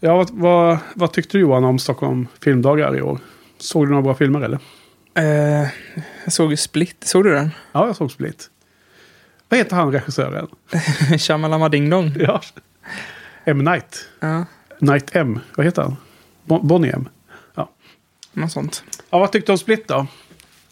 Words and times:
Ja, 0.00 0.16
vad, 0.16 0.30
vad, 0.30 0.78
vad 0.94 1.12
tyckte 1.12 1.36
du 1.36 1.40
Johan 1.40 1.64
om 1.64 1.78
Stockholm 1.78 2.26
filmdagar 2.44 2.96
i 2.96 3.02
år? 3.02 3.18
Såg 3.58 3.86
du 3.86 3.90
några 3.90 4.02
bra 4.02 4.14
filmer 4.14 4.40
eller? 4.40 4.58
Eh, 5.14 5.68
jag 6.24 6.32
såg 6.32 6.50
ju 6.50 6.56
Split. 6.56 7.04
Såg 7.04 7.24
du 7.24 7.30
den? 7.34 7.50
Ja, 7.72 7.86
jag 7.86 7.96
såg 7.96 8.10
Split. 8.12 8.50
Vad 9.48 9.58
heter 9.58 9.76
han 9.76 9.92
regissören? 9.92 10.46
Shamalama 11.18 11.68
Ding 11.68 11.90
Dong. 11.90 12.12
Ja. 12.18 12.40
M. 13.44 13.58
Night. 13.58 14.08
Ja, 14.20 14.44
Night 14.78 15.16
M. 15.16 15.40
Vad 15.56 15.66
heter 15.66 15.82
han? 15.82 15.96
Bon- 16.44 16.66
Bonnie 16.66 16.90
M. 16.92 17.08
Ja. 17.54 17.70
något 18.32 18.52
sånt. 18.52 18.84
ja. 19.10 19.18
Vad 19.18 19.32
tyckte 19.32 19.46
du 19.48 19.54
om 19.54 19.58
Split 19.58 19.88
då? 19.88 20.06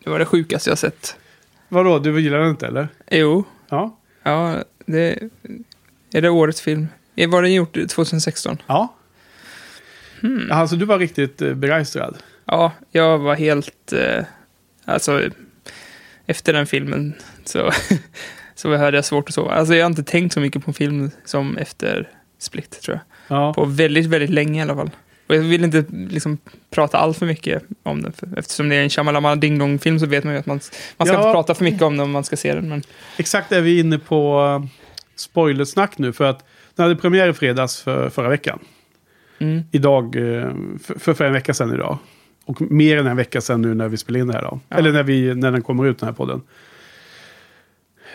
Det 0.05 0.11
var 0.11 0.19
det 0.19 0.25
sjukaste 0.25 0.71
jag 0.71 0.79
sett. 0.79 1.17
Vadå, 1.69 1.99
du 1.99 2.21
gillar 2.21 2.39
den 2.39 2.51
inte 2.51 2.67
eller? 2.67 2.89
Jo, 3.11 3.45
Ja. 3.69 3.97
ja, 4.23 4.57
det... 4.87 5.19
Är 6.13 6.23
det 6.23 6.29
årets 6.31 6.61
film? 6.61 6.89
Var 7.29 7.43
den 7.43 7.53
gjort 7.55 7.73
2016? 7.89 8.59
Ja. 8.67 8.95
Alltså 10.51 10.77
du 10.77 10.85
var 10.85 10.99
riktigt 10.99 11.43
eh, 11.43 11.55
begeistrad. 11.55 12.17
Ja, 12.45 12.73
jag 12.91 13.19
var 13.19 13.35
helt... 13.35 13.93
Eh, 13.93 14.25
alltså, 14.85 15.23
efter 16.27 16.53
den 16.53 16.67
filmen 16.67 17.15
så, 17.45 17.71
så 18.55 18.77
hade 18.77 18.97
jag 18.97 19.05
svårt 19.05 19.29
att 19.29 19.35
sova. 19.35 19.53
Alltså, 19.53 19.75
jag 19.75 19.85
har 19.85 19.91
inte 19.91 20.03
tänkt 20.03 20.33
så 20.33 20.41
mycket 20.41 20.65
på 20.65 20.73
film 20.73 21.11
som 21.25 21.57
efter 21.57 22.09
Split, 22.39 22.83
tror 22.83 23.01
jag. 23.29 23.39
Ja. 23.39 23.55
På 23.55 23.65
väldigt, 23.65 24.07
väldigt 24.07 24.31
länge 24.31 24.59
i 24.61 24.63
alla 24.63 24.75
fall. 24.75 24.91
Och 25.27 25.35
jag 25.35 25.41
vill 25.41 25.65
inte 25.65 25.85
liksom 25.91 26.39
prata 26.71 26.99
allt 26.99 27.19
för 27.19 27.27
mycket 27.27 27.63
om 27.83 28.03
den. 28.03 28.13
För, 28.13 28.29
eftersom 28.39 28.69
det 28.69 28.77
är 28.77 28.83
en 28.83 28.91
Shamalama 28.91 29.37
Ding 29.37 29.59
Dong-film 29.59 29.99
så 29.99 30.07
vet 30.07 30.25
man 30.25 30.33
ju 30.33 30.39
att 30.39 30.47
man, 30.47 30.61
man 30.97 31.07
ska 31.07 31.17
Ja. 31.17 31.21
inte 31.21 31.33
prata 31.33 31.55
för 31.55 31.65
mycket 31.65 31.83
om 31.83 31.97
den 31.97 32.05
om 32.05 32.11
man 32.11 32.25
ska 32.25 32.37
se 32.37 32.55
den. 32.55 32.69
Men 32.69 32.83
Exakt 33.17 33.53
är 33.53 33.61
vi 33.61 33.79
inne 33.81 33.99
på 33.99 34.41
uh, 34.63 34.67
spoilersnack 35.17 35.99
nu. 35.99 36.13
För 36.13 36.25
att 36.25 36.45
den 36.75 36.83
hade 36.83 36.97
premiär 36.97 37.29
i 37.29 37.33
fredags 37.33 37.83
för, 37.83 38.11
förra 38.11 38.29
veckan. 38.29 38.59
Mm, 39.39 39.63
Idag, 39.71 40.17
eh, 40.17 40.51
för, 40.99 41.15
för, 41.15 41.25
en 41.25 41.33
vecka 41.33 41.55
sedan 41.55 41.75
idag. 41.75 41.99
Och 42.45 42.61
mer 42.63 42.97
än 42.99 43.07
en 43.07 43.17
vecka 43.17 43.41
sedan 43.41 43.63
nu 43.63 43.75
när 43.75 43.89
vi 43.89 43.97
spelar 43.97 44.21
in 44.21 44.27
det 44.27 44.33
här 44.33 44.43
då. 44.43 44.61
Ja. 44.69 44.77
Eller 44.77 44.93
när, 44.93 45.03
vi, 45.03 45.35
när 45.35 45.53
den 45.53 45.63
kommer 45.63 45.87
ut 45.87 45.99
den 45.99 46.07
här 46.07 46.15
podden. 46.15 46.43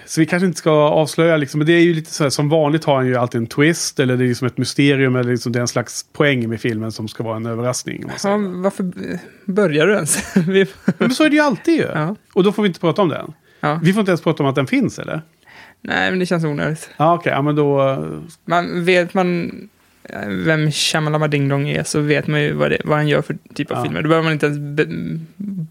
Så 0.05 0.21
vi 0.21 0.25
kanske 0.25 0.45
inte 0.47 0.57
ska 0.57 0.71
avslöja 0.71 1.37
liksom. 1.37 1.57
Men 1.57 1.67
det 1.67 1.73
är 1.73 1.79
ju 1.81 1.93
lite 1.93 2.11
så 2.13 2.23
här, 2.23 2.29
som 2.29 2.49
vanligt 2.49 2.83
har 2.85 2.95
han 2.95 3.07
ju 3.07 3.15
alltid 3.15 3.41
en 3.41 3.47
twist. 3.47 3.99
Eller 3.99 4.17
det 4.17 4.23
är 4.23 4.27
liksom 4.27 4.47
ett 4.47 4.57
mysterium. 4.57 5.15
Eller 5.15 5.31
liksom 5.31 5.51
det 5.51 5.59
är 5.59 5.61
en 5.61 5.67
slags 5.67 6.05
poäng 6.13 6.49
med 6.49 6.61
filmen 6.61 6.91
som 6.91 7.07
ska 7.07 7.23
vara 7.23 7.35
en 7.35 7.45
överraskning. 7.45 8.05
ja, 8.23 8.37
varför 8.37 8.91
börjar 9.51 9.87
du 9.87 9.93
ens? 9.93 10.35
Men 10.97 11.09
så 11.11 11.23
är 11.23 11.29
det 11.29 11.35
ju 11.35 11.41
alltid 11.41 11.75
ju. 11.75 11.81
ja, 11.93 12.15
Och 12.33 12.43
då 12.43 12.51
får 12.51 12.63
vi 12.63 12.67
inte 12.67 12.79
prata 12.79 13.01
om 13.01 13.09
den. 13.09 13.33
ja. 13.59 13.79
Vi 13.83 13.93
får 13.93 13.99
inte 13.99 14.09
ens 14.11 14.21
prata 14.21 14.43
om 14.43 14.49
att 14.49 14.55
den 14.55 14.67
finns 14.67 14.99
eller? 14.99 15.21
Nej, 15.83 16.09
men 16.11 16.19
det 16.19 16.25
känns 16.25 16.43
onödigt. 16.43 16.89
Ja 16.97 17.13
okej, 17.15 17.31
ja 17.31 17.41
men 17.41 17.55
då... 17.55 17.89
eh, 17.89 18.07
Man 18.45 18.85
vet 18.85 19.13
man 19.13 19.51
vem 20.27 20.71
Shamalama 20.71 21.27
Ding 21.27 21.47
Dong 21.49 21.69
är 21.69 21.83
så 21.83 21.99
vet 21.99 22.27
man 22.27 22.41
ju 22.41 22.53
vad, 22.53 22.71
det, 22.71 22.81
vad 22.85 22.97
han 22.97 23.07
gör 23.07 23.21
för 23.21 23.37
typ 23.53 23.71
av 23.71 23.77
Ja. 23.77 23.83
filmer. 23.83 24.01
Då 24.01 24.07
behöver 24.09 24.23
man 24.23 24.33
inte 24.33 24.45
ens 24.45 24.59
be, 24.59 24.85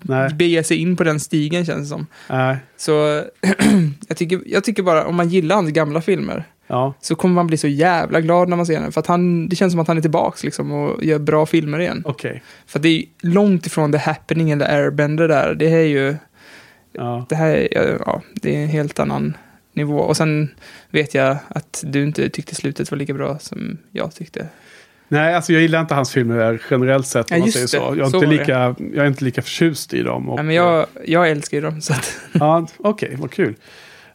Nej. 0.02 0.34
bege 0.34 0.64
sig 0.64 0.77
in 0.77 0.96
på 0.96 1.05
den 1.05 1.20
stigen 1.20 1.64
känns 1.66 1.80
det 1.80 1.86
som. 1.86 2.06
Nej. 2.30 2.56
Så 2.77 3.24
jag, 4.08 4.16
tycker, 4.16 4.41
jag 4.46 4.64
tycker 4.64 4.83
bara 4.83 5.06
om 5.06 5.16
man 5.16 5.28
gillar 5.28 5.56
hans 5.56 5.70
gamla 5.70 6.00
filmer 6.00 6.44
Ja. 6.66 6.94
så 7.00 7.14
kommer 7.14 7.34
man 7.34 7.46
bli 7.46 7.56
så 7.56 7.68
jävla 7.68 8.20
glad 8.20 8.48
när 8.48 8.56
man 8.56 8.66
ser 8.66 8.80
den. 8.80 8.92
För 8.92 9.00
att 9.00 9.06
han, 9.06 9.48
det 9.48 9.56
känns 9.56 9.72
som 9.72 9.80
att 9.80 9.88
han 9.88 9.96
är 9.98 10.02
tillbaks 10.02 10.44
liksom 10.44 10.72
och 10.72 11.05
gör 11.05 11.18
bra 11.18 11.46
filmer 11.46 11.78
igen. 11.78 12.02
Okej. 12.06 12.42
För 12.66 12.78
det 12.78 12.88
är 12.88 13.05
långt 13.20 13.66
ifrån 13.66 13.92
The 13.92 13.98
Happening 13.98 14.50
eller 14.50 14.74
Airbender 14.84 15.28
där. 15.28 15.55
Det 15.55 15.68
här 15.68 15.77
är 15.78 15.83
ju, 15.84 16.16
Ja. 16.92 17.27
det 17.28 17.34
här 17.34 17.50
är, 17.55 17.98
ja, 18.06 18.22
det 18.34 18.56
är 18.56 18.62
en 18.62 18.68
helt 18.68 18.98
annan 18.98 19.34
nivå. 19.72 19.98
Och 19.98 20.16
sen 20.16 20.50
vet 20.90 21.14
jag 21.14 21.36
att 21.48 21.84
du 21.86 22.02
inte 22.02 22.28
tyckte 22.28 22.54
slutet 22.54 22.90
var 22.90 22.98
lika 22.98 23.14
bra 23.14 23.38
som 23.38 23.78
jag 23.90 24.14
tyckte. 24.14 24.46
Nej, 25.08 25.34
alltså 25.34 25.52
jag 25.52 25.62
gillar 25.62 25.80
inte 25.80 25.94
hans 25.94 26.12
filmer 26.12 26.62
generellt 26.70 27.06
sett. 27.06 27.30
Om 27.30 27.36
Ja, 27.36 27.42
man 27.42 27.52
säger 27.52 27.66
så. 27.66 27.77
Jag 27.77 27.98
är, 27.98 28.10
Så 28.10 28.16
inte 28.16 28.27
lika, 28.28 28.74
jag 28.78 28.96
är 29.04 29.06
inte 29.06 29.24
lika 29.24 29.42
förtjust 29.42 29.94
i 29.94 30.02
dem. 30.02 30.28
Och, 30.28 30.36
Nej, 30.36 30.44
men 30.44 30.54
jag, 30.54 30.86
jag 31.06 31.30
älskar 31.30 31.56
ju 31.56 31.60
dem. 31.60 31.80
Så 31.80 31.92
att, 31.92 32.16
Ja, 32.32 32.67
Okej, 32.78 33.17
vad 33.18 33.30
kul. 33.30 33.55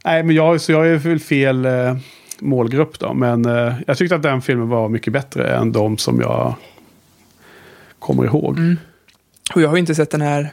Nej, 0.05 0.23
men 0.23 0.35
jag, 0.35 0.61
så 0.61 0.71
jag 0.71 0.87
är 0.87 0.95
väl 0.95 1.19
fel 1.19 1.65
eh, 1.65 1.97
målgrupp 2.39 2.99
då. 2.99 3.13
Men 3.13 3.45
eh, 3.45 3.73
jag 3.87 3.97
tyckte 3.97 4.15
att 4.15 4.23
den 4.23 4.41
filmen 4.41 4.69
var 4.69 4.89
mycket 4.89 5.13
bättre 5.13 5.55
än 5.55 5.71
de 5.71 5.97
som 5.97 6.21
jag 6.21 6.55
kommer 7.99 8.25
ihåg. 8.25 8.57
mm. 8.57 8.77
Och 9.55 9.61
jag 9.61 9.69
har 9.69 9.75
ju 9.75 9.79
inte 9.79 9.95
sett 9.95 10.11
den 10.11 10.21
här, 10.21 10.49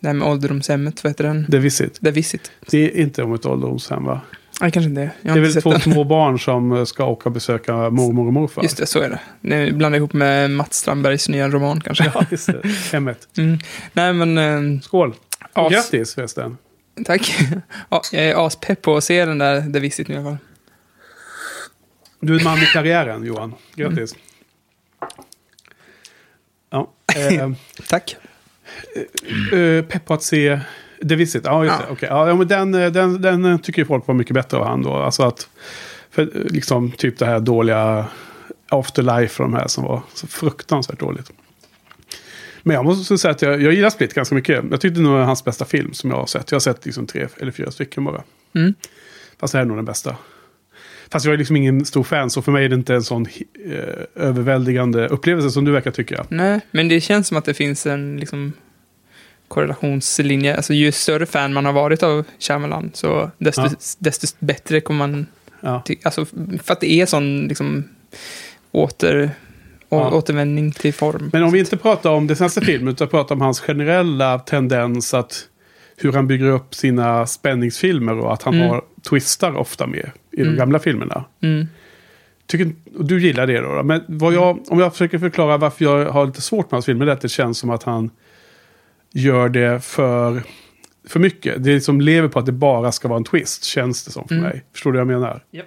det 0.00 0.06
här 0.06 0.14
med 0.14 0.28
ålderdomshemmet, 0.28 1.04
vad 1.04 1.10
heter 1.10 1.24
den? 1.24 1.46
The 1.50 1.58
Visit. 1.58 2.00
The 2.00 2.10
Visit. 2.10 2.50
Det 2.70 2.78
är 2.78 3.00
inte 3.02 3.22
om 3.22 3.34
ett 3.34 3.46
ålderdomshem 3.46 4.04
va? 4.04 4.20
Nej, 4.60 4.70
kanske 4.70 4.88
inte. 4.88 5.10
Jag 5.22 5.34
Det 5.36 5.40
är 5.40 5.42
väl 5.42 5.62
två 5.62 5.70
den. 5.70 5.80
små 5.80 6.04
barn 6.04 6.38
som 6.38 6.72
eh, 6.72 6.84
ska 6.84 7.04
åka 7.04 7.28
och 7.28 7.32
besöka 7.32 7.90
mormor 7.90 8.26
och 8.26 8.32
morfar. 8.32 8.62
Just 8.62 8.76
det, 8.76 8.86
så 8.86 9.00
är 9.00 9.10
det. 9.10 9.20
Nu 9.40 9.72
blandar 9.72 9.96
jag 9.96 10.00
ihop 10.00 10.12
med 10.12 10.50
Mats 10.50 10.76
Strandbergs 10.76 11.28
nya 11.28 11.48
roman 11.48 11.80
kanske. 11.80 12.10
Ja, 12.14 12.24
just 12.30 12.46
det. 12.46 12.62
Hemmet. 12.92 13.28
Mm. 13.38 13.58
Nej, 13.92 14.12
men... 14.12 14.38
Eh, 14.38 14.80
Skål! 14.80 15.14
Och 15.52 15.66
as, 15.66 15.72
grattis 15.72 16.14
förresten. 16.14 16.56
tack. 17.04 17.34
ja, 17.88 18.02
jag 18.12 18.24
är 18.24 18.46
aspepp 18.46 18.82
på 18.82 18.96
att 18.96 19.04
se 19.04 19.24
den 19.24 19.38
där 19.38 19.72
The 19.72 19.78
Visit 19.80 20.08
nu 20.08 20.14
i 20.14 20.18
alla 20.18 20.26
fall. 20.26 20.38
Du 22.20 22.34
är 22.34 22.38
en 22.38 22.44
man 22.44 22.58
i 22.58 22.66
karriären 22.66 23.24
Johan. 23.24 23.54
Grattis. 23.74 24.14
Ja, 26.70 26.90
eh, 27.16 27.50
Tack. 27.88 28.16
Eh, 29.52 29.84
pepp 29.84 30.04
på 30.04 30.14
att 30.14 30.22
se 30.22 30.60
The 31.08 31.14
Visit. 31.14 31.42
Ja, 31.44 31.64
just 31.64 31.76
Ja. 31.80 31.86
det. 31.86 31.92
Okej. 31.92 32.08
Ja, 32.12 32.34
men 32.34 32.48
den, 32.48 32.74
eh, 32.74 32.90
den, 32.92 33.22
den 33.22 33.44
eh, 33.44 33.58
tycker 33.58 33.82
ju 33.82 33.86
folk 33.86 34.06
var 34.06 34.14
mycket 34.14 34.34
bättre 34.34 34.56
av 34.58 34.66
han 34.66 34.82
då. 34.82 34.92
Alltså 34.94 35.22
att, 35.22 35.48
för, 36.10 36.22
eh, 36.22 36.28
liksom 36.44 36.90
typ 36.92 37.18
det 37.18 37.26
här 37.26 37.40
dåliga 37.40 38.06
Afterlife 38.68 39.42
och 39.42 39.50
de 39.50 39.56
här 39.56 39.66
som 39.68 39.84
var 39.84 40.02
så 40.14 40.26
fruktansvärt 40.26 41.00
dåligt. 41.00 41.30
Men 42.62 42.74
jag 42.74 42.84
måste 42.84 43.18
säga 43.18 43.32
att 43.32 43.42
jag, 43.42 43.62
jag 43.62 43.72
gillar 43.74 43.90
Split 43.90 44.14
ganska 44.14 44.34
mycket. 44.34 44.64
Jag 44.70 44.80
tyckte 44.80 45.00
nog 45.00 45.14
det 45.14 45.20
är 45.20 45.24
hans 45.24 45.44
bästa 45.44 45.64
film 45.64 45.92
som 45.92 46.10
jag 46.10 46.16
har 46.16 46.26
sett. 46.26 46.50
Jag 46.50 46.56
har 46.56 46.60
sett 46.60 46.84
liksom 46.86 47.06
tre 47.06 47.26
eller 47.38 47.52
fyra 47.52 47.70
stycken 47.70 48.04
bara. 48.04 48.22
Mm. 48.54 48.74
Fast 49.40 49.52
det 49.52 49.58
här 49.58 49.64
är 49.64 49.68
nog 49.68 49.78
den 49.78 49.84
bästa. 49.84 50.16
Fast 51.10 51.24
jag 51.26 51.34
är 51.34 51.38
liksom 51.38 51.56
ingen 51.56 51.84
stor 51.84 52.02
fan, 52.02 52.30
så 52.30 52.42
för 52.42 52.52
mig 52.52 52.64
är 52.64 52.68
det 52.68 52.74
inte 52.74 52.94
en 52.94 53.02
sån 53.02 53.26
eh, 53.70 54.04
överväldigande 54.14 55.08
upplevelse 55.08 55.50
som 55.50 55.64
du 55.64 55.72
verkar 55.72 55.90
tycka. 55.90 56.26
Nej, 56.28 56.60
men 56.70 56.88
det 56.88 57.00
känns 57.00 57.28
som 57.28 57.36
att 57.36 57.44
det 57.44 57.54
finns 57.54 57.86
en 57.86 58.16
liksom, 58.16 58.52
korrelationslinje. 59.50 60.56
Alltså, 60.56 60.72
ju 60.74 60.92
större 60.92 61.26
fan 61.26 61.52
man 61.52 61.64
har 61.64 61.72
varit 61.72 62.02
av 62.02 62.24
Shyamalan, 62.38 62.90
så 62.94 63.30
desto, 63.38 63.62
Ja. 63.62 63.70
desto 63.98 64.26
bättre 64.38 64.80
kommer 64.80 64.98
man... 65.08 65.26
Ja. 65.60 65.82
Ty- 65.86 65.96
alltså, 66.02 66.24
för 66.62 66.72
att 66.72 66.80
det 66.80 66.92
är 66.92 67.06
sån 67.06 67.40
liksom, 67.48 67.84
åter, 68.70 69.30
Ja. 69.88 70.10
återvändning 70.10 70.72
till 70.72 70.94
form. 70.94 71.30
Men 71.32 71.42
om 71.42 71.52
vi 71.52 71.58
inte 71.58 71.76
pratar 71.76 72.10
om 72.10 72.26
den 72.26 72.36
senaste 72.36 72.60
filmen, 72.60 72.88
utan 72.92 73.08
pratar 73.08 73.34
om 73.34 73.40
hans 73.40 73.60
generella 73.60 74.38
tendens 74.38 75.14
att 75.14 75.46
hur 75.96 76.12
han 76.12 76.26
bygger 76.26 76.46
upp 76.46 76.74
sina 76.74 77.26
spänningsfilmer 77.26 78.18
och 78.18 78.32
att 78.32 78.42
han 78.42 78.54
Mm. 78.54 78.68
har 78.68 78.82
twistar 79.10 79.56
ofta 79.56 79.86
med 79.86 80.10
i 80.32 80.36
de 80.36 80.42
Mm. 80.42 80.56
gamla 80.56 80.78
filmerna. 80.78 81.24
Mm. 81.42 81.66
Tycker, 82.46 82.72
du 82.98 83.20
gillar 83.22 83.46
det 83.46 83.60
då? 83.60 83.74
då? 83.74 83.82
Men 83.82 84.02
jag, 84.20 84.58
om 84.68 84.78
jag 84.78 84.92
försöker 84.92 85.18
förklara 85.18 85.56
varför 85.56 85.84
jag 85.84 86.04
har 86.12 86.26
lite 86.26 86.42
svårt 86.42 86.70
med 86.70 86.76
hans 86.76 86.86
filmer, 86.86 87.06
det 87.06 87.12
är 87.12 87.16
att 87.16 87.20
det 87.20 87.28
känns 87.28 87.58
som 87.58 87.70
att 87.70 87.82
han 87.82 88.10
gör 89.12 89.48
det 89.48 89.80
för, 89.84 90.42
för 91.08 91.20
mycket. 91.20 91.64
Det 91.64 91.72
är 91.72 91.80
som 91.80 92.00
lever 92.00 92.28
på 92.28 92.38
att 92.38 92.46
det 92.46 92.52
bara 92.52 92.92
ska 92.92 93.08
vara 93.08 93.16
en 93.16 93.24
twist, 93.24 93.64
känns 93.64 94.04
det 94.04 94.10
som 94.10 94.28
för 94.28 94.34
Mm. 94.34 94.46
mig. 94.48 94.64
Förstår 94.72 94.92
du 94.92 94.98
vad 94.98 95.12
jag 95.12 95.20
menar? 95.20 95.44
Japp. 95.50 95.66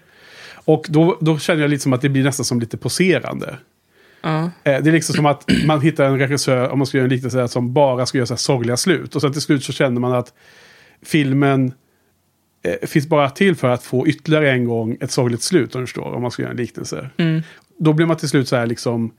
Och 0.66 0.86
då, 0.90 1.18
då 1.22 1.40
känner 1.40 1.62
jag 1.62 1.70
lite 1.70 1.84
som 1.84 1.94
att 1.94 2.02
det 2.02 2.09
blir 2.09 2.24
nästan 2.24 2.46
som 2.46 2.59
lite 2.59 2.78
poserande. 2.78 3.58
Eh, 4.24 4.50
Det 4.64 4.70
är 4.90 4.92
liksom 4.92 5.16
som 5.16 5.26
att 5.26 5.50
man 5.66 5.81
hittar 5.81 6.06
en 6.06 6.20
regissör, 6.20 6.70
om 6.70 6.80
man 6.80 6.86
ska 6.88 6.98
göra 6.98 7.06
en 7.06 7.09
liknelse, 7.09 7.48
som 7.48 7.74
bara 7.74 8.06
ska 8.06 8.18
göra 8.18 8.26
så 8.26 8.34
här 8.34 8.38
sorgliga 8.38 8.78
slut. 8.78 9.16
Och 9.16 9.22
sen 9.22 9.31
till 9.31 9.42
slut 9.42 9.64
så 9.64 9.74
känner 9.74 10.02
man 10.02 10.12
att 10.14 10.34
filmen 11.02 11.74
eh, 12.64 12.88
finns 12.88 13.08
bara 13.08 13.30
till 13.30 13.56
för 13.56 13.70
att 13.70 13.84
få 13.84 14.08
ytterligare 14.08 14.52
en 14.52 14.66
gång 14.66 14.98
ett 15.02 15.12
sorgligt 15.12 15.42
slut, 15.42 15.75
om 15.75 15.81
du 15.81 15.88
förstår, 15.88 16.14
om 16.14 16.22
man 16.22 16.31
ska 16.31 16.42
göra 16.42 16.52
en 16.52 16.58
liknelse. 16.58 17.10
Mm. 17.18 17.42
Då 17.80 17.94
blir 17.94 18.06
man 18.06 18.18
till 18.18 18.30
slut 18.30 18.48
så 18.48 18.56
här 18.56 18.66
liksom 18.66 19.12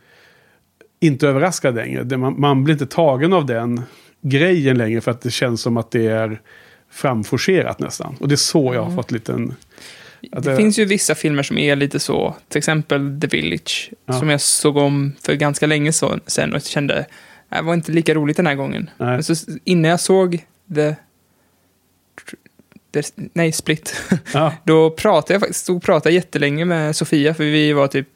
inte 1.01 1.29
överraskad 1.29 1.75
längre. 1.75 2.17
Man, 2.17 2.41
man 2.41 2.65
blir 2.65 2.73
inte 2.75 2.87
tagen 2.87 3.33
av 3.33 3.47
den 3.47 3.83
grejen 4.29 4.79
längre 4.79 5.01
för 5.01 5.11
att 5.11 5.21
det 5.21 5.31
känns 5.31 5.61
som 5.61 5.77
att 5.77 5.91
det 5.91 6.07
är 6.07 6.41
framforcerat 6.91 7.79
nästan. 7.79 8.17
Och 8.21 8.29
det 8.29 8.35
är 8.35 8.37
så 8.37 8.75
jag 8.75 8.81
har 8.81 8.87
Mm. 8.87 8.97
fått 8.97 9.11
liten... 9.11 9.55
Det 10.21 10.41
det- 10.41 10.57
finns 10.57 10.79
ju 10.79 10.85
vissa 10.85 11.15
filmer 11.15 11.43
som 11.43 11.59
är 11.59 11.77
lite 11.77 11.99
så, 12.01 12.35
till 12.49 12.59
exempel 12.59 13.21
The 13.21 13.27
Village, 13.27 13.91
Ja. 14.07 14.13
som 14.19 14.29
jag 14.31 14.41
såg 14.41 14.77
om 14.77 15.13
för 15.23 15.35
ganska 15.35 15.67
länge 15.67 15.93
sen 16.27 16.55
och 16.55 16.63
kände, 16.63 17.07
det 17.49 17.63
var 17.63 17.75
inte 17.75 17.93
lika 17.93 18.15
roligt 18.15 18.37
den 18.37 18.47
här 18.47 18.55
gången. 18.55 18.91
Nej. 18.99 19.09
Men 19.09 19.25
så, 19.25 19.35
innan 19.65 19.91
jag 19.91 20.01
såg 20.01 20.45
The, 20.75 20.95
nej, 23.33 23.53
Split, 23.53 24.03
Ja, 24.33 24.55
då 24.65 24.91
pratade 24.91 25.35
jag 25.35 25.41
faktiskt, 25.41 25.61
stod 25.61 25.77
och 25.77 25.83
pratade 25.83 26.15
jättelänge 26.15 26.65
med 26.65 26.97
Sofia, 26.97 27.35
för 27.35 27.45
vi 27.45 27.73
var 27.73 27.87
typ, 27.89 28.09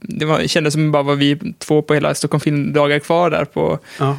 det 0.00 0.24
var, 0.24 0.46
kändes 0.46 0.74
som 0.74 0.92
bara 0.92 1.02
var 1.02 1.16
vi 1.16 1.54
två 1.58 1.82
på 1.82 1.94
hela 1.94 2.14
Stockholm 2.14 2.40
filmdagar 2.40 2.98
kvar 2.98 3.30
där 3.30 3.44
på 3.44 3.78
ja, 3.98 4.18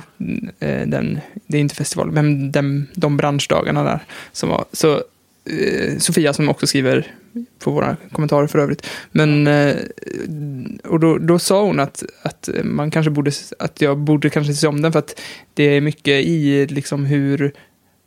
eh, 0.60 0.88
den, 0.88 1.20
det 1.48 1.58
är 1.58 1.62
inte 1.62 1.76
festival, 1.76 2.12
men 2.12 2.52
den, 2.52 2.88
de 2.96 3.18
branschdagarna 3.18 3.84
där. 3.84 4.00
Som 4.32 4.50
var, 4.50 4.66
så 4.72 4.94
eh, 5.46 5.98
Sofia 5.98 6.34
som 6.34 6.50
också 6.50 6.68
skriver 6.68 7.08
på 7.60 7.72
våra 7.72 7.98
kommentarer 8.12 8.48
för 8.48 8.60
övrigt. 8.60 8.88
Men, 9.12 9.48
eh, 9.48 9.76
och 10.84 11.00
då, 11.00 11.18
då 11.18 11.40
sa 11.40 11.64
hon 11.64 11.80
att, 11.80 12.04
att 12.22 12.50
man 12.64 12.92
kanske 12.92 13.10
borde, 13.10 13.32
att 13.60 13.82
jag 13.82 13.98
borde 13.98 14.30
kanske 14.30 14.54
se 14.54 14.68
om 14.68 14.82
den 14.82 14.92
för 14.92 15.00
att 15.00 15.20
det 15.54 15.64
är 15.64 15.82
mycket 15.82 16.26
i 16.26 16.68
liksom 16.68 17.06
hur 17.06 17.54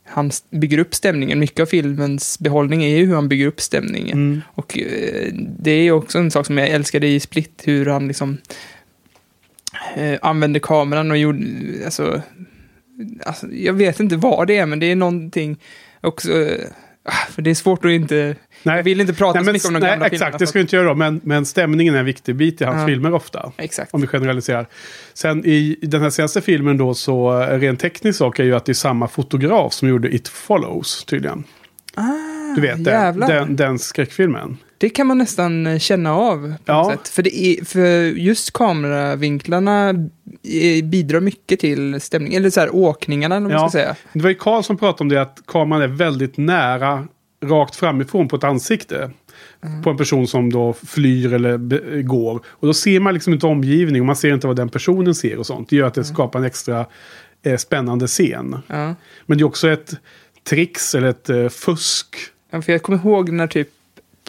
han 0.06 0.31
bygger 0.50 0.79
upp 0.79 0.94
stämningen. 0.94 1.38
Mycket 1.38 1.61
av 1.61 1.67
filmens 1.67 2.38
behållning 2.38 2.85
är 2.85 2.97
ju 2.97 3.06
hur 3.06 3.14
han 3.14 3.29
bygger 3.29 3.47
upp 3.47 3.61
stämningen. 3.61 4.19
Mm. 4.19 4.43
Och 4.55 4.79
eh, 4.79 5.32
det 5.58 5.70
är 5.70 5.91
också 5.91 6.19
en 6.19 6.31
sak 6.31 6.47
som 6.47 6.58
jag 6.58 6.69
älskade 6.69 7.06
i 7.06 7.20
Split, 7.20 7.62
hur 7.64 7.87
han 7.87 8.08
liksom 8.08 8.38
eh, 9.97 10.19
använde 10.23 10.61
kameran 10.61 11.11
och 11.11 11.17
gjorde, 11.17 11.44
alltså, 11.85 12.23
alltså, 13.26 13.47
jag 13.47 13.73
vet 13.73 14.00
inte 14.00 14.17
vad 14.17 14.47
det 14.47 14.56
är, 14.56 14.67
men 14.67 14.79
det 14.79 14.87
är 14.87 14.97
någonting 14.97 15.56
också, 16.00 16.43
eh, 16.43 16.67
ah, 17.05 17.26
för 17.31 17.43
det 17.43 17.50
är 17.50 17.55
svårt 17.55 17.85
att 17.85 17.91
inte, 17.91 18.37
Nej. 18.67 18.77
jag 18.77 18.83
vill 18.83 19.01
inte 19.01 19.15
prata 19.15 19.33
Nej, 19.33 19.43
så 19.43 19.45
men, 19.47 19.53
mycket 19.53 19.69
om 19.69 19.75
de 19.75 19.81
nej, 19.81 19.91
gamla 19.91 20.07
exakt, 20.07 20.19
filmerna. 20.21 20.39
det 20.39 20.47
ska 20.47 20.59
vi 20.59 20.61
inte 20.63 20.77
göra 20.77 20.95
men, 20.95 21.21
men 21.25 21.47
stämningen 21.47 21.95
är 21.95 21.99
en 21.99 22.05
viktig 22.05 22.37
bit 22.37 22.61
i 22.61 22.65
hans 22.65 22.81
Ja. 22.81 22.87
filmer 22.87 23.15
ofta. 23.15 23.53
Exakt. 23.57 23.95
Om 23.95 24.01
vi 24.01 24.07
generaliserar. 24.07 24.67
Sen 25.15 25.45
i 25.47 25.79
den 25.83 26.03
här 26.03 26.11
senaste 26.11 26.41
filmen 26.41 26.77
då 26.77 26.95
så 26.95 27.41
eh, 27.43 27.59
rent 27.59 27.81
tekniskt 27.81 28.19
sak 28.19 28.39
är 28.39 28.45
ju 28.45 28.55
att 28.57 28.65
det 28.65 28.73
är 28.73 28.75
samma 28.75 29.09
fotograf 29.09 29.73
som 29.73 29.89
gjorde 29.89 30.15
It 30.15 30.29
Follows 30.29 31.05
tydligen. 31.05 31.45
Ah, 31.95 32.03
Du 32.55 32.61
vet 32.61 32.85
den, 32.85 33.21
den, 33.21 33.57
den 33.57 33.79
skräckfilmen. 33.79 34.57
Det 34.79 34.89
kan 34.89 35.07
man 35.07 35.19
nästan 35.19 35.67
eh, 35.67 35.79
känna 35.79 36.15
av 36.17 36.55
på 36.67 36.73
Ja. 36.73 36.91
sätt. 36.93 37.09
För, 37.09 37.23
det 37.23 37.37
är, 37.39 37.65
för 37.65 38.03
just 38.19 38.53
kameravinklarna 38.53 39.89
eh, 39.91 40.85
bidrar 40.85 41.21
mycket 41.21 41.61
till 41.61 42.01
stämningen, 42.01 42.41
eller 42.43 42.51
så 42.51 42.61
här 42.61 42.75
åkningarna, 42.75 43.37
om 43.37 43.43
man 43.43 43.53
Ja. 43.53 43.59
ska 43.69 43.79
säga. 43.79 43.97
Det 44.12 44.21
var 44.23 44.29
ju 44.31 44.35
Karl 44.37 44.62
som 44.62 44.77
pratade 44.77 45.03
om 45.03 45.09
det 45.09 45.23
att 45.23 45.39
kameran 45.47 45.83
är 45.83 45.87
väldigt 45.89 46.37
nära 46.37 47.07
rakt 47.44 47.77
framifrån 47.77 48.29
på 48.29 48.37
ett 48.37 48.44
ansikte. 48.44 49.11
Mm. 49.65 49.83
På 49.83 49.91
en 49.91 49.97
person 49.97 50.27
som 50.29 50.53
då 50.53 50.73
flyr 50.73 51.33
eller 51.33 51.59
går. 52.03 52.41
Och 52.47 52.67
då 52.67 52.75
ser 52.75 53.00
man 53.00 53.15
liksom 53.15 53.33
inte 53.33 53.47
omgivning 53.47 54.03
och 54.03 54.06
man 54.06 54.17
ser 54.17 54.35
inte 54.35 54.47
vad 54.47 54.56
den 54.56 54.69
personen 54.69 55.15
ser 55.15 55.38
och 55.38 55.47
sånt. 55.47 55.69
Det 55.71 55.77
gör 55.77 55.87
att 55.87 55.94
det 55.94 56.00
Mm. 56.00 56.15
skapar 56.15 56.38
en 56.38 56.44
extra 56.44 56.87
eh, 57.43 57.56
spännande 57.56 58.06
scen. 58.06 58.56
Ja. 58.67 58.94
Men 59.27 59.38
det 59.38 59.43
är 59.43 59.47
också 59.47 59.69
ett 59.69 59.94
tricks 60.49 60.94
eller 60.94 61.09
ett 61.09 61.29
eh, 61.31 61.49
fusk. 61.49 62.17
Ja, 62.50 62.62
för 62.62 62.73
jag 62.73 62.83
kommer 62.83 62.99
ihåg 62.99 63.31
när 63.31 63.47
typ 63.47 63.69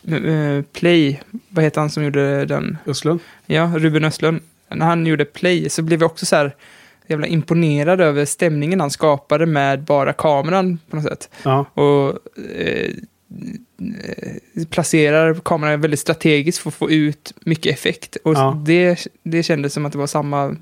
eh, 0.08 0.62
Play, 0.74 1.22
vad 1.50 1.64
heter 1.64 1.82
han 1.82 1.90
som 1.90 2.04
gjorde 2.04 2.46
den? 2.46 2.78
Östlund? 2.86 3.20
Ja, 3.46 3.72
Ruben 3.76 4.04
Östlund. 4.04 4.40
När 4.76 4.86
han 4.86 5.06
gjorde 5.06 5.26
Play 5.26 5.70
så 5.70 5.82
blev 5.82 6.02
jag 6.02 6.12
också 6.12 6.26
så 6.26 6.36
här 6.36 6.56
jävla 7.08 7.28
imponerad 7.28 8.02
över 8.02 8.26
stämningen 8.26 8.80
han 8.80 8.92
skapade 8.92 9.46
med 9.46 9.84
bara 9.84 10.14
kameran 10.14 10.80
på 10.90 10.96
något 10.96 11.06
sätt. 11.06 11.30
Ja. 11.44 11.66
Och 11.74 12.10
eh, 12.56 12.92
placerar 14.70 15.34
kameran 15.34 15.82
väldigt 15.82 16.00
strategiskt 16.00 16.60
för 16.60 16.70
att 16.70 16.74
få 16.74 16.92
ut 16.92 17.34
mycket 17.46 17.74
effekt. 17.74 18.16
Och 18.24 18.34
Ja. 18.34 18.62
det, 18.66 19.08
det 19.24 19.44
kändes 19.44 19.74
som 19.74 19.86
att 19.86 19.92
det 19.92 19.98
var 19.98 20.08
samma 20.08 20.56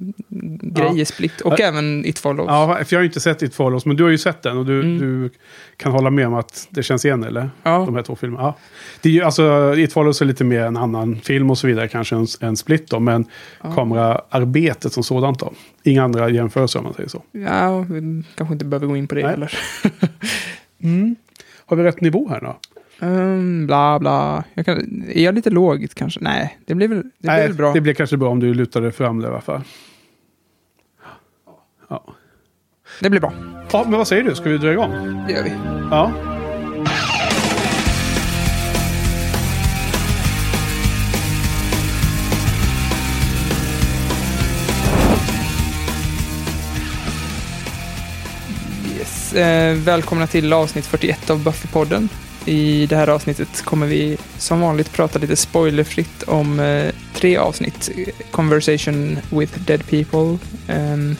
grej 0.62 0.88
Ja. 0.88 0.97
i 0.97 1.06
Split. 1.06 1.41
Och 1.41 1.53
Ja. 1.57 1.65
även 1.65 2.06
It 2.06 2.19
Follows. 2.19 2.47
ja, 2.50 2.67
för 2.85 2.95
jag 2.95 3.00
har 3.00 3.03
ju 3.03 3.07
inte 3.07 3.19
sett 3.19 3.41
It 3.41 3.56
Follows, 3.56 3.85
men 3.85 3.95
du 3.95 4.03
har 4.03 4.09
ju 4.09 4.17
sett 4.17 4.41
den 4.41 4.57
och 4.57 4.65
du, 4.65 4.79
Mm. 4.81 4.97
du 4.97 5.29
kan 5.77 5.91
hålla 5.91 6.09
med 6.09 6.27
om 6.27 6.33
att 6.33 6.67
det 6.69 6.83
känns 6.83 7.06
igen, 7.06 7.23
eller? 7.23 7.50
Ja. 7.63 7.77
De 7.85 7.95
här 7.95 8.01
två 8.01 8.15
filmerna. 8.15 8.44
Ja. 8.44 8.57
Det 9.01 9.09
är 9.09 9.13
ju, 9.13 9.21
alltså, 9.21 9.73
It 9.77 9.94
Follows 9.94 10.21
är 10.21 10.25
lite 10.25 10.44
mer 10.44 10.61
en 10.61 10.77
annan 10.77 11.19
film 11.19 11.51
och 11.51 11.57
så 11.57 11.68
vidare, 11.68 11.88
kanske 11.88 12.15
en, 12.15 12.27
en 12.41 12.57
split 12.57 12.89
då, 12.89 13.00
men 13.00 13.25
Ja. 13.63 13.71
kameraarbetet 13.75 14.94
som 14.94 15.03
sådant 15.03 15.39
då. 15.39 15.53
Inga 15.83 16.03
andra 16.03 16.29
jämförelser 16.29 16.79
om 16.79 16.85
man 16.85 16.94
säger 16.94 17.09
så. 17.09 17.21
Ja, 17.31 17.79
vi 17.79 18.23
kanske 18.35 18.53
inte 18.53 18.65
behöver 18.65 18.88
gå 18.88 18.97
in 18.97 19.07
på 19.07 19.15
det 19.15 19.21
Nej. 19.21 19.29
heller. 19.31 19.57
Har 21.68 21.77
vi 21.77 21.83
rätt 21.83 22.01
nivå 22.01 22.29
här 22.29 22.41
då? 22.41 22.57
Um, 23.00 23.68
bla 23.68 24.00
bla. 24.00 24.44
Jag 24.53 24.65
kan, 24.65 25.03
är 25.13 25.24
jag 25.24 25.36
lite 25.36 25.50
låg 25.50 25.88
kanske? 25.94 26.19
Nej, 26.24 26.57
det 26.65 26.75
blir 26.75 26.88
väl, 26.88 26.97
det 26.97 27.03
blir 27.19 27.31
Nej, 27.31 27.47
väl 27.47 27.53
bra. 27.53 27.74
det 27.74 27.81
blir 27.81 27.94
kanske 27.94 28.18
bra 28.18 28.30
om 28.30 28.39
du 28.39 28.53
lutar 28.53 28.81
dig 28.81 28.92
fram 28.92 29.19
där 29.19 29.27
i 29.27 29.31
alla 29.31 29.42
fall. 29.42 29.62
Ja. 31.89 32.03
Det 33.01 33.09
blir 33.09 33.19
bra. 33.21 33.33
ja, 33.71 33.83
men 33.88 33.97
vad 33.97 34.07
säger 34.07 34.24
du? 34.24 34.36
Ska 34.36 34.50
vi 34.50 34.57
dra 34.57 34.71
igång? 34.71 34.92
Det 35.27 35.33
gör 35.33 35.44
vi. 35.44 35.51
Ja. 35.92 36.12
Yes. 48.97 49.33
Eh, 49.33 49.75
välkomna 49.75 50.27
till 50.27 50.53
avsnitt 50.53 50.86
41 50.86 51.30
av 51.30 51.44
Buffypodden. 51.44 52.09
I 52.45 52.86
det 52.86 52.95
här 52.95 53.07
avsnittet 53.07 53.62
kommer 53.62 53.88
vi 53.88 54.18
som 54.38 54.59
vanligt 54.62 54.94
prata 54.94 55.19
lite 55.19 55.36
spoilerfritt 55.36 56.24
om 56.24 56.59
eh, 56.59 56.94
tre 57.13 57.38
avsnitt. 57.38 57.89
Conversation 58.31 59.18
with 59.30 59.59
Dead 59.59 59.88
People, 59.89 60.38
ehm, 60.68 61.15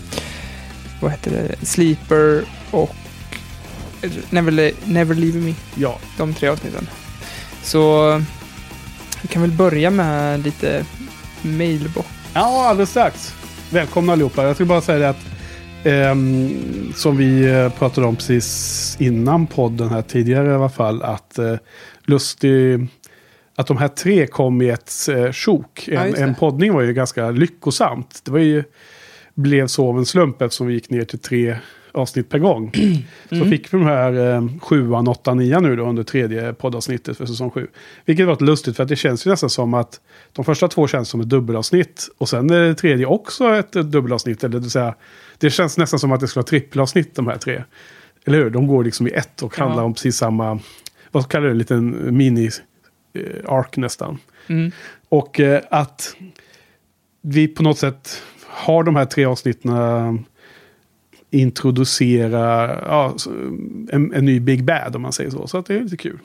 vad 1.02 1.12
heter 1.12 1.32
det, 1.32 1.66
Sleeper 1.66 2.44
och 2.72 2.96
Never, 4.30 4.72
Never 4.84 5.16
Leave 5.16 5.40
Me. 5.40 5.54
Ja. 5.76 6.00
de 6.18 6.34
tre 6.34 6.50
avsnitten. 6.50 6.88
Så 7.64 8.12
vi 9.22 9.28
kan 9.28 9.42
väl 9.42 9.52
börja 9.52 9.90
med 9.90 10.44
lite 10.44 10.86
mailbox. 11.42 12.08
Ja, 12.34 12.68
alldeles 12.70 12.90
strax. 12.90 13.34
Välkomna 13.70 14.14
allihopa. 14.14 14.44
Jag 14.44 14.56
skulle 14.56 14.68
bara 14.68 14.82
säga 14.82 15.00
det 15.00 15.10
att 15.10 15.26
ehm, 15.86 16.94
som 16.96 17.18
vi 17.18 17.52
eh, 17.52 17.70
pratade 17.70 18.08
om 18.08 18.16
precis 18.16 18.98
innan 19.00 19.48
podden 19.48 19.90
här 19.90 20.02
tidigare 20.02 20.48
i 20.52 20.54
alla 20.54 20.70
fall. 20.70 21.02
Att 21.04 21.40
eh, 21.40 21.56
Lustig... 22.06 22.88
Att 23.58 23.68
de 23.68 23.78
här 23.78 23.88
tre 23.88 24.28
kom 24.28 24.62
i 24.62 24.70
ett 24.70 24.92
eh, 25.10 25.32
sjok. 25.32 25.88
Ja, 25.92 26.02
En, 26.06 26.12
det. 26.12 26.18
en 26.22 26.36
poddning 26.36 26.74
var 26.74 26.82
ju 26.82 26.94
ganska 26.94 27.32
lyckosamt. 27.32 28.22
Det 28.26 28.32
var 28.32 28.40
ju, 28.40 28.64
blev 29.36 29.68
så 29.68 29.90
av 29.90 29.98
en 29.98 30.06
slump 30.06 30.42
eftersom 30.42 30.68
vi 30.68 30.74
gick 30.74 30.90
ner 30.90 31.04
till 31.04 31.20
tre 31.20 31.56
avsnitt 31.92 32.30
per 32.30 32.40
gång. 32.40 32.72
Så 33.30 33.36
Mm. 33.36 33.50
fick 33.50 33.74
vi 33.74 33.78
de 33.78 33.86
här 33.86 34.34
eh, 34.36 34.48
sjuan, 34.62 35.08
åttan, 35.08 35.38
nian 35.38 35.64
nu 35.64 35.76
då 35.76 35.84
under 35.84 36.04
tredje 36.04 36.54
poddavsnittet 36.54 37.18
för 37.18 37.26
säsong 37.26 37.52
sju. 37.52 37.68
Vilket 38.06 38.26
var 38.26 38.34
lite 38.34 38.44
lustigt 38.44 38.76
för 38.76 38.84
att 38.84 38.90
det 38.90 38.96
känns 38.96 39.28
ju 39.28 39.30
nästan 39.30 39.50
som 39.50 39.74
att 39.74 40.00
de 40.34 40.46
första 40.46 40.68
två 40.68 40.88
känns 40.88 41.10
som 41.10 41.22
ett 41.22 41.30
dubbelavsnitt. 41.30 42.08
Och 42.18 42.30
sen 42.30 42.50
är 42.50 42.60
det 42.60 42.76
tredje 42.76 43.06
också 43.06 43.56
ett, 43.56 43.76
ett 43.76 43.92
dubbelavsnitt. 43.92 44.44
Eller 44.44 44.54
det, 44.54 44.60
vill 44.60 44.72
säga, 44.72 44.96
det 45.38 45.50
känns 45.50 45.78
nästan 45.78 46.00
som 46.00 46.12
att 46.12 46.20
det 46.20 46.28
ska 46.28 46.38
vara 46.40 46.48
trippelavsnitt 46.48 47.16
de 47.16 47.28
här 47.28 47.38
tre. 47.38 47.64
Eller 48.26 48.38
hur? 48.38 48.50
De 48.50 48.68
går 48.68 48.84
liksom 48.84 49.08
i 49.08 49.12
ett 49.12 49.44
och 49.44 49.54
Ja. 49.58 49.64
handlar 49.64 49.84
om 49.84 49.94
precis 49.94 50.18
samma, 50.18 50.60
vad 51.12 51.30
kallar 51.30 51.44
du 51.44 51.48
det, 51.48 51.54
en 51.54 51.58
liten 51.58 52.18
mini-ark 52.18 53.78
nästan. 53.78 54.18
Mm. 54.48 54.72
Och 55.10 55.40
eh, 55.40 55.62
att 55.70 56.16
vi 57.22 57.48
på 57.48 57.64
något 57.64 57.78
sätt 57.78 58.22
har 58.48 58.84
de 58.84 58.96
här 58.96 59.06
tre 59.06 59.26
avsnitten 59.26 59.72
eh, 59.72 60.14
introducera 61.32 62.76
ja, 62.88 63.16
en, 63.92 64.14
en 64.14 64.26
ny 64.26 64.40
Big 64.40 64.64
Bad 64.64 64.96
om 64.96 65.02
man 65.02 65.12
säger 65.14 65.30
så. 65.30 65.48
Så 65.48 65.58
att 65.58 65.66
det 65.66 65.76
är 65.76 65.82
lite 65.82 65.98
kul. 65.98 66.20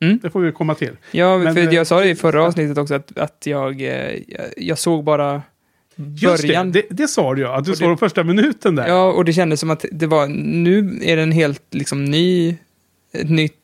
Mm. 0.00 0.18
Det 0.22 0.30
får 0.30 0.40
vi 0.40 0.52
komma 0.52 0.74
till. 0.74 0.96
Ja, 1.10 1.38
Men, 1.38 1.54
för 1.54 1.62
eh, 1.62 1.74
jag 1.74 1.86
sa 1.86 2.00
det 2.00 2.08
i 2.10 2.14
förra 2.14 2.44
avsnittet 2.44 2.78
också 2.78 2.94
att, 2.94 3.18
att 3.18 3.46
eh, 3.46 3.50
jag, 3.50 3.80
jag 4.56 4.78
såg 4.78 5.04
bara 5.04 5.42
Just 5.96 6.42
början. 6.42 6.72
det, 6.72 6.82
det, 6.90 6.94
det 7.02 7.08
sa 7.08 7.34
du 7.34 7.42
ja. 7.42 7.56
Att 7.56 7.64
du 7.64 7.72
det- 7.72 7.84
de 7.84 7.98
första 7.98 8.24
minuten 8.24 8.74
där. 8.74 8.88
Ja, 8.88 9.12
och 9.12 9.24
det 9.24 9.32
kändes 9.32 9.60
som 9.60 9.70
att 9.70 9.84
det 9.92 10.06
var, 10.06 10.26
nu 10.26 10.98
är 11.02 11.16
det 11.16 11.22
en 11.22 11.32
helt 11.32 11.62
liksom 11.70 12.04
ny, 12.04 12.56
ett 13.12 13.30
nytt, 13.30 13.56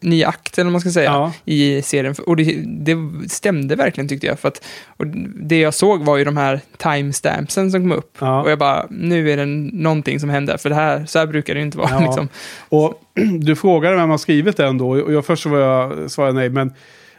ny 0.00 0.24
akt 0.24 0.58
eller 0.58 0.64
vad 0.64 0.72
man 0.72 0.80
ska 0.80 0.90
säga. 0.90 1.10
Ja. 1.10 1.32
i 1.44 1.82
serien. 1.82 2.14
Och 2.26 2.36
det, 2.36 2.62
det 2.66 2.96
stämde 3.28 3.76
verkligen 3.76 4.08
tyckte 4.08 4.26
jag. 4.26 4.38
För 4.40 4.48
att, 4.48 4.64
och 4.86 5.06
det 5.40 5.60
jag 5.60 5.74
såg 5.74 6.04
var 6.04 6.16
ju 6.16 6.24
de 6.24 6.36
här 6.36 6.60
timestampsen 6.76 7.70
som 7.70 7.80
kom 7.80 7.92
upp. 7.92 8.16
Ja. 8.18 8.42
Och 8.42 8.50
jag 8.50 8.58
bara, 8.58 8.86
nu 8.90 9.30
är 9.30 9.36
det 9.36 9.46
någonting 9.76 10.20
som 10.20 10.28
händer. 10.30 10.56
För 10.56 10.68
det 10.68 10.74
här, 10.74 11.06
så 11.06 11.18
här 11.18 11.26
brukar 11.26 11.54
det 11.54 11.60
ju 11.60 11.66
inte 11.66 11.78
vara. 11.78 11.90
Ja. 11.90 12.00
Liksom. 12.06 12.28
Och 12.68 13.02
du 13.40 13.56
frågade 13.56 13.96
vem 13.96 14.10
har 14.10 14.18
skrivit 14.18 14.56
den 14.56 14.78
då. 14.78 14.90
Och 14.90 15.12
jag 15.12 15.26
först 15.26 15.46
var 15.46 15.58
jag, 15.58 16.10
svarade 16.10 16.34
nej. 16.34 16.48
Men 16.50 16.72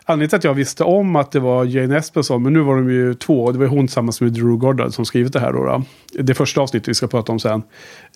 anledningen 0.05 0.29
till 0.29 0.37
att 0.37 0.43
jag 0.43 0.53
visste 0.53 0.83
om 0.83 1.15
att 1.15 1.31
det 1.31 1.39
var 1.39 1.65
Jane 1.65 1.97
Espenson. 1.97 2.43
Men 2.43 2.53
nu 2.53 2.59
var 2.59 2.75
de 2.75 2.89
ju 2.91 3.13
två. 3.13 3.51
Det 3.51 3.59
var 3.59 3.65
hon 3.67 3.87
tillsammans 3.87 4.21
med 4.21 4.33
Drew 4.33 4.57
Goddard 4.57 4.93
som 4.93 5.05
skrivit 5.05 5.33
det 5.33 5.39
här 5.39 5.53
då. 5.53 5.83
Det 6.19 6.33
första 6.33 6.61
avsnittet 6.61 6.87
vi 6.87 6.93
ska 6.93 7.07
prata 7.07 7.31
om 7.31 7.39
sen. 7.39 7.63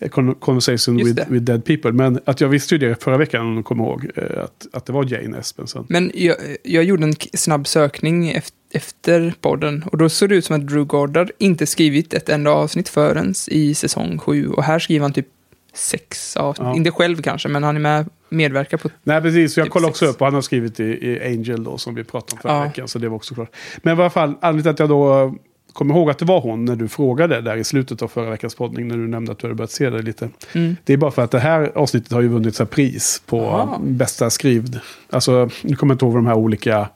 Con- 0.00 0.34
Conversation 0.34 0.96
with, 0.96 1.22
with 1.28 1.44
Dead 1.44 1.64
People. 1.64 1.92
Men 1.92 2.18
att 2.24 2.40
jag 2.40 2.48
visste 2.48 2.74
ju 2.74 2.78
det 2.88 3.02
förra 3.02 3.16
veckan 3.16 3.46
om 3.46 3.56
du 3.56 3.62
kommer 3.62 3.84
ihåg. 3.84 4.06
eh, 4.16 4.42
Att, 4.44 4.66
att 4.72 4.86
det 4.86 4.92
var 4.92 5.04
Jane 5.12 5.38
Espenson. 5.38 5.86
Men 5.88 6.10
jag, 6.14 6.36
jag 6.62 6.84
gjorde 6.84 7.04
en 7.04 7.14
snabb 7.32 7.66
sökning 7.66 8.32
ef- 8.32 8.52
efter 8.72 9.34
podden. 9.40 9.84
Och 9.92 9.98
då 9.98 10.08
såg 10.08 10.28
det 10.28 10.34
ut 10.34 10.44
som 10.44 10.56
att 10.56 10.66
Drew 10.68 10.84
Goddard 10.84 11.30
inte 11.38 11.66
skrivit 11.66 12.14
ett 12.14 12.28
enda 12.28 12.50
avsnitt 12.50 12.88
förrän 12.88 13.34
i 13.48 13.74
säsong 13.74 14.18
sju. 14.18 14.48
Och 14.48 14.64
här 14.64 14.78
skriver 14.78 15.02
han 15.02 15.12
typ 15.12 15.26
sex 15.74 16.36
avsnitt. 16.36 16.66
Ja. 16.68 16.76
Inte 16.76 16.90
själv 16.90 17.22
kanske, 17.22 17.48
men 17.48 17.62
han 17.62 17.76
är 17.76 17.80
med 17.80 18.08
medverkar 18.28 18.76
på... 18.78 18.90
Nej, 19.02 19.22
precis. 19.22 19.56
Jag 19.56 19.66
Typ 19.66 19.72
kollade 19.72 19.90
också 19.90 20.04
sex. 20.06 20.14
upp 20.14 20.20
och 20.20 20.26
han 20.26 20.34
har 20.34 20.42
skrivit 20.42 20.80
i, 20.80 20.84
i 20.84 21.20
Angel 21.26 21.64
då 21.64 21.78
som 21.78 21.94
vi 21.94 22.04
pratade 22.04 22.32
om 22.32 22.38
förra 22.42 22.52
Ja. 22.52 22.62
veckan. 22.64 22.88
Så 22.88 22.98
det 22.98 23.08
var 23.08 23.16
också 23.16 23.34
klart. 23.34 23.50
Men 23.82 23.98
i 23.98 24.00
alla 24.00 24.10
fall, 24.10 24.34
anledningen 24.40 24.62
till 24.62 24.70
att 24.70 24.78
jag 24.78 24.88
då 24.88 25.34
kom 25.72 25.90
ihåg 25.90 26.10
att 26.10 26.18
det 26.18 26.24
var 26.24 26.40
hon 26.40 26.64
när 26.64 26.76
du 26.76 26.88
frågade 26.88 27.40
där 27.40 27.56
i 27.56 27.64
slutet 27.64 28.02
av 28.02 28.08
förra 28.08 28.30
veckans 28.30 28.54
poddning. 28.54 28.88
När 28.88 28.96
du 28.96 29.08
nämnde 29.08 29.32
att 29.32 29.38
du 29.38 29.46
hade 29.46 29.54
börjat 29.54 29.70
se 29.70 29.90
det 29.90 30.02
lite. 30.02 30.28
Mm. 30.52 30.76
Det 30.84 30.92
är 30.92 30.96
bara 30.96 31.10
för 31.10 31.22
att 31.22 31.30
det 31.30 31.38
här 31.40 31.72
avsnittet 31.74 32.12
har 32.12 32.20
ju 32.20 32.28
vunnit 32.28 32.54
så 32.54 32.66
pris 32.66 33.22
på 33.26 33.40
Aha. 33.46 33.78
bästa 33.82 34.30
skrivd. 34.30 34.76
Alltså, 35.10 35.50
nu 35.62 35.76
kommer 35.76 35.90
jag 35.92 35.94
inte 35.94 36.04
ihåg 36.04 36.12
vad 36.14 36.22
de 36.22 36.26
här 36.26 36.34
olika 36.36 36.88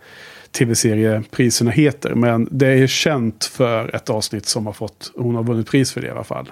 tv-seriepriserna 0.58 1.70
heter. 1.70 2.14
Men 2.14 2.48
det 2.50 2.66
är 2.66 2.86
känt 2.86 3.44
för 3.44 3.94
ett 3.96 4.10
avsnitt 4.10 4.46
som 4.46 4.66
har 4.66 4.72
fått, 4.72 5.12
hon 5.16 5.34
har 5.34 5.42
vunnit 5.44 5.70
pris 5.70 5.92
för 5.92 6.00
det 6.00 6.06
i 6.06 6.10
alla 6.10 6.24
fall. 6.24 6.50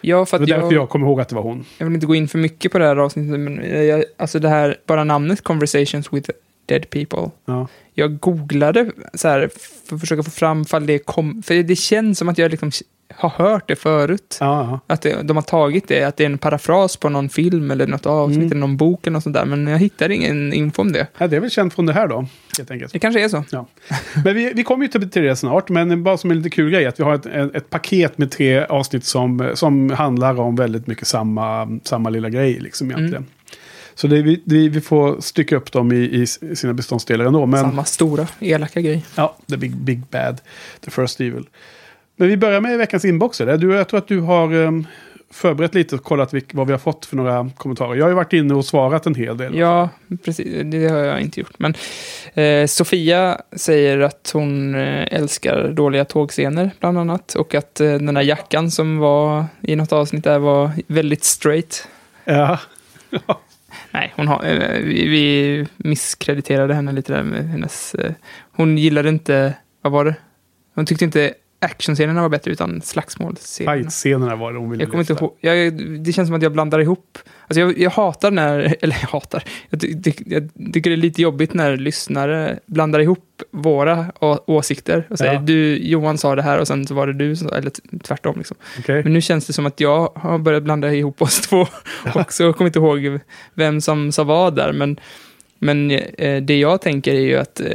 Ja, 0.00 0.26
för 0.26 0.38
Det 0.38 0.44
att 0.44 0.50
var 0.50 0.56
därför 0.56 0.74
jag, 0.74 0.82
jag 0.82 0.88
kommer 0.88 1.06
ihåg 1.06 1.20
att 1.20 1.28
det 1.28 1.34
var 1.34 1.42
hon. 1.42 1.64
jag 1.78 1.86
vill 1.86 1.94
inte 1.94 2.06
gå 2.06 2.14
in 2.14 2.28
för 2.28 2.38
mycket 2.38 2.72
på 2.72 2.78
det 2.78 2.84
här 2.86 2.96
avsnittet, 2.96 3.40
men 3.40 3.86
jag, 3.86 4.04
alltså 4.16 4.38
det 4.38 4.48
här, 4.48 4.76
bara 4.86 5.04
namnet 5.04 5.42
Conversations 5.42 6.12
with 6.12 6.30
Dead 6.66 6.90
People. 6.90 7.30
Ja. 7.44 7.68
Jag 7.94 8.18
googlade 8.18 8.90
så 9.14 9.28
här 9.28 9.50
för 9.88 9.94
att 9.94 10.00
försöka 10.00 10.22
få 10.22 10.30
fram 10.30 10.64
fall 10.64 10.86
det 10.86 10.98
kom, 10.98 11.42
för 11.42 11.54
det 11.62 11.76
känns 11.76 12.18
som 12.18 12.28
att 12.28 12.38
jag 12.38 12.50
liksom 12.50 12.70
har 13.14 13.28
hört 13.30 13.68
det 13.68 13.76
förut. 13.76 14.36
Ja, 14.40 14.46
ja. 14.86 14.94
Att 14.94 15.02
det, 15.02 15.22
de 15.22 15.36
har 15.36 15.42
tagit 15.42 15.88
det, 15.88 16.02
att 16.04 16.16
det 16.16 16.24
är 16.24 16.26
en 16.30 16.38
parafras 16.38 16.96
på 16.96 17.08
någon 17.08 17.28
film 17.28 17.70
eller 17.70 17.86
något 17.86 18.06
avsnitt 18.06 18.36
Mm. 18.38 18.46
eller 18.52 18.60
någon 18.60 18.76
bok 18.76 19.06
eller 19.06 19.12
något 19.14 19.22
sånt 19.22 19.34
där, 19.34 19.44
men 19.44 19.66
jag 19.66 19.78
hittar 19.78 20.10
ingen 20.10 20.52
info 20.52 20.82
om 20.82 20.92
det. 20.92 21.06
Ja, 21.18 21.26
det 21.26 21.36
är 21.36 21.40
väl 21.40 21.50
känt 21.50 21.74
från 21.74 21.86
det 21.86 21.92
här 21.92 22.08
då, 22.08 22.26
helt 22.58 22.70
enkelt. 22.70 22.92
Det 22.92 22.98
kanske 22.98 23.24
är 23.24 23.28
så. 23.28 23.44
Ja. 23.50 23.66
Men 24.24 24.34
vi, 24.34 24.52
vi 24.54 24.64
kommer 24.64 24.84
ju 24.84 24.88
till, 24.88 25.10
till 25.10 25.22
det 25.22 25.36
snart, 25.36 25.68
men 25.68 26.02
bara 26.02 26.16
som 26.16 26.30
en 26.30 26.36
lite 26.36 26.50
kul 26.50 26.70
grej 26.70 26.86
att 26.86 27.00
vi 27.00 27.04
har 27.04 27.14
ett, 27.14 27.26
ett, 27.26 27.54
ett 27.54 27.70
paket 27.70 28.18
med 28.18 28.30
tre 28.30 28.64
avsnitt 28.64 29.04
som, 29.04 29.50
som 29.54 29.90
handlar 29.90 30.40
om 30.40 30.56
väldigt 30.56 30.86
mycket 30.86 31.06
samma, 31.06 31.78
samma 31.84 32.10
lilla 32.10 32.28
grej 32.28 32.60
liksom 32.60 32.90
egentligen. 32.90 33.26
Så 33.94 34.06
det, 34.06 34.22
vi, 34.22 34.42
vi, 34.44 34.68
vi 34.68 34.80
får 34.80 35.20
stycka 35.20 35.56
upp 35.56 35.72
dem 35.72 35.92
i, 35.92 35.96
i 35.96 36.26
sina 36.56 36.74
beståndsdelar 36.74 37.24
ändå. 37.24 37.46
Men 37.46 37.60
Samma 37.60 37.84
stora, 37.84 38.26
elaka 38.40 38.80
grej. 38.80 39.04
ja, 39.14 39.36
the 39.48 39.56
big, 39.56 39.76
big 39.76 40.02
bad, 40.10 40.40
the 40.84 40.90
first 40.90 41.20
evil. 41.20 41.46
Men 42.16 42.28
vi 42.28 42.36
börjar 42.36 42.60
med 42.60 42.78
veckans 42.78 43.04
inbox. 43.04 43.40
Eller? 43.40 43.56
Du, 43.56 43.74
jag 43.74 43.88
tror 43.88 43.98
att 43.98 44.08
du 44.08 44.20
har 44.20 44.54
um, 44.54 44.86
förberett 45.30 45.74
lite 45.74 45.94
och 45.94 46.02
kollat 46.02 46.34
vad 46.52 46.66
vi 46.66 46.72
har 46.72 46.78
fått 46.78 47.06
för 47.06 47.16
några 47.16 47.50
kommentarer. 47.56 47.94
Jag 47.94 48.04
har 48.04 48.08
ju 48.08 48.14
varit 48.14 48.32
inne 48.32 48.54
och 48.54 48.64
svarat 48.64 49.06
en 49.06 49.14
hel 49.14 49.36
del. 49.36 49.58
Ja, 49.58 49.88
precis. 50.24 50.62
Det 50.64 50.88
har 50.88 50.98
jag 50.98 51.20
inte 51.20 51.40
gjort. 51.40 51.58
Men 51.58 51.74
eh, 52.34 52.66
Sofia 52.66 53.40
säger 53.52 54.00
att 54.00 54.30
hon 54.32 54.74
eh, 54.74 55.14
älskar 55.14 55.68
dåliga 55.68 56.04
tågscener, 56.04 56.70
bland 56.80 56.98
annat. 56.98 57.34
Och 57.34 57.54
att 57.54 57.80
eh, 57.80 57.86
den 57.86 58.14
där 58.14 58.22
jackan 58.22 58.70
som 58.70 58.98
var 58.98 59.44
i 59.62 59.76
något 59.76 59.92
avsnitt 59.92 60.24
där 60.24 60.38
var 60.38 60.70
väldigt 60.86 61.24
straight. 61.24 61.88
Ja. 62.24 62.58
Nej, 63.90 64.12
hon 64.16 64.28
har, 64.28 64.44
eh, 64.44 64.78
vi, 64.82 65.08
vi 65.08 65.66
misskrediterade 65.76 66.74
henne 66.74 66.92
lite 66.92 67.12
där 67.12 67.22
med 67.22 67.48
hennes... 67.48 67.94
Eh, 67.94 68.12
hon 68.52 68.78
gillade 68.78 69.08
inte, 69.08 69.54
vad 69.82 69.92
var 69.92 70.04
det? 70.04 70.14
Hon 70.74 70.86
tyckte 70.86 71.04
inte 71.04 71.34
actionscenerna 71.60 72.22
var 72.22 72.28
bättre, 72.28 72.50
utan 72.50 72.80
slagsmålscenerna. 72.82 73.76
Fight-scenerna 73.76 74.36
var 74.36 74.52
hon 74.52 74.70
ville 74.70 74.82
Jag 74.82 74.90
kommer 74.90 75.10
inte 75.10 75.12
ihåg. 75.24 75.36
Jag, 75.40 75.72
det 76.04 76.12
känns 76.12 76.28
som 76.28 76.36
att 76.36 76.42
jag 76.42 76.52
blandar 76.52 76.78
ihop. 76.78 77.18
Alltså 77.48 77.60
jag, 77.60 77.78
jag 77.78 77.90
hatar 77.90 78.30
när, 78.30 78.58
eller 78.80 78.96
jag 79.00 79.08
hatar, 79.08 79.44
jag, 79.70 79.84
jag 80.26 80.50
tycker 80.72 80.90
det 80.90 80.94
är 80.94 80.96
lite 80.96 81.22
jobbigt 81.22 81.54
när 81.54 81.76
lyssnare 81.76 82.58
blandar 82.66 83.00
ihop 83.00 83.24
våra 83.50 84.12
åsikter 84.46 85.06
och 85.10 85.18
säger 85.18 85.32
Ja. 85.32 85.40
du, 85.40 85.76
Johan 85.76 86.18
sa 86.18 86.34
det 86.34 86.42
här 86.42 86.58
och 86.58 86.66
sen 86.66 86.86
så 86.86 86.94
var 86.94 87.06
det 87.06 87.12
du, 87.12 87.30
eller 87.30 87.98
tvärtom 88.02 88.34
liksom. 88.38 88.56
Okej. 88.78 89.02
Men 89.02 89.12
nu 89.12 89.20
känns 89.20 89.46
det 89.46 89.52
som 89.52 89.66
att 89.66 89.80
jag 89.80 90.12
har 90.14 90.38
börjat 90.38 90.62
blanda 90.62 90.94
ihop 90.94 91.22
oss 91.22 91.40
två 91.48 91.66
också. 92.14 92.44
Jag 92.44 92.56
kommer 92.56 92.68
inte 92.68 92.78
ihåg 92.78 93.20
vem 93.54 93.80
som 93.80 94.12
sa 94.12 94.24
vad 94.24 94.56
där, 94.56 94.72
men, 94.72 95.00
men 95.58 95.90
eh, 95.90 96.42
det 96.42 96.58
jag 96.58 96.80
tänker 96.82 97.14
är 97.14 97.20
ju 97.20 97.36
att 97.36 97.60
eh, 97.60 97.66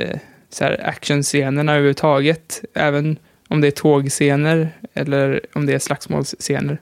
så 0.50 0.64
här, 0.64 0.88
actionscenerna 0.88 1.72
överhuvudtaget, 1.72 2.62
även 2.74 3.18
om 3.54 3.62
det 3.62 3.68
är 3.68 3.72
tågscener 3.72 4.70
eller 4.94 5.42
om 5.54 5.66
det 5.66 5.74
är 5.74 5.80
slagsmålsscener, 5.80 6.78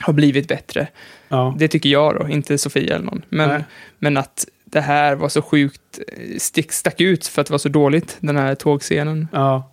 har 0.00 0.12
blivit 0.12 0.48
bättre. 0.48 0.88
Ja. 1.28 1.56
Det 1.58 1.68
tycker 1.68 1.88
jag 1.88 2.14
då, 2.14 2.28
inte 2.28 2.58
Sofia 2.58 2.94
eller 2.94 3.04
någon. 3.04 3.22
Men, 3.28 3.48
Nej. 3.48 3.64
men 3.98 4.16
att 4.16 4.46
det 4.64 4.80
här 4.80 5.14
var 5.14 5.28
så 5.28 5.42
sjukt, 5.42 6.00
eh, 6.08 6.38
stick, 6.38 6.72
stack 6.72 7.00
ut 7.00 7.26
för 7.26 7.40
att 7.40 7.46
det 7.46 7.52
var 7.52 7.58
så 7.58 7.68
dåligt, 7.68 8.16
den 8.20 8.36
här 8.36 8.54
tågscenen. 8.54 9.28
Ja. 9.32 9.70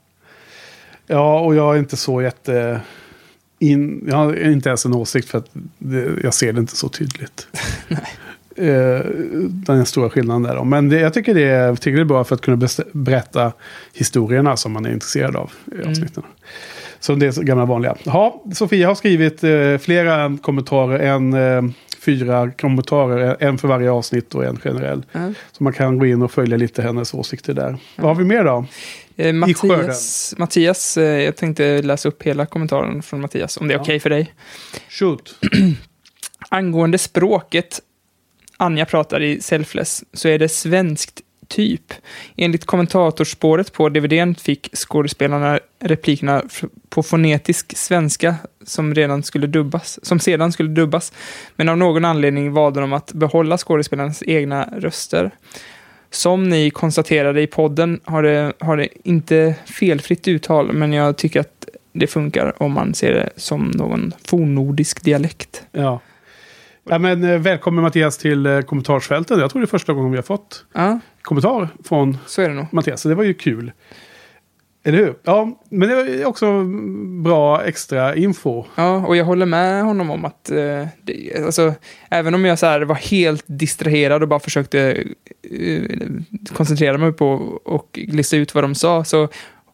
ja, 1.08 1.40
och 1.40 1.56
jag 1.56 1.76
är 1.76 1.80
inte 1.80 1.98
så 1.98 2.22
jätte... 2.22 2.82
In, 3.60 4.04
jag 4.08 4.16
har 4.16 4.36
inte 4.36 4.70
ens 4.70 4.86
en 4.86 4.94
åsikt 4.94 5.30
för 5.30 5.38
att 5.38 5.50
det, 5.78 6.10
jag 6.24 6.34
ser 6.34 6.54
det 6.54 6.60
inte 6.60 6.76
så 6.76 6.90
tydligt. 6.90 7.48
Eh, 8.58 9.00
den 9.42 9.86
stora 9.86 10.10
skillnaden 10.10 10.44
där. 10.44 10.56
då. 10.56 10.64
Men 10.64 10.90
det, 10.90 11.00
jag 11.00 11.14
tycker 11.14 11.34
det, 11.34 11.44
är, 11.44 11.88
är 12.00 12.04
bra 12.04 12.24
för 12.24 12.36
att 12.36 12.42
kunna 12.42 12.68
berätta 12.92 13.52
historierna 13.94 14.58
som 14.58 14.72
man 14.72 14.86
är 14.86 14.92
intresserad 14.92 15.36
av 15.36 15.52
i 15.72 15.76
Mm. 15.76 15.90
avsnitten. 15.90 16.24
Så 17.00 17.16
det 17.16 17.38
är 17.38 17.42
gamla 17.44 17.66
vanliga. 17.66 17.96
Ja, 18.04 18.44
Sofia 18.54 18.88
har 18.88 18.96
skrivit 18.96 19.44
eh, 19.44 19.78
flera 19.78 20.38
kommentarer, 20.42 21.00
en 21.00 21.34
eh, 21.34 21.62
fyra 22.00 22.52
kommentarer, 22.52 23.38
en 23.40 23.58
för 23.58 23.68
varje 23.68 23.92
avsnitt 23.92 24.36
och 24.36 24.46
en 24.46 24.60
generell. 24.60 25.06
Ja. 25.12 25.34
Så 25.52 25.64
man 25.64 25.74
kan 25.74 25.98
gå 26.00 26.06
in 26.06 26.22
och 26.22 26.32
följa 26.32 26.58
lite 26.58 26.82
hennes 26.82 27.14
åsikter 27.14 27.54
där. 27.54 27.78
Vad 27.96 28.06
har 28.08 28.16
vi 28.16 28.24
mer 28.26 28.44
då? 28.44 28.66
Eh. 29.18 29.34
Mattias, 29.34 30.36
Mattias 30.38 30.98
eh, 30.98 31.04
jag 31.24 31.36
tänkte 31.36 31.82
läsa 31.82 32.10
upp 32.10 32.24
hela 32.24 32.46
kommentaren 32.46 33.02
från 33.02 33.22
Mattias, 33.22 33.58
om 33.58 33.68
det 33.68 33.74
är 33.74 33.78
Ja. 33.78 33.82
okej 33.82 34.00
för 34.00 34.10
dig. 34.10 34.34
Shoot. 34.90 35.36
Angående 36.50 36.98
språket 36.98 37.80
Anja 38.58 38.86
pratar 38.86 39.22
i 39.22 39.42
Selfless 39.42 40.04
så 40.14 40.28
är 40.28 40.40
det 40.40 40.50
svenskt 40.50 41.22
typ. 41.48 41.94
Enligt 42.36 42.66
kommentatorspåret 42.66 43.74
på 43.74 43.90
DVDn 43.90 44.36
fick 44.36 44.70
skådespelarna 44.74 45.60
replikerna 45.80 46.44
på 46.90 47.04
fonetisk 47.04 47.78
svenska 47.78 48.36
som 48.66 48.94
redan 48.94 49.24
skulle 49.24 49.48
dubbas, 49.48 50.06
som 50.06 50.20
sedan 50.20 50.52
skulle 50.52 50.70
dubbas. 50.70 51.14
Men 51.56 51.70
av 51.70 51.78
någon 51.78 52.06
anledning 52.06 52.54
valde 52.54 52.82
de 52.82 52.94
att 52.94 53.14
behålla 53.14 53.58
skådespelarnas 53.58 54.24
egna 54.28 54.70
röster. 54.78 55.32
Som 56.10 56.50
ni 56.50 56.70
konstaterade 56.70 57.42
i 57.42 57.48
podden 57.48 58.00
har 58.04 58.24
det, 58.24 58.54
har 58.60 58.78
det 58.78 58.88
inte 59.04 59.56
felfritt 59.66 60.28
uttal, 60.28 60.74
men 60.74 60.94
jag 60.94 61.18
tycker 61.18 61.40
att 61.40 61.68
det 61.92 62.08
funkar 62.08 62.64
om 62.64 62.72
man 62.72 62.94
ser 62.94 63.14
det 63.14 63.30
som 63.36 63.72
någon 63.76 64.14
fornnordisk 64.26 65.04
dialekt. 65.04 65.64
Ja 65.72 66.00
ja 66.90 67.00
men, 67.00 67.24
eh, 67.24 67.40
välkommen 67.40 67.84
Mattias 67.84 68.18
till 68.18 68.46
eh, 68.46 68.62
kommentarsfältet. 68.62 69.40
Jag 69.40 69.52
tror 69.52 69.62
det 69.62 69.66
är 69.66 69.68
första 69.68 69.94
gången 69.94 70.12
vi 70.12 70.18
har 70.18 70.24
fått 70.24 70.66
Ja, 70.74 71.00
kommentar 71.22 71.68
från 71.84 72.18
så 72.26 72.42
är 72.42 72.50
det 72.50 72.56
nog. 72.56 72.66
Mattias. 72.72 73.02
Så 73.02 73.10
det 73.10 73.16
var 73.16 73.24
ju 73.24 73.34
kul. 73.34 73.72
Eller 74.84 74.98
hur? 74.98 75.16
Ja, 75.24 75.60
men 75.70 75.90
det 75.90 75.96
är 75.96 76.26
också 76.26 76.64
bra 77.24 77.64
extra 77.64 78.16
info. 78.16 78.66
Ja, 78.76 79.06
och 79.08 79.16
jag 79.16 79.26
håller 79.26 79.46
med 79.46 79.84
honom 79.84 80.12
om 80.12 80.26
att 80.26 80.50
eh, 80.52 80.88
det, 81.04 81.44
alltså, 81.46 81.74
även 82.10 82.34
om 82.34 82.46
jag 82.46 82.60
så 82.60 82.66
här 82.66 82.82
var 82.82 82.96
helt 82.96 83.44
distraherad 83.48 84.22
och 84.22 84.28
bara 84.28 84.40
försökte 84.40 85.04
eh, 85.52 85.82
koncentrera 86.54 86.98
mig 86.98 87.14
på 87.14 87.28
och 87.66 88.00
lista 88.08 88.38
ut 88.38 88.56
vad 88.56 88.64
de 88.64 88.76
sa, 88.76 89.04
så 89.04 89.28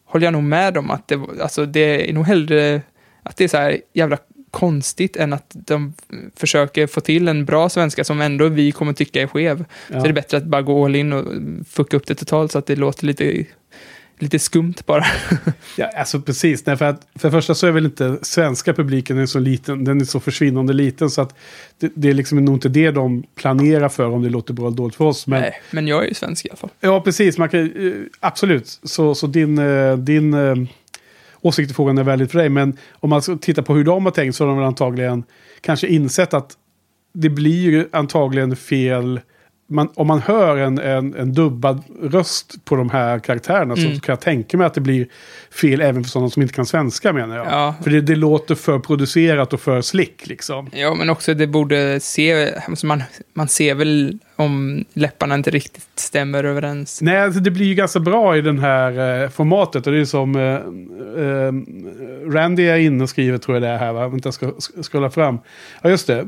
håller 0.05 0.25
jag 0.27 0.33
nog 0.33 0.43
med 0.43 0.77
om 0.77 0.91
att 0.91 1.07
det, 1.07 1.19
alltså, 1.41 1.65
det 1.65 2.09
är 2.09 2.13
nog 2.13 2.25
hellre 2.25 2.81
att 3.23 3.37
det 3.37 3.43
är 3.43 3.47
så 3.47 3.57
här 3.57 3.77
jävla 3.93 4.17
konstigt 4.53 5.15
än 5.15 5.33
att 5.33 5.51
de 5.53 5.93
försöker 6.35 6.87
få 6.87 7.01
till 7.01 7.27
en 7.27 7.45
bra 7.45 7.69
svenska 7.69 8.03
som 8.03 8.21
ändå 8.21 8.47
vi 8.47 8.71
kommer 8.71 8.93
tycka 8.93 9.21
är 9.21 9.27
skev. 9.27 9.65
Ja. 9.87 9.99
Så 9.99 10.03
är 10.03 10.07
det 10.07 10.13
bättre 10.13 10.37
att 10.37 10.43
bara 10.43 10.61
gå 10.61 10.85
all 10.85 10.95
in 10.95 11.13
och 11.13 11.25
fucka 11.69 11.97
upp 11.97 12.07
det 12.07 12.15
totalt 12.15 12.51
så 12.51 12.59
att 12.59 12.65
det 12.65 12.75
låter 12.75 13.05
lite, 13.05 13.45
lite 14.19 14.39
skumt 14.39 14.73
bara. 14.85 15.05
Ja, 15.77 15.89
alltså 15.97 16.21
precis. 16.21 16.65
Nej, 16.65 16.77
för, 16.77 16.85
att, 16.85 17.07
för 17.15 17.27
det 17.27 17.31
första 17.31 17.55
så 17.55 17.67
är 17.67 17.71
väl 17.71 17.85
inte 17.85 18.17
svenska 18.21 18.73
publiken 18.73 19.17
är 19.17 19.25
så 19.25 19.39
liten. 19.39 19.83
Den 19.83 20.01
är 20.01 20.05
så 20.05 20.19
försvinnande 20.19 20.73
liten 20.73 21.09
så 21.09 21.21
att 21.21 21.35
det, 21.79 21.91
det 21.95 22.09
är 22.09 22.13
liksom 22.13 22.45
nog 22.45 22.55
inte 22.55 22.69
det 22.69 22.91
de 22.91 23.23
planerar 23.35 23.89
för 23.89 24.05
om 24.05 24.21
det 24.21 24.29
låter 24.29 24.53
bra 24.53 24.67
eller 24.67 24.77
dåligt 24.77 24.95
för 24.95 25.05
oss. 25.05 25.27
Men, 25.27 25.41
Nej, 25.41 25.61
men 25.71 25.87
jag 25.87 26.03
är 26.03 26.07
ju 26.07 26.13
svensk 26.13 26.45
i 26.45 26.49
alla 26.49 26.57
fall. 26.57 26.69
Ja, 26.79 27.01
precis. 27.01 27.37
Man 27.37 27.49
kan, 27.49 27.87
eh, 27.87 27.93
absolut. 28.19 28.79
Så, 28.83 29.15
så 29.15 29.27
din, 29.27 29.57
eh, 29.57 29.97
din 29.97 30.33
eh, 30.33 30.55
åsikt 31.43 31.71
i 31.71 31.73
frågan 31.73 31.97
är 31.97 32.03
väldigt 32.03 32.31
för 32.31 32.39
dig. 32.39 32.49
Men 32.49 32.77
om 32.93 33.09
man 33.09 33.21
ska 33.21 33.37
titta 33.37 33.61
på 33.63 33.75
hur 33.75 33.83
de 33.83 34.05
har 34.05 34.11
tänkt 34.11 34.35
så 34.35 34.43
har 34.43 34.47
de 34.47 34.57
väl 34.57 34.67
antagligen 34.67 35.23
kanske 35.61 35.87
insett 35.87 36.33
att 36.33 36.51
det 37.13 37.29
blir 37.29 37.61
ju 37.71 37.87
antagligen 37.91 38.55
fel. 38.55 39.19
Man, 39.69 39.89
om 39.95 40.07
man 40.07 40.19
hör 40.19 40.57
en, 40.57 40.79
en, 40.79 41.15
en 41.15 41.33
dubbad 41.33 41.83
röst 42.01 42.65
på 42.65 42.75
de 42.75 42.89
här 42.89 43.19
karaktärerna 43.19 43.73
Mm. 43.73 43.95
så 43.95 44.01
kan 44.01 44.13
jag 44.13 44.21
tänka 44.21 44.57
mig 44.57 44.67
att 44.67 44.73
det 44.73 44.81
blir 44.81 45.07
fel 45.51 45.81
även 45.81 46.03
för 46.03 46.11
sådana 46.11 46.29
som 46.29 46.41
inte 46.41 46.53
kan 46.53 46.65
svenska 46.65 47.13
menar 47.13 47.37
jag. 47.37 47.47
Ja. 47.47 47.75
För 47.83 47.89
det, 47.91 48.01
det 48.01 48.15
låter 48.15 48.55
för 48.55 48.79
producerat 48.79 49.53
och 49.53 49.61
för 49.61 49.81
slick 49.81 50.27
liksom. 50.27 50.69
Ja, 50.73 50.95
men 50.95 51.09
också 51.09 51.33
det 51.33 51.47
borde 51.47 51.99
se, 51.99 52.53
alltså 52.67 52.85
man, 52.85 53.03
man 53.33 53.47
ser 53.47 53.75
väl, 53.75 54.19
om 54.43 54.85
läpparna 54.93 55.35
inte 55.35 55.51
riktigt 55.51 55.87
stämmer 55.95 56.43
överens. 56.43 57.01
Nej, 57.01 57.17
alltså 57.19 57.39
det 57.39 57.51
blir 57.51 57.65
ju 57.65 57.75
ganska 57.75 57.99
bra 57.99 58.37
i 58.37 58.41
den 58.41 58.59
här 58.59 59.23
eh, 59.23 59.29
formatet. 59.29 59.87
Och 59.87 59.93
det 59.93 59.99
är 59.99 60.05
som 60.05 60.35
eh, 60.35 60.43
eh, 61.23 62.31
Randy 62.31 62.63
är 62.63 62.77
inne 62.77 63.03
och 63.03 63.09
skriver, 63.09 63.37
tror 63.37 63.55
jag 63.55 63.61
det 63.63 63.67
är 63.67 63.77
här, 63.77 63.93
va? 63.93 64.07
Vänta, 64.07 64.27
jag 64.27 64.33
ska 64.33 64.45
sk- 64.47 64.83
scrolla 64.83 65.09
fram. 65.09 65.39
Ja, 65.81 65.89
just 65.89 66.07
det. 66.07 66.21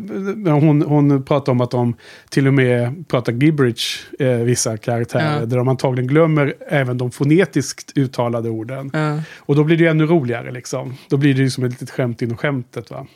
Hon, 0.51 0.81
hon 0.81 1.23
pratar 1.23 1.51
om 1.51 1.61
att 1.61 1.71
de 1.71 1.95
till 2.29 2.47
och 2.47 2.53
med 2.53 3.07
pratar 3.07 3.33
gibberish, 3.33 4.05
eh, 4.19 4.29
vissa 4.29 4.77
karaktärer. 4.77 5.39
Ja. 5.39 5.45
Där 5.45 5.57
de 5.57 5.67
antagligen 5.67 6.07
glömmer 6.07 6.53
även 6.67 6.97
de 6.97 7.11
fonetiskt 7.11 7.91
uttalade 7.97 8.49
orden. 8.49 8.89
Ja. 8.93 9.21
Och 9.37 9.55
då 9.55 9.63
blir 9.63 9.77
det 9.77 9.83
ju 9.83 9.89
ännu 9.89 10.05
roligare 10.05 10.51
liksom. 10.51 10.93
Då 11.09 11.17
blir 11.17 11.33
det 11.33 11.41
ju 11.41 11.49
som 11.49 11.63
ett 11.63 11.71
litet 11.71 11.89
skämt 11.89 12.21
inom 12.21 12.37
skämtet 12.37 12.91
va. 12.91 13.07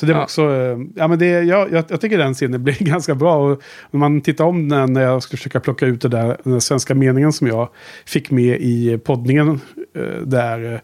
Så 0.00 0.06
det 0.06 0.12
var 0.12 0.20
Ja. 0.20 0.24
också, 0.24 0.42
eh, 0.42 0.78
ja 0.96 1.08
men 1.08 1.18
det, 1.18 1.26
jag, 1.26 1.72
jag, 1.72 1.84
jag 1.88 2.00
tycker 2.00 2.18
den 2.18 2.34
scenen 2.34 2.64
blir 2.64 2.76
ganska 2.84 3.14
bra. 3.14 3.36
Och 3.52 3.62
när 3.90 3.98
man 4.00 4.20
tittar 4.20 4.44
om 4.44 4.68
den 4.68 4.92
när 4.92 5.02
jag 5.02 5.22
ska 5.22 5.36
försöka 5.36 5.60
plocka 5.60 5.86
ut 5.86 6.00
det 6.00 6.08
där, 6.08 6.36
den 6.44 6.52
där 6.52 6.60
svenska 6.60 6.94
meningen 6.94 7.32
som 7.32 7.46
jag 7.46 7.68
fick 8.06 8.30
med 8.30 8.60
i 8.60 8.98
poddningen. 9.04 9.60
eh, 9.96 10.22
Där 10.26 10.72
eh, 10.74 10.80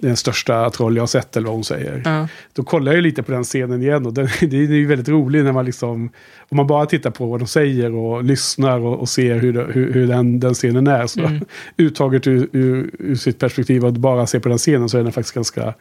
den 0.00 0.16
största 0.16 0.70
troll 0.70 0.96
jag 0.96 1.02
har 1.02 1.06
sett 1.06 1.36
eller 1.36 1.46
vad 1.46 1.54
hon 1.54 1.64
säger. 1.64 2.02
Ja. 2.04 2.28
Då 2.52 2.62
kollar 2.62 2.92
jag 2.92 3.02
lite 3.02 3.22
på 3.22 3.32
den 3.32 3.44
scenen 3.44 3.82
igen 3.82 4.06
och 4.06 4.12
den, 4.14 4.28
det 4.40 4.56
är 4.56 4.62
ju 4.72 4.86
väldigt 4.86 5.08
roligt 5.08 5.44
när 5.44 5.52
man 5.52 5.64
liksom, 5.64 6.10
om 6.48 6.56
man 6.56 6.66
bara 6.66 6.86
tittar 6.86 7.10
på 7.10 7.26
vad 7.26 7.40
de 7.40 7.46
säger 7.46 7.94
och 7.94 8.24
lyssnar 8.24 8.78
och, 8.78 9.00
och 9.00 9.08
ser 9.08 9.34
hur, 9.38 9.52
det, 9.52 9.66
hur, 9.72 9.92
hur 9.92 10.06
den, 10.06 10.40
den 10.40 10.54
scenen 10.54 10.86
är. 10.86 11.06
Så 11.06 11.20
Mm. 11.20 11.40
uttaget 11.76 12.26
ur, 12.26 12.48
ur, 12.52 12.90
ur 12.98 13.14
sitt 13.14 13.38
perspektiv 13.38 13.84
och 13.84 13.92
bara 13.92 14.26
se 14.26 14.40
på 14.40 14.48
den 14.48 14.58
scenen 14.58 14.88
så 14.88 14.98
är 14.98 15.02
den 15.02 15.12
faktiskt 15.12 15.34
ganska 15.34 15.74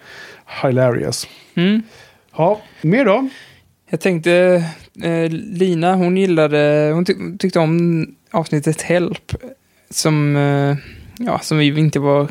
hilarious. 0.62 1.28
Mm. 1.56 1.82
Ja, 2.38 2.62
mer 2.82 3.06
då? 3.06 3.30
Jag 3.90 4.00
tänkte, 4.00 4.64
eh, 5.04 5.30
Lina, 5.32 5.96
hon 5.96 6.18
gillade, 6.18 6.92
hon 6.94 7.06
tyck- 7.06 7.38
tyckte 7.38 7.60
om 7.60 8.06
avsnittet 8.32 8.82
Help. 8.82 9.32
Som, 9.90 10.36
eh, 10.36 10.76
ja, 11.26 11.40
som 11.40 11.58
vi 11.58 11.80
inte 11.80 12.00
var, 12.00 12.28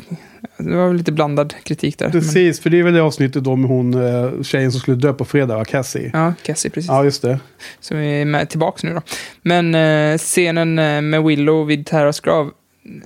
det 0.57 0.75
var 0.75 0.93
lite 0.93 1.11
blandad 1.11 1.53
kritik 1.63 1.97
där. 1.97 2.05
Men, 2.05 2.11
Precis, 2.11 2.59
för 2.59 2.69
det 2.69 2.79
är 2.79 2.83
väl 2.83 2.93
det 2.93 3.01
avsnittet 3.01 3.43
då 3.43 3.55
med 3.55 3.69
hon 3.69 3.93
eh, 3.93 4.41
tjejen 4.43 4.71
som 4.71 4.81
skulle 4.81 4.97
dö 4.97 5.13
på 5.13 5.25
fredag? 5.25 5.65
Cassie. 5.65 6.09
ja, 6.13 6.33
Cassie 6.43 6.71
precis. 6.71 6.89
Ja, 6.89 7.03
just 7.03 7.21
det. 7.21 7.39
Som 7.79 7.97
är 7.97 8.25
med 8.25 8.49
tillbaka 8.49 8.87
nu 8.87 8.93
då. 8.93 9.01
Men 9.41 9.75
eh, 9.75 10.17
scenen 10.17 10.79
eh, 10.79 11.01
med 11.01 11.23
Willow 11.23 11.67
vid 11.67 11.85
Terras 11.85 12.19
grav 12.19 12.51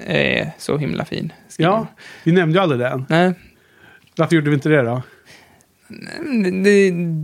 är 0.08 0.52
så 0.58 0.78
himla 0.78 1.06
fin. 1.06 1.34
skriven. 1.50 1.72
Ja, 1.72 1.88
vi 2.24 2.32
nämnde 2.32 2.58
ju 2.58 2.64
aldrig 2.64 2.82
den. 2.82 3.06
Nej, 3.10 3.34
Varför 4.18 4.36
gjorde 4.36 4.50
vi 4.50 4.54
inte 4.56 4.70
det 4.70 4.82
då? 4.82 5.02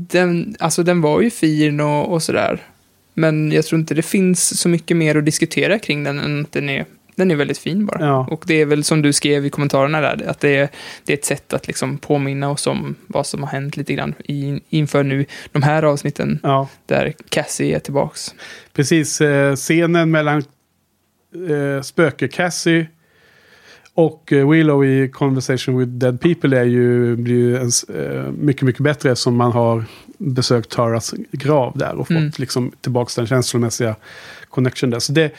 Den, 0.10 0.56
alltså 0.60 0.84
den 0.84 1.02
var 1.02 1.22
ju 1.22 1.30
fin 1.30 1.80
och, 1.80 2.14
och 2.14 2.24
sådär. 2.24 2.62
Men 3.14 3.52
jag 3.52 3.66
tror 3.66 3.80
inte 3.80 3.94
det 3.94 4.02
finns 4.02 4.60
så 4.60 4.70
mycket 4.70 4.98
mer 4.98 5.16
att 5.18 5.26
diskutera 5.26 5.80
kring 5.80 6.04
den 6.04 6.20
än 6.20 6.42
att 6.42 6.52
den 6.52 6.70
är, 6.70 6.86
den 7.16 7.32
är 7.32 7.36
väldigt 7.36 7.58
fin 7.58 7.86
bara. 7.86 8.06
Ja. 8.06 8.28
Och 8.32 8.44
det 8.48 8.62
är 8.62 8.66
väl 8.66 8.84
som 8.84 9.02
du 9.02 9.14
skrev 9.14 9.46
i 9.46 9.50
kommentarerna 9.50 10.02
där, 10.02 10.28
att 10.30 10.40
det 10.40 10.56
är, 10.56 10.70
det 11.06 11.14
är 11.14 11.18
ett 11.18 11.26
sätt 11.26 11.54
att 11.54 11.68
liksom 11.68 11.98
påminna 11.98 12.50
oss 12.52 12.68
om 12.68 12.96
vad 13.08 13.28
som 13.28 13.44
har 13.44 13.50
hänt 13.50 13.78
lite 13.78 13.94
grann 13.94 14.14
i, 14.26 14.60
inför 14.70 15.04
nu 15.04 15.26
de 15.52 15.64
här 15.64 15.84
avsnitten 15.84 16.40
Ja, 16.44 16.70
där 16.86 17.14
Cassie 17.30 17.76
är 17.76 17.80
tillbaks. 17.80 18.36
precis. 18.74 19.22
Eh, 19.22 19.56
scenen 19.56 20.12
mellan 20.12 20.44
eh, 21.50 21.82
spöke 21.82 22.28
Cassie 22.28 22.88
och 23.98 24.34
eh, 24.34 24.50
Willow 24.50 24.86
i 24.86 25.10
Conversation 25.10 25.78
with 25.80 25.92
Dead 25.92 26.22
People 26.22 26.60
är 26.60 26.64
ju, 26.64 27.16
blir 27.16 27.36
ju 27.36 27.58
en, 27.58 27.70
eh, 27.96 28.32
mycket, 28.32 28.62
mycket 28.64 28.82
bättre 28.84 29.12
eftersom 29.12 29.36
man 29.36 29.52
har 29.52 29.86
besökt 30.18 30.70
Taras 30.72 31.14
grav 31.32 31.78
där 31.78 31.92
och 31.96 32.08
fått 32.08 32.18
Mm. 32.18 32.32
liksom 32.38 32.72
tillbaka 32.82 33.12
den 33.16 33.28
känslomässiga 33.28 33.96
connection 34.50 34.90
där. 34.90 35.00
Så 35.00 35.12
det, 35.14 35.32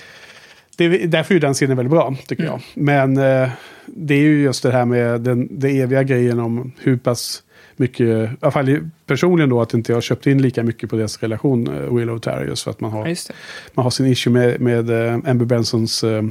det, 0.77 0.85
är- 0.85 1.07
därför 1.07 1.35
är 1.35 1.41
den 1.41 1.55
scenen 1.55 1.77
väldigt 1.77 1.91
bra, 1.91 2.15
tycker 2.27 2.43
Mm. 2.43 2.53
jag. 2.75 2.83
Men 2.85 3.17
eh, 3.17 3.49
det 3.87 4.15
är 4.15 4.19
ju 4.21 4.43
just 4.43 4.63
det 4.63 4.71
här 4.73 4.85
med 4.85 5.21
den, 5.21 5.49
den 5.59 5.71
eviga 5.77 6.03
grejen 6.03 6.41
om 6.41 6.73
hur 6.79 6.97
pass 6.97 7.43
mycket, 7.77 8.07
i 8.07 8.29
alla 8.41 8.51
fall 8.53 8.79
personligen 9.07 9.51
då, 9.51 9.61
att 9.63 9.75
inte 9.75 9.93
jag 9.93 10.03
köpt 10.03 10.27
in 10.27 10.43
lika 10.43 10.63
mycket 10.63 10.91
på 10.91 10.97
deras 10.97 11.19
relation, 11.23 11.97
Willow 11.97 12.17
och 12.17 12.23
Tara, 12.23 12.45
just 12.45 12.63
för 12.65 12.71
att 12.71 12.81
man 12.81 12.91
har 12.93 13.07
Ja, 13.09 13.15
man 13.75 13.83
har 13.83 13.91
sin 13.91 14.07
issue 14.07 14.33
med, 14.33 14.61
med 14.61 14.91
Amber 15.29 15.45
Bensons 15.45 16.05
eh, 16.05 16.23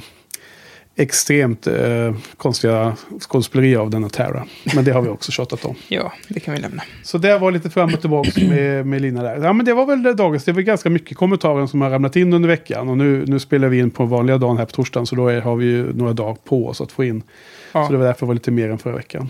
extremt 0.97 1.67
eh, 1.67 2.15
konstiga 2.37 2.95
skådespeleri 3.19 3.75
av 3.75 3.89
denna 3.89 4.09
Tara. 4.09 4.45
Men 4.75 4.85
det 4.85 4.91
har 4.91 5.01
vi 5.01 5.09
också 5.09 5.31
tjatat 5.31 5.65
om. 5.65 5.75
Ja, 5.87 6.13
det 6.27 6.39
kan 6.39 6.53
vi 6.53 6.59
lämna. 6.59 6.83
Så 7.03 7.17
det 7.17 7.37
var 7.37 7.51
lite 7.51 7.69
fram 7.69 7.93
och 7.93 8.01
tillbaka 8.01 8.31
med, 8.49 8.85
med 8.87 9.01
Lina 9.01 9.23
där. 9.23 9.43
Ja 9.43 9.53
men 9.53 9.65
det 9.65 9.73
var 9.73 9.85
väl 9.85 10.03
det 10.03 10.13
dagens. 10.13 10.43
Det 10.43 10.51
var 10.51 10.61
ganska 10.61 10.89
mycket 10.89 11.17
kommentarer 11.17 11.67
som 11.67 11.81
har 11.81 11.89
ramlat 11.89 12.15
in 12.15 12.33
under 12.33 12.49
veckan. 12.49 12.89
Och 12.89 12.97
nu, 12.97 13.25
nu 13.27 13.39
spelar 13.39 13.67
vi 13.67 13.79
in 13.79 13.91
på 13.91 14.05
vanliga 14.05 14.37
dagen 14.37 14.57
här 14.57 14.65
på 14.65 14.71
torsdagen. 14.71 15.05
Så 15.07 15.15
då 15.15 15.27
är, 15.27 15.41
har 15.41 15.55
vi 15.55 15.65
ju 15.65 15.93
några 15.93 16.13
dagar 16.13 16.35
på 16.43 16.67
oss 16.67 16.81
att 16.81 16.91
få 16.91 17.03
in. 17.03 17.23
Ja. 17.71 17.85
Så 17.85 17.91
det 17.91 17.97
var 17.97 18.05
därför 18.05 18.19
det 18.19 18.25
var 18.27 18.33
lite 18.33 18.51
mer 18.51 18.69
än 18.69 18.77
förra 18.77 18.95
veckan. 18.95 19.29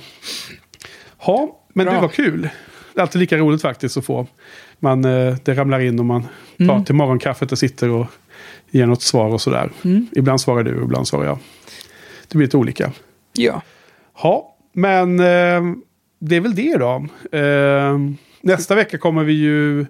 Ja, 1.25 1.59
men 1.73 1.85
Bra. 1.85 1.95
det 1.95 2.01
var 2.01 2.09
kul. 2.09 2.41
Det 2.93 2.99
är 2.99 3.01
alltid 3.01 3.19
lika 3.21 3.37
roligt 3.37 3.61
faktiskt 3.61 3.97
att 3.97 4.05
få. 4.05 4.27
Man, 4.79 5.05
eh, 5.05 5.35
det 5.43 5.53
ramlar 5.53 5.79
in 5.79 5.99
och 5.99 6.05
man 6.05 6.21
tar 6.57 6.63
Mm. 6.73 6.85
till 6.85 6.95
morgonkaffet 6.95 7.51
och 7.51 7.57
sitter 7.59 7.89
och 7.89 8.05
ger 8.71 8.85
något 8.85 9.01
svar 9.01 9.27
och 9.33 9.41
sådär. 9.41 9.71
Mm. 9.83 10.07
Ibland 10.11 10.41
svarar 10.41 10.63
du, 10.63 10.83
ibland 10.83 11.07
svarar 11.07 11.25
jag. 11.25 11.37
Det 12.27 12.37
blir 12.37 12.47
lite 12.47 12.57
olika. 12.57 12.91
Ja. 13.33 13.61
Ja, 14.23 14.55
men 14.73 15.19
eh, 15.19 15.61
det 16.19 16.35
är 16.35 16.39
väl 16.41 16.55
det 16.55 16.77
då. 16.77 17.05
Eh, 17.37 17.97
nästa 18.41 18.75
vecka 18.75 18.97
kommer 18.97 19.23
vi 19.23 19.33
ju 19.33 19.85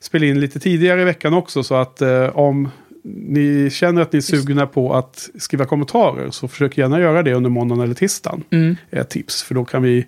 spela 0.00 0.26
in 0.26 0.40
lite 0.40 0.60
tidigare 0.60 1.02
i 1.02 1.04
veckan 1.04 1.34
också. 1.34 1.62
Så 1.62 1.74
att 1.74 2.02
eh, 2.02 2.26
om 2.38 2.68
ni 3.04 3.70
känner 3.70 4.02
att 4.02 4.12
ni 4.12 4.16
är 4.16 4.20
sugna 4.20 4.66
på 4.66 4.94
att 4.94 5.28
skriva 5.38 5.64
kommentarer 5.64 6.30
så 6.30 6.48
försök 6.48 6.78
gärna 6.78 7.00
göra 7.00 7.22
det 7.22 7.34
under 7.34 7.50
måndagen 7.50 7.84
eller 7.84 7.94
tisdagen. 7.94 8.44
Mm. 8.50 8.76
Ett 8.90 9.10
tips. 9.10 9.42
För 9.42 9.54
då 9.54 9.64
kan 9.64 9.82
vi 9.82 10.06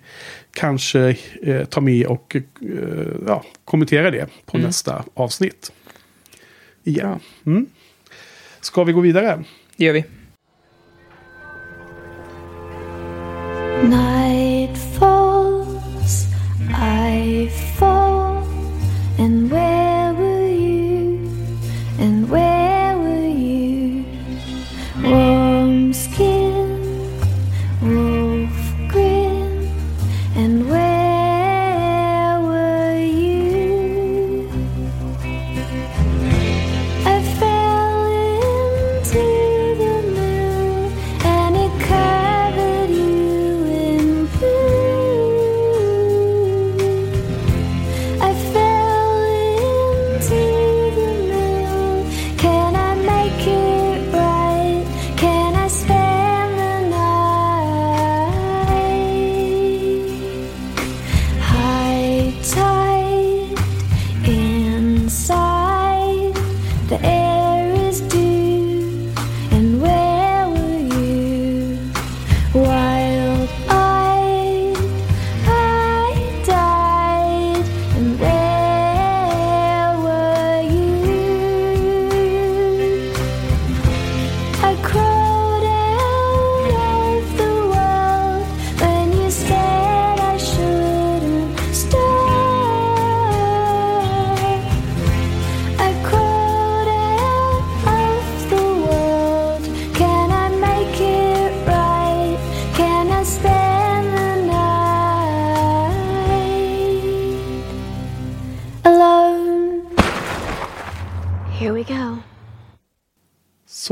kanske 0.53 1.15
eh, 1.43 1.65
ta 1.65 1.81
med 1.81 2.05
och 2.07 2.35
eh, 2.35 2.41
ja, 3.27 3.43
kommentera 3.65 4.11
det 4.11 4.25
på 4.45 4.57
Mm. 4.57 4.67
nästa 4.67 5.03
avsnitt. 5.13 5.71
Igen. 6.83 7.19
Mm. 7.45 7.65
Ska 8.65 8.83
vi 8.83 8.93
gå 8.93 9.01
vidare? 9.01 9.43
Det 9.77 9.85
gör 9.85 9.93
vi. 9.93 10.05
Night 13.83 14.77
falls, 14.99 16.25
I 16.69 17.49
fall, 17.79 17.94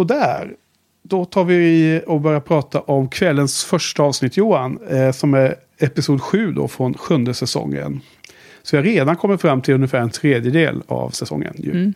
Sådär. 0.03 0.55
Då 1.03 1.25
tar 1.25 1.43
vi 1.43 2.01
och 2.07 2.21
börjar 2.21 2.39
prata 2.39 2.79
om 2.79 3.09
kvällens 3.09 3.63
första 3.63 4.03
avsnitt 4.03 4.37
Johan. 4.37 4.79
Eh, 4.89 5.11
som 5.11 5.33
är 5.33 5.55
episod 5.79 6.21
7 6.21 6.51
då 6.51 6.67
från 6.67 6.93
sjunde 6.93 7.33
säsongen. 7.33 8.01
Så 8.63 8.75
jag 8.75 8.81
har 8.81 8.85
redan 8.85 9.15
kommit 9.15 9.41
fram 9.41 9.61
till 9.61 9.73
ungefär 9.73 9.99
en 9.99 10.09
tredjedel 10.09 10.83
av 10.87 11.09
säsongen. 11.09 11.53
Ju. 11.57 11.71
Mm. 11.71 11.93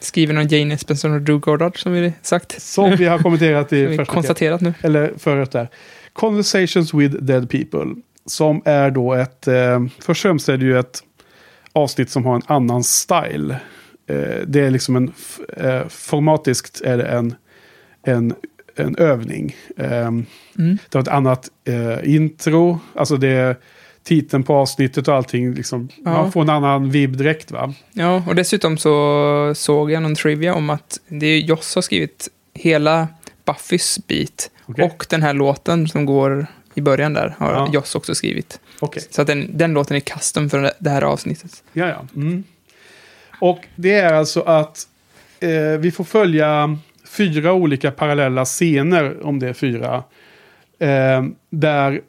Skriven 0.00 0.38
av 0.38 0.52
Jane 0.52 0.74
Espenson 0.74 1.12
och 1.12 1.20
Drew 1.20 1.38
Goddard, 1.40 1.82
som 1.82 1.92
vi 1.92 2.12
sagt. 2.22 2.62
Som 2.62 2.96
vi 2.96 3.06
har 3.06 3.18
kommenterat 3.18 3.72
i 3.72 3.86
första 3.96 4.12
konstaterat 4.12 4.60
nu. 4.60 4.74
eller 4.82 5.12
förut 5.18 5.50
där. 5.50 5.68
Conversations 6.12 6.94
with 6.94 7.16
Dead 7.16 7.50
People. 7.50 7.94
Som 8.26 8.62
är 8.64 8.90
då 8.90 9.14
ett, 9.14 9.48
eh, 9.48 9.84
först 9.98 10.08
och 10.08 10.16
främst 10.16 10.48
är 10.48 10.56
det 10.56 10.64
ju 10.64 10.78
ett 10.78 11.02
avsnitt 11.72 12.10
som 12.10 12.24
har 12.24 12.34
en 12.34 12.42
annan 12.46 12.84
style. 12.84 13.60
Eh, 14.06 14.46
det 14.46 14.60
är 14.60 14.70
liksom 14.70 14.96
en, 14.96 15.12
eh, 15.56 15.88
formatiskt 15.88 16.80
är 16.80 16.96
det 16.96 17.04
en, 17.04 17.34
en, 18.02 18.34
en 18.76 18.96
övning. 18.96 19.56
Eh, 19.76 20.10
Mm. 20.58 20.78
Det 20.88 20.98
har 20.98 21.02
ett 21.02 21.08
annat 21.08 21.48
eh, 21.64 22.14
intro, 22.14 22.78
alltså 22.94 23.16
det 23.16 23.56
titeln 24.02 24.42
på 24.42 24.54
avsnittet 24.54 25.08
och 25.08 25.14
allting. 25.14 25.54
Liksom, 25.54 25.88
Ja. 26.04 26.10
Man 26.10 26.32
får 26.32 26.42
en 26.42 26.50
annan 26.50 26.90
vibb 26.90 27.16
direkt 27.16 27.50
va? 27.50 27.74
Ja, 27.92 28.22
och 28.28 28.34
dessutom 28.34 28.78
så 28.78 29.52
såg 29.56 29.90
jag 29.90 30.02
någon 30.02 30.14
trivia 30.14 30.54
om 30.54 30.70
att 30.70 31.00
det 31.08 31.26
är 31.26 31.38
Joss 31.38 31.74
har 31.74 31.82
skrivit 31.82 32.28
hela 32.54 33.08
Buffys 33.44 33.98
bit. 34.06 34.50
Okej. 34.66 34.84
Och 34.84 35.06
den 35.10 35.22
här 35.22 35.34
låten 35.34 35.88
som 35.88 36.04
går 36.06 36.46
i 36.74 36.80
början 36.80 37.12
där 37.14 37.34
har 37.38 37.52
Ja. 37.52 37.68
Joss 37.72 37.94
också 37.94 38.14
skrivit. 38.14 38.60
Okej. 38.80 39.02
Så 39.10 39.20
att 39.22 39.26
den, 39.26 39.50
den 39.58 39.72
låten 39.72 39.96
är 39.96 40.00
custom 40.00 40.50
för 40.50 40.72
det 40.78 40.90
här 40.90 41.02
avsnittet. 41.02 41.62
Ja, 41.72 41.88
ja. 41.88 42.06
Mm. 42.16 42.44
Och 43.40 43.60
det 43.76 43.92
är 43.94 44.12
alltså 44.12 44.40
att 44.40 44.86
eh, 45.40 45.78
vi 45.80 45.90
får 45.90 46.04
följa 46.04 46.78
fyra 47.10 47.52
olika 47.52 47.90
parallella 47.90 48.44
scener, 48.44 49.26
om 49.26 49.38
det 49.38 49.48
är 49.48 49.52
fyra. 49.52 50.02
Eh, 50.78 51.24
där 51.50 52.00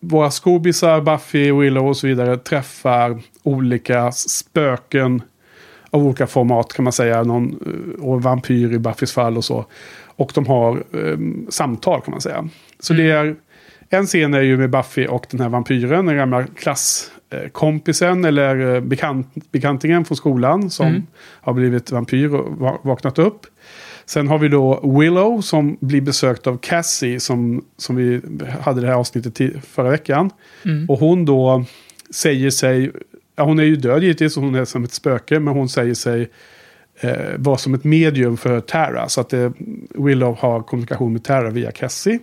våra 0.00 0.30
skobisar, 0.30 1.00
Buffy, 1.00 1.52
Willow 1.52 1.86
och 1.88 1.96
så 1.96 2.06
vidare 2.06 2.36
träffar 2.36 3.20
olika 3.42 4.12
spöken 4.12 5.22
av 5.90 6.06
olika 6.06 6.26
format 6.26 6.72
kan 6.72 6.84
man 6.84 6.92
säga. 6.92 7.22
Någon, 7.22 7.50
eh, 7.98 8.04
och 8.04 8.22
vampyr 8.22 8.72
i 8.72 8.78
Buffys 8.78 9.12
fall 9.12 9.36
och 9.36 9.44
så. 9.44 9.64
Och 10.16 10.32
de 10.34 10.46
har 10.46 10.76
eh, 10.76 11.18
samtal 11.48 12.00
kan 12.00 12.10
man 12.12 12.20
säga. 12.20 12.48
Så 12.80 12.92
det 12.94 13.10
är, 13.10 13.34
en 13.88 14.06
scen 14.06 14.34
är 14.34 14.40
ju 14.40 14.56
med 14.56 14.70
Buffy 14.70 15.06
och 15.06 15.26
den 15.30 15.40
här 15.40 15.48
vampyren, 15.48 16.06
den 16.06 16.16
gamla 16.16 16.44
klasskompisen 17.30 18.24
eller 18.24 18.74
eh, 18.74 18.80
bekant, 18.80 19.26
bekantingen 19.52 20.04
från 20.04 20.16
skolan 20.16 20.70
som 20.70 20.86
Mm. 20.86 21.02
har 21.40 21.52
blivit 21.52 21.90
vampyr 21.90 22.34
och 22.34 22.56
va- 22.58 22.78
vaknat 22.82 23.18
upp. 23.18 23.46
Sen 24.06 24.28
har 24.28 24.38
vi 24.38 24.48
då 24.48 24.98
Willow 24.98 25.40
som 25.40 25.76
blir 25.80 26.00
besökt 26.00 26.46
av 26.46 26.58
Cassie 26.58 27.20
som, 27.20 27.64
som 27.76 27.96
vi 27.96 28.20
hade 28.60 28.80
det 28.80 28.86
här 28.86 28.94
avsnittet 28.94 29.34
till 29.34 29.60
förra 29.60 29.90
veckan. 29.90 30.30
Mm. 30.64 30.90
Och 30.90 30.98
hon 30.98 31.24
då 31.24 31.64
säger 32.10 32.50
sig, 32.50 32.90
ja 33.36 33.44
hon 33.44 33.58
är 33.58 33.64
ju 33.64 33.76
död 33.76 34.02
givetvis 34.02 34.36
hon 34.36 34.54
är 34.54 34.64
som 34.64 34.84
ett 34.84 34.92
spöke, 34.92 35.40
men 35.40 35.54
hon 35.54 35.68
säger 35.68 35.94
sig 35.94 36.30
eh, 37.00 37.36
vara 37.36 37.56
som 37.56 37.74
ett 37.74 37.84
medium 37.84 38.36
för 38.36 38.60
Tara. 38.60 39.08
Så 39.08 39.20
att 39.20 39.32
eh, 39.32 39.50
Willow 39.90 40.36
har 40.38 40.62
kommunikation 40.62 41.12
med 41.12 41.24
Tara 41.24 41.50
via 41.50 41.70
Cassie. 41.70 42.18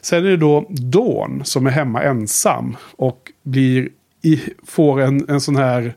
Sen 0.00 0.26
är 0.26 0.30
det 0.30 0.36
då 0.36 0.66
Dawn 0.70 1.44
som 1.44 1.66
är 1.66 1.70
hemma 1.70 2.02
ensam 2.02 2.76
och 2.96 3.32
blir 3.42 3.88
i, 4.22 4.40
får 4.64 5.00
en, 5.00 5.28
en 5.28 5.40
sån 5.40 5.56
här 5.56 5.94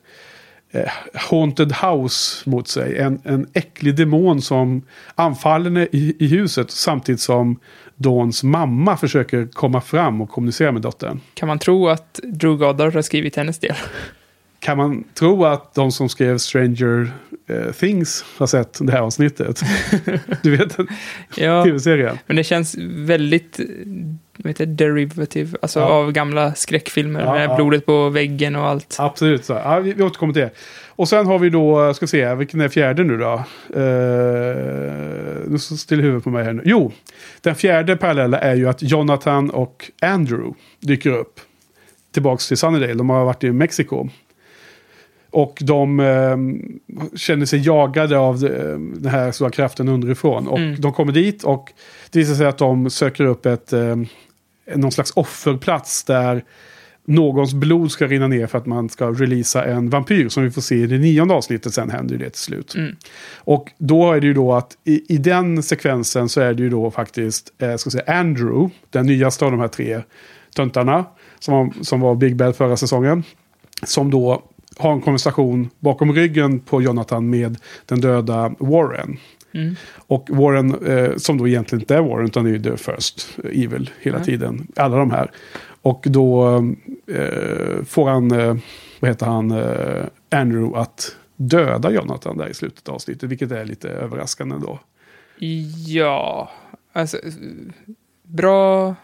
haunted 1.14 1.72
house 1.72 2.50
mot 2.50 2.68
sig. 2.68 2.98
En, 2.98 3.22
en 3.24 3.48
äcklig 3.54 3.96
demon 3.96 4.42
som 4.42 4.82
anfaller 5.16 5.88
i, 5.96 6.16
i 6.20 6.28
huset 6.28 6.72
samtidigt 6.72 7.22
som 7.22 7.60
Dawns 7.96 8.44
mamma 8.44 8.98
försöker 8.98 9.48
komma 9.54 9.82
fram 9.82 10.22
och 10.22 10.30
kommunicera 10.30 10.72
med 10.72 10.82
dottern. 10.82 11.20
Kan 11.34 11.48
man 11.48 11.60
tro 11.60 11.88
att 11.88 12.20
Drew 12.24 12.58
Goddard 12.58 12.94
har 12.94 13.02
skrivit 13.02 13.36
hennes 13.36 13.60
del? 13.60 13.76
Kan 14.60 14.78
man 14.78 15.04
tro 15.14 15.46
att 15.46 15.74
de 15.74 15.92
som 15.92 16.10
skrev 16.10 16.38
Stranger 16.38 17.12
eh, 17.48 17.72
Things 17.72 18.26
har 18.38 18.48
sett 18.48 18.78
det 18.82 18.92
här 18.92 19.00
avsnittet? 19.02 19.62
du 20.44 20.58
vet, 20.58 20.78
Ja, 21.38 21.64
tv-serien. 21.64 22.18
men 22.28 22.36
det 22.36 22.44
känns 22.44 22.76
väldigt 22.80 23.60
vad 24.44 24.50
heter 24.50 24.66
derivative, 24.66 25.58
alltså 25.62 25.80
Ja. 25.80 25.86
av 25.86 26.12
gamla 26.12 26.54
skräckfilmer 26.54 27.20
Ja, 27.20 27.34
med 27.34 27.50
ja. 27.50 27.56
blodet 27.56 27.86
på 27.86 28.10
väggen 28.10 28.56
och 28.56 28.66
allt. 28.68 28.96
Absolut. 29.00 29.46
Så. 29.46 29.54
Ja, 29.54 29.80
vi, 29.80 29.94
vi 29.94 30.04
återkommer 30.04 30.34
till 30.34 30.42
det. 30.42 30.50
Och 30.88 31.08
sen 31.10 31.26
har 31.28 31.40
vi 31.40 31.50
då, 31.50 31.94
ska 31.94 32.08
se, 32.08 32.36
vilken 32.36 32.62
är 32.62 32.70
fjärde 32.70 33.04
nu 33.04 33.18
då? 33.18 33.44
Uh, 33.76 35.50
nu 35.50 35.58
står 35.60 35.76
still 35.76 36.02
huvudet 36.02 36.24
på 36.24 36.30
mig 36.30 36.44
här 36.44 36.54
nu. 36.54 36.62
Jo, 36.66 36.92
den 37.42 37.56
fjärde 37.56 37.98
parallella 37.98 38.40
är 38.40 38.56
ju 38.56 38.70
att 38.70 38.82
Jonathan 38.84 39.50
och 39.50 39.92
Andrew 40.02 40.54
dyker 40.80 41.12
upp. 41.12 41.40
Tillbaks 42.12 42.48
till 42.48 42.58
Sunnydale, 42.58 42.94
de 42.94 43.10
har 43.10 43.26
varit 43.26 43.44
i 43.44 43.52
Mexiko. 43.52 44.10
Och 45.32 45.58
de 45.62 46.00
eh, 46.00 46.38
känner 47.18 47.46
sig 47.46 47.60
jagade 47.66 48.18
av 48.18 48.36
eh, 48.36 48.80
den 48.80 49.12
här 49.12 49.32
stora 49.32 49.50
kraften 49.50 49.88
underifrån. 49.88 50.48
Och 50.48 50.58
Mm. 50.60 50.82
de 50.82 50.94
kommer 50.94 51.12
dit 51.12 51.44
och 51.44 51.72
det 52.12 52.20
visar 52.20 52.34
sig 52.36 52.46
att 52.48 52.58
de 52.58 52.90
söker 52.90 53.26
upp 53.26 53.46
ett, 53.46 53.74
eh, 53.74 53.96
någon 54.76 54.92
slags 54.92 55.12
offerplats 55.16 56.04
där 56.04 56.44
någons 57.10 57.54
blod 57.54 57.92
ska 57.92 58.08
rinna 58.08 58.28
ner 58.28 58.48
för 58.48 58.58
att 58.58 58.66
man 58.66 58.90
ska 58.90 59.12
releasa 59.12 59.66
en 59.66 59.90
vampyr 59.90 60.30
som 60.30 60.44
vi 60.44 60.52
får 60.52 60.62
se 60.62 60.76
i 60.76 60.88
det 60.88 60.98
nionde 60.98 61.34
avsnittet. 61.34 61.74
Sen 61.74 61.90
händer 61.90 62.16
ju 62.16 62.20
det 62.20 62.30
till 62.30 62.42
slut. 62.42 62.76
Mm. 62.76 62.96
Och 63.36 63.72
då 63.78 64.14
är 64.14 64.22
det 64.22 64.28
ju 64.28 64.34
då 64.34 64.54
att 64.54 64.78
i, 64.84 65.14
i 65.14 65.18
den 65.18 65.64
sekvensen 65.64 66.30
så 66.30 66.42
är 66.42 66.54
det 66.54 66.64
ju 66.64 66.70
då 66.70 66.92
faktiskt 66.92 67.54
eh, 67.58 67.76
ska 67.76 67.90
säga 67.90 68.20
Andrew, 68.20 68.76
den 68.90 69.06
nyaste 69.06 69.46
av 69.46 69.52
de 69.52 69.60
här 69.60 69.68
tre 69.68 70.02
töntarna 70.56 71.06
som 71.40 71.54
var, 71.54 71.84
som 71.84 72.00
var 72.00 72.16
Big 72.16 72.36
Bad 72.36 72.56
förra 72.56 72.78
säsongen. 72.78 73.24
Som 73.84 74.12
då 74.12 74.44
har 74.78 74.94
en 74.94 75.02
konversation 75.02 75.70
bakom 75.80 76.14
ryggen 76.14 76.60
på 76.60 76.82
Jonathan 76.82 77.30
med 77.30 77.58
den 77.86 78.02
döda 78.02 78.56
Warren. 78.60 79.18
Mm. 79.54 79.76
Och 79.96 80.28
Warren, 80.32 80.86
eh, 80.88 81.16
som 81.16 81.38
då 81.38 81.48
egentligen 81.48 81.82
inte 81.82 81.96
är 81.96 82.02
Warren, 82.02 82.26
utan 82.26 82.44
det 82.44 82.50
är 82.50 82.54
ju 82.54 82.64
The 82.64 82.78
First 82.78 83.38
Evil 83.44 83.90
hela 84.02 84.18
Ja. 84.18 84.24
tiden. 84.24 84.68
Alla 84.76 84.98
de 84.98 85.12
här. 85.12 85.32
Och 85.82 86.04
då 86.10 86.56
eh, 87.14 87.84
får 87.86 88.10
han, 88.10 88.32
eh, 88.32 88.56
vad 89.00 89.10
heter 89.12 89.26
han, 89.26 89.52
eh, 89.52 90.04
Andrew 90.32 90.80
att 90.80 91.16
döda 91.36 91.92
Jonathan 91.92 92.38
där 92.38 92.48
i 92.48 92.54
slutet 92.54 92.90
av 92.90 92.96
avsnittet. 92.96 93.30
Vilket 93.30 93.52
är 93.52 93.66
lite 93.66 93.90
överraskande 93.90 94.56
då. 94.62 94.80
Ja, 95.88 96.52
alltså 96.94 97.18
bra 98.24 98.96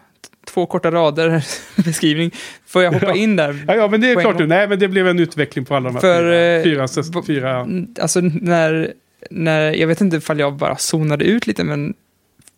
två 0.46 0.66
korta 0.66 0.90
rader 0.90 1.44
beskrivning. 1.84 2.30
Får 2.66 2.82
jag 2.82 2.92
hoppa 2.92 3.06
Ja. 3.06 3.14
in 3.14 3.36
där? 3.36 3.64
Ja, 3.68 3.74
ja 3.74 3.88
men 3.88 4.00
det 4.00 4.10
är 4.10 4.20
klart 4.20 4.38
nu. 4.38 4.46
Nej, 4.46 4.68
men 4.68 4.78
det 4.78 4.88
blev 4.88 5.08
en 5.08 5.18
utveckling 5.18 5.64
på 5.64 5.74
alla 5.76 5.88
de 5.88 5.94
här 5.94 6.00
För, 6.00 6.22
fyra. 6.64 6.84
eh, 6.84 6.88
fyra, 7.02 7.22
fyra 7.26 7.60
Mm, 7.60 7.86
Alltså 8.00 8.20
när, 8.20 8.92
när, 9.30 9.72
jag 9.72 9.86
vet 9.86 10.00
inte 10.00 10.16
ifall 10.16 10.38
jag 10.38 10.54
bara 10.56 10.76
zonade 10.76 11.24
ut 11.24 11.46
lite, 11.46 11.64
men 11.64 11.94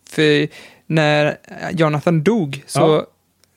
för 0.09 0.47
när 0.87 1.37
Jonathan 1.71 2.23
dog 2.23 2.63
så, 2.67 2.79
Ja. 2.79 3.07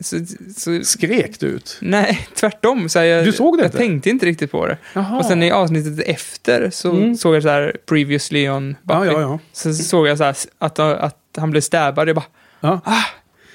så, 0.00 0.16
så 0.56 0.80
skrek 0.84 1.40
du 1.40 1.46
ut. 1.46 1.78
nej, 1.80 2.28
tvärtom. 2.34 2.88
Så 2.88 2.98
jag, 2.98 3.24
Du 3.24 3.32
såg 3.32 3.56
det 3.58 3.62
Jag 3.62 3.68
inte? 3.68 3.78
tänkte 3.78 4.10
inte 4.10 4.26
riktigt 4.26 4.50
på 4.50 4.66
det. 4.66 4.78
Jaha. 4.94 5.18
Och 5.18 5.24
sen 5.24 5.42
i 5.42 5.50
avsnittet 5.50 6.06
efter 6.08 6.70
så 6.70 6.90
Mm. 6.90 7.16
såg 7.16 7.34
jag 7.36 7.42
så 7.42 7.48
här 7.48 7.76
previously 7.86 8.48
on 8.48 8.76
Buffy. 8.82 9.06
ja, 9.06 9.20
ja. 9.20 9.38
Så 9.52 9.74
såg 9.74 10.06
jag 10.08 10.18
så 10.18 10.24
här 10.24 10.36
att, 10.58 10.78
att 10.78 11.18
han 11.36 11.50
blev 11.50 11.60
stabbad. 11.60 12.08
Jag 12.08 12.16
bara, 12.16 12.24
ja. 12.60 12.80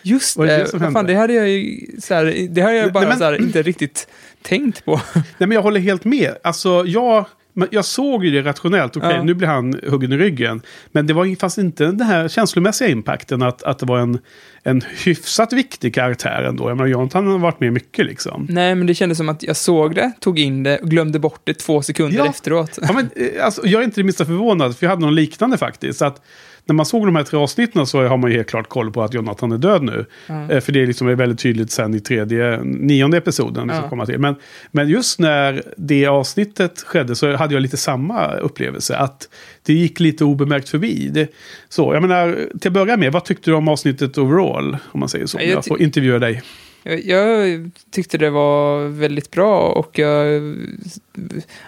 just 0.02 0.38
det 0.38 0.46
det, 0.46 0.67
som 0.67 0.80
vad 0.80 0.93
fan, 0.93 1.06
det 1.06 1.15
hade 1.15 1.34
jag 1.34 1.50
ju 1.50 1.88
så 2.02 2.13
här, 2.13 2.48
det 2.50 2.62
har 2.62 2.72
jag 2.72 2.84
Nej, 2.84 2.91
bara 2.91 3.08
men- 3.08 3.17
så 3.17 3.24
här, 3.24 3.41
inte 3.41 3.62
riktigt 3.62 4.08
tänkt 4.41 4.86
på. 4.86 5.02
Nej, 5.13 5.24
men 5.38 5.52
jag 5.52 5.62
håller 5.62 5.80
helt 5.80 6.06
med. 6.06 6.36
Alltså, 6.43 6.84
jag, 6.86 7.26
men 7.58 7.67
jag 7.72 7.86
såg 7.86 8.26
ju 8.26 8.32
det 8.32 8.50
rationellt. 8.50 8.98
Okej, 8.98 9.10
Ja. 9.12 9.24
nu 9.24 9.34
blir 9.34 9.48
han 9.48 9.80
huggen 9.88 10.13
i 10.13 10.17
ryggen. 10.17 10.62
Men 10.91 11.08
det 11.08 11.13
var 11.13 11.36
fast 11.39 11.58
inte 11.58 11.86
den 11.86 12.02
här 12.02 12.28
känslomässiga 12.28 12.89
impacten 12.89 13.41
att, 13.41 13.63
att 13.63 13.80
det 13.80 13.86
var 13.86 14.00
en, 14.00 14.20
en 14.63 14.82
hyfsat 15.06 15.54
viktig 15.54 15.96
karaktär 15.96 16.43
ändå. 16.43 16.70
Jag 16.70 16.78
menar, 16.78 16.88
Jonathan 16.89 17.28
har 17.28 17.38
varit 17.38 17.60
med 17.60 17.74
mycket 17.74 18.06
liksom. 18.06 18.48
Nej, 18.50 18.76
men 18.76 18.88
det 18.88 18.93
kändes 18.96 19.17
som 19.17 19.30
att 19.30 19.43
jag 19.43 19.58
såg 19.58 19.96
det, 19.96 20.12
tog 20.20 20.39
in 20.39 20.63
det 20.63 20.78
och 20.80 20.89
glömde 20.89 21.20
bort 21.20 21.41
det 21.43 21.54
två 21.54 21.82
sekunder 21.82 22.17
Ja. 22.17 22.26
efteråt. 22.30 22.80
Ja, 22.82 22.93
men, 22.93 23.10
eh, 23.15 23.46
alltså, 23.46 23.62
jag 23.67 23.82
är 23.82 23.86
inte 23.86 24.00
det 24.02 24.04
minsta 24.06 24.26
förvånad, 24.26 24.78
för 24.78 24.86
jag 24.86 24.89
hade 24.89 25.02
någon 25.02 25.15
liknande 25.15 25.58
faktiskt. 25.58 26.00
Så 26.00 26.06
att 26.06 26.22
när 26.68 26.74
man 26.74 26.86
såg 26.86 27.08
de 27.08 27.16
här 27.16 27.24
tre 27.24 27.40
avsnitten 27.40 27.88
så 27.88 28.08
har 28.08 28.18
man 28.18 28.32
ju 28.32 28.38
helt 28.38 28.50
klart 28.50 28.70
koll 28.70 28.92
på 28.92 29.04
att 29.04 29.14
Jonathan 29.14 29.52
är 29.52 29.58
död 29.58 29.84
nu. 29.84 30.06
Eh, 30.28 30.60
För 30.60 30.72
det 30.72 30.82
är 30.82 30.88
liksom 30.88 31.16
väldigt 31.16 31.40
tydligt 31.40 31.72
sen 31.72 31.94
i 31.94 32.00
tredje, 32.00 32.60
nionde 32.64 33.18
episoden. 33.18 33.70
Ja. 33.70 33.90
komma 33.90 34.06
till. 34.06 34.20
Men, 34.20 34.36
men 34.72 34.90
just 34.90 35.20
när 35.20 35.64
det 35.78 36.06
avsnittet 36.06 36.82
skedde 36.82 37.16
så 37.16 37.36
hade 37.36 37.54
jag 37.54 37.62
lite 37.62 37.78
samma 37.78 38.34
upplevelse. 38.34 38.98
Att 38.98 39.30
det 39.64 39.74
gick 39.74 40.00
lite 40.00 40.24
obemärkt 40.24 40.70
förbi. 40.70 41.10
Det, 41.14 41.28
så, 41.70 41.94
jag 41.94 42.02
menar, 42.02 42.50
till 42.60 42.70
att 42.70 42.74
börja 42.74 42.98
med, 42.98 43.12
vad 43.12 43.26
tyckte 43.26 43.52
du 43.52 43.56
om 43.56 43.68
avsnittet 43.68 44.18
overall? 44.18 44.78
Om 44.92 45.00
man 45.00 45.10
säger 45.10 45.26
så. 45.26 45.38
Jag 45.38 45.48
jag 45.48 45.66
får 45.66 45.82
intervjua 45.82 46.20
dig. 46.20 46.42
Jag, 46.84 47.06
jag 47.06 47.72
tyckte 47.92 48.18
det 48.18 48.30
var 48.30 48.88
väldigt 48.88 49.32
bra 49.32 49.60
och 49.60 50.00
jag... 50.00 50.42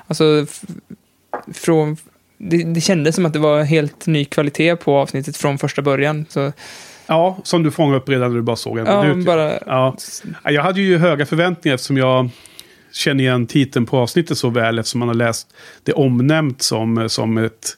Alltså, 0.07 0.45
från 1.53 1.97
det, 2.39 2.63
det 2.63 2.81
kändes 2.81 3.15
som 3.15 3.25
att 3.25 3.33
det 3.33 3.39
var 3.39 3.63
helt 3.63 4.07
ny 4.07 4.25
kvalitet 4.25 4.75
på 4.75 4.97
avsnittet 4.97 5.37
från 5.37 5.57
första 5.57 5.81
början. 5.81 6.25
Så, 6.29 6.51
Ja, 7.07 7.37
som 7.43 7.63
du 7.63 7.71
fångade 7.71 7.97
upp 7.97 8.09
redan 8.09 8.29
när 8.29 8.35
du 8.35 8.41
bara 8.41 8.55
såg 8.55 8.77
en 8.77 8.85
ja, 8.85 9.03
minut. 9.03 9.25
bara, 9.25 9.59
Ja. 9.65 9.95
Jag 10.43 10.63
hade 10.63 10.81
ju 10.81 10.97
höga 10.97 11.25
förväntningar 11.25 11.75
eftersom 11.75 11.97
jag 11.97 12.29
känner 12.91 13.23
igen 13.23 13.47
titeln 13.47 13.85
på 13.85 13.97
avsnittet 13.97 14.37
så 14.37 14.49
väl 14.49 14.79
eftersom 14.79 14.99
man 14.99 15.07
har 15.07 15.15
läst 15.15 15.47
det 15.83 15.93
omnämnt 15.93 16.61
som, 16.61 17.09
som 17.09 17.37
ett 17.37 17.77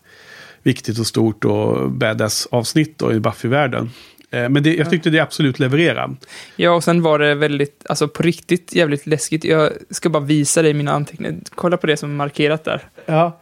viktigt 0.64 1.00
och 1.00 1.08
stort 1.08 1.46
och 1.46 1.92
badass 1.92 2.48
avsnitt 2.52 3.02
i 3.02 3.20
Buffy-världen. 3.20 3.90
Eh, 4.32 4.50
Men 4.50 4.64
det, 4.64 4.76
jag 4.76 4.90
tyckte 4.90 5.10
det 5.10 5.20
absolut 5.20 5.60
levererade. 5.60 6.16
ja, 6.56 6.72
och 6.72 6.84
sen 6.84 7.02
var 7.02 7.20
det 7.20 7.36
väldigt, 7.36 7.86
alltså 7.90 8.08
på 8.08 8.24
riktigt 8.24 8.76
jävligt 8.76 9.08
läskigt. 9.08 9.44
Jag 9.44 9.70
ska 9.90 10.10
bara 10.10 10.24
visa 10.24 10.62
dig 10.62 10.74
mina 10.74 10.92
anteckningar. 10.92 11.36
Kolla 11.56 11.78
på 11.78 11.88
det 11.88 11.98
som 11.98 12.10
är 12.10 12.16
markerat 12.16 12.64
där. 12.64 12.82
Ja. 13.06 13.41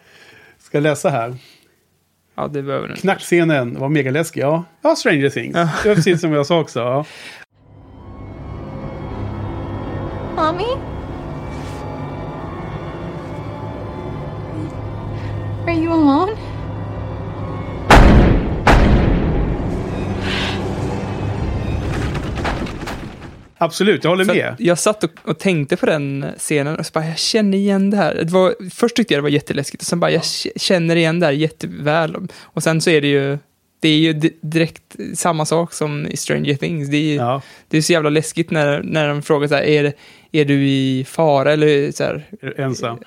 Ska 0.70 0.78
jag 0.78 0.84
läsa 0.84 1.10
här? 1.10 1.36
Ja, 2.36 2.48
det 2.48 2.62
behöver 2.64 2.88
du. 2.88 2.96
Knackscenen 2.96 3.80
var 3.80 3.90
megaläskig, 3.90 4.42
ja. 4.42 4.64
Ja, 4.82 4.96
Stranger 4.96 5.30
Things. 5.30 5.56
Ja. 5.56 5.70
Det 5.84 5.90
var 5.90 5.96
precis 5.96 6.22
som 6.22 6.34
jag 6.34 6.46
sa 6.46 6.60
också. 6.60 6.80
Ja. 6.80 7.06
Mommy? 10.36 10.64
Are 15.68 15.74
you 15.76 15.94
alone? 15.94 16.38
Absolut, 23.62 24.04
jag 24.04 24.12
håller 24.12 24.26
För 24.26 24.34
med. 24.34 24.56
jag 24.60 24.80
satt 24.80 25.04
och, 25.04 25.12
och 25.24 25.40
tänkte 25.40 25.76
på 25.78 25.86
den 25.86 26.26
scenen 26.38 26.76
och 26.80 26.86
så 26.86 26.92
bara, 26.94 27.06
jag 27.06 27.18
känner 27.20 27.58
igen 27.58 27.90
det 27.90 27.98
här. 27.98 28.16
Det 28.16 28.32
var, 28.32 28.56
först 28.74 28.96
tyckte 28.96 29.14
jag 29.14 29.18
det 29.20 29.24
var 29.24 29.30
jätteläskigt 29.30 29.84
och 29.84 29.88
sen 29.88 30.00
bara, 30.00 30.12
jag 30.12 30.24
känner 30.56 30.96
igen 30.96 31.20
det 31.20 31.26
här 31.26 31.34
jätteväl. 31.34 32.16
Och 32.42 32.64
sen 32.64 32.82
så 32.82 32.90
är 32.90 33.02
det 33.02 33.08
ju, 33.08 33.38
det 33.80 33.90
är 33.90 33.98
ju 33.98 34.14
di- 34.14 34.38
direkt 34.42 34.96
samma 35.16 35.46
sak 35.46 35.74
som 35.74 36.08
i 36.08 36.18
Stranger 36.18 36.56
Things. 36.56 36.90
Det 36.90 36.98
är, 36.98 37.16
Ja. 37.16 37.42
det 37.68 37.78
är 37.78 37.82
så 37.82 37.94
jävla 37.94 38.10
läskigt 38.10 38.52
när, 38.52 38.82
när 38.84 39.08
de 39.08 39.22
frågar 39.22 39.48
så 39.48 39.56
här, 39.56 39.64
är, 39.64 39.84
det- 39.84 39.94
är 40.32 40.46
du 40.46 40.68
i 40.68 41.06
fara 41.08 41.54
eller 41.54 41.92
så 41.92 42.04
här. 42.04 42.26
Är 42.42 42.60
ensam? 42.60 42.98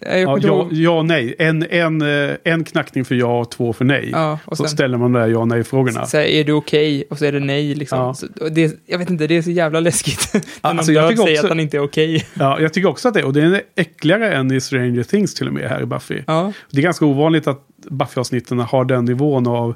Jag 0.00 0.20
Ja, 0.20 0.38
ja, 0.42 0.68
ja 0.70 1.02
nej. 1.02 1.34
En, 1.38 1.66
en, 1.70 2.02
eh, 2.02 2.36
en 2.44 2.64
knackning 2.64 3.04
för 3.04 3.14
ja 3.14 3.40
och 3.40 3.50
två 3.50 3.72
för 3.72 3.84
nej. 3.84 4.08
Ja, 4.12 4.38
och 4.44 4.56
så 4.56 4.62
sen, 4.62 4.70
ställer 4.70 4.98
man 4.98 5.12
de 5.12 5.20
där 5.20 5.28
ja 5.28 5.38
och 5.38 5.48
nej-frågorna. 5.48 6.06
så 6.06 6.16
här, 6.16 6.24
är 6.24 6.44
du 6.44 6.52
okej? 6.52 7.04
Och 7.10 7.18
så 7.18 7.24
är 7.24 7.32
det 7.32 7.40
nej 7.40 7.74
liksom. 7.74 7.98
Ja. 7.98 8.14
Så, 8.14 8.26
det, 8.48 8.76
jag 8.86 8.98
vet 8.98 9.10
inte, 9.10 9.26
det 9.26 9.36
är 9.36 9.42
så 9.42 9.50
jävla 9.50 9.80
läskigt. 9.80 10.30
när 10.34 10.40
alltså, 10.60 10.92
någon 10.92 11.02
jag 11.02 11.10
tycker 11.10 11.22
säger 11.22 11.36
också- 11.38 11.46
att 11.46 11.50
han 11.50 11.60
inte 11.60 11.76
är 11.76 11.84
okej. 11.84 12.26
Ja, 12.34 12.60
jag 12.60 12.72
tycker 12.72 12.88
också 12.88 13.08
att 13.08 13.14
det 13.14 13.24
Och 13.24 13.32
det 13.32 13.42
är 13.42 13.62
äckligare 13.74 14.34
än 14.34 14.52
i 14.52 14.60
Stranger 14.60 15.02
Things 15.02 15.34
till 15.34 15.46
och 15.46 15.54
med 15.54 15.68
här 15.68 15.82
i 15.82 15.86
Buffy. 15.86 16.22
Det 16.70 16.78
är 16.78 16.82
ganska 16.82 17.06
ovanligt 17.06 17.46
att 17.46 17.60
Buffy-avsnitten 17.90 18.58
har 18.58 18.84
den 18.84 19.04
nivån 19.04 19.46
av 19.46 19.74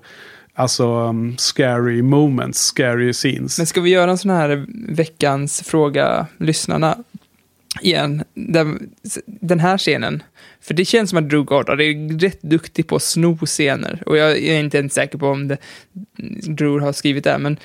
alltså, 0.60 1.08
um, 1.08 1.38
scary 1.38 2.02
moments, 2.02 2.58
scary 2.58 3.12
scenes. 3.12 3.58
Men 3.58 3.66
ska 3.66 3.80
vi 3.80 3.90
göra 3.90 4.10
en 4.10 4.18
sån 4.18 4.30
här 4.30 4.66
veckans 4.88 5.62
fråga 5.62 6.26
lyssnarna 6.38 6.98
igen? 7.80 8.24
Den, 8.34 8.90
den 9.26 9.60
här 9.60 9.78
scenen. 9.78 10.22
För 10.60 10.74
det 10.74 10.84
känns 10.84 11.10
som 11.10 11.18
att 11.18 11.28
Drew 11.28 11.44
Goddard 11.44 11.80
är 11.80 12.18
rätt 12.18 12.42
duktig 12.42 12.86
på 12.86 12.96
att 12.96 13.02
sno 13.02 13.36
scener. 13.46 14.02
Och 14.06 14.16
jag 14.16 14.38
är 14.38 14.60
inte 14.60 14.78
ens 14.78 14.94
säker 14.94 15.18
på 15.18 15.28
om 15.28 15.48
det, 15.48 15.56
Drew 16.56 16.80
har 16.80 16.92
skrivit 16.92 17.24
det, 17.24 17.38
men 17.38 17.56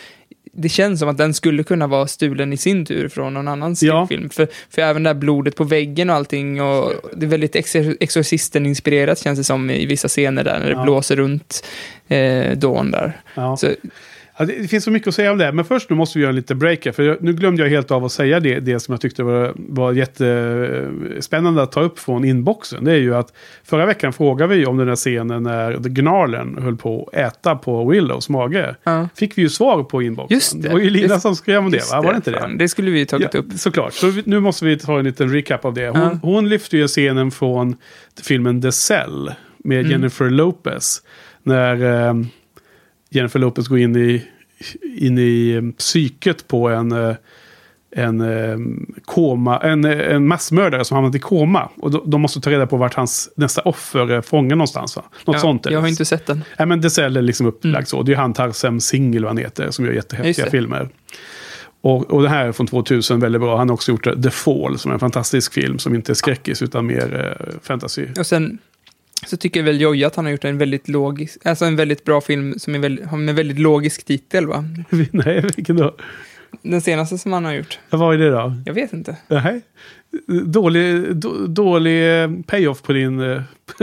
det 0.57 0.69
känns 0.69 0.99
som 0.99 1.09
att 1.09 1.17
den 1.17 1.33
skulle 1.33 1.63
kunna 1.63 1.87
vara 1.87 2.07
stulen 2.07 2.53
i 2.53 2.57
sin 2.57 2.85
tur 2.85 3.07
från 3.09 3.33
någon 3.33 3.47
annan 3.47 3.75
Ja. 3.81 4.05
skräckfilm. 4.05 4.29
För, 4.29 4.47
för 4.69 4.81
även 4.81 5.03
det 5.03 5.09
här 5.09 5.13
blodet 5.15 5.55
på 5.55 5.63
väggen 5.63 6.09
och 6.09 6.15
allting, 6.15 6.61
och 6.61 6.91
det 7.13 7.25
är 7.25 7.29
väldigt 7.29 7.55
Exor- 7.55 7.97
Exorcisten-inspirerat 7.99 9.19
känns 9.19 9.39
det 9.39 9.43
som 9.43 9.69
i 9.69 9.85
vissa 9.85 10.07
scener 10.07 10.43
där, 10.43 10.59
när 10.59 10.65
det 10.65 10.71
Ja. 10.71 10.83
blåser 10.83 11.15
runt 11.15 11.65
eh, 12.07 12.51
dån 12.57 12.91
där. 12.91 13.21
Ja. 13.35 13.57
Så, 13.57 13.67
Ja, 14.38 14.45
det, 14.45 14.54
det 14.62 14.67
finns 14.67 14.84
så 14.84 14.91
mycket 14.91 15.08
att 15.08 15.15
säga 15.15 15.32
om 15.32 15.38
det. 15.38 15.52
Men 15.52 15.65
först 15.65 15.89
nu 15.89 15.95
måste 15.95 16.17
vi 16.19 16.21
göra 16.24 16.30
en 16.30 16.36
liten 16.36 16.60
break 16.60 16.86
här. 16.86 16.91
För 16.91 17.04
jag, 17.04 17.17
nu 17.21 17.34
glömde 17.34 17.63
jag 17.63 17.69
helt 17.69 17.91
av 17.91 18.06
att 18.06 18.12
säga 18.12 18.39
det, 18.39 18.60
det 18.60 18.80
som 18.80 18.91
jag 18.91 19.02
tyckte 19.02 19.24
var, 19.24 19.54
var 19.56 19.93
jättespännande 19.93 21.62
att 21.63 21.71
ta 21.71 21.82
upp 21.82 22.00
från 22.00 22.26
inboxen. 22.26 22.84
Det 22.84 22.91
är 22.91 22.98
ju 22.98 23.15
att 23.15 23.34
förra 23.63 23.86
veckan 23.86 24.13
frågade 24.13 24.56
vi 24.56 24.65
om 24.65 24.78
den 24.78 24.88
här 24.88 24.95
scenen 24.95 25.43
när 25.43 25.78
Gnarlen 25.78 26.58
höll 26.62 26.76
på 26.78 27.10
att 27.13 27.19
äta 27.19 27.56
på 27.56 27.89
Willows 27.89 28.30
mage. 28.30 28.76
ja. 28.84 29.10
Fick 29.15 29.38
vi 29.38 29.41
ju 29.41 29.50
svar 29.50 29.84
på 29.84 30.02
inboxen. 30.02 30.36
Just 30.36 30.62
det. 30.62 30.67
det 30.67 30.74
var 30.74 30.80
ju 30.80 30.89
Lina 30.89 31.19
som 31.19 31.36
skrev 31.36 31.60
om 31.60 31.71
det, 31.71 31.91
va? 31.91 32.02
Var 32.02 32.12
det 32.12 32.15
inte 32.15 32.32
det? 32.32 32.39
fan. 32.39 32.58
Det 32.58 32.67
skulle 32.69 32.91
vi 32.91 33.06
tagit 33.06 33.30
Ja, 33.34 33.39
upp. 33.39 33.45
Såklart. 33.56 33.93
Så 33.93 34.08
vi, 34.08 34.24
nu 34.26 34.39
måste 34.39 34.65
vi 34.65 34.78
ta 34.80 35.00
en 35.00 35.06
liten 35.06 35.30
recap 35.34 35.65
av 35.65 35.74
det. 35.74 35.88
Hon, 35.89 36.00
Ja. 36.02 36.19
hon 36.21 36.50
lyfte 36.50 36.78
ju 36.78 36.88
scenen 36.88 37.32
från 37.32 37.76
filmen 38.24 38.62
The 38.62 38.71
Cell 38.71 39.32
med 39.58 39.80
Mm. 39.80 39.91
Jennifer 39.91 40.30
Lopez. 40.30 41.02
När 41.43 42.08
eh, 42.08 42.13
Jennifer 43.09 43.39
Lopez 43.39 43.67
går 43.67 43.79
in 43.79 43.95
i, 43.95 44.23
in 44.97 45.17
i 45.17 45.51
eh, 45.51 45.61
psyket 45.77 46.47
på 46.47 46.69
en, 46.69 46.91
eh, 46.91 47.15
en, 47.95 48.21
eh, 48.21 48.57
koma, 49.05 49.59
en, 49.59 49.85
en 49.85 50.27
massmördare 50.27 50.85
som 50.85 50.95
hamnat 50.95 51.15
i 51.15 51.19
koma. 51.19 51.69
Och 51.77 51.91
de, 51.91 52.01
de 52.09 52.21
måste 52.21 52.41
ta 52.41 52.49
reda 52.49 52.67
på 52.67 52.77
vart 52.77 52.93
hans 52.93 53.29
nästa 53.35 53.61
offer 53.61 54.11
är 54.11 54.21
fången 54.21 54.57
någonstans. 54.57 54.95
Va? 54.95 55.03
Något 55.25 55.33
Ja, 55.35 55.39
sånt. 55.39 55.65
jag 55.65 55.77
har 55.77 55.83
det. 55.83 55.89
inte 55.89 56.05
sett 56.05 56.25
den. 56.25 56.43
Nej, 56.59 56.67
men 56.67 56.89
Cell 56.89 57.17
är 57.17 57.21
liksom 57.21 57.45
upplagd 57.47 57.75
Mm. 57.75 57.85
så. 57.85 58.03
Det 58.03 58.11
är 58.11 58.15
han 58.17 58.33
Tarsem 58.33 58.79
Singh, 58.79 59.19
vad 59.21 59.29
han 59.29 59.37
heter, 59.37 59.71
som 59.71 59.85
gör 59.85 59.91
jättehäftiga 59.91 60.45
det. 60.45 60.51
filmer. 60.51 60.89
Och, 61.81 62.11
och 62.11 62.21
det 62.23 62.29
här 62.29 62.45
är 62.45 62.51
från 62.51 62.67
2000, 62.67 63.19
väldigt 63.19 63.41
bra. 63.41 63.57
Han 63.57 63.69
har 63.69 63.73
också 63.73 63.91
gjort 63.91 64.07
The 64.23 64.29
Fall, 64.29 64.77
som 64.79 64.91
är 64.91 64.93
en 64.93 64.99
fantastisk 64.99 65.53
film 65.53 65.79
som 65.79 65.95
inte 65.95 66.11
är 66.11 66.13
skräckis 66.13 66.61
utan 66.61 66.85
mer 66.85 67.35
eh, 67.39 67.55
fantasy. 67.61 68.05
Och 68.19 68.25
sen 68.27 68.57
så 69.25 69.38
tycker 69.38 69.63
väl 69.63 69.81
Jojje 69.81 70.07
att 70.07 70.15
han 70.15 70.25
har 70.25 70.31
gjort 70.31 70.45
en 70.45 70.57
väldigt 70.57 70.88
logisk, 70.88 71.45
alltså 71.45 71.65
en 71.65 71.75
väldigt 71.75 72.03
bra 72.03 72.21
film 72.21 72.59
som 72.59 72.75
är 72.75 72.79
väldigt, 72.79 73.05
har 73.05 73.17
en 73.17 73.35
väldigt 73.35 73.59
logisk 73.59 74.05
titel 74.05 74.47
va? 74.47 74.65
Nej, 75.11 75.41
vilken 75.55 75.77
då? 75.77 75.95
Den 76.61 76.81
senaste 76.81 77.17
som 77.17 77.33
han 77.33 77.45
har 77.45 77.53
gjort. 77.53 77.79
Ja, 77.89 77.97
Vad 77.97 78.13
är 78.13 78.17
det 78.17 78.29
då? 78.29 78.53
Jag 78.65 78.73
vet 78.73 78.93
inte. 78.93 79.17
Nej. 79.27 79.61
Dålig, 80.45 81.15
då, 81.15 81.47
dålig 81.47 82.21
eh, 82.23 82.29
payoff 82.47 82.81
på 82.81 82.93
din... 82.93 83.19
eh, 83.19 83.41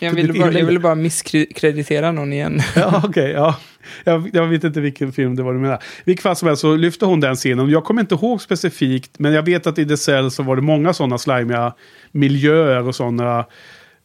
Jag 0.00 0.10
på 0.10 0.16
ville 0.16 0.32
ditt 0.32 0.42
bara, 0.42 0.52
jag 0.52 0.66
ville 0.66 0.80
bara 0.80 0.94
misskreditera 0.94 2.12
någon 2.12 2.32
igen. 2.32 2.60
Ja, 2.76 3.02
okej. 3.04 3.30
ja. 3.30 3.56
Jag, 4.04 4.30
jag 4.32 4.46
vet 4.46 4.64
inte 4.64 4.80
vilken 4.80 5.12
film 5.12 5.36
det 5.36 5.42
var 5.42 5.52
du 5.52 5.58
menar. 5.58 5.82
Vilket 6.04 6.22
fall 6.22 6.36
som 6.36 6.48
helst 6.48 6.60
så 6.60 6.76
lyfte 6.76 7.04
hon 7.04 7.20
den 7.20 7.36
scenen. 7.36 7.70
Jag 7.70 7.84
kommer 7.84 8.00
inte 8.00 8.14
ihåg 8.14 8.42
specifikt, 8.42 9.18
men 9.18 9.32
jag 9.32 9.42
vet 9.42 9.66
att 9.66 9.78
i 9.78 9.88
The 9.88 9.96
Cell 9.96 10.30
så 10.30 10.42
var 10.42 10.56
det 10.56 10.62
många 10.62 10.92
sådana 10.92 11.18
slimiga 11.18 11.74
miljöer 12.12 12.88
och 12.88 12.94
sådana... 12.94 13.44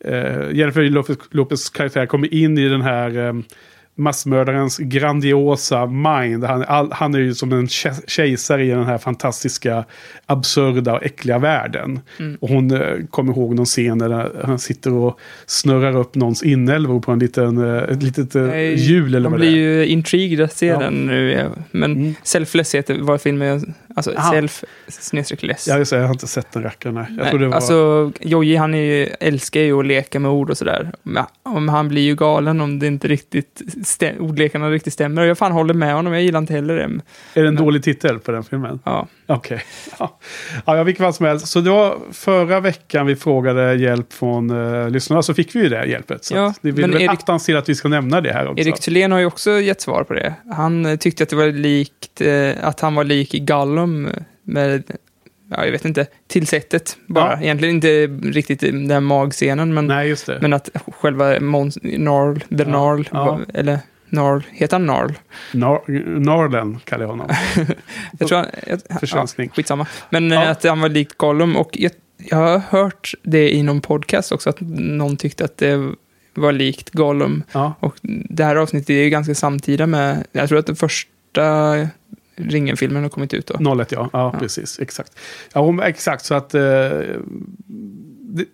Eh, 0.03 0.51
Jennifer 0.51 0.89
Lopez, 0.89 1.17
Lopez 1.31 1.69
karaktär 1.69 2.05
kommer 2.05 2.33
in 2.33 2.57
i 2.57 2.69
den 2.69 2.81
här 2.81 3.17
ehm, 3.17 3.43
massmördarens 3.95 4.77
grandiosa 4.77 5.85
mind. 5.85 6.43
Han, 6.43 6.63
all, 6.63 6.91
han 6.91 7.15
är 7.15 7.19
ju 7.19 7.33
som 7.33 7.51
en 7.53 7.67
ke- 7.67 8.03
kejsare 8.07 8.65
i 8.65 8.69
den 8.69 8.85
här 8.85 8.97
fantastiska, 8.97 9.85
absurda 10.25 10.93
och 10.93 11.03
äckliga 11.03 11.39
världen. 11.39 11.99
Mm. 12.19 12.37
Och 12.41 12.49
hon 12.49 12.71
eh, 12.71 12.81
kommer 13.09 13.33
ihåg 13.33 13.55
någon 13.55 13.65
scen 13.65 13.97
där 13.97 14.31
han 14.45 14.59
sitter 14.59 14.93
och 14.93 15.19
snurrar 15.45 15.97
upp 15.97 16.15
någons 16.15 16.43
inälvor 16.43 16.99
på 16.99 17.11
en 17.11 17.19
liten, 17.19 17.57
eh, 17.75 17.83
ett 17.83 18.03
litet 18.03 18.35
eh, 18.35 18.73
hjul 18.73 19.15
eller 19.15 19.29
vad 19.29 19.39
blir 19.39 19.51
det 19.51 19.57
är. 19.57 19.75
ju 19.79 19.85
intrigued 19.87 20.41
att 20.41 20.53
se 20.57 20.65
Ja. 20.65 20.79
den 20.79 20.93
nu. 20.93 21.31
ja. 21.31 21.45
Men 21.71 21.91
Mm. 21.91 22.15
Selfless 22.23 22.75
heter 22.75 22.97
var 22.99 23.17
filmen, 23.17 23.73
alltså 23.95 24.11
Aha. 24.17 24.31
self 24.31 24.63
snedstreck 24.87 25.43
less. 25.43 25.67
Ja, 25.67 25.77
just 25.77 25.91
det, 25.91 25.97
jag 25.97 26.03
har 26.05 26.13
inte 26.13 26.27
sett 26.27 26.51
den 26.51 26.63
rackaren. 26.63 26.95
Jag 26.95 27.05
Nej, 27.09 27.29
tror 27.29 27.39
det 27.39 27.47
var... 27.47 27.55
Alltså, 27.55 28.11
Jojje 28.21 28.59
han 28.59 28.73
är 28.73 28.81
ju, 28.81 29.03
älskar 29.19 29.59
ju 29.61 29.79
att 29.79 29.85
leka 29.85 30.19
med 30.19 30.31
ord 30.31 30.49
och 30.49 30.57
sådär. 30.57 30.91
Men 31.03 31.69
han 31.69 31.87
blir 31.89 32.01
ju 32.01 32.15
galen 32.15 32.61
om 32.61 32.79
det 32.79 32.87
inte 32.87 33.07
riktigt, 33.07 33.61
ordlekarna 34.19 34.69
riktigt 34.69 34.93
stämmer. 34.93 35.21
Och 35.21 35.27
jag 35.27 35.37
fan 35.37 35.51
håller 35.51 35.73
med 35.73 35.93
honom, 35.93 36.13
jag 36.13 36.21
gillar 36.21 36.39
inte 36.39 36.53
heller 36.53 36.75
det. 36.75 36.83
är 36.83 36.89
det 37.33 37.47
en 37.47 37.53
men- 37.53 37.63
dålig 37.63 37.83
titel 37.83 38.19
på 38.19 38.31
den 38.31 38.43
filmen? 38.43 38.79
Ja, 38.83 39.07
Okej. 39.27 39.61
Ja. 39.99 40.19
ja, 40.65 40.77
jag 40.77 40.83
vilket 40.85 41.03
fall 41.03 41.13
som 41.13 41.25
helst. 41.25 41.47
Så 41.47 41.59
det 41.61 41.69
var 41.69 41.97
förra 42.11 42.59
veckan 42.59 43.05
vi 43.05 43.15
frågade 43.15 43.73
hjälp 43.75 44.13
från 44.13 44.51
uh, 44.51 44.89
lyssnarna 44.89 45.21
så 45.21 45.33
fick 45.33 45.55
vi 45.55 45.59
ju 45.59 45.69
det 45.69 45.85
hjälpet. 45.85 46.25
Så 46.25 46.35
Ja, 46.35 46.53
det 46.61 46.71
vill 46.71 46.81
men 46.81 46.91
väl 46.91 47.01
Erik- 47.01 47.09
attans 47.09 47.45
till 47.45 47.57
att 47.57 47.69
vi 47.69 47.75
ska 47.75 47.87
nämna 47.87 48.21
det 48.21 48.33
här 48.33 48.47
också. 48.47 48.61
Erik 48.63 48.79
Thulén 48.79 49.11
har 49.11 49.19
ju 49.19 49.25
också 49.25 49.51
gett 49.51 49.81
svar 49.81 50.03
på 50.03 50.13
det. 50.13 50.33
Han 50.51 50.85
eh, 50.85 50.95
tyckte 50.95 51.23
att 51.23 51.29
det 51.29 51.35
var 51.35 51.47
likt, 51.47 52.21
eh, 52.21 52.51
att 52.61 52.79
han 52.79 52.95
var 52.95 53.03
lik 53.03 53.33
Gollum 53.47 54.09
med, 54.43 54.83
ja 55.51 55.65
jag 55.65 55.71
vet 55.71 55.85
inte, 55.85 56.07
tillsättet 56.27 56.97
bara. 57.05 57.31
Ja. 57.31 57.41
Egentligen 57.41 57.75
inte 57.75 58.07
riktigt 58.29 58.59
den 58.59 58.91
här 58.91 58.99
magscenen, 58.99 59.73
men, 59.73 59.87
Nej, 59.87 60.15
men 60.41 60.53
att 60.53 60.69
själva 61.01 61.39
Mons, 61.39 61.77
Narl, 61.81 62.39
the 62.39 62.45
Ja, 62.49 62.65
Narl, 62.65 63.09
ja. 63.11 63.39
eller 63.53 63.79
Narl, 64.09 64.41
heter 64.51 64.75
han 64.75 64.85
Narl? 64.85 65.11
Nar- 65.51 66.19
Narlen 66.19 66.79
kallar 66.83 67.03
jag 67.03 67.09
honom. 67.09 67.27
Jag 68.19 68.27
tror 68.27 68.37
han, 68.37 68.47
jag, 68.67 68.99
Försvenskning. 68.99 69.47
Ja, 69.47 69.55
skitsamma. 69.55 69.87
Men 70.09 70.31
eh, 70.31 70.49
att 70.49 70.63
han 70.63 70.81
var 70.81 70.89
likt 70.89 71.17
Gollum 71.17 71.55
och 71.55 71.69
jag, 71.73 71.91
jag 72.17 72.37
har 72.37 72.61
hört 72.69 73.13
det 73.23 73.55
i 73.55 73.63
någon 73.63 73.81
podcast 73.81 74.31
också, 74.31 74.49
att 74.49 74.57
någon 74.61 75.17
tyckte 75.17 75.45
att 75.45 75.57
det 75.57 75.91
var 76.33 76.51
likt 76.51 76.89
Gollum. 76.89 77.43
Och 77.79 77.95
det 78.29 78.43
här 78.43 78.55
avsnittet 78.55 78.89
är 78.89 79.03
ju 79.03 79.09
ganska 79.09 79.35
samtida 79.35 79.87
med, 79.87 80.27
jag 80.31 80.49
tror 80.49 80.59
att 80.59 80.65
den 80.65 80.75
första 80.75 81.77
Ringen-filmen 82.49 83.03
har 83.03 83.09
kommit 83.09 83.33
ut 83.33 83.47
då. 83.59 83.75
01 83.81 83.91
ja. 83.91 84.09
ja, 84.13 84.31
Ja. 84.33 84.39
precis. 84.39 84.79
Exakt. 84.79 85.19
Ja, 85.53 85.61
hon, 85.61 85.79
exakt 85.81 86.25
så 86.25 86.35
att... 86.35 86.53
eh, 86.55 86.61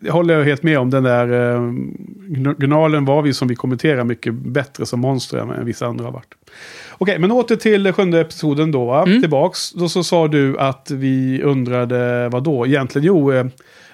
det 0.02 0.10
håller 0.10 0.34
jag 0.38 0.46
helt 0.46 0.64
med 0.64 0.80
om. 0.80 0.90
Den 0.90 1.04
där 1.04 1.28
eh, 1.56 1.60
gn- 2.30 2.56
Gnalen 2.60 3.06
var 3.06 3.22
vi 3.22 3.34
som 3.34 3.48
vi 3.48 3.56
kommenterar 3.56 4.04
mycket 4.04 4.34
bättre 4.34 4.86
som 4.86 5.00
monster 5.00 5.38
än 5.38 5.66
vissa 5.66 5.86
andra 5.88 6.06
har 6.06 6.12
varit. 6.12 6.34
Okej, 6.98 7.20
men 7.20 7.32
åter 7.32 7.56
till 7.56 7.94
sjunde 7.94 8.22
episoden 8.22 8.72
då. 8.72 8.86
Va? 8.86 9.06
Tillbaks. 9.06 9.72
Då 9.74 9.90
så 9.90 10.04
sa 10.04 10.28
du 10.28 10.58
att 10.60 10.92
vi 10.92 11.42
undrade 11.44 12.30
vad 12.30 12.44
då? 12.44 12.68
Egentligen, 12.68 13.06
jo, 13.08 13.32
eh, 13.34 13.46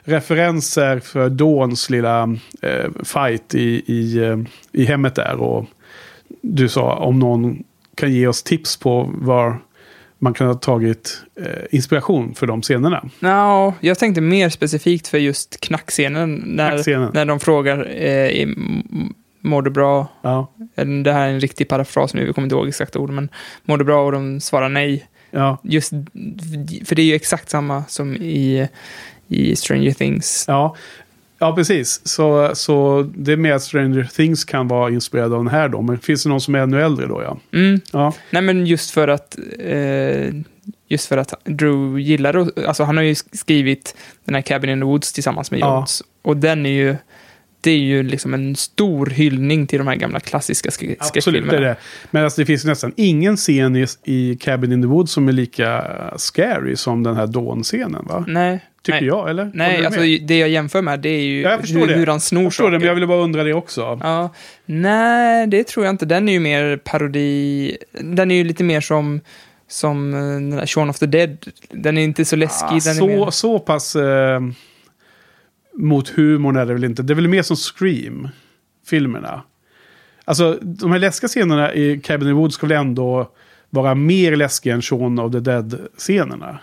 referenser 0.03 0.99
för 0.99 1.29
Dawns 1.29 1.89
lilla 1.89 2.23
eh, 2.61 2.85
fight 3.03 3.55
i, 3.55 3.83
i, 3.93 4.17
eh, 4.23 4.37
i 4.71 4.85
hemmet 4.85 5.15
där. 5.15 5.35
Och 5.41 5.65
du 6.41 6.69
sa 6.69 6.95
om 6.95 7.19
någon 7.19 7.63
kan 7.95 8.13
ge 8.13 8.27
oss 8.27 8.43
tips 8.43 8.77
på 8.77 9.11
var 9.17 9.57
man 10.23 10.33
kan 10.33 10.47
ha 10.47 10.53
tagit 10.53 11.21
eh, 11.41 11.45
inspiration 11.71 12.35
för 12.35 12.47
de 12.47 12.61
scenerna. 12.61 13.09
Ja, 13.19 13.73
jag 13.79 13.99
tänkte 13.99 14.21
mer 14.21 14.49
specifikt 14.49 15.07
för 15.07 15.17
just 15.17 15.59
knackscenen. 15.59 16.43
När, 16.45 16.69
Knackscenen. 16.71 17.11
när 17.13 17.25
de 17.25 17.39
frågar 17.39 18.01
eh, 18.03 18.47
mår 19.41 19.61
du 19.61 19.69
bra? 19.71 20.07
Ja, 20.21 20.51
Eller 20.75 21.03
Det 21.03 21.11
här 21.13 21.27
är 21.27 21.31
en 21.33 21.39
riktig 21.39 21.67
parafras 21.67 22.13
nu, 22.13 22.25
vi 22.25 22.33
kommer 22.33 22.45
inte 22.45 22.55
ihåg 22.55 22.67
exakta 22.67 22.99
ord, 22.99 23.09
men 23.09 23.29
mår 23.65 23.77
du 23.77 23.85
bra? 23.85 24.05
Och 24.05 24.11
de 24.11 24.39
svarar 24.41 24.69
nej. 24.69 25.07
ja, 25.31 25.57
Just, 25.63 25.91
för 26.85 26.95
det 26.95 27.01
är 27.01 27.05
ju 27.05 27.15
exakt 27.15 27.49
samma 27.49 27.83
som 27.87 28.15
i, 28.15 28.67
i 29.27 29.55
Stranger 29.55 29.91
Things. 29.91 30.45
ja. 30.47 30.75
Ja, 31.43 31.55
precis. 31.55 32.01
Så, 32.07 32.51
så 32.53 33.01
det 33.15 33.31
är 33.33 33.37
mer 33.37 33.53
att 33.53 33.63
Stranger 33.63 34.09
Things 34.15 34.45
kan 34.45 34.67
vara 34.67 34.89
inspirerad 34.91 35.33
av 35.33 35.39
den 35.43 35.47
här 35.53 35.69
då. 35.69 35.81
Men 35.81 35.99
finns 35.99 36.23
det 36.23 36.29
någon 36.29 36.41
som 36.41 36.55
är 36.55 36.59
ännu 36.59 36.81
äldre 36.81 37.07
då? 37.07 37.21
Ja. 37.23 37.39
Mm. 37.59 37.79
Ja, 37.91 38.13
Nej, 38.29 38.41
men 38.41 38.65
just 38.67 38.91
för 38.91 39.07
att 39.07 39.37
eh, 39.59 40.33
just 40.87 41.05
för 41.07 41.17
att 41.17 41.33
Drew 41.43 41.99
gillar 41.99 42.33
att- 42.37 42.65
alltså 42.65 42.83
han 42.83 42.97
har 42.97 43.03
ju 43.03 43.15
skrivit 43.15 43.95
den 44.25 44.35
här 44.35 44.41
Cabin 44.41 44.69
in 44.69 44.79
the 44.79 44.85
Woods 44.85 45.13
tillsammans 45.13 45.51
med 45.51 45.59
Ja. 45.59 45.75
Jones. 45.75 46.03
Och 46.21 46.37
den 46.37 46.65
är 46.65 46.69
ju, 46.69 46.95
det 47.61 47.71
är 47.71 47.77
ju 47.77 48.03
liksom 48.03 48.33
en 48.33 48.55
stor 48.55 49.05
hyllning 49.05 49.67
till 49.67 49.77
de 49.79 49.87
här 49.87 49.95
gamla 49.95 50.19
klassiska 50.19 50.69
sk- 50.69 50.95
absolut 50.99 51.15
är 51.15 51.21
skräckfilmerna. 51.21 51.59
det. 51.59 51.75
Men 52.11 52.23
alltså, 52.23 52.41
det 52.41 52.45
finns 52.45 52.65
nästan 52.65 52.93
ingen 52.95 53.37
scen 53.37 53.75
i, 53.75 53.85
i 54.03 54.35
Cabin 54.41 54.71
in 54.71 54.81
the 54.81 54.87
Woods 54.87 55.11
som 55.11 55.27
är 55.27 55.31
lika 55.31 55.85
scary 56.17 56.75
som 56.75 57.03
den 57.03 57.15
här 57.15 57.27
Dawn-scenen, 57.27 58.05
va? 58.05 58.25
Nej. 58.27 58.59
Tycker 58.83 58.99
nej. 59.01 59.07
jag, 59.07 59.29
eller? 59.29 59.51
Nej, 59.53 59.85
alltså 59.85 60.01
det 60.01 60.37
jag 60.37 60.49
jämför 60.49 60.81
med 60.81 60.99
det 60.99 61.09
är 61.09 61.23
ju 61.23 61.41
Ja, 61.41 61.59
hur, 61.67 61.87
det. 61.87 61.93
hur 61.93 62.07
han 62.07 62.19
snor 62.19 62.43
Jag 62.43 62.51
förstår 62.51 62.65
det, 62.65 62.71
men 62.71 62.79
saker. 62.79 62.87
jag 62.87 62.95
ville 62.95 63.07
bara 63.07 63.21
undra 63.21 63.43
det 63.43 63.53
också. 63.53 63.99
Ja, 64.03 64.33
nej, 64.65 65.47
det 65.47 65.63
tror 65.67 65.85
jag 65.85 65.93
inte. 65.93 66.05
Den 66.05 66.29
är 66.29 66.33
ju 66.33 66.39
mer 66.39 66.77
parodi. 66.77 67.77
Den 67.91 68.31
är 68.31 68.35
ju 68.35 68.43
lite 68.43 68.63
mer 68.63 68.81
som, 68.81 69.21
som 69.67 70.13
eh, 70.13 70.19
den 70.19 70.49
där 70.49 70.65
Shaun 70.65 70.89
of 70.89 70.99
the 70.99 71.05
Dead. 71.05 71.37
Den 71.69 71.97
är 71.97 72.03
inte 72.03 72.25
så 72.25 72.35
läskig. 72.35 72.65
Ah, 72.65 72.69
den 72.69 72.93
är 72.95 72.99
så, 72.99 73.07
mer... 73.07 73.29
så 73.29 73.59
pass 73.59 73.95
eh, 73.95 74.39
mot 75.73 76.09
humorn 76.09 76.55
är 76.55 76.65
det 76.65 76.73
väl 76.73 76.83
inte. 76.83 77.03
Det 77.03 77.13
är 77.13 77.15
väl 77.15 77.27
mer 77.27 77.41
som 77.41 77.55
Scream-filmerna. 77.57 79.41
Alltså, 80.25 80.57
de 80.61 80.91
här 80.91 80.99
läskiga 80.99 81.27
scenerna 81.27 81.73
i 81.73 81.99
Cabin 82.03 82.27
in 82.27 82.33
the 82.33 82.37
Woods 82.37 82.55
ska 82.55 82.67
väl 82.67 82.77
ändå 82.77 83.29
vara 83.69 83.95
mer 83.95 84.35
läskiga 84.35 84.73
än 84.73 84.81
Shaun 84.81 85.19
of 85.19 85.31
the 85.31 85.39
Dead-scenerna? 85.39 86.59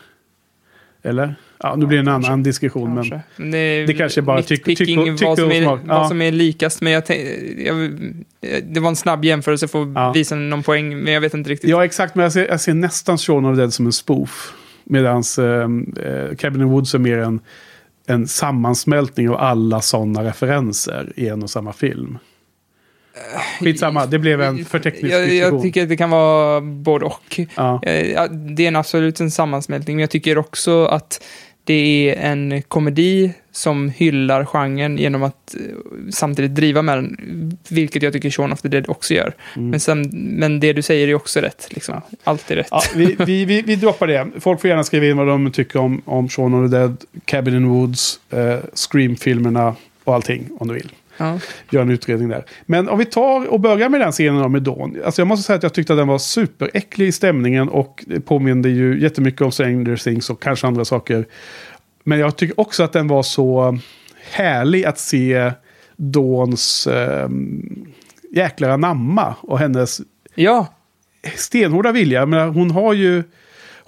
Eller? 1.03 1.35
Ja, 1.63 1.77
nu 1.77 1.87
blir 1.87 1.99
det 1.99 2.03
en 2.03 2.07
kanske. 2.07 2.29
annan 2.29 2.43
diskussion. 2.43 2.95
Kanske. 2.95 3.21
Men 3.37 3.51
det, 3.51 3.87
det 3.87 3.95
kanske 3.95 4.23
bara 4.23 4.41
tyck- 4.41 4.51
nitpicking, 4.51 4.99
tyck- 5.01 5.13
tycke 5.17 5.25
vad, 5.27 5.39
som 5.39 5.51
är. 5.51 5.63
Ja. 5.63 5.79
vad 5.85 6.09
som 6.09 6.23
är 6.23 6.33
likast. 6.33 6.81
Men 6.81 6.93
jag, 6.93 7.07
tänk- 7.07 7.29
jag, 7.67 7.77
det 8.63 8.81
var 8.81 8.89
en 8.89 8.97
snabb 8.97 9.25
jämförelse 9.25 9.69
för 9.69 9.83
att 9.83 9.89
Ja. 9.95 10.13
visa 10.13 10.35
någon 10.35 10.63
poäng, 10.63 10.99
men 10.99 11.13
jag 11.13 11.21
vet 11.21 11.35
inte 11.35 11.51
riktigt. 11.51 11.71
Ja, 11.71 11.85
exakt. 11.85 12.15
Men 12.15 12.23
jag 12.23 12.33
ser, 12.33 12.47
jag 12.49 12.61
ser 12.61 12.75
nästan 12.75 13.19
Shaun 13.19 13.45
of 13.45 13.57
the 13.57 13.61
Dead 13.61 13.73
som 13.73 13.87
en 13.87 13.93
spoof. 13.93 14.53
Medan 14.85 15.23
eh, 15.39 16.37
Cabin 16.37 16.63
in 16.63 16.69
Woods 16.69 16.95
är 16.95 16.99
mer 16.99 17.19
en, 17.19 17.41
en 18.07 18.27
sammansmältning 18.29 19.29
av 19.31 19.37
alla 19.37 19.81
sådana 19.81 20.25
referenser 20.25 21.13
i 21.17 21.29
en 21.29 21.43
och 21.43 21.51
samma 21.51 21.73
film. 21.73 22.19
Skitsamma, 23.61 24.07
det 24.07 24.19
blev 24.19 24.43
en 24.43 24.65
för 24.65 24.79
teknisk 24.79 25.15
jag, 25.15 25.35
jag 25.35 25.63
tycker 25.63 25.83
att 25.83 25.89
det 25.89 25.97
kan 25.97 26.11
vara 26.11 26.61
både 26.61 27.05
och. 27.05 27.41
Eh, 27.83 28.11
ja, 28.13 28.29
Det 28.29 28.63
är 28.65 28.69
en 28.69 28.77
absolut 28.77 29.21
en 29.21 29.31
sammansmältning, 29.31 29.97
men 29.97 30.01
jag 30.01 30.11
tycker 30.11 30.39
också 30.39 30.85
att 30.85 31.23
det 31.71 32.11
är 32.11 32.31
en 32.31 32.63
komedi 32.63 33.33
som 33.53 33.89
hyllar 33.89 34.45
genren 34.45 34.99
genom 34.99 35.23
att 35.23 35.55
eh, 35.55 35.61
samtidigt 36.11 36.55
driva 36.55 36.83
med 36.83 36.99
den, 36.99 37.59
vilket 37.69 38.03
jag 38.03 38.13
tycker 38.13 38.31
Shaun 38.31 38.53
of 38.53 38.63
the 38.63 38.69
Dead 38.69 38.85
också 38.89 39.15
gör. 39.15 39.33
Men, 39.55 39.81
sen, 39.81 40.11
men 40.13 40.61
det 40.61 40.73
du 40.73 40.83
säger 40.83 41.09
är 41.09 41.15
också 41.15 41.41
rätt, 41.41 41.69
liksom. 41.71 42.01
Allt 42.25 42.51
är 42.51 42.57
rätt. 42.57 42.69
Ja, 42.71 42.83
vi, 42.95 43.17
vi, 43.19 43.45
vi, 43.45 43.63
vi 43.63 43.77
droppar 43.77 44.07
det. 44.07 44.27
Folk 44.41 44.61
får 44.61 44.71
gärna 44.71 44.85
skriva 44.85 45.07
in 45.07 45.17
vad 45.17 45.27
de 45.27 45.53
tycker 45.53 45.79
om, 45.79 46.03
om 46.05 46.29
Shaun 46.29 46.55
of 46.55 46.71
the 46.71 46.77
Dead, 46.77 46.97
Cabin 47.25 47.55
in 47.55 47.69
Woods, 47.69 48.21
eh, 48.31 48.59
Scream-filmerna 48.75 49.77
och 50.05 50.15
allting 50.15 50.49
om 50.59 50.69
du 50.69 50.75
vill. 50.75 50.93
Ja. 51.21 51.39
Gör 51.71 51.83
en 51.83 51.91
utredning 51.91 52.29
där. 52.29 52.45
Men 52.67 52.89
om 52.89 52.99
vi 52.99 53.05
tar 53.05 53.47
och 53.47 53.61
börjar 53.61 53.89
med 53.89 54.01
den 54.01 54.13
scenen 54.13 54.53
med 54.53 54.63
Dawn. 54.63 54.97
Alltså 55.05 55.21
jag 55.21 55.27
måste 55.27 55.43
säga 55.43 55.57
att 55.57 55.63
jag 55.63 55.75
tyckte 55.75 55.93
att 55.93 55.99
den 55.99 56.09
var 56.09 56.19
superäcklig 56.19 57.07
i 57.07 57.13
stämningen 57.13 57.69
och 57.69 58.05
det 58.07 58.21
påminde 58.21 58.69
ju 58.69 59.01
jättemycket 59.01 59.41
om 59.41 59.53
Stranger 59.53 59.97
Things 59.97 60.31
och 60.31 60.43
kanske 60.43 60.67
andra 60.67 60.85
saker. 60.85 61.27
Men 62.05 62.19
jag 62.19 62.37
tycker 62.37 62.61
också 62.61 62.83
att 62.83 62.93
den 62.93 63.09
var 63.09 63.23
så 63.23 63.79
härlig 64.31 64.85
att 64.85 64.99
se 64.99 65.53
Dawns 65.97 66.87
eh, 66.87 67.29
jäklar 68.31 68.71
anamma 68.71 69.35
och 69.41 69.59
hennes 69.59 70.01
ja, 70.35 70.67
stenhårda 71.37 71.93
vilja. 71.93 72.27
Men 72.27 72.49
hon 72.49 72.71
har 72.71 72.93
ju... 72.93 73.23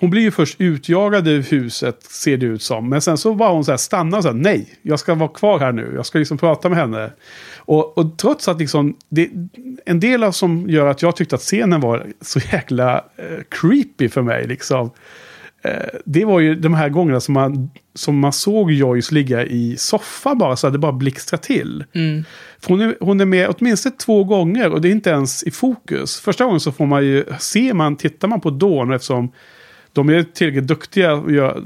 Hon 0.03 0.11
blir 0.11 0.23
ju 0.23 0.31
först 0.31 0.61
utjagad 0.61 1.29
ur 1.29 1.43
huset, 1.43 2.03
ser 2.03 2.37
det 2.37 2.47
ut 2.47 2.63
som. 2.63 2.89
Men 2.89 3.01
sen 3.01 3.19
så 3.19 3.33
var 3.33 3.53
hon 3.53 3.65
så 3.65 3.73
här, 3.73 3.77
stannar 3.77 4.19
och 4.19 4.23
så 4.25 4.29
här, 4.31 4.37
nej, 4.37 4.69
jag 4.83 4.99
ska 4.99 5.15
vara 5.15 5.29
kvar 5.29 5.59
här 5.59 5.73
nu. 5.73 5.93
Jag 5.95 6.07
ska 6.07 6.19
liksom 6.19 6.39
prata 6.39 6.69
med 6.69 6.79
henne. 6.79 7.13
Och, 7.57 7.99
och 7.99 8.19
trots 8.19 8.49
att 8.49 8.59
liksom, 8.59 8.97
det, 9.09 9.31
en 9.85 10.01
del 10.01 10.25
av 10.25 10.33
som 10.33 10.71
gör 10.71 10.87
att 10.87 11.03
jag 11.03 11.17
tyckte 11.17 11.35
att 11.35 11.41
scenen 11.41 11.81
var 11.81 12.07
så 12.21 12.41
jäkla 12.53 12.97
eh, 12.97 13.39
creepy 13.49 14.09
för 14.09 14.23
mig. 14.23 14.47
Liksom. 14.47 14.91
Eh, 15.63 15.73
det 16.05 16.25
var 16.25 16.41
ju 16.41 16.55
de 16.55 16.75
här 16.75 16.89
gångerna 16.89 17.21
som 17.21 17.35
man, 17.35 17.71
som 17.95 18.19
man 18.19 18.33
såg 18.33 18.73
Joyce 18.73 19.13
ligga 19.15 19.45
i 19.45 19.77
soffan 19.77 20.39
bara, 20.39 20.57
så 20.57 20.67
att 20.67 20.73
det 20.73 20.79
bara 20.79 20.93
blixtrade 20.93 21.43
till. 21.43 21.85
mm. 21.95 22.25
Hon, 22.67 22.81
är, 22.81 22.97
hon 23.01 23.21
är 23.21 23.25
med 23.25 23.49
åtminstone 23.49 23.95
två 23.97 24.25
gånger 24.25 24.71
och 24.71 24.81
det 24.81 24.89
är 24.89 24.93
inte 24.93 25.11
ens 25.11 25.43
i 25.43 25.51
fokus. 25.51 26.21
Första 26.21 26.45
gången 26.45 26.61
så 26.61 26.73
får 26.73 26.87
man 26.87 27.05
ju, 27.07 27.25
ser 27.39 27.75
man, 27.75 27.97
tittar 27.97 28.29
man 28.29 28.41
på 28.41 28.51
Dawn 28.51 28.93
eftersom 28.93 29.33
de 29.93 30.09
är 30.09 30.23
tillräckligt 30.23 30.67
duktiga, 30.67 31.17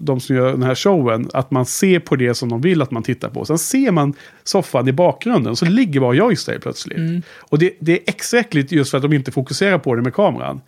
de 0.00 0.20
som 0.20 0.36
gör 0.36 0.50
den 0.50 0.62
här 0.62 0.74
showen, 0.74 1.28
att 1.32 1.50
man 1.50 1.66
ser 1.66 1.98
på 1.98 2.16
det 2.16 2.34
som 2.34 2.48
de 2.48 2.60
vill 2.60 2.82
att 2.82 2.90
man 2.90 3.02
tittar 3.02 3.28
på. 3.28 3.44
Sen 3.44 3.58
ser 3.58 3.90
man 3.90 4.14
soffan 4.44 4.88
i 4.88 4.92
bakgrunden, 4.92 5.56
så 5.56 5.64
ligger 5.64 6.00
bara 6.00 6.14
Joyce 6.14 6.52
där 6.52 6.58
plötsligt. 6.58 7.24
Och 7.38 7.58
det, 7.58 7.72
det 7.80 7.92
är 7.92 7.98
extra 8.06 8.40
äckligt 8.40 8.72
just 8.72 8.90
för 8.90 8.98
att 8.98 9.02
de 9.02 9.12
inte 9.12 9.32
fokuserar 9.32 9.78
på 9.78 9.94
det 9.94 10.02
med 10.02 10.14
kameran. 10.14 10.60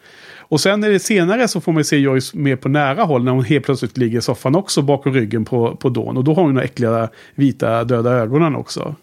Och 0.50 0.60
sen 0.60 0.84
är 0.84 0.90
det 0.90 0.98
senare 0.98 1.48
så 1.48 1.60
får 1.60 1.72
man 1.72 1.84
se 1.84 1.96
Joyce 1.96 2.36
mer 2.36 2.56
på 2.56 2.68
nära 2.68 3.02
håll 3.02 3.24
när 3.24 3.32
hon 3.32 3.44
helt 3.44 3.64
plötsligt 3.64 3.96
ligger 3.96 4.18
i 4.18 4.22
soffan 4.22 4.54
också 4.54 4.82
bakom 4.82 5.12
ryggen 5.12 5.44
på, 5.44 5.76
på 5.76 5.88
Dawn. 5.88 6.16
Och 6.16 6.24
då 6.24 6.34
har 6.34 6.42
hon 6.42 6.54
de 6.54 6.62
äckliga 6.62 7.08
vita 7.34 7.84
döda 7.84 8.10
ögonen 8.10 8.56
också. 8.56 8.94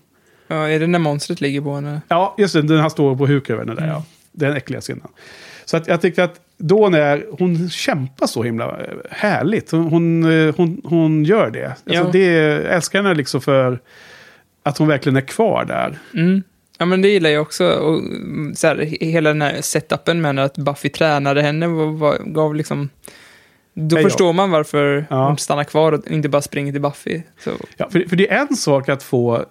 ja, 0.48 0.70
är 0.70 0.80
det 0.80 0.88
när 0.88 1.00
monstret 1.00 1.42
ligger 1.42 1.62
på 1.62 1.76
henne? 1.76 2.02
Ja, 2.08 2.36
just 2.38 2.54
det. 2.54 2.62
Den 2.62 2.80
här 2.80 2.90
står 2.90 3.16
på 3.16 3.28
huk 3.28 3.50
över 3.50 3.66
henne 3.66 3.82
där, 3.82 3.88
ja. 3.88 4.04
Den 4.32 4.54
äckliga 4.54 4.82
scenen. 4.82 5.08
Så 5.66 5.78
att 5.78 5.88
jag 5.88 6.02
tyckte 6.02 6.24
att 6.24 6.40
då 6.58 6.90
när 6.90 7.26
hon 7.40 7.70
kämpar 7.70 8.28
så 8.28 8.44
himla 8.44 8.66
eh, 8.66 8.94
härligt. 9.12 9.72
Hon, 9.72 9.84
hon, 9.88 10.24
eh, 10.48 10.56
hon, 10.58 10.82
hon 10.84 11.24
gör 11.24 11.50
det. 11.52 11.66
Alltså 11.68 11.84
Ja. 11.94 12.10
det. 12.12 12.28
Älskar 12.68 13.04
henne 13.04 13.16
liksom 13.16 13.42
för 13.42 13.80
att 14.64 14.78
hon 14.78 14.88
verkligen 14.88 15.16
är 15.16 15.22
kvar 15.22 15.66
där. 15.66 15.98
Mm. 16.14 16.44
Ja, 16.78 16.86
men 16.86 17.02
det 17.02 17.08
gillar 17.08 17.30
jag 17.30 17.42
också. 17.42 17.68
Och, 17.68 18.00
mm, 18.00 18.56
så 18.56 18.68
här, 18.68 18.76
he- 18.76 19.06
hela 19.06 19.30
den 19.30 19.42
här 19.42 19.62
setupen 19.62 20.22
med 20.22 20.30
henne, 20.30 20.44
att 20.44 20.58
Buffy 20.58 20.90
tränade 20.90 21.42
henne, 21.42 21.68
var, 21.68 21.86
var, 21.86 22.18
gav 22.26 22.56
liksom... 22.56 22.90
Då 23.74 23.98
ja. 24.00 24.04
förstår 24.04 24.34
man 24.34 24.52
varför 24.52 25.06
Ja. 25.10 25.28
hon 25.28 25.38
stannar 25.38 25.64
kvar 25.64 25.92
och 25.92 26.08
inte 26.12 26.30
bara 26.30 26.42
springer 26.42 26.72
till 26.72 26.82
Buffy. 26.82 27.22
Så, 27.40 27.52
Ja, 27.78 27.90
för, 27.90 28.00
för 28.10 28.16
det 28.16 28.32
är 28.32 28.48
en 28.50 28.56
sak 28.56 28.90
att 28.90 29.04
få 29.04 29.46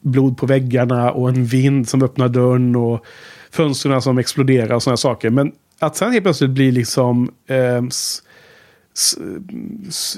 blod 0.00 0.38
på 0.38 0.46
väggarna 0.46 1.12
och 1.12 1.28
en 1.28 1.44
vind 1.44 1.88
som 1.88 2.02
öppnar 2.02 2.28
dörren 2.28 2.76
och 2.76 3.04
fönstren 3.50 4.02
som 4.02 4.18
exploderar 4.18 4.74
och 4.74 4.82
sådana 4.82 4.96
saker. 4.96 5.30
Men 5.30 5.52
att 5.78 5.96
sen 5.96 6.12
helt 6.12 6.24
plötsligt 6.24 6.50
bli 6.50 6.72
liksom 6.72 7.32
eh, 7.46 7.82
s, 7.86 9.18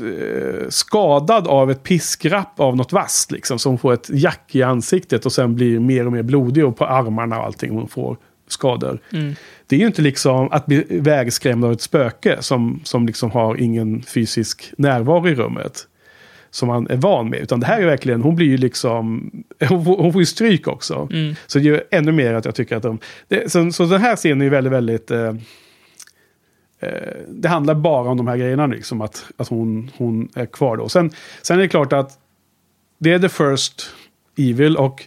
eh, 0.01 0.69
skadad 0.69 1.49
av 1.49 1.71
ett 1.71 1.83
piskrapp 1.83 2.61
av 2.61 2.77
något 2.77 2.93
vasst. 2.93 3.31
Liksom, 3.31 3.59
som 3.59 3.79
får 3.79 3.93
ett 3.93 4.11
jack 4.13 4.55
i 4.55 4.63
ansiktet 4.63 5.27
och 5.27 5.33
sen 5.33 5.55
blir 5.55 5.81
mer 5.81 6.07
och 6.07 6.13
mer 6.13 6.23
blodig 6.23 6.65
och 6.65 6.77
på 6.77 6.87
armarna 6.87 7.39
och 7.39 7.45
allting. 7.45 7.71
Hon 7.71 7.89
får 7.89 8.17
skador. 8.49 9.01
mm. 9.13 9.35
Det 9.67 9.77
är 9.77 9.81
ju 9.81 9.87
inte 9.87 10.03
liksom 10.03 10.49
att 10.51 10.67
bli 10.67 10.87
vägskrämd 10.91 11.65
av 11.65 11.73
ett 11.73 11.81
spöke 11.81 12.37
som, 12.41 12.81
som 12.85 13.07
liksom 13.07 13.31
har 13.31 13.57
ingen 13.57 14.03
fysisk 14.03 14.73
närvaro 14.79 15.29
i 15.29 15.35
rummet. 15.35 15.87
Som 16.51 16.69
man 16.69 16.87
är 16.91 16.97
van 16.97 17.31
med. 17.31 17.41
Utan 17.41 17.61
det 17.61 17.67
här 17.67 17.81
är 17.81 17.87
verkligen, 17.87 18.23
hon 18.23 18.37
blir 18.37 18.47
ju 18.47 18.57
liksom, 18.57 19.31
hon 19.69 19.85
får, 19.85 19.97
hon 19.97 20.13
får 20.13 20.23
ju 20.23 20.27
stryk 20.27 20.69
också. 20.69 21.09
Mm. 21.13 21.35
Så 21.47 21.59
det 21.59 21.65
gör 21.65 21.85
ännu 21.91 22.13
mer 22.13 22.35
att 22.35 22.45
jag 22.45 22.55
tycker 22.55 22.77
att 22.77 22.83
de, 22.83 22.99
det, 23.29 23.53
så, 23.53 23.73
så 23.73 23.85
den 23.85 24.01
här 24.01 24.17
scenen 24.17 24.41
är 24.41 24.45
ju 24.45 24.51
väldigt, 24.51 24.73
väldigt, 24.73 25.11
eh, 25.11 25.35
eh, 26.81 26.91
det 27.29 27.49
handlar 27.49 27.75
bara 27.75 28.11
om 28.11 28.17
de 28.17 28.29
här 28.29 28.37
grejerna 28.37 28.67
liksom. 28.67 29.01
Att, 29.01 29.25
att 29.37 29.49
hon, 29.49 29.91
hon 29.97 30.29
är 30.35 30.47
kvar 30.47 30.77
då. 30.77 30.89
Sen, 30.89 31.11
sen 31.43 31.59
är 31.59 31.63
det 31.63 31.69
klart 31.69 31.93
att 31.93 32.19
det 32.99 33.13
är 33.13 33.19
the 33.19 33.29
first 33.29 33.91
evil 34.37 34.77
och 34.77 35.05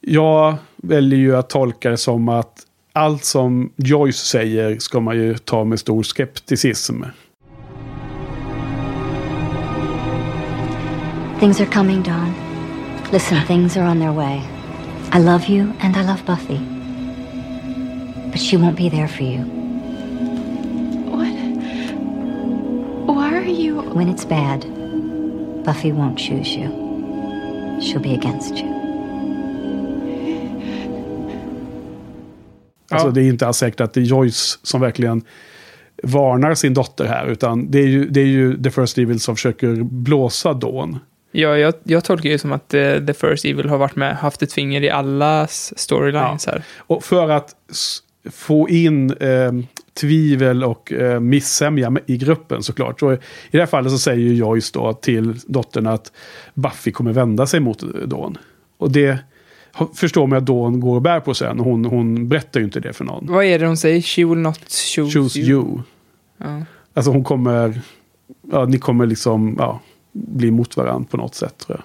jag 0.00 0.54
väljer 0.76 1.18
ju 1.18 1.36
att 1.36 1.50
tolka 1.50 1.90
det 1.90 1.96
som 1.96 2.28
att 2.28 2.66
allt 2.92 3.24
som 3.24 3.72
Joyce 3.76 4.26
säger 4.26 4.78
ska 4.78 5.00
man 5.00 5.16
ju 5.16 5.38
ta 5.38 5.64
med 5.64 5.80
stor 5.80 6.02
skepticism. 6.02 7.02
Things 11.40 11.58
are 11.58 11.66
coming, 11.66 12.02
Dawn. 12.02 12.34
Listen, 13.12 13.40
things 13.46 13.76
are 13.76 13.84
on 13.84 13.98
their 13.98 14.12
way. 14.12 14.42
I 15.10 15.18
love 15.18 15.46
you 15.48 15.72
and 15.80 15.96
I 15.96 16.02
love 16.02 16.22
Buffy. 16.26 16.58
But 18.30 18.38
she 18.40 18.58
won't 18.58 18.76
be 18.76 18.90
there 18.90 19.08
for 19.08 19.22
you. 19.22 19.44
What? 21.10 21.32
Why 23.16 23.34
are 23.38 23.46
you. 23.48 23.80
When 23.94 24.08
it's 24.08 24.26
bad, 24.26 24.66
Buffy 25.64 25.92
won't 25.92 26.18
choose 26.18 26.54
you. 26.54 26.68
She'll 27.80 28.02
be 28.02 28.14
against 28.14 28.58
you. 28.58 28.68
Alltså 32.90 33.06
Ja. 33.08 33.12
det 33.12 33.22
är 33.22 33.28
inte 33.28 33.46
alls 33.46 33.56
säkert 33.56 33.80
att 33.80 33.94
det 33.94 34.00
är 34.00 34.04
Joyce 34.04 34.58
som 34.62 34.80
verkligen 34.80 35.22
varnar 36.02 36.54
sin 36.54 36.74
dotter 36.74 37.04
här. 37.04 37.26
Utan 37.26 37.70
det 37.70 37.78
är 37.78 37.86
ju, 37.86 38.08
det 38.08 38.20
är 38.20 38.26
ju 38.26 38.62
The 38.62 38.70
First 38.70 38.98
Evil 38.98 39.20
som 39.20 39.36
försöker 39.36 39.82
blåsa 39.82 40.54
Dawn. 40.54 40.98
Ja, 41.32 41.58
jag, 41.58 41.74
jag 41.82 42.04
tolkar 42.04 42.30
det 42.30 42.38
som 42.38 42.52
att 42.52 42.74
eh, 42.74 42.98
The 43.06 43.14
First 43.14 43.44
Evil 43.44 43.68
har 43.68 43.78
varit 43.78 43.96
med, 43.96 44.16
haft 44.16 44.42
ett 44.42 44.52
finger 44.52 44.82
i 44.82 44.90
allas 44.90 45.72
storylines 45.76 46.46
här. 46.46 46.62
Och 46.76 47.04
för 47.04 47.28
att 47.28 47.54
få 48.30 48.68
in 48.68 49.10
eh, 49.12 49.52
tvivel 50.00 50.64
och 50.64 50.92
eh, 50.92 51.20
missämja 51.20 51.92
i 52.06 52.16
gruppen 52.16 52.62
såklart. 52.62 53.00
Så 53.00 53.12
I 53.12 53.18
det 53.50 53.58
här 53.58 53.66
fallet 53.66 53.92
så 53.92 53.98
säger 53.98 54.18
ju 54.18 54.34
Joyce 54.34 54.70
då 54.74 54.92
till 54.92 55.34
dottern 55.46 55.86
att 55.86 56.12
Buffy 56.54 56.92
kommer 56.92 57.12
vända 57.12 57.46
sig 57.46 57.60
mot 57.60 57.80
Dawn. 58.06 58.38
Och 58.78 58.90
det 58.90 59.18
förstår 59.94 60.26
man 60.26 60.38
att 60.38 60.46
Dawn 60.46 60.80
går 60.80 60.96
och 60.96 61.02
bär 61.02 61.20
på 61.20 61.34
sen. 61.34 61.60
Hon, 61.60 61.84
hon 61.84 62.28
berättar 62.28 62.60
ju 62.60 62.66
inte 62.66 62.80
det 62.80 62.92
för 62.92 63.04
någon. 63.04 63.26
Vad 63.26 63.44
är 63.44 63.58
det 63.58 63.66
hon 63.66 63.76
säger? 63.76 64.00
She 64.00 64.24
will 64.24 64.38
not 64.38 64.58
choose, 64.96 65.18
Choose 65.18 65.38
you. 65.38 65.48
you. 65.48 65.78
Ja. 66.38 66.62
Alltså 66.94 67.10
hon 67.10 67.24
kommer, 67.24 67.80
ja, 68.52 68.64
ni 68.64 68.78
kommer 68.78 69.06
liksom 69.06 69.56
ja, 69.58 69.80
bli 70.12 70.50
mot 70.50 70.76
varandra 70.76 71.08
på 71.10 71.16
något 71.16 71.34
sätt 71.34 71.58
tror 71.58 71.78
jag. 71.78 71.84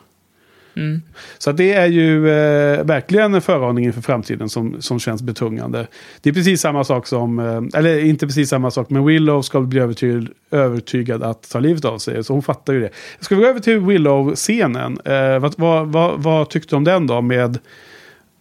Mm. 0.78 1.02
Så 1.38 1.52
det 1.52 1.74
är 1.74 1.86
ju 1.86 2.30
eh, 2.30 2.84
verkligen 2.84 3.34
en 3.34 3.42
föraning 3.42 3.86
inför 3.86 4.02
framtiden 4.02 4.50
som, 4.50 4.82
som 4.82 5.00
känns 5.00 5.22
betungande. 5.22 5.88
Det 6.22 6.30
är 6.30 6.34
precis 6.34 6.62
samma 6.62 6.84
sak 6.84 7.08
som, 7.08 7.40
eh, 7.40 7.80
eller 7.80 8.06
inte 8.06 8.28
precis 8.28 8.50
samma 8.50 8.72
sak, 8.72 8.90
men 8.90 9.06
Willow 9.06 9.42
ska 9.42 9.62
bli 9.62 9.80
övertygad, 9.80 10.30
övertygad 10.52 11.24
att 11.24 11.50
ta 11.50 11.60
livet 11.60 11.86
av 11.86 11.98
sig. 11.98 12.24
Så 12.24 12.34
hon 12.34 12.44
fattar 12.44 12.74
ju 12.74 12.80
det. 12.80 12.90
Ska 13.20 13.36
vi 13.36 13.42
gå 13.42 13.48
över 13.48 13.60
till 13.60 13.80
Willow-scenen? 13.80 15.00
Eh, 15.06 15.40
vad, 15.40 15.56
vad, 15.58 15.88
vad, 15.88 16.24
vad 16.24 16.50
tyckte 16.50 16.76
du 16.76 16.78
om 16.78 16.84
den 16.84 17.08
då 17.08 17.22
med 17.22 17.60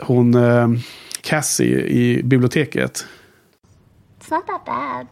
hon 0.03 0.35
eh, 0.35 0.69
Cassie 1.21 1.81
i 1.81 2.23
biblioteket? 2.25 3.07
It's 4.21 4.31
not 4.31 4.47
that 4.47 4.65
bad. 4.65 5.07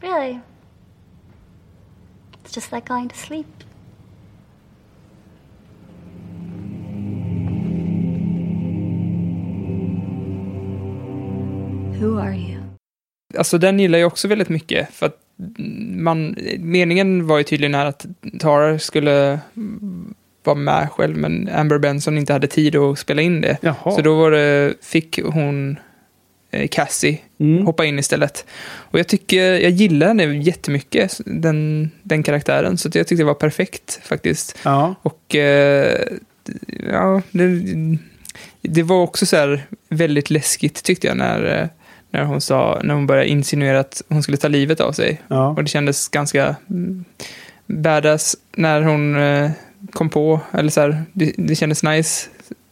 Really. 0.00 0.38
It's 2.50 2.56
just 2.56 2.72
like 2.72 2.88
going 2.88 3.08
to 3.08 3.16
sleep. 3.16 3.46
Who 12.00 12.18
are 12.18 12.34
you? 12.34 12.62
Alltså 13.38 13.58
den 13.58 13.80
gillar 13.80 13.98
jag 13.98 14.06
också 14.06 14.28
väldigt 14.28 14.48
mycket. 14.48 14.94
För 14.94 15.06
att 15.06 15.16
man, 15.96 16.36
meningen 16.58 17.26
var 17.26 17.38
ju 17.38 17.44
tydligen 17.44 17.74
här 17.74 17.86
att 17.86 18.06
Tara 18.40 18.78
skulle 18.78 19.40
vara 20.44 20.56
med 20.56 20.90
själv, 20.90 21.16
men 21.16 21.48
Amber 21.48 21.78
Benson 21.78 22.18
inte 22.18 22.32
hade 22.32 22.46
tid 22.46 22.76
att 22.76 22.98
spela 22.98 23.22
in 23.22 23.40
det. 23.40 23.58
Jaha. 23.60 23.90
Så 23.90 24.02
då 24.02 24.14
var 24.14 24.30
det, 24.30 24.74
fick 24.80 25.20
hon 25.24 25.76
Cassie 26.70 27.18
Mm. 27.40 27.66
hoppa 27.66 27.84
in 27.84 27.98
istället. 27.98 28.46
Och 28.70 28.98
jag 28.98 29.08
tycker, 29.08 29.42
jag 29.52 29.70
gillar 29.70 30.06
henne 30.06 30.24
jättemycket, 30.24 31.20
den, 31.26 31.90
den 32.02 32.22
karaktären. 32.22 32.78
Så 32.78 32.86
jag 32.86 33.06
tyckte 33.06 33.14
det 33.14 33.24
var 33.24 33.34
perfekt 33.34 34.00
faktiskt. 34.04 34.58
Ja. 34.62 34.94
Och 35.02 35.34
eh, 35.34 36.00
ja, 36.90 37.22
det, 37.30 37.46
det 38.62 38.82
var 38.82 39.02
också 39.02 39.26
så 39.26 39.36
här 39.36 39.66
väldigt 39.88 40.30
läskigt 40.30 40.82
tyckte 40.82 41.06
jag 41.06 41.16
när, 41.16 41.60
eh, 41.60 41.68
när 42.10 42.24
hon 42.24 42.40
sa, 42.40 42.80
när 42.84 42.94
hon 42.94 43.06
började 43.06 43.28
insinuera 43.28 43.80
att 43.80 44.02
hon 44.08 44.22
skulle 44.22 44.36
ta 44.36 44.48
livet 44.48 44.80
av 44.80 44.92
sig. 44.92 45.20
ja. 45.28 45.48
Och 45.48 45.62
det 45.64 45.70
kändes 45.70 46.08
ganska 46.08 46.56
mm, 46.70 47.04
badass 47.66 48.36
när 48.56 48.82
hon 48.82 49.16
eh, 49.16 49.50
kom 49.92 50.10
på, 50.10 50.40
eller 50.52 50.70
så 50.70 50.80
här, 50.80 51.02
det, 51.12 51.32
det 51.38 51.54
kändes 51.54 51.82
nice 51.82 52.28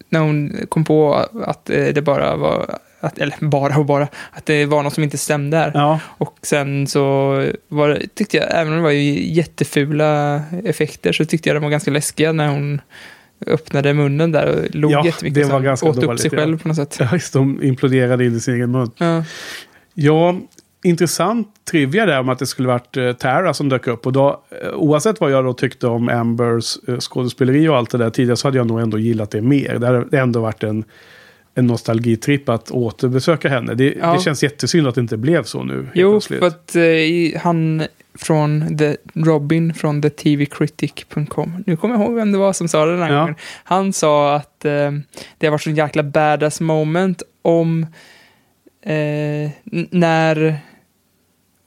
när 0.08 0.20
hon 0.20 0.56
kom 0.68 0.84
på 0.84 1.14
att 1.44 1.70
eh, 1.70 1.86
det 1.86 2.02
bara 2.02 2.36
var, 2.36 2.78
att, 3.00 3.18
eller 3.18 3.36
bara 3.40 3.76
och 3.78 3.86
bara, 3.86 4.08
att 4.30 4.46
det 4.46 4.66
var 4.66 4.82
något 4.82 4.94
som 4.94 5.04
inte 5.04 5.18
stämde 5.18 5.56
där. 5.56 5.70
ja. 5.74 6.00
Och 6.18 6.38
sen 6.42 6.86
så 6.86 7.00
var 7.68 7.88
det, 7.88 8.06
tyckte 8.14 8.36
jag, 8.36 8.46
även 8.50 8.72
om 8.72 8.76
det 8.76 8.82
var 8.82 8.90
ju 8.90 9.32
jättefula 9.32 10.42
effekter, 10.64 11.12
så 11.12 11.24
tyckte 11.24 11.48
jag 11.48 11.56
de 11.56 11.62
var 11.62 11.70
ganska 11.70 11.90
läskiga 11.90 12.32
när 12.32 12.48
hon 12.48 12.80
öppnade 13.46 13.94
munnen 13.94 14.32
där 14.32 14.46
och 14.46 14.74
log 14.74 14.92
Ja, 14.92 15.04
jättemycket. 15.04 15.34
det 15.34 15.52
var 15.52 15.60
ganska 15.60 15.88
åt 15.88 15.96
upp 15.96 16.02
dåligt, 16.02 16.20
sig 16.20 16.30
ja. 16.32 16.38
själv 16.38 16.62
på 16.62 16.68
något 16.68 16.76
sätt. 16.76 16.96
Ja, 17.00 17.08
just 17.12 17.32
de 17.32 17.62
imploderade 17.62 18.24
in 18.24 18.36
i 18.36 18.40
sin 18.40 18.54
egen 18.54 18.70
mun. 18.70 18.90
Ja. 18.98 19.24
Ja, 19.94 20.36
intressant 20.84 21.48
trivia 21.70 22.06
där 22.06 22.20
om 22.20 22.28
att 22.28 22.38
det 22.38 22.46
skulle 22.46 22.68
varit 22.68 22.96
eh, 22.96 23.12
Tara 23.12 23.54
som 23.54 23.68
dök 23.68 23.86
upp. 23.86 24.06
Och 24.06 24.12
då, 24.12 24.42
eh, 24.62 24.74
oavsett 24.74 25.20
vad 25.20 25.30
jag 25.30 25.44
då 25.44 25.52
tyckte 25.52 25.86
om 25.86 26.08
Ambers 26.08 26.78
eh, 26.88 26.98
skådespeleri 26.98 27.68
och 27.68 27.76
allt 27.76 27.90
det 27.90 27.98
där 27.98 28.10
tidigare 28.10 28.36
så 28.36 28.48
hade 28.48 28.58
jag 28.58 28.66
nog 28.66 28.80
ändå 28.80 28.98
gillat 28.98 29.30
det 29.30 29.40
mer. 29.40 29.78
Det 29.78 29.86
hade 29.86 30.18
ändå 30.18 30.40
varit 30.40 30.62
en, 30.62 30.84
en 31.58 31.66
nostalgitripp 31.66 32.48
att 32.48 32.70
återbesöka 32.70 33.48
henne. 33.48 33.74
Det, 33.74 33.94
Ja. 34.00 34.12
det 34.12 34.20
känns 34.20 34.42
jättesynd 34.42 34.86
att 34.88 34.94
det 34.94 35.00
inte 35.00 35.16
blev 35.16 35.42
så 35.42 35.62
nu. 35.62 35.88
Jo, 35.94 36.20
för 36.20 36.46
att 36.46 36.76
eh, 36.76 37.40
han 37.40 37.82
från 38.14 38.78
the, 38.78 38.96
Robin 39.14 39.74
från 39.74 40.02
thetvcritic.com, 40.02 41.64
nu 41.66 41.76
kommer 41.76 41.94
jag 41.94 42.04
ihåg 42.04 42.14
vem 42.14 42.32
det 42.32 42.38
var 42.38 42.52
som 42.52 42.68
sa 42.68 42.84
det 42.84 42.92
den 42.92 43.02
här 43.02 43.12
Ja. 43.12 43.20
gången. 43.20 43.34
Han 43.64 43.92
sa 43.92 44.34
att 44.36 44.64
eh, 44.64 44.90
det 45.38 45.46
har 45.46 45.50
varit 45.50 45.62
så 45.62 45.70
jäkla 45.70 46.02
badass 46.02 46.60
moment 46.60 47.22
om 47.42 47.86
eh, 48.82 49.50
när 49.90 50.56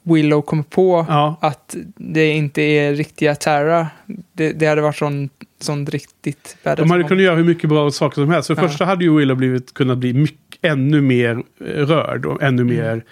Willow 0.04 0.42
kommer 0.42 0.64
på 0.64 1.06
Ja. 1.10 1.36
att 1.42 1.76
det 1.98 2.28
inte 2.32 2.62
är 2.62 2.94
riktiga 2.94 3.36
Terra. 3.36 3.88
Det, 4.34 4.52
det 4.54 4.66
hade 4.66 4.82
varit 4.82 4.98
sån, 4.98 5.30
sån 5.64 5.86
riktigt 5.86 6.58
badass 6.64 6.78
De 6.80 6.92
hade 6.92 7.04
kunnat 7.04 7.24
göra 7.24 7.36
hur 7.36 7.44
mycket 7.44 7.70
bra 7.70 7.92
saker 7.92 8.16
som 8.22 8.30
helst. 8.30 8.48
För 8.48 8.56
det 8.56 8.62
Ja. 8.62 8.68
första 8.68 8.86
hade 8.86 9.04
ju 9.04 9.18
Willow 9.18 9.38
blivit, 9.38 9.74
kunnat 9.74 9.98
bli 9.98 10.14
mycket, 10.14 10.58
ännu 10.62 11.02
mer 11.02 11.44
eh, 11.60 11.66
rörd 11.66 12.26
och 12.26 12.44
ännu 12.44 12.62
Mm. 12.62 12.76
mer 12.76 13.04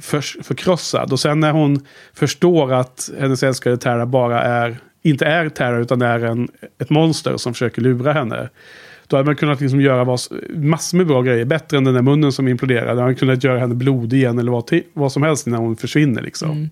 för, 0.00 0.42
förkrossad. 0.42 1.12
Och 1.12 1.20
sen 1.20 1.40
när 1.40 1.52
hon 1.52 1.80
förstår 2.14 2.72
att 2.72 3.10
hennes 3.20 3.42
älskade 3.42 3.76
Terra 3.76 4.06
bara 4.06 4.42
är, 4.42 4.76
inte 5.02 5.26
är 5.26 5.48
Terra 5.48 5.78
utan 5.78 6.02
är 6.02 6.24
en, 6.24 6.48
ett 6.80 6.90
monster 6.90 7.36
som 7.36 7.54
försöker 7.54 7.82
lura 7.82 8.12
henne. 8.12 8.48
Då 9.06 9.16
hade 9.16 9.26
man 9.26 9.36
kunnat 9.36 9.60
liksom 9.60 9.80
göra 9.80 10.04
vad, 10.04 10.20
massor 10.54 10.96
med 10.98 11.06
bra 11.06 11.22
grejer. 11.22 11.44
Bättre 11.44 11.76
än 11.76 11.84
den 11.84 11.94
där 11.94 12.02
munnen 12.02 12.32
som 12.32 12.48
imploderade. 12.48 12.94
Man 12.94 13.02
hade 13.02 13.14
kunnat 13.14 13.44
göra 13.44 13.58
henne 13.58 13.74
blodig 13.74 14.16
igen 14.18 14.38
eller 14.38 14.52
vad, 14.52 14.70
vad 14.92 15.12
som 15.12 15.22
helst 15.22 15.46
innan 15.46 15.60
hon 15.60 15.76
försvinner. 15.76 16.22
Liksom. 16.22 16.50
Mm. 16.50 16.70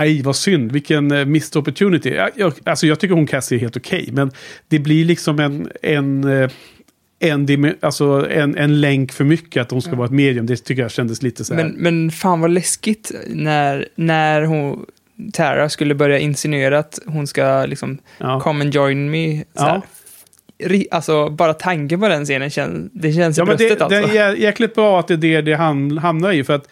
Aj, 0.00 0.22
vad 0.22 0.36
synd. 0.36 0.72
Vilken 0.72 1.12
uh, 1.12 1.24
missed 1.24 1.56
opportunity. 1.56 2.10
Jag, 2.14 2.30
jag, 2.34 2.52
alltså 2.64 2.86
jag 2.86 3.00
tycker 3.00 3.14
hon 3.14 3.26
Cassie 3.26 3.58
är 3.58 3.60
helt 3.60 3.76
okej. 3.76 4.08
men 4.12 4.30
det 4.68 4.78
blir 4.78 5.04
liksom 5.04 5.38
en, 5.38 5.70
en, 5.82 6.24
eh, 6.24 6.50
en, 7.18 7.74
alltså 7.80 8.26
en, 8.30 8.56
en 8.56 8.80
länk 8.80 9.12
för 9.12 9.24
mycket 9.24 9.60
att 9.62 9.70
hon 9.70 9.82
ska 9.82 9.94
vara 9.96 10.06
ett 10.06 10.12
medium. 10.12 10.46
Det 10.46 10.56
tycker 10.56 10.82
jag 10.82 10.90
kändes 10.90 11.22
lite 11.22 11.44
så 11.44 11.54
här. 11.54 11.64
Men, 11.64 11.72
men 11.72 12.10
fan 12.10 12.40
vad 12.40 12.50
läskigt 12.50 13.12
när, 13.28 13.88
när 13.94 14.42
hon, 14.42 14.86
Tara 15.32 15.68
skulle 15.68 15.94
börja 15.94 16.18
insinuera 16.18 16.78
att 16.78 16.98
hon 17.06 17.26
ska 17.26 17.66
liksom 17.66 17.98
ja. 18.18 18.40
come 18.40 18.64
and 18.64 18.74
join 18.74 19.10
me. 19.10 19.44
Ri- 20.64 20.86
Alltså, 20.90 21.30
bara 21.30 21.54
tanken 21.54 22.00
på 22.00 22.08
den 22.08 22.24
scenen, 22.24 22.50
känns, 22.50 22.90
det 22.92 23.12
känns 23.12 23.38
i 23.38 23.40
Ja, 23.40 23.44
men 23.44 23.56
bröstet 23.56 23.78
det, 23.78 23.84
alltså. 23.84 24.12
det 24.12 24.18
är 24.18 24.32
jä- 24.34 24.36
jäkligt 24.36 24.74
bra 24.74 25.00
att 25.00 25.08
det 25.08 25.14
är 25.14 25.18
det 25.18 25.42
det 25.42 25.56
ham- 25.56 25.98
hamnar 25.98 26.32
i. 26.32 26.44
För 26.44 26.54
att 26.54 26.68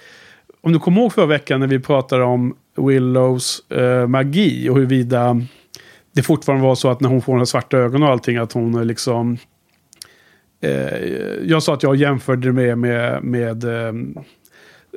om 0.61 0.73
du 0.73 0.79
kommer 0.79 1.01
ihåg 1.01 1.13
förra 1.13 1.27
veckan 1.27 1.61
när 1.61 1.67
vi 1.67 1.79
pratade 1.79 2.25
om 2.25 2.57
Willows 2.79 3.71
eh, 3.71 4.07
magi 4.07 4.69
och 4.69 4.77
huruvida 4.77 5.43
det 6.13 6.23
fortfarande 6.23 6.67
var 6.67 6.75
så 6.75 6.91
att 6.91 7.01
när 7.01 7.09
hon 7.09 7.23
får 7.23 7.37
de 7.37 7.47
svarta 7.47 7.77
ögonen 7.77 8.03
och 8.03 8.09
allting 8.09 8.37
att 8.37 8.53
hon 8.53 8.75
är 8.75 8.85
liksom... 8.85 9.39
Eh, 10.61 10.99
jag 11.45 11.63
sa 11.63 11.75
att 11.75 11.83
jag 11.83 11.97
jämförde 11.97 12.49
det 12.49 12.53
med, 12.53 12.79
med, 12.79 13.25
med 13.25 13.65
eh, 13.65 13.93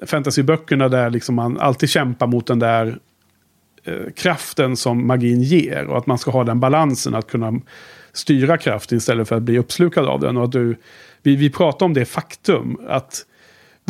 fantasyböckerna 0.05 0.89
där 0.89 1.09
liksom 1.09 1.35
man 1.35 1.59
alltid 1.59 1.89
kämpar 1.89 2.27
mot 2.27 2.47
den 2.47 2.59
där 2.59 2.99
eh, 3.83 4.11
kraften 4.15 4.77
som 4.77 5.07
magin 5.07 5.41
ger. 5.41 5.85
Och 5.85 5.97
att 5.97 6.07
man 6.07 6.17
ska 6.17 6.31
ha 6.31 6.43
den 6.43 6.59
balansen 6.59 7.15
att 7.15 7.27
kunna 7.27 7.61
styra 8.13 8.57
kraften 8.57 8.97
istället 8.97 9.27
för 9.27 9.35
att 9.35 9.43
bli 9.43 9.57
uppslukad 9.57 10.05
av 10.05 10.19
den. 10.19 10.37
Och 10.37 10.43
att 10.43 10.51
du, 10.51 10.75
vi, 11.23 11.35
vi 11.35 11.49
pratar 11.49 11.85
om 11.85 11.93
det 11.93 12.05
faktum 12.05 12.77
att 12.87 13.25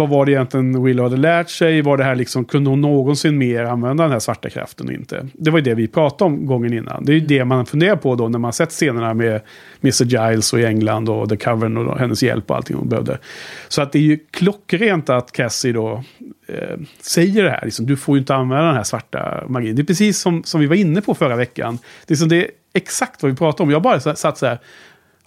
vad 0.01 0.09
var 0.09 0.25
det 0.25 0.31
egentligen 0.31 0.83
Willow 0.83 1.03
hade 1.03 1.17
lärt 1.17 1.49
sig? 1.49 1.81
Var 1.81 1.97
det 1.97 2.03
här 2.03 2.15
liksom, 2.15 2.45
kunde 2.45 2.69
hon 2.69 2.81
någonsin 2.81 3.37
mer 3.37 3.63
använda 3.63 4.03
den 4.03 4.11
här 4.11 4.19
svarta 4.19 4.49
kraften 4.49 4.87
och 4.87 4.93
inte? 4.93 5.27
Det 5.33 5.51
var 5.51 5.59
ju 5.59 5.63
det 5.63 5.73
vi 5.73 5.87
pratade 5.87 6.31
om 6.31 6.45
gången 6.45 6.73
innan. 6.73 7.05
Det 7.05 7.11
är 7.11 7.13
ju 7.13 7.19
det 7.19 7.45
man 7.45 7.65
funderar 7.65 7.95
på 7.95 8.15
då 8.15 8.29
när 8.29 8.39
man 8.39 8.53
sett 8.53 8.69
scenerna 8.69 9.13
med 9.13 9.41
Mr. 9.81 10.05
Giles 10.05 10.53
och 10.53 10.59
i 10.59 10.65
England 10.65 11.09
och 11.09 11.29
The 11.29 11.37
Covern 11.37 11.77
och 11.77 11.99
hennes 11.99 12.23
hjälp 12.23 12.51
och 12.51 12.55
allting 12.55 12.77
hon 12.77 12.89
behövde. 12.89 13.17
Så 13.67 13.81
att 13.81 13.91
det 13.91 13.99
är 13.99 14.03
ju 14.03 14.19
klockrent 14.31 15.09
att 15.09 15.31
Cassie 15.31 15.73
då 15.73 16.03
eh, 16.47 16.77
säger 17.01 17.43
det 17.43 17.49
här. 17.49 17.65
Liksom, 17.65 17.85
du 17.85 17.97
får 17.97 18.15
ju 18.15 18.19
inte 18.19 18.35
använda 18.35 18.65
den 18.65 18.75
här 18.75 18.83
svarta 18.83 19.43
magin. 19.47 19.75
Det 19.75 19.81
är 19.81 19.85
precis 19.85 20.19
som, 20.19 20.43
som 20.43 20.61
vi 20.61 20.67
var 20.67 20.75
inne 20.75 21.01
på 21.01 21.13
förra 21.13 21.35
veckan. 21.35 21.79
Det 22.05 22.13
är, 22.13 22.15
som 22.15 22.29
det 22.29 22.45
är 22.45 22.51
exakt 22.73 23.23
vad 23.23 23.31
vi 23.31 23.37
pratade 23.37 23.63
om. 23.63 23.71
Jag 23.71 23.81
bara 23.81 24.15
satt 24.15 24.37
så 24.37 24.45
här 24.45 24.59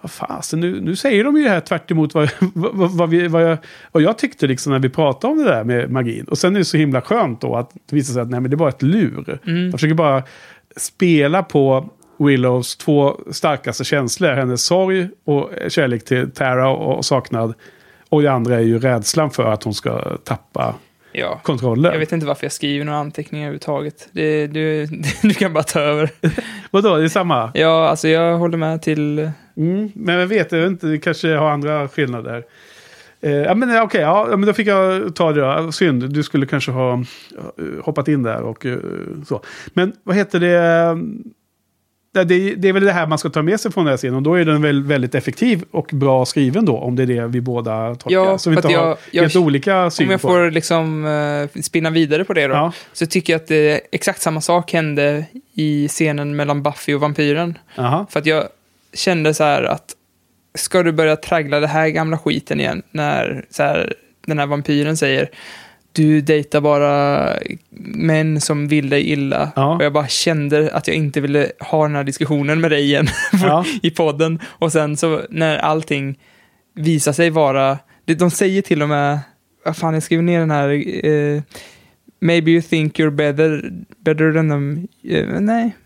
vad 0.05 0.11
fasen, 0.11 0.61
nu, 0.61 0.81
nu 0.81 0.97
säger 0.97 1.25
de 1.25 1.37
ju 1.37 1.45
det 1.45 1.51
här 1.51 1.61
tvärt 1.61 1.91
emot 1.91 2.15
vad, 2.15 2.31
vad, 2.55 2.91
vad, 2.91 3.11
vi, 3.11 3.29
vad, 3.29 3.43
jag, 3.43 3.59
vad 3.93 4.03
jag 4.03 4.19
tyckte 4.19 4.47
liksom 4.47 4.73
när 4.73 4.79
vi 4.79 4.89
pratade 4.89 5.33
om 5.33 5.39
det 5.39 5.45
där 5.45 5.65
med 5.65 5.91
magin. 5.91 6.25
Och 6.25 6.39
sen 6.39 6.55
är 6.55 6.59
det 6.59 6.65
så 6.65 6.77
himla 6.77 7.01
skönt 7.01 7.41
då 7.41 7.57
att 7.57 7.71
det 7.91 7.97
visar 7.97 8.13
sig 8.13 8.23
att 8.23 8.31
nej, 8.31 8.41
men 8.41 8.51
det 8.51 8.57
var 8.57 8.69
ett 8.69 8.83
lur. 8.83 9.39
Mm. 9.47 9.65
Jag 9.65 9.73
försöker 9.73 9.95
bara 9.95 10.23
spela 10.77 11.43
på 11.43 11.91
Willows 12.19 12.77
två 12.77 13.21
starkaste 13.31 13.85
känslor. 13.85 14.33
Hennes 14.33 14.65
sorg 14.65 15.09
och 15.25 15.51
kärlek 15.69 16.05
till 16.05 16.31
Tara 16.31 16.69
och 16.69 17.05
saknad. 17.05 17.55
Och 18.09 18.23
det 18.23 18.33
andra 18.33 18.57
är 18.57 18.61
ju 18.61 18.79
rädslan 18.79 19.31
för 19.31 19.53
att 19.53 19.63
hon 19.63 19.75
ska 19.75 20.17
tappa 20.25 20.75
ja. 21.13 21.41
kontrollen. 21.43 21.93
Jag 21.93 21.99
vet 21.99 22.13
inte 22.13 22.27
varför 22.27 22.45
jag 22.45 22.53
skriver 22.53 22.85
några 22.85 22.99
anteckningar 22.99 23.45
överhuvudtaget. 23.45 24.09
Det, 24.13 24.47
du, 24.47 24.87
du 25.23 25.35
kan 25.35 25.53
bara 25.53 25.65
ta 25.65 25.81
över. 25.81 26.11
Vadå, 26.71 26.97
det 26.97 27.05
är 27.05 27.09
samma? 27.09 27.51
Ja, 27.55 27.89
alltså 27.89 28.09
jag 28.09 28.39
håller 28.39 28.59
med 28.59 28.83
till... 28.83 29.31
Mm, 29.57 29.91
men 29.95 30.15
jag 30.15 30.27
vet, 30.27 30.53
jag 30.53 30.61
vet 30.61 30.71
inte, 30.71 30.99
kanske 30.99 31.35
har 31.35 31.51
andra 31.51 31.89
skillnader. 31.89 32.45
Eh, 33.21 33.33
ja, 33.33 33.55
men 33.55 33.69
okej, 33.71 33.83
okay, 33.83 34.01
ja, 34.01 34.27
men 34.31 34.47
då 34.47 34.53
fick 34.53 34.69
jag 34.69 35.15
ta 35.15 35.33
det 35.33 35.41
då. 35.41 35.73
Synd, 35.73 36.13
du 36.13 36.23
skulle 36.23 36.47
kanske 36.47 36.71
ha 36.71 36.93
eh, 36.93 37.85
hoppat 37.85 38.09
in 38.09 38.23
där 38.23 38.43
och 38.43 38.65
uh, 38.65 38.79
så. 39.27 39.43
Men 39.75 39.93
vad 40.03 40.17
heter 40.17 40.41
det? 40.41 40.99
det, 42.25 42.55
det 42.55 42.69
är 42.69 42.73
väl 42.73 42.85
det 42.85 42.93
här 42.93 43.07
man 43.07 43.19
ska 43.19 43.31
ta 43.31 43.43
med 43.43 43.61
sig 43.61 43.73
från 43.73 43.85
den 43.85 43.93
här 43.93 43.97
scenen. 43.97 44.17
Och 44.17 44.23
då 44.23 44.35
är 44.35 44.45
den 44.45 44.63
väl 44.63 44.83
väldigt 44.83 45.15
effektiv 45.15 45.65
och 45.71 45.91
bra 45.93 46.25
skriven 46.25 46.65
då. 46.65 46.79
Om 46.79 46.97
det 46.97 47.03
är 47.03 47.07
det 47.07 47.27
vi 47.27 47.41
båda 47.41 47.95
tolkar. 47.95 48.11
Ja, 48.11 48.39
så 48.39 48.51
vi 48.51 48.57
inte 48.57 48.69
jag, 48.69 48.81
har 48.81 48.97
jag, 49.11 49.23
helt 49.23 49.37
olika 49.37 49.91
syn 49.91 50.07
Om 50.07 50.11
jag 50.11 50.21
på. 50.21 50.29
får 50.29 50.51
liksom 50.51 51.05
uh, 51.05 51.63
spinna 51.63 51.91
vidare 51.91 52.25
på 52.25 52.33
det 52.33 52.47
då. 52.47 52.55
Ja. 52.55 52.73
Så 52.93 53.07
tycker 53.07 53.33
jag 53.33 53.41
att 53.41 53.47
det, 53.47 53.81
exakt 53.93 54.23
samma 54.23 54.41
sak 54.41 54.73
hände 54.73 55.25
i 55.55 55.89
scenen 55.89 56.37
mellan 56.37 56.63
Buffy 56.63 56.95
och 56.95 57.01
vampyren. 57.01 57.59
Aha. 57.79 58.07
För 58.11 58.21
att 58.21 58.27
jag 58.27 58.45
kände 58.95 59.35
så 59.35 59.45
här 59.45 59.63
att 59.63 59.95
ska 60.55 60.83
du 60.83 60.93
börja 60.93 61.17
traggla 61.17 61.61
det 61.61 61.67
här 61.67 61.89
gamla 61.89 62.19
skiten 62.19 62.61
igen 62.61 62.83
när 62.91 63.45
så 63.51 63.63
här, 63.63 63.95
den 64.27 64.39
här 64.39 64.47
vampyren 64.47 64.97
säger 64.97 65.31
du 65.95 66.21
dejtar 66.21 66.61
bara 66.61 67.29
män 67.95 68.41
som 68.41 68.69
vill 68.69 68.89
dig 68.89 69.11
illa. 69.11 69.53
Ja. 69.57 69.77
Och 69.77 69.85
jag 69.85 69.93
bara 69.93 70.09
kände 70.09 70.71
att 70.73 70.89
jag 70.89 70.97
inte 70.97 71.21
ville 71.21 71.53
ha 71.61 71.83
den 71.83 71.97
här 71.97 72.05
diskussionen 72.05 72.61
med 72.61 72.71
dig 72.71 72.83
igen 72.83 73.07
ja. 73.43 73.65
i 73.83 73.91
podden. 73.91 74.41
Och 74.47 74.73
sen 74.73 74.97
så 74.97 75.23
när 75.31 75.59
allting 75.59 76.19
visar 76.75 77.13
sig 77.13 77.31
vara, 77.31 77.79
de 78.05 78.31
säger 78.31 78.63
till 78.63 78.83
och 78.83 78.89
med, 78.89 79.19
vad 79.65 79.77
fan 79.77 79.95
jag 79.95 80.03
skriver 80.03 80.23
ner 80.23 80.41
den 80.41 80.51
här, 80.51 80.69
uh, 81.07 81.43
maybe 82.21 82.51
you 82.51 82.63
think 82.63 82.99
you're 82.99 83.11
better, 83.11 83.71
better 83.99 84.33
than 84.33 84.49
them. 84.49 84.89
Uh, 85.11 85.41
nej. 85.41 85.77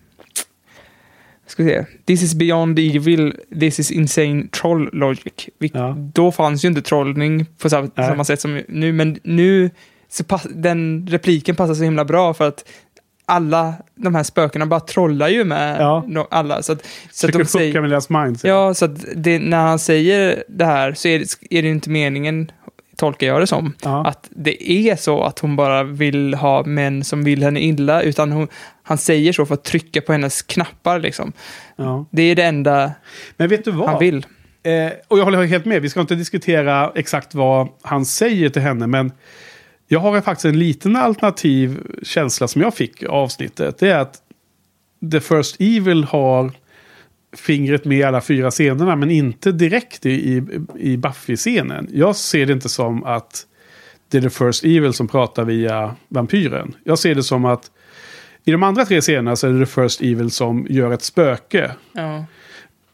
Ska 1.49 1.63
vi 1.63 1.71
se. 1.71 1.85
This 2.05 2.23
is 2.23 2.35
beyond 2.35 2.79
evil, 2.79 3.35
this 3.61 3.81
is 3.81 3.91
insane 3.91 4.49
troll 4.49 4.91
logic. 4.93 5.49
Ja. 5.59 5.97
Då 6.15 6.33
fanns 6.33 6.65
ju 6.65 6.69
inte 6.69 6.83
trollning 6.83 7.47
på 7.59 7.71
samma, 7.71 7.91
samma 7.97 8.25
sätt 8.25 8.41
som 8.41 8.63
nu, 8.69 8.93
men 8.93 9.19
nu 9.23 9.71
så 10.09 10.25
pass, 10.25 10.47
den 10.51 11.07
repliken 11.11 11.57
passar 11.57 11.75
så 11.75 11.83
himla 11.85 12.05
bra 12.05 12.35
för 12.35 12.49
att 12.49 12.65
alla 13.25 13.75
de 13.95 14.15
här 14.15 14.23
spökena 14.23 14.67
bara 14.67 14.81
trollar 14.81 15.29
ju 15.29 15.45
med 15.45 15.81
ja. 15.81 16.27
alla. 16.31 16.63
Så 16.63 16.73
att, 16.73 16.87
så 17.11 17.27
att 17.27 17.33
de 17.33 17.45
säger, 17.45 17.81
med 17.81 17.91
deras 17.91 18.11
minds. 18.11 18.45
Ja, 18.45 18.51
ja 18.51 18.75
så 18.75 18.85
att 18.85 19.05
det, 19.17 19.39
när 19.39 19.63
han 19.63 19.79
säger 19.79 20.45
det 20.49 20.65
här 20.65 20.93
så 20.93 21.09
är 21.09 21.19
det, 21.19 21.59
är 21.59 21.63
det 21.63 21.69
inte 21.69 21.91
meningen, 21.91 22.51
tolkar 22.99 23.27
jag 23.27 23.41
det 23.41 23.47
som, 23.47 23.75
ja. 23.83 24.07
att 24.07 24.29
det 24.31 24.71
är 24.71 24.97
så 24.97 25.23
att 25.23 25.39
hon 25.39 25.57
bara 25.57 25.83
vill 25.83 26.35
ha 26.35 26.65
män 26.65 27.05
som 27.05 27.25
vill 27.25 27.43
henne 27.43 27.61
illa, 27.61 28.03
utan 28.03 28.33
hon, 28.33 28.49
han 28.83 28.99
säger 28.99 29.33
så 29.33 29.47
för 29.47 29.55
att 29.55 29.65
trycka 29.65 30.01
på 30.01 30.13
hennes 30.13 30.43
knappar 30.43 31.01
liksom. 31.01 31.33
Ja. 31.77 32.07
Det 32.11 32.23
är 32.23 32.35
det 32.35 32.43
enda 32.43 32.93
Men 33.37 33.49
vet 33.49 33.65
du 33.65 33.71
vad? 33.71 33.89
han 33.89 33.99
vill. 33.99 34.27
Eh, 34.63 34.93
och 35.09 35.19
jag 35.19 35.25
håller 35.25 35.45
helt 35.45 35.65
med, 35.65 35.83
vi 35.83 35.89
ska 35.89 36.01
inte 36.01 36.15
diskutera 36.15 36.93
exakt 36.95 37.35
vad 37.35 37.69
han 37.83 38.05
säger 38.05 38.49
till 38.49 38.63
henne, 38.63 38.87
men 38.87 39.13
jag 39.89 40.01
har 40.01 40.21
faktiskt 40.21 40.45
en 40.45 40.59
liten 40.59 40.97
alternativ 40.97 41.79
känsla 42.03 42.49
som 42.49 42.63
jag 42.63 42.75
fick 42.75 43.03
i 43.03 43.07
avsnittet. 43.07 43.79
Det 43.79 43.91
är 43.91 43.99
att 43.99 44.17
The 45.13 45.21
First 45.21 45.57
Evil 45.61 46.05
har 46.05 46.53
fingret 47.37 47.85
med 47.85 47.99
i 47.99 48.03
alla 48.03 48.21
fyra 48.21 48.51
scenerna 48.51 48.97
men 48.97 49.11
inte 49.11 49.53
direkt 49.53 50.07
i, 50.07 50.43
i 50.79 50.97
Buffy-scenen. 50.97 51.89
Jag 51.93 52.17
ser 52.17 52.47
det 52.47 52.53
inte 52.53 52.69
som 52.69 53.05
att 53.05 53.47
det 54.09 54.19
är 54.19 54.23
The 54.23 54.31
First 54.31 54.65
Evil 54.65 54.93
som 54.93 55.09
pratar 55.09 55.45
via 55.45 55.97
vampyren. 56.09 56.75
Jag 56.85 56.99
ser 56.99 57.15
det 57.15 57.23
som 57.23 57.45
att 57.45 57.71
i 58.45 58.51
de 58.51 58.63
andra 58.63 58.85
tre 58.85 59.01
scenerna 59.01 59.37
så 59.37 59.47
är 59.47 59.53
det 59.53 59.67
The 59.67 59.83
First 59.83 60.01
Evil 60.01 60.31
som 60.31 60.67
gör 60.71 60.93
ett 60.93 61.03
spöke. 61.03 61.71
Ja. 61.93 62.25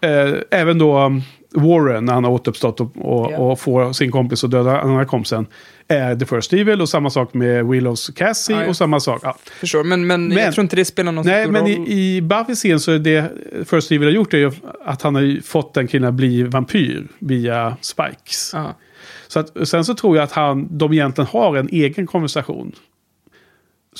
Eh, 0.09 0.35
även 0.51 0.79
då 0.79 1.21
Warren, 1.55 2.05
när 2.05 2.13
han 2.13 2.25
har 2.25 2.31
återuppstått 2.31 2.81
och, 2.81 2.91
och, 2.97 3.31
yeah. 3.31 3.43
och 3.43 3.61
får 3.61 3.93
sin 3.93 4.11
kompis 4.11 4.45
att 4.45 4.51
döda 4.51 4.81
andra 4.81 5.05
kompisen, 5.05 5.47
är 5.89 6.17
The 6.17 6.27
First 6.27 6.53
Evil. 6.53 6.81
Och 6.81 6.89
samma 6.89 7.11
sak 7.11 7.35
med 7.35 7.67
Willows 7.67 8.09
Cassie 8.09 8.57
ah, 8.57 8.69
och 8.69 8.77
samma 8.77 9.01
sak. 9.01 9.21
Ja. 9.25 9.37
Förstår, 9.61 9.85
men, 9.85 10.07
men, 10.07 10.29
men 10.29 10.39
jag 10.39 10.55
tror 10.55 10.63
inte 10.63 10.77
det 10.77 10.85
spelar 10.85 11.13
någon 11.13 11.27
nej, 11.27 11.45
stor 11.45 11.53
men 11.53 11.63
roll. 11.63 11.71
I, 11.71 12.17
i 12.17 12.23
Buffy 12.23 12.55
scen 12.55 12.81
så 12.81 12.93
är 12.93 12.99
det 12.99 13.33
First 13.67 13.93
Evil 13.93 14.09
har 14.09 14.13
gjort 14.13 14.35
är 14.35 14.39
ju 14.39 14.53
att 14.85 15.03
han 15.03 15.15
har 15.15 15.43
fått 15.43 15.75
den 15.75 15.87
killen 15.87 16.09
att 16.09 16.15
bli 16.15 16.43
vampyr 16.43 17.09
via 17.19 17.77
Spikes. 17.81 18.55
Ah. 18.55 18.75
Så 19.29 19.41
att, 19.41 19.69
sen 19.69 19.85
så 19.85 19.95
tror 19.95 20.17
jag 20.17 20.25
att 20.25 20.33
han, 20.33 20.79
de 20.79 20.93
egentligen 20.93 21.29
har 21.33 21.57
en 21.57 21.69
egen 21.73 22.07
konversation. 22.07 22.73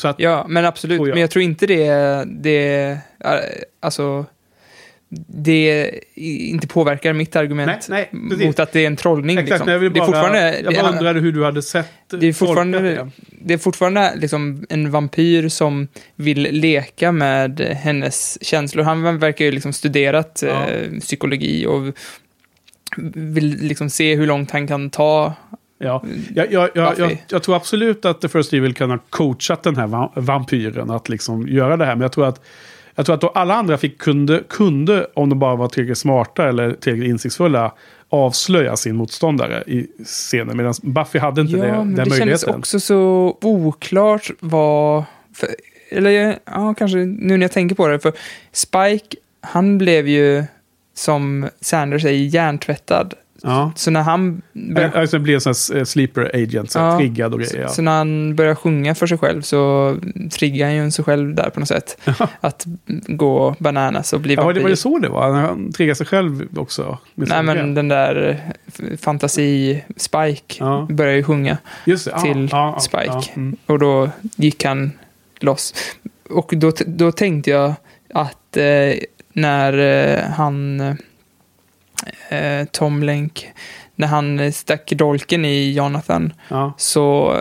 Att, 0.05 0.21
ja, 0.21 0.47
men 0.49 0.65
absolut. 0.65 0.99
Jag. 0.99 1.09
Men 1.09 1.21
jag 1.21 1.31
tror 1.31 1.43
inte 1.43 1.67
det, 1.67 2.25
det 2.27 2.99
alltså 3.81 4.25
det 5.27 5.91
inte 6.15 6.67
påverkar 6.67 7.13
mitt 7.13 7.37
argument 7.37 7.87
nej, 7.89 8.09
nej, 8.13 8.47
mot 8.47 8.59
att 8.59 8.73
det 8.73 8.81
är 8.81 8.87
en 8.87 8.97
trollning. 8.97 9.39
Exakt, 9.39 9.51
liksom. 9.51 9.73
jag, 9.73 9.79
vill 9.79 9.91
bara, 9.91 9.95
det 9.95 10.03
är 10.03 10.07
fortfarande, 10.07 10.61
jag 10.61 10.75
bara 10.75 10.93
undrade 10.93 11.21
hur 11.21 11.33
du 11.33 11.45
hade 11.45 11.63
sett 11.63 11.87
det 12.11 12.27
är 12.27 12.33
fortfarande, 12.33 12.81
det. 12.81 13.11
det 13.31 13.55
är 13.55 13.59
fortfarande 13.59 14.13
liksom 14.17 14.67
en 14.69 14.91
vampyr 14.91 15.49
som 15.49 15.89
vill 16.17 16.43
leka 16.43 17.13
med 17.13 17.61
hennes 17.61 18.39
känslor. 18.45 18.83
Han 18.83 19.19
verkar 19.19 19.45
ju 19.45 19.51
liksom 19.51 19.73
studerat 19.73 20.43
ja. 20.47 20.69
eh, 20.69 21.01
psykologi 21.01 21.67
och 21.67 21.99
vill 23.15 23.57
liksom 23.61 23.91
se 23.91 24.15
hur 24.15 24.27
långt 24.27 24.51
han 24.51 24.67
kan 24.67 24.91
ta 24.91 25.35
Ja, 25.79 26.05
jag, 26.35 26.53
jag, 26.53 26.71
jag, 26.75 27.19
jag, 27.29 27.43
tror 27.43 27.57
absolut 27.57 28.05
att 28.05 28.21
The 28.21 28.29
First 28.29 28.53
Evil 28.53 28.75
kan 28.75 28.91
ha 28.91 28.99
coachat 29.11 29.63
den 29.63 29.77
här 29.77 30.21
vampyren 30.21 30.91
att 30.91 31.09
liksom 31.09 31.49
göra 31.49 31.77
det 31.77 31.85
här. 31.85 31.95
Men 31.95 32.03
jag 32.03 32.13
tror 32.13 32.27
att 32.27 32.41
jag 32.95 33.07
tror 33.07 33.15
att 33.15 33.37
alla 33.37 33.55
andra 33.55 33.79
fick, 33.79 33.99
kunde, 33.99 34.43
kunde, 34.49 35.07
om 35.15 35.29
de 35.29 35.39
bara 35.39 35.57
var 35.57 35.69
tillräckligt 35.69 35.99
smarta 35.99 36.49
eller 36.49 36.73
tillräckligt 36.73 37.09
insiktsfulla, 37.11 37.73
avslöja 38.09 38.77
sin 38.77 38.97
motståndare 38.97 39.63
i 39.67 39.87
scenen. 40.05 40.57
Medan 40.57 40.75
Buffy 40.83 41.19
hade 41.19 41.41
inte 41.41 41.57
ja, 41.57 41.65
det, 41.65 41.71
den 41.71 41.95
det 41.95 41.97
möjligheten. 41.97 42.29
Det 42.29 42.39
kändes 42.39 42.45
också 42.45 42.81
så 42.81 43.39
oklart 43.41 44.31
vad... 44.41 45.05
För, 45.35 45.49
eller 45.91 46.39
ja, 46.45 46.75
kanske 46.75 46.99
nu 46.99 47.37
när 47.37 47.45
jag 47.45 47.53
tänker 47.53 47.75
på 47.75 47.89
det. 47.89 47.99
För 47.99 48.13
Spike, 48.53 49.17
han 49.41 49.79
blev 49.79 50.09
ju, 50.09 50.45
som 50.95 51.49
Sanders 51.61 52.03
säger, 52.03 52.25
hjärntvättad 52.27 53.15
Ja. 53.45 53.73
Så 53.77 53.91
när 53.91 54.03
han... 54.03 54.43
Bör... 54.53 54.97
Alltså 54.97 55.19
blir 55.19 55.35
en 55.35 55.41
sån 55.41 55.77
här 55.77 55.85
sleeper 55.85 56.31
agent, 56.35 56.71
så 56.71 56.79
ja. 56.79 56.99
triggad 56.99 57.35
och 57.35 57.41
grejer. 57.41 57.61
Ja. 57.61 57.69
Så, 57.69 57.75
så, 57.75 57.83
när 57.83 57.99
han 57.99 58.37
börjar 58.37 58.55
sjunga 58.55 58.95
för 58.95 59.07
sig 59.07 59.19
själv 59.19 59.43
så 59.43 59.97
triggar 60.33 60.67
han 60.67 60.77
ju 60.77 60.91
sig 60.91 61.05
själv 61.05 61.35
där 61.35 61.51
på 61.51 61.61
något 61.61 61.69
sätt. 61.69 62.01
att 62.41 62.67
gå 63.07 63.57
bananas 63.59 64.13
och 64.13 64.21
bli 64.21 64.35
ja, 64.35 64.45
vampyr. 64.45 64.63
Var 64.63 64.69
det 64.69 64.77
så 64.77 64.99
det 64.99 65.09
var? 65.09 65.31
Han 65.31 65.73
triggar 65.73 65.95
sig 65.95 66.07
själv 66.07 66.59
också? 66.59 66.99
Nej, 67.15 67.43
men 67.43 67.75
den 67.75 67.89
där 67.89 68.41
fantasi-Spike 69.01 70.57
ja. 70.59 70.87
börjar 70.91 71.15
ju 71.15 71.23
sjunga 71.23 71.59
till 72.23 72.49
Spike. 72.81 73.31
Mm. 73.35 73.57
Och 73.67 73.79
då 73.79 74.11
gick 74.37 74.65
han 74.65 74.93
loss. 75.41 75.75
Och 76.31 76.53
då, 76.57 76.73
då 76.87 77.13
tänkte 77.13 77.51
jag 77.51 77.75
att 78.15 78.57
eh, 78.57 78.95
när 79.33 79.79
eh, 79.79 80.31
han 80.31 80.81
eh, 82.29 82.65
Tom 82.73 83.03
Lenk, 83.03 83.53
när 83.97 84.07
han 84.07 84.53
stack 84.53 84.93
dolken 84.93 85.45
i 85.45 85.73
Jonathan, 85.73 86.33
ja. 86.49 86.75
så 86.79 87.35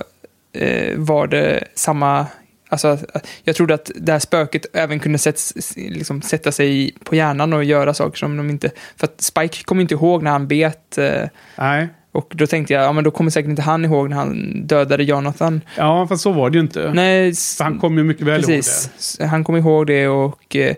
eh, 0.54 0.97
var 0.97 1.28
det 1.28 1.64
samma 1.76 2.28
Alltså, 2.70 2.97
jag 3.43 3.56
trodde 3.56 3.74
att 3.74 3.91
det 3.95 4.12
här 4.12 4.20
spöket 4.20 4.66
även 4.74 4.99
kunde 4.99 5.18
sätts, 5.18 5.74
liksom, 5.76 6.22
sätta 6.22 6.51
sig 6.51 6.91
på 7.04 7.16
hjärnan 7.16 7.54
och 7.54 7.64
göra 7.64 7.93
saker 7.93 8.18
som 8.18 8.38
de 8.38 8.49
inte... 8.49 8.72
För 8.97 9.08
att 9.08 9.22
Spike 9.22 9.64
kommer 9.64 9.82
inte 9.82 9.93
ihåg 9.93 10.24
när 10.24 10.32
han 10.32 10.47
bet... 10.47 10.97
Eh, 10.97 11.24
Nej. 11.58 11.88
Och 12.12 12.34
då 12.36 12.47
tänkte 12.47 12.74
jag, 12.74 12.84
ja 12.84 12.91
men 12.91 13.04
då 13.04 13.12
kommer 13.12 13.32
säkert 13.32 13.49
inte 13.49 13.62
han 13.62 13.86
ihåg 13.86 14.10
när 14.10 14.18
han 14.18 14.62
dödade 14.68 15.04
Jonathan. 15.04 15.62
Ja, 15.78 16.08
fast 16.08 16.24
så 16.24 16.32
var 16.32 16.49
det 16.49 16.56
ju 16.58 16.62
inte. 16.62 16.91
Nej, 16.93 17.34
För 17.34 17.64
han 17.64 17.80
kom 17.80 17.97
ju 17.97 18.04
mycket 18.04 18.28
väl 18.28 18.43
precis. 18.43 18.86
ihåg 18.86 18.91
det. 19.20 19.26
Han 19.26 19.43
kommer 19.43 19.60
ihåg 19.60 19.88
det 19.88 20.08
och 20.08 20.56
eh, 20.56 20.76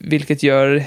vilket 0.00 0.42
gör, 0.42 0.84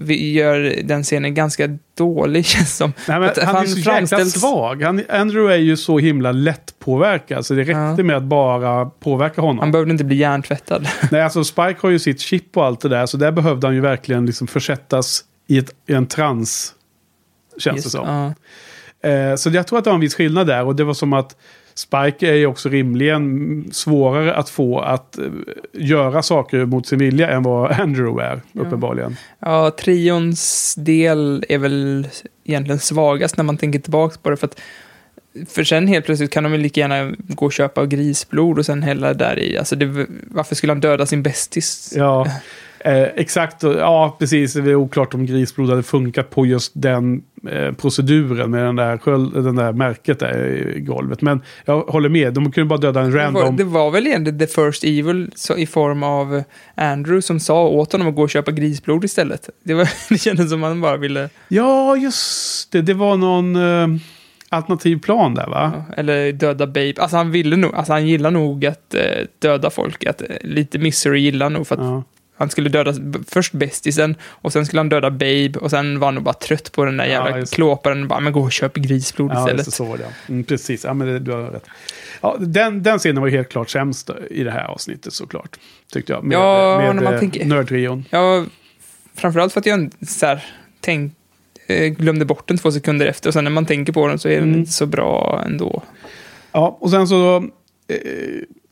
vi 0.00 0.32
gör 0.32 0.74
den 0.84 1.02
scenen 1.02 1.34
ganska 1.34 1.78
dålig 1.96 2.44
känns 2.46 2.76
som. 2.76 2.92
Nej, 3.08 3.20
men 3.20 3.28
Att 3.28 3.38
han, 3.38 3.48
är 3.48 3.58
han 3.58 3.68
så 3.68 3.78
jäkla 3.78 3.92
framställs- 3.92 4.38
svag. 4.38 4.82
Han, 4.82 5.02
Andrew 5.08 5.54
är 5.54 5.58
ju 5.58 5.76
så 5.76 5.98
himla 5.98 6.32
lätt 6.32 6.74
påverkad, 6.78 7.46
så 7.46 7.54
det 7.54 7.60
räckte 7.60 7.72
Ja. 7.98 8.02
med 8.02 8.16
att 8.16 8.22
bara 8.22 8.86
påverka 8.86 9.40
honom. 9.40 9.58
Han 9.58 9.72
behövde 9.72 9.92
inte 9.92 10.04
bli 10.04 10.16
hjärntvättad. 10.16 10.88
Nej, 11.10 11.22
alltså 11.22 11.44
Spike 11.44 11.76
har 11.80 11.90
ju 11.90 11.98
sitt 11.98 12.20
chip 12.20 12.56
och 12.56 12.64
allt 12.66 12.80
det 12.80 12.88
där, 12.88 13.06
så 13.06 13.16
där 13.16 13.32
behövde 13.32 13.66
han 13.66 13.74
ju 13.74 13.80
verkligen 13.80 14.26
liksom 14.26 14.46
försättas 14.46 15.24
i, 15.48 15.58
ett, 15.58 15.70
i 15.88 15.92
en 15.92 16.06
trans, 16.06 16.74
känns 17.58 17.74
det 17.76 17.78
Just- 17.78 17.90
som. 17.90 18.06
ja. 18.08 18.34
Eh, 19.10 19.36
så 19.36 19.50
jag 19.50 19.66
tror 19.66 19.78
att 19.78 19.84
det 19.84 19.90
var 19.90 19.94
en 19.94 20.00
viss 20.00 20.14
skillnad 20.14 20.46
där, 20.46 20.64
och 20.64 20.76
det 20.76 20.84
var 20.84 20.94
som 20.94 21.12
att 21.12 21.36
Spike 21.74 22.28
är 22.28 22.34
ju 22.34 22.46
också 22.46 22.68
rimligen 22.68 23.68
svårare 23.72 24.34
att 24.34 24.48
få 24.48 24.80
att 24.80 25.18
eh, 25.18 25.24
göra 25.72 26.22
saker 26.22 26.64
mot 26.64 26.86
sin 26.86 26.98
vilja 26.98 27.30
än 27.30 27.42
vad 27.42 27.70
Andrew 27.80 28.24
är, 28.24 28.40
uppenbarligen. 28.52 29.16
Ja, 29.38 29.70
trions 29.70 30.74
del 30.78 31.44
är 31.48 31.58
väl 31.58 32.08
egentligen 32.44 32.78
svagast 32.78 33.36
när 33.36 33.44
man 33.44 33.56
tänker 33.56 33.78
tillbaka 33.78 34.16
på 34.22 34.30
det. 34.30 34.36
För, 34.36 34.46
att, 34.46 34.60
för 35.48 35.64
sen 35.64 35.86
helt 35.86 36.06
plötsligt 36.06 36.30
kan 36.30 36.42
de 36.42 36.52
väl 36.52 36.60
lika 36.60 36.80
gärna 36.80 37.16
gå 37.18 37.46
och 37.46 37.52
köpa 37.52 37.86
grisblod 37.86 38.58
och 38.58 38.66
sen 38.66 38.82
hälla 38.82 39.14
där 39.14 39.38
i. 39.38 39.58
Alltså 39.58 39.76
det, 39.76 40.06
varför 40.30 40.54
skulle 40.54 40.72
han 40.72 40.80
döda 40.80 41.06
sin 41.06 41.22
bästis? 41.22 41.92
Ja, 41.96 42.26
eh, 42.84 43.02
exakt. 43.02 43.62
Ja, 43.62 44.16
precis. 44.18 44.52
Det 44.52 44.70
är 44.70 44.74
oklart 44.74 45.14
om 45.14 45.26
grisblod 45.26 45.70
hade 45.70 45.82
funkat 45.82 46.30
på 46.30 46.46
just 46.46 46.72
den 46.74 47.22
eh, 47.50 47.72
proceduren 47.72 48.50
med 48.50 48.64
den 48.64 48.76
där, 48.76 48.98
sköld, 48.98 49.34
den 49.44 49.56
där 49.56 49.72
märket 49.72 50.18
där 50.18 50.46
i 50.76 50.80
golvet. 50.80 51.22
Men 51.22 51.40
jag 51.64 51.80
håller 51.80 52.08
med, 52.08 52.34
de 52.34 52.52
kunde 52.52 52.68
bara 52.68 52.78
döda 52.78 53.00
en 53.00 53.10
Det 53.10 53.16
var, 53.16 53.24
random. 53.24 53.56
det 53.56 53.64
var 53.64 53.90
väl 53.90 54.06
egentligen 54.06 54.38
the 54.38 54.46
first 54.46 54.84
evil 54.84 55.30
så, 55.34 55.56
i 55.56 55.66
form 55.66 56.02
av 56.02 56.42
Andrew 56.74 57.22
som 57.22 57.40
sa 57.40 57.66
åt 57.68 57.92
honom 57.92 58.08
att 58.08 58.14
gå 58.14 58.22
och 58.22 58.30
köpa 58.30 58.50
grisblod 58.50 59.04
istället. 59.04 59.48
Det, 59.64 59.74
var, 59.74 59.88
det 60.08 60.18
kändes 60.18 60.50
som 60.50 60.62
han 60.62 60.80
bara 60.80 60.96
ville, 60.96 61.28
Ja, 61.48 61.96
just 61.96 62.72
det. 62.72 62.82
Det 62.82 62.94
var 62.94 63.16
någon 63.16 63.56
eh, 63.56 64.00
alternativ 64.48 65.00
plan 65.00 65.34
där, 65.34 65.46
va? 65.46 65.72
ja, 65.88 65.94
eller 65.96 66.32
döda 66.32 66.66
Babe. 66.66 66.94
Alltså 66.98 67.16
han 67.16 67.30
ville 67.30 67.56
nog, 67.56 67.74
alltså 67.74 67.92
han 67.92 68.06
gillar 68.06 68.30
nog 68.30 68.66
att 68.66 68.94
eh, 68.94 69.00
döda 69.38 69.70
folk. 69.70 70.04
Att, 70.06 70.22
eh, 70.22 70.26
lite 70.40 70.78
misery 70.78 71.20
gillar 71.20 71.50
nog 71.50 71.66
för 71.66 71.74
att 71.74 71.80
Ja. 71.84 72.02
Han 72.40 72.50
skulle 72.50 72.68
döda 72.68 72.94
först 73.28 73.52
bästisen 73.52 74.16
och 74.22 74.52
sen 74.52 74.66
skulle 74.66 74.80
han 74.80 74.88
döda 74.88 75.10
Babe 75.10 75.52
och 75.60 75.70
sen 75.70 75.98
var 75.98 76.06
han 76.06 76.14
nog 76.14 76.24
bara 76.24 76.34
trött 76.34 76.72
på 76.72 76.84
den 76.84 76.96
där 76.96 77.04
Ja, 77.04 77.10
jävla 77.10 77.36
det. 77.36 77.50
klåparen. 77.54 78.08
Bara, 78.08 78.20
men 78.20 78.32
gå 78.32 78.40
och 78.40 78.52
köp 78.52 78.74
grisblod 78.74 79.30
Ja, 79.30 79.40
istället. 79.40 79.64
det, 79.64 79.70
så 79.70 79.84
var 79.84 79.96
det. 79.98 80.06
Mm, 80.28 80.44
precis, 80.44 80.84
ja, 80.84 80.94
men 80.94 81.06
det, 81.06 81.18
du 81.18 81.32
har 81.32 81.42
rätt. 81.42 81.64
Ja, 82.20 82.36
den, 82.40 82.82
den 82.82 82.98
scenen 82.98 83.20
var 83.22 83.28
ju 83.28 83.36
helt 83.36 83.48
klart 83.48 83.70
sämst 83.70 84.10
i 84.30 84.44
det 84.44 84.50
här 84.50 84.64
avsnittet 84.64 85.12
såklart. 85.12 85.56
Tyckte 85.92 86.12
jag. 86.12 86.24
Med, 86.24 86.34
Ja, 86.36 86.78
med 86.78 86.94
när 86.96 87.02
man 87.02 87.14
eh, 87.14 87.20
tänker- 87.20 87.44
nördtrion. 87.44 88.04
Ja, 88.10 88.44
framförallt 89.14 89.52
för 89.52 89.60
att 89.60 89.66
jag 89.66 89.90
så 90.08 90.26
här, 90.26 90.44
tänk, 90.80 91.12
eh, 91.66 91.86
glömde 91.86 92.24
bort 92.24 92.48
den 92.48 92.58
två 92.58 92.72
sekunder 92.72 93.06
efter 93.06 93.28
och 93.30 93.34
sen 93.34 93.44
när 93.44 93.50
man 93.50 93.66
tänker 93.66 93.92
på 93.92 94.06
den 94.08 94.18
så 94.18 94.28
är 94.28 94.34
den 94.34 94.44
Mm. 94.48 94.58
inte 94.60 94.72
så 94.72 94.86
bra 94.86 95.42
ändå. 95.46 95.82
Ja, 96.52 96.78
och 96.80 96.90
sen 96.90 97.08
så 97.08 97.36
eh, 97.88 97.96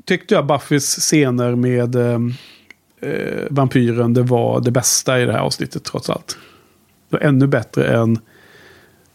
tyckte 0.05 0.35
jag 0.35 0.47
Buffys 0.47 0.97
scener 0.97 1.55
med 1.55 1.95
eh, 1.95 2.19
eh, 3.01 3.45
vampyren, 3.51 4.15
det 4.15 4.23
var 4.23 4.61
det 4.61 4.71
bästa 4.71 5.21
i 5.21 5.25
det 5.25 5.33
här 5.33 5.41
avsnittet 5.41 5.85
trots 5.85 6.11
allt. 6.11 6.39
Det 7.09 7.17
var 7.17 7.21
ännu 7.21 7.47
bättre 7.47 7.97
än 7.97 8.19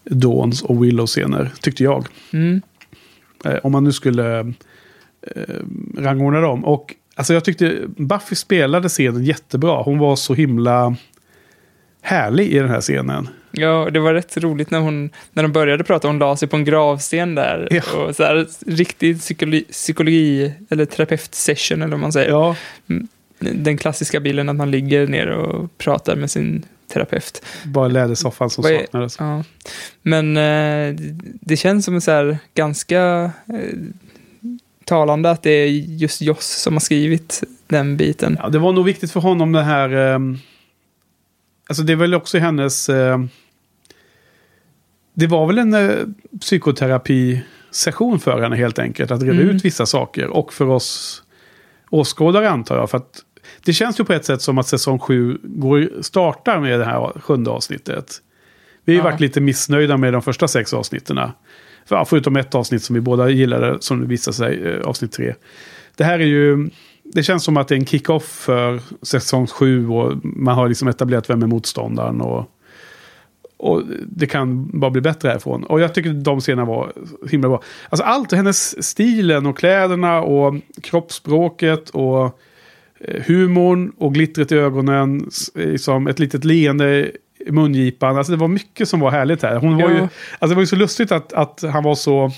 Dawns 0.03 0.61
och 0.61 0.83
Willows 0.83 1.09
scener, 1.11 1.51
tyckte 1.61 1.83
jag. 1.83 2.07
Mm. 2.33 2.61
Eh, 3.45 3.59
om 3.63 3.71
man 3.71 3.83
nu 3.83 3.91
skulle 3.91 4.39
eh, 5.21 5.55
rangordna 5.97 6.41
dem. 6.41 6.65
Och 6.65 6.95
alltså 7.15 7.33
jag 7.33 7.45
tyckte 7.45 7.81
Buffy 7.87 8.35
spelade 8.35 8.89
scenen 8.89 9.23
jättebra. 9.23 9.81
Hon 9.81 9.99
var 9.99 10.15
så 10.15 10.33
himla 10.33 10.95
härlig 12.01 12.47
i 12.47 12.59
den 12.59 12.69
här 12.69 12.81
scenen. 12.81 13.29
Ja, 13.51 13.89
det 13.91 13.99
var 13.99 14.13
rätt 14.13 14.37
roligt 14.37 14.71
när 14.71 14.79
hon, 14.79 15.09
när 15.33 15.43
de 15.43 15.51
började 15.51 15.83
prata, 15.83 16.07
hon 16.07 16.19
la 16.19 16.35
sig 16.37 16.47
på 16.47 16.55
en 16.55 16.65
gravsten 16.65 17.35
där. 17.35 17.67
Ja. 17.71 17.97
Och 17.97 18.15
så 18.15 18.23
här, 18.23 18.47
riktig 18.67 19.19
psykologi, 19.19 19.63
psykologi 19.63 20.53
eller 20.69 20.85
terapeutsession 20.85 21.81
eller 21.81 21.91
vad 21.91 21.99
man 21.99 22.13
säger. 22.13 22.29
Ja, 22.29 22.55
Den 23.53 23.77
klassiska 23.77 24.19
bilden 24.19 24.49
att 24.49 24.55
man 24.55 24.71
ligger 24.71 25.07
ner 25.07 25.27
och 25.27 25.77
pratar 25.77 26.15
med 26.15 26.31
sin 26.31 26.65
terapeut. 26.93 27.45
bara 27.65 27.87
lädersoffan 27.87 28.49
som 28.49 28.61
Vad 28.61 28.71
saknades. 28.79 29.15
Ja. 29.19 29.43
Men 30.01 30.37
eh, 30.37 30.95
det 31.41 31.57
känns 31.57 31.85
som 31.85 31.95
en 31.95 32.01
så 32.01 32.11
här 32.11 32.37
ganska 32.55 33.31
eh, 33.47 33.77
talande 34.85 35.31
att 35.31 35.43
det 35.43 35.49
är 35.49 35.67
just 35.71 36.21
Joss 36.21 36.45
som 36.47 36.73
har 36.73 36.79
skrivit 36.79 37.43
den 37.67 37.97
biten. 37.97 38.37
Ja, 38.41 38.49
det 38.49 38.59
var 38.59 38.71
nog 38.73 38.85
viktigt 38.85 39.11
för 39.11 39.19
honom 39.19 39.51
det 39.51 39.63
här... 39.63 39.89
ehm, 39.89 40.37
alltså 41.67 41.83
det 41.83 41.93
är 41.93 41.97
väl 41.97 42.13
också 42.13 42.37
hennes... 42.37 42.89
ehm, 42.89 43.29
det 45.13 45.27
var 45.27 45.47
väl 45.47 45.57
en 45.57 45.73
uh, 45.73 46.05
psykoterapisession 46.41 48.19
för 48.19 48.41
henne 48.41 48.55
helt 48.55 48.79
enkelt. 48.79 49.11
Att 49.11 49.21
reda 49.21 49.33
Mm. 49.41 49.49
ut 49.55 49.65
vissa 49.65 49.85
saker. 49.85 50.27
Och 50.27 50.53
för 50.53 50.67
oss 50.69 51.23
åskådare 51.89 52.49
antar 52.49 52.77
jag. 52.77 52.89
För 52.89 52.97
att 52.97 53.19
det 53.65 53.73
känns 53.73 53.99
ju 53.99 54.03
på 54.03 54.13
ett 54.13 54.25
sätt 54.25 54.41
som 54.41 54.57
att 54.57 54.67
säsong 54.67 54.99
7 54.99 55.37
går, 55.43 55.89
startar 56.01 56.59
med 56.59 56.79
det 56.79 56.85
här 56.85 57.19
sjunde 57.19 57.51
avsnittet. 57.51 58.21
Vi 58.85 58.93
har 58.93 58.99
Ja. 58.99 59.03
varit 59.11 59.19
lite 59.19 59.41
missnöjda 59.41 59.97
med 59.97 60.13
de 60.13 60.21
första 60.21 60.47
sex 60.47 60.73
avsnitten. 60.73 61.19
För, 61.85 62.05
förutom 62.05 62.35
ett 62.35 62.55
avsnitt 62.55 62.83
som 62.83 62.93
vi 62.93 63.01
båda 63.01 63.29
gillade, 63.29 63.77
som 63.79 63.99
det 64.01 64.05
visade 64.07 64.35
sig, 64.37 64.63
eh, 64.67 64.81
avsnitt 64.81 65.11
tre. 65.11 65.33
Det 65.95 66.03
här 66.03 66.19
är 66.19 66.25
ju... 66.25 66.69
Det 67.03 67.23
känns 67.23 67.43
som 67.43 67.57
att 67.57 67.67
det 67.67 67.75
är 67.75 67.79
en 67.79 67.85
kick-off 67.85 68.23
för 68.23 68.79
säsong 69.01 69.47
7 69.47 69.87
och 69.89 70.13
man 70.23 70.55
har 70.55 70.67
liksom 70.69 70.87
etablerat 70.87 71.29
vem 71.29 71.43
är 71.43 71.47
motståndaren. 71.47 72.21
Och, 72.21 72.45
och 73.57 73.83
det 74.07 74.27
kan 74.27 74.79
bara 74.79 74.91
bli 74.91 75.01
bättre 75.01 75.29
härifrån. 75.29 75.63
Och 75.63 75.79
jag 75.81 75.93
tycker 75.93 76.09
de 76.13 76.39
scenerna 76.41 76.65
var 76.65 76.93
himla 77.29 77.49
bra. 77.49 77.61
Alltså 77.89 78.03
allt, 78.03 78.31
hennes 78.31 78.85
stilen 78.85 79.45
och 79.45 79.57
kläderna 79.57 80.21
och 80.21 80.55
kroppsspråket 80.81 81.89
och 81.89 82.39
humorn 83.27 83.91
och 83.97 84.13
glittret 84.13 84.51
i 84.51 84.55
ögonen. 84.55 85.29
Liksom 85.55 86.07
ett 86.07 86.19
litet 86.19 86.45
leende 86.45 87.11
i 87.47 87.51
mungipan. 87.51 88.17
Alltså 88.17 88.31
det 88.31 88.37
var 88.37 88.47
mycket 88.47 88.89
som 88.89 88.99
var 88.99 89.11
härligt 89.11 89.43
här. 89.43 89.55
Hon 89.55 89.75
var 89.77 89.81
Ja. 89.89 89.95
ju, 89.95 89.99
alltså 90.01 90.47
det 90.47 90.55
var 90.55 90.61
ju 90.61 90.67
så 90.67 90.75
lustigt 90.75 91.11
att, 91.11 91.33
att 91.33 91.63
han 91.73 91.83
var 91.83 91.95
så 91.95 92.31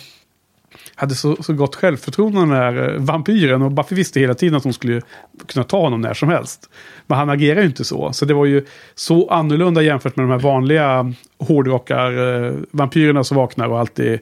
hade 0.96 1.16
så, 1.16 1.44
så 1.44 1.54
gott 1.54 1.76
självförtroende 1.76 2.40
den 2.40 2.50
här 2.52 2.94
eh, 2.94 3.00
vampyren. 3.02 3.62
Och 3.62 3.72
Buffy 3.72 3.96
visste 3.96 4.20
hela 4.20 4.34
tiden 4.34 4.56
att 4.56 4.64
hon 4.64 4.74
skulle 4.74 5.02
kunna 5.48 5.64
ta 5.64 5.80
honom 5.82 6.02
när 6.02 6.14
som 6.14 6.30
helst. 6.30 6.70
Men 7.08 7.18
han 7.18 7.30
agerar 7.30 7.60
ju 7.62 7.66
inte 7.66 7.84
så. 7.84 8.14
Så 8.14 8.26
det 8.26 8.34
var 8.34 8.46
ju 8.46 8.66
så 8.96 9.30
annorlunda 9.30 9.82
jämfört 9.82 10.16
med 10.16 10.24
de 10.26 10.32
här 10.32 10.40
vanliga 10.40 11.14
hårdrockar-vampyrerna 11.40 13.24
som 13.24 13.38
vaknar 13.38 13.68
och 13.68 13.80
alltid 13.80 14.20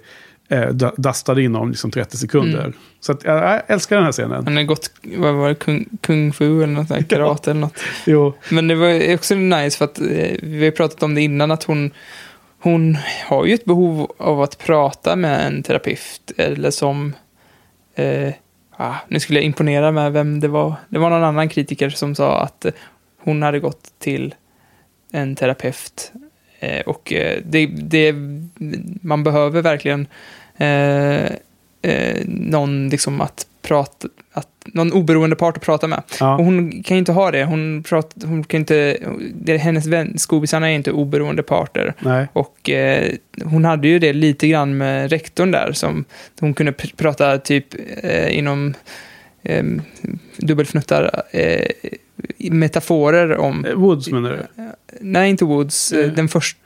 eh, 0.53 0.69
da- 0.69 0.93
dastade 0.97 1.43
inom 1.43 1.69
liksom 1.69 1.91
30 1.91 2.17
sekunder. 2.17 2.59
Mm. 2.59 2.73
Så 2.99 3.11
att, 3.11 3.23
jag, 3.23 3.61
älskar 3.67 3.95
den 3.95 4.05
här 4.05 4.11
scenen. 4.11 4.43
Han 4.43 4.55
har 4.55 4.63
gått, 4.63 4.91
vad 5.17 5.33
var 5.33 5.49
det, 5.49 5.55
kung, 5.55 5.85
kung 6.01 6.33
fu 6.33 6.63
eller 6.63 6.73
något 6.73 6.89
där, 6.89 7.01
karate 7.01 7.51
eller 7.51 7.61
något. 7.61 7.79
Jo, 8.05 8.33
Men 8.49 8.67
det 8.67 8.75
var 8.75 9.13
också 9.13 9.35
nice 9.35 9.77
för 9.77 9.85
att 9.85 9.99
eh, 9.99 10.37
vi 10.41 10.65
har 10.65 10.71
pratat 10.71 11.03
om 11.03 11.15
det 11.15 11.21
innan 11.21 11.51
att 11.51 11.63
hon, 11.63 11.91
hon 12.59 12.97
har 13.25 13.45
ju 13.45 13.53
ett 13.53 13.65
behov 13.65 14.11
av 14.17 14.41
att 14.41 14.57
prata 14.57 15.15
med 15.15 15.47
en 15.47 15.63
terapeut 15.63 16.31
eller 16.37 16.71
som 16.71 17.13
eh, 17.95 18.33
ah, 18.77 18.95
nu 19.07 19.19
skulle 19.19 19.39
jag 19.39 19.45
imponera 19.45 19.91
med 19.91 20.13
vem 20.13 20.39
det 20.39 20.47
var. 20.47 20.73
Det 20.89 20.99
var 20.99 21.09
någon 21.09 21.23
annan 21.23 21.49
kritiker 21.49 21.89
som 21.89 22.15
sa 22.15 22.41
att 22.41 22.65
eh, 22.65 22.71
hon 23.23 23.41
hade 23.41 23.59
gått 23.59 23.93
till 23.99 24.35
en 25.11 25.35
terapeut 25.35 26.11
eh, 26.59 26.81
och 26.81 27.13
det, 27.45 27.65
det, 27.65 28.15
man 29.01 29.23
behöver 29.23 29.61
verkligen 29.61 30.07
eh, 30.57 31.25
eh, 31.81 32.25
någon 32.25 32.89
liksom 32.89 33.21
att 33.21 33.47
prata, 33.61 34.07
att, 34.33 34.47
någon 34.65 34.93
oberoende 34.93 35.35
part 35.35 35.57
att 35.57 35.63
prata 35.63 35.87
med. 35.87 36.03
ja. 36.19 36.37
Och 36.37 36.45
hon 36.45 36.83
kan 36.83 36.97
ju 36.97 36.99
inte 36.99 37.11
ha 37.11 37.31
det. 37.31 37.43
Hon, 37.43 37.83
prat, 37.83 38.15
hon 38.25 38.43
kan 38.43 38.59
inte, 38.59 38.97
det, 39.33 39.57
hennes 39.57 39.85
vän, 39.85 40.13
skobisarna 40.17 40.71
är 40.71 40.75
inte 40.75 40.91
oberoende 40.91 41.43
parter. 41.43 41.93
Nej. 41.99 42.27
Och 42.33 42.69
eh, 42.69 43.11
hon 43.43 43.65
hade 43.65 43.87
ju 43.87 43.99
det 43.99 44.13
lite 44.13 44.47
grann 44.47 44.77
med 44.77 45.09
rektorn 45.09 45.51
där. 45.51 45.71
Som 45.71 46.05
hon 46.39 46.53
kunde 46.53 46.71
pr- 46.71 46.95
prata 46.95 47.37
typ 47.37 47.65
eh, 48.03 48.37
inom 48.37 48.73
eh, 49.43 49.63
dubbelfnuttar 50.37 51.23
metaforer 52.37 53.37
om... 53.37 53.65
Woods 53.75 54.09
menar 54.09 54.31
du? 54.31 54.63
Nej, 55.01 55.29
inte 55.29 55.45
Woods. 55.45 55.93
Eh. 55.93 56.11
Den 56.11 56.29
första, 56.29 56.59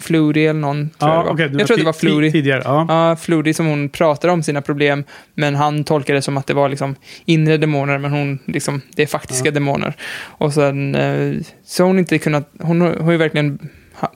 Flutie 0.00 0.50
eller 0.50 0.60
någon. 0.60 0.90
Tror 0.98 1.10
jag 1.10 1.18
Ja, 1.18 1.22
det 1.22 1.26
var. 1.26 1.34
okej. 1.34 1.50
jag 1.58 1.66
tror 1.66 1.76
det 1.76 1.84
var 1.84 1.92
Flutie. 1.92 2.32
Tidigare, 2.32 2.62
ja. 2.64 2.86
Ja, 2.88 3.16
Flutie 3.16 3.54
som 3.54 3.66
hon 3.66 3.88
pratar 3.88 4.28
om 4.28 4.42
sina 4.42 4.62
problem, 4.62 5.04
men 5.34 5.54
han 5.54 5.84
tolkar 5.84 6.14
det 6.14 6.22
som 6.22 6.36
att 6.36 6.46
det 6.46 6.54
var 6.54 6.68
liksom 6.68 6.94
inre 7.24 7.56
demoner, 7.56 7.98
men 7.98 8.10
hon, 8.10 8.38
liksom, 8.46 8.80
det 8.96 9.02
är 9.02 9.06
faktiska 9.06 9.48
Ja. 9.48 9.52
demoner. 9.52 9.96
Och 10.22 10.52
sen, 10.54 10.94
eh, 10.94 11.34
så 11.64 11.84
hon 11.84 11.98
inte 11.98 12.18
kunnat, 12.18 12.50
hon 12.60 12.80
har 12.80 13.12
ju 13.12 13.16
verkligen 13.18 13.58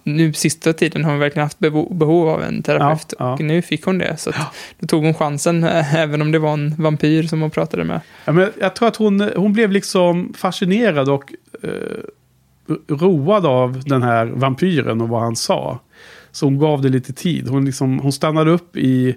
nu 0.05 0.33
sista 0.33 0.73
tiden 0.73 1.05
har 1.05 1.11
hon 1.11 1.21
verkligen 1.21 1.45
haft 1.47 1.59
behov 1.59 2.29
av 2.29 2.43
en 2.43 2.63
terapeut. 2.63 3.15
Ja, 3.19 3.25
ja. 3.27 3.33
Och 3.33 3.41
nu 3.41 3.63
fick 3.63 3.85
hon 3.85 3.99
det. 3.99 4.17
Så 4.17 4.31
att 4.31 4.37
då 4.79 4.87
tog 4.87 5.05
hon 5.05 5.15
chansen, 5.15 5.65
även 5.95 6.23
om 6.23 6.33
det 6.33 6.39
var 6.39 6.53
en 6.53 6.75
vampyr 6.79 7.23
som 7.23 7.41
hon 7.41 7.51
pratade 7.51 7.85
med. 7.85 8.01
Ja, 8.25 8.33
men 8.33 8.53
jag 8.61 8.75
tror 8.77 8.89
att 8.89 8.97
hon, 8.97 9.31
hon 9.37 9.53
blev 9.53 9.73
liksom 9.73 10.35
fascinerad 10.39 11.09
och 11.09 11.33
eh, 11.63 11.71
road 12.89 13.47
av 13.47 13.83
den 13.85 14.03
här 14.03 14.27
vampyren 14.27 15.01
och 15.01 15.09
vad 15.09 15.21
han 15.21 15.37
sa. 15.37 15.79
Så 16.33 16.47
hon 16.47 16.59
gav 16.59 16.83
det 16.83 16.89
lite 16.89 17.13
tid. 17.13 17.49
Hon, 17.49 17.65
liksom, 17.65 17.99
hon 17.99 18.13
stannade 18.13 18.51
upp 18.51 18.77
i 18.77 19.17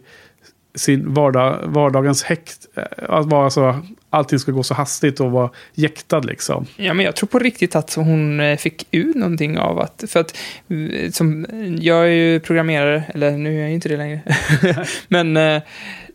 sin 0.76 1.14
vardag, 1.14 1.60
vardagens 1.66 2.24
häkt. 2.24 2.58
eh, 2.76 2.84
Att 3.10 3.26
vara 3.26 3.50
så, 3.50 3.80
allting 4.10 4.39
ska 4.39 4.52
gå 4.52 4.64
så 4.64 4.74
hastigt 4.74 5.20
och 5.20 5.32
vara 5.32 5.50
jäktad 5.74 6.20
liksom. 6.20 6.66
Ja, 6.76 6.93
men 6.93 7.06
jag 7.06 7.16
tror 7.16 7.28
på 7.28 7.39
riktigt 7.39 7.76
att 7.76 7.93
hon 7.93 8.39
eh, 8.39 8.58
fick 8.58 8.88
ut 8.91 9.16
någonting 9.16 9.58
av 9.58 9.80
att... 9.80 10.04
För 10.08 10.20
att 10.20 10.38
eh, 10.70 11.12
som, 11.12 11.45
jag 11.82 11.98
är 12.04 12.12
ju 12.12 12.39
programmerare, 12.39 13.04
eller 13.14 13.32
nu 13.32 13.56
är 13.56 13.60
jag 13.60 13.70
ju 13.70 13.76
inte 13.76 13.89
det 13.89 13.98
längre. 13.98 14.22
men 15.08 15.38
eh, 15.38 15.62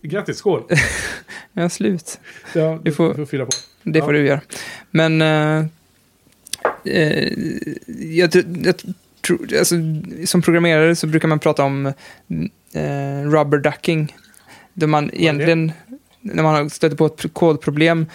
Grattis, 0.03 0.37
skål! 0.37 0.63
jag 1.53 1.63
har 1.63 1.69
slut. 1.69 2.21
Ja, 2.55 2.79
Du 2.83 2.93
får- 2.93 3.09
du 3.09 3.15
får 3.15 3.27
fylla 3.27 3.45
på. 3.45 3.51
Det 3.83 3.99
Ja. 3.99 4.05
får 4.05 4.13
du 4.13 4.27
göra. 4.27 4.41
Men 4.91 5.23
eh, 5.23 5.65
eh, 6.85 7.33
jag, 8.17 8.31
jag 8.63 8.75
tror, 9.21 9.57
alltså, 9.59 9.75
som 10.27 10.43
programmerare 10.43 10.97
så 10.97 11.07
brukar 11.07 11.29
man 11.29 11.39
prata 11.39 11.65
om 11.65 11.87
eh, 12.73 13.23
rubber 13.25 13.59
ducking. 13.59 14.17
Där 14.73 14.87
man 14.87 15.11
egentligen, 15.13 15.73
när 16.21 16.43
man 16.43 16.71
stöter 16.71 16.97
på 16.97 17.07
ett 17.07 17.33
kodproblem, 17.33 18.07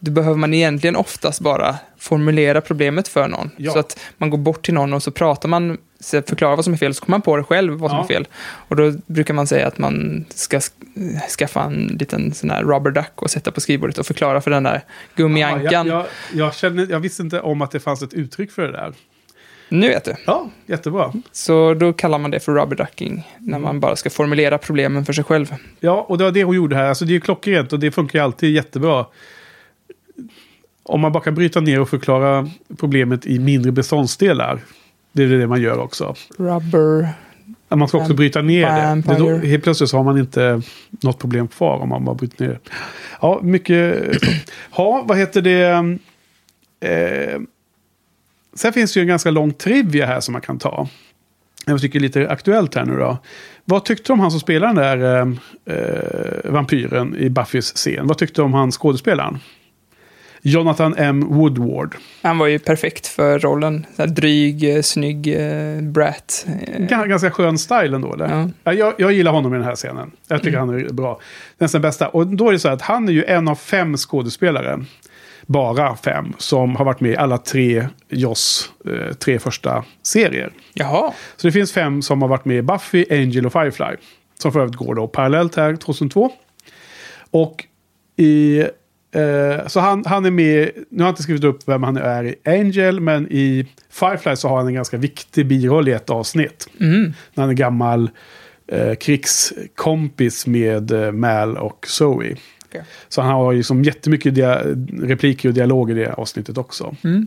då 0.00 0.10
behöver 0.10 0.36
man 0.36 0.54
egentligen 0.54 0.96
oftast 0.96 1.40
bara 1.40 1.76
formulera 1.98 2.60
problemet 2.60 3.08
för 3.08 3.28
någon. 3.28 3.50
Ja. 3.56 3.72
Så 3.72 3.78
att 3.78 4.00
man 4.18 4.30
går 4.30 4.38
bort 4.38 4.64
till 4.64 4.74
någon 4.74 4.92
och 4.92 5.02
så 5.02 5.10
pratar 5.10 5.48
man, 5.48 5.78
förklarar 6.26 6.56
vad 6.56 6.64
som 6.64 6.72
är 6.72 6.78
fel, 6.78 6.94
så 6.94 7.04
kommer 7.04 7.14
man 7.14 7.22
på 7.22 7.36
det 7.36 7.44
själv 7.44 7.72
vad 7.72 7.90
som 7.90 7.96
Ja. 7.96 8.04
är 8.04 8.08
fel. 8.08 8.28
Och 8.42 8.76
då 8.76 8.92
brukar 9.06 9.34
man 9.34 9.46
säga 9.46 9.66
att 9.66 9.78
man 9.78 10.24
ska 10.34 10.58
sk- 10.58 11.28
skaffa 11.38 11.62
en 11.62 11.96
liten 12.00 12.32
sån 12.34 12.50
här 12.50 12.62
rubber 12.62 12.90
duck 12.90 13.12
och 13.22 13.30
sätta 13.30 13.50
på 13.50 13.60
skrivbordet 13.60 13.98
och 13.98 14.06
förklara 14.06 14.40
för 14.40 14.50
den 14.50 14.62
där 14.62 14.80
gummiankan. 15.16 15.86
Ja, 15.86 15.94
jag, 15.94 16.06
jag, 16.32 16.46
jag, 16.46 16.54
känner, 16.54 16.86
jag 16.90 17.00
visste 17.00 17.22
inte 17.22 17.40
om 17.40 17.62
att 17.62 17.70
det 17.70 17.80
fanns 17.80 18.02
ett 18.02 18.14
uttryck 18.14 18.52
för 18.52 18.62
det 18.62 18.72
där. 18.72 18.92
Nu 19.68 19.88
vet 19.88 20.04
du. 20.04 20.14
Ja, 20.26 20.50
jättebra. 20.66 21.12
Så 21.32 21.74
då 21.74 21.92
kallar 21.92 22.18
man 22.18 22.30
det 22.30 22.40
för 22.40 22.52
rubber 22.52 22.76
ducking, 22.76 23.28
när 23.38 23.58
man 23.58 23.80
bara 23.80 23.96
ska 23.96 24.10
formulera 24.10 24.58
problemen 24.58 25.04
för 25.04 25.12
sig 25.12 25.24
själv. 25.24 25.54
Ja, 25.80 26.04
och 26.08 26.18
det 26.18 26.24
var 26.24 26.30
det 26.30 26.44
hon 26.44 26.56
gjorde 26.56 26.76
här. 26.76 26.84
Alltså 26.84 27.04
det 27.04 27.10
är 27.10 27.14
ju 27.14 27.20
klockrent 27.20 27.72
och 27.72 27.78
det 27.78 27.90
funkar 27.90 28.18
ju 28.18 28.24
alltid 28.24 28.54
jättebra. 28.54 29.06
Om 30.82 31.00
man 31.00 31.12
bara 31.12 31.22
kan 31.22 31.34
bryta 31.34 31.60
ner 31.60 31.80
och 31.80 31.88
förklara 31.88 32.50
problemet 32.78 33.26
i 33.26 33.38
mindre 33.38 33.72
beståndsdelar. 33.72 34.60
Det 35.12 35.22
är 35.22 35.28
det 35.28 35.46
man 35.46 35.60
gör 35.60 35.78
också. 35.78 36.14
Rubber... 36.38 37.08
Man 37.76 37.88
ska 37.88 37.98
också 37.98 38.14
bryta 38.14 38.42
ner 38.42 38.66
det. 38.66 39.02
det 39.06 39.14
är 39.14 39.18
då, 39.18 39.46
helt 39.46 39.64
plötsligt 39.64 39.90
så 39.90 39.96
har 39.96 40.04
man 40.04 40.18
inte 40.18 40.62
något 40.90 41.18
problem 41.18 41.48
kvar 41.48 41.78
om 41.78 41.88
man 41.88 42.04
bara 42.04 42.14
bryter 42.14 42.44
ner 42.44 42.52
det. 42.52 42.58
Ja, 43.20 43.40
mycket... 43.42 44.10
Ja, 44.76 45.04
vad 45.06 45.18
heter 45.18 45.42
det? 45.42 45.98
Eh, 46.80 47.40
sen 48.54 48.72
finns 48.72 48.94
det 48.94 49.00
ju 49.00 49.02
en 49.02 49.08
ganska 49.08 49.30
lång 49.30 49.52
trivia 49.52 50.06
här 50.06 50.20
som 50.20 50.32
man 50.32 50.42
kan 50.42 50.58
ta. 50.58 50.88
Jag 51.66 51.80
tycker 51.80 52.00
lite 52.00 52.28
aktuellt 52.28 52.74
här 52.74 52.84
nu 52.84 52.96
då. 52.96 53.18
Vad 53.64 53.84
tyckte 53.84 54.04
du 54.06 54.12
om 54.12 54.20
han 54.20 54.30
som 54.30 54.40
spelar 54.40 54.66
den 54.66 54.76
där 54.76 55.16
eh, 55.16 55.76
eh, 55.76 56.50
vampyren 56.50 57.16
i 57.16 57.30
Buffys 57.30 57.72
scen? 57.72 58.06
Vad 58.06 58.18
tyckte 58.18 58.40
du 58.40 58.44
om 58.44 58.54
han 58.54 58.72
skådespelaren? 58.72 59.38
Jonathan 60.42 60.94
M. 60.98 61.26
Woodward. 61.28 61.96
Han 62.22 62.38
var 62.38 62.46
ju 62.46 62.58
perfekt 62.58 63.06
för 63.06 63.38
rollen. 63.38 63.86
Så 63.96 64.02
här 64.02 64.08
dryg, 64.08 64.76
eh, 64.76 64.82
snygg 64.82 65.26
eh, 65.40 65.80
brat. 65.82 66.46
Eh, 66.48 66.80
Gan- 66.80 67.06
Ganska 67.08 67.30
skön 67.30 67.58
style 67.58 67.94
ändå. 67.96 68.14
Eller? 68.14 68.28
Ja. 68.28 68.48
Ja, 68.64 68.72
jag, 68.72 68.94
jag 68.98 69.12
gillar 69.12 69.32
honom 69.32 69.54
i 69.54 69.56
den 69.56 69.66
här 69.66 69.76
scenen. 69.76 70.10
Jag 70.28 70.42
tycker 70.42 70.58
han 70.58 70.70
är 70.80 70.92
bra. 70.92 71.20
Nästan 71.58 71.80
bästa. 71.80 72.08
Och 72.08 72.26
då 72.26 72.48
är 72.48 72.52
det 72.52 72.58
så 72.58 72.68
att 72.68 72.82
han 72.82 73.08
är 73.08 73.12
ju 73.12 73.24
en 73.24 73.48
av 73.48 73.54
fem 73.54 73.96
skådespelare. 73.96 74.84
Bara 75.46 75.96
fem. 75.96 76.32
Som 76.38 76.76
har 76.76 76.84
varit 76.84 77.00
med 77.00 77.10
i 77.12 77.16
alla 77.16 77.38
tre 77.38 77.88
Joss 78.08 78.70
eh, 78.86 79.14
tre 79.14 79.38
första 79.38 79.84
serier. 80.02 80.52
Jaha. 80.74 81.12
Så 81.36 81.46
det 81.46 81.52
finns 81.52 81.72
fem 81.72 82.02
som 82.02 82.22
har 82.22 82.28
varit 82.28 82.44
med 82.44 82.56
i 82.56 82.62
Buffy, 82.62 83.04
Angel 83.10 83.46
och 83.46 83.52
Firefly. 83.52 83.96
Som 84.38 84.52
för 84.52 84.60
övrigt 84.60 84.76
går 84.76 84.94
då 84.94 85.06
parallellt 85.08 85.56
här 85.56 85.76
2002. 85.76 86.30
Och 87.30 87.64
i... 88.16 88.64
Eh, 89.12 89.66
så 89.66 89.80
han, 89.80 90.04
han 90.06 90.24
är 90.24 90.30
med, 90.30 90.70
nu 90.90 91.02
har 91.02 91.08
jag 91.08 91.12
inte 91.12 91.22
skrivit 91.22 91.44
upp 91.44 91.68
vem 91.68 91.82
han 91.82 91.96
är 91.96 92.24
i 92.24 92.34
Angel, 92.44 93.00
men 93.00 93.28
i 93.30 93.66
Firefly 93.90 94.36
så 94.36 94.48
har 94.48 94.56
han 94.56 94.66
en 94.66 94.74
ganska 94.74 94.96
viktig 94.96 95.46
biroll 95.46 95.88
i 95.88 95.92
ett 95.92 96.10
avsnitt. 96.10 96.68
Mm. 96.80 97.12
När 97.34 97.42
han 97.42 97.50
är 97.50 97.54
gammal 97.54 98.10
eh, 98.66 98.94
krigskompis 98.94 100.46
med 100.46 100.90
eh, 100.90 101.12
Mal 101.12 101.56
och 101.56 101.86
Zoe. 101.88 102.36
Okej. 102.68 102.82
Så 103.08 103.22
han 103.22 103.30
har 103.30 103.52
ju 103.52 103.62
som 103.62 103.82
jättemycket 103.84 104.34
dia- 104.34 104.86
repliker 105.02 105.48
och 105.48 105.54
dialog 105.54 105.90
i 105.90 105.94
det 105.94 106.12
avsnittet 106.12 106.58
också. 106.58 106.94
Mm. 107.04 107.26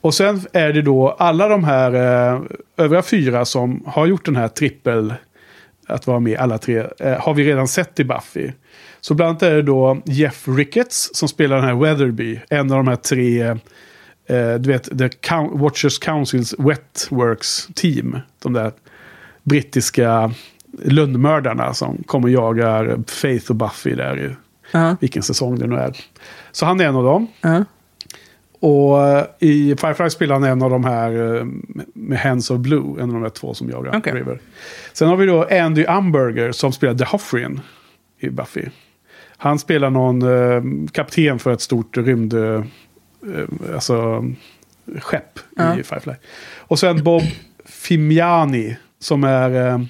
Och 0.00 0.14
sen 0.14 0.40
är 0.52 0.72
det 0.72 0.82
då 0.82 1.08
alla 1.08 1.48
de 1.48 1.64
här 1.64 1.92
eh, 2.34 2.40
övriga 2.76 3.02
fyra 3.02 3.44
som 3.44 3.82
har 3.86 4.06
gjort 4.06 4.24
den 4.24 4.36
här 4.36 4.48
trippel, 4.48 5.14
att 5.92 6.06
vara 6.06 6.20
med 6.20 6.38
alla 6.38 6.58
tre, 6.58 6.86
eh, 6.98 7.20
har 7.20 7.34
vi 7.34 7.44
redan 7.44 7.68
sett 7.68 8.00
i 8.00 8.04
Buffy. 8.04 8.52
Så 9.00 9.14
bland 9.14 9.28
annat 9.30 9.42
är 9.42 9.54
det 9.54 9.62
då 9.62 10.02
Jeff 10.04 10.48
Ricketts 10.48 11.10
som 11.14 11.28
spelar 11.28 11.56
den 11.56 11.64
här 11.64 11.74
Weatherby, 11.74 12.40
en 12.50 12.70
av 12.70 12.76
de 12.76 12.88
här 12.88 12.96
tre, 12.96 13.42
eh, 14.26 14.54
du 14.60 14.68
vet, 14.72 14.84
The 14.84 15.08
Coun- 15.08 15.58
Watchers 15.58 15.98
Councils 15.98 16.54
Wetworks 16.58 17.68
team. 17.74 18.18
De 18.42 18.52
där 18.52 18.72
brittiska 19.42 20.32
lönnmördarna 20.84 21.74
som 21.74 22.02
kommer 22.06 22.28
och 22.28 22.32
jagar 22.32 22.98
Faith 23.06 23.50
och 23.50 23.56
Buffy 23.56 23.94
där 23.94 24.18
i 24.20 24.30
Ja. 24.72 24.96
vilken 25.00 25.22
säsong 25.22 25.58
det 25.58 25.66
nu 25.66 25.76
är. 25.76 25.96
Så 26.52 26.66
han 26.66 26.80
är 26.80 26.84
en 26.84 26.96
av 26.96 27.04
dem. 27.04 27.26
Ja. 27.40 27.64
Och 28.62 28.98
i 29.38 29.76
Firefly 29.76 30.10
spelar 30.10 30.34
han 30.34 30.44
en 30.44 30.62
av 30.62 30.70
de 30.70 30.84
här 30.84 31.36
eh, 31.36 31.46
med 31.94 32.18
Hands 32.18 32.50
of 32.50 32.58
Blue. 32.58 33.02
En 33.02 33.08
av 33.08 33.14
de 33.14 33.22
här 33.22 33.30
två 33.30 33.54
som 33.54 33.70
jagar 33.70 33.96
Okej. 33.96 34.12
River. 34.12 34.40
Sen 34.92 35.08
har 35.08 35.16
vi 35.16 35.26
då 35.26 35.44
Andy 35.50 35.84
Umberger 35.88 36.52
som 36.52 36.72
spelar 36.72 36.94
The 36.94 37.04
Hoffrin 37.04 37.60
i 38.18 38.30
Buffy. 38.30 38.64
Han 39.36 39.58
spelar 39.58 39.90
någon 39.90 40.22
eh, 40.22 40.62
kapten 40.92 41.38
för 41.38 41.52
ett 41.52 41.60
stort 41.60 41.96
rymd... 41.96 42.34
Eh, 42.34 42.64
alltså 43.74 44.24
skepp 45.00 45.38
Ja. 45.56 45.78
i 45.78 45.82
Firefly. 45.82 46.14
Och 46.58 46.78
sen 46.78 47.04
Bob 47.04 47.22
Fimiani 47.64 48.76
som 48.98 49.24
är... 49.24 49.86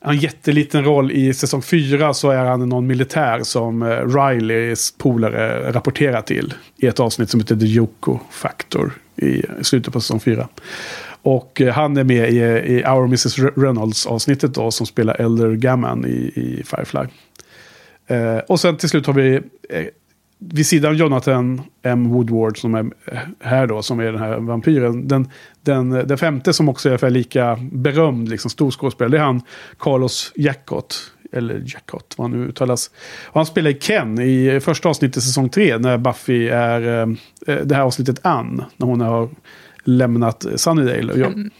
Har 0.00 0.12
en 0.12 0.18
jätteliten 0.18 0.84
roll 0.84 1.12
i 1.12 1.34
säsong 1.34 1.62
fyra 1.62 2.14
så 2.14 2.30
är 2.30 2.44
han 2.44 2.68
någon 2.68 2.86
militär 2.86 3.42
som 3.42 3.82
eh, 3.82 3.88
Rileys 3.88 4.94
polare 4.98 5.72
rapporterar 5.72 6.22
till. 6.22 6.54
I 6.76 6.86
ett 6.86 7.00
avsnitt 7.00 7.30
som 7.30 7.40
heter 7.40 7.56
The 7.56 7.66
Yoko 7.66 8.18
Factor 8.30 8.92
i 9.16 9.42
slutet 9.62 9.92
på 9.92 10.00
säsong 10.00 10.20
fyra. 10.20 10.48
Och 11.22 11.60
eh, 11.60 11.74
han 11.74 11.96
är 11.96 12.04
med 12.04 12.30
i, 12.30 12.38
eh, 12.38 12.56
i 12.56 12.84
Our 12.86 13.04
Mrs 13.04 13.38
Reynolds 13.38 14.06
avsnittet 14.06 14.54
då 14.54 14.70
som 14.70 14.86
spelar 14.86 15.20
Elder 15.20 15.54
Gammon 15.54 16.06
i, 16.06 16.32
i 16.34 16.62
Firefly. 16.66 17.06
Eh, 18.06 18.38
och 18.38 18.60
sen 18.60 18.76
till 18.76 18.88
slut 18.88 19.06
har 19.06 19.14
vi 19.14 19.34
eh, 19.70 19.86
vid 20.38 20.66
sidan 20.66 20.90
av 20.90 20.96
Jonathan 20.96 21.62
M. 21.82 22.08
Woodward 22.08 22.58
som 22.60 22.74
är 22.74 22.90
här 23.40 23.66
då, 23.66 23.82
som 23.82 24.00
är 24.00 24.04
den 24.04 24.18
här 24.18 24.38
vampyren. 24.38 25.08
Den, 25.08 25.28
den, 25.62 25.90
den 25.90 26.18
femte 26.18 26.52
som 26.52 26.68
också 26.68 26.88
är 26.88 26.90
ungefär 26.90 27.10
lika 27.10 27.58
berömd, 27.72 28.28
liksom 28.28 28.50
stor 28.50 28.70
skådespelare, 28.70 29.10
det 29.10 29.18
är 29.18 29.24
han 29.24 29.42
Carlos 29.78 30.32
Jackott. 30.36 31.12
Eller 31.32 31.62
Jackott, 31.66 32.14
vad 32.16 32.30
han 32.30 32.40
nu 32.40 32.46
uttalas. 32.46 32.90
Och 33.26 33.34
han 33.34 33.46
spelar 33.46 33.72
Ken 33.72 34.20
i 34.20 34.60
första 34.60 34.88
avsnittet 34.88 35.16
i 35.16 35.20
säsong 35.20 35.48
tre, 35.48 35.78
när 35.78 35.98
Buffy 35.98 36.48
är, 36.48 37.00
eh, 37.00 37.06
det 37.64 37.74
här 37.74 37.82
avsnittet 37.82 38.20
Ann, 38.22 38.64
när 38.76 38.86
hon 38.86 39.00
har 39.00 39.28
lämnat 39.84 40.46
Sunnydale. 40.56 41.12
Och 41.12 41.18
jag, 41.18 41.50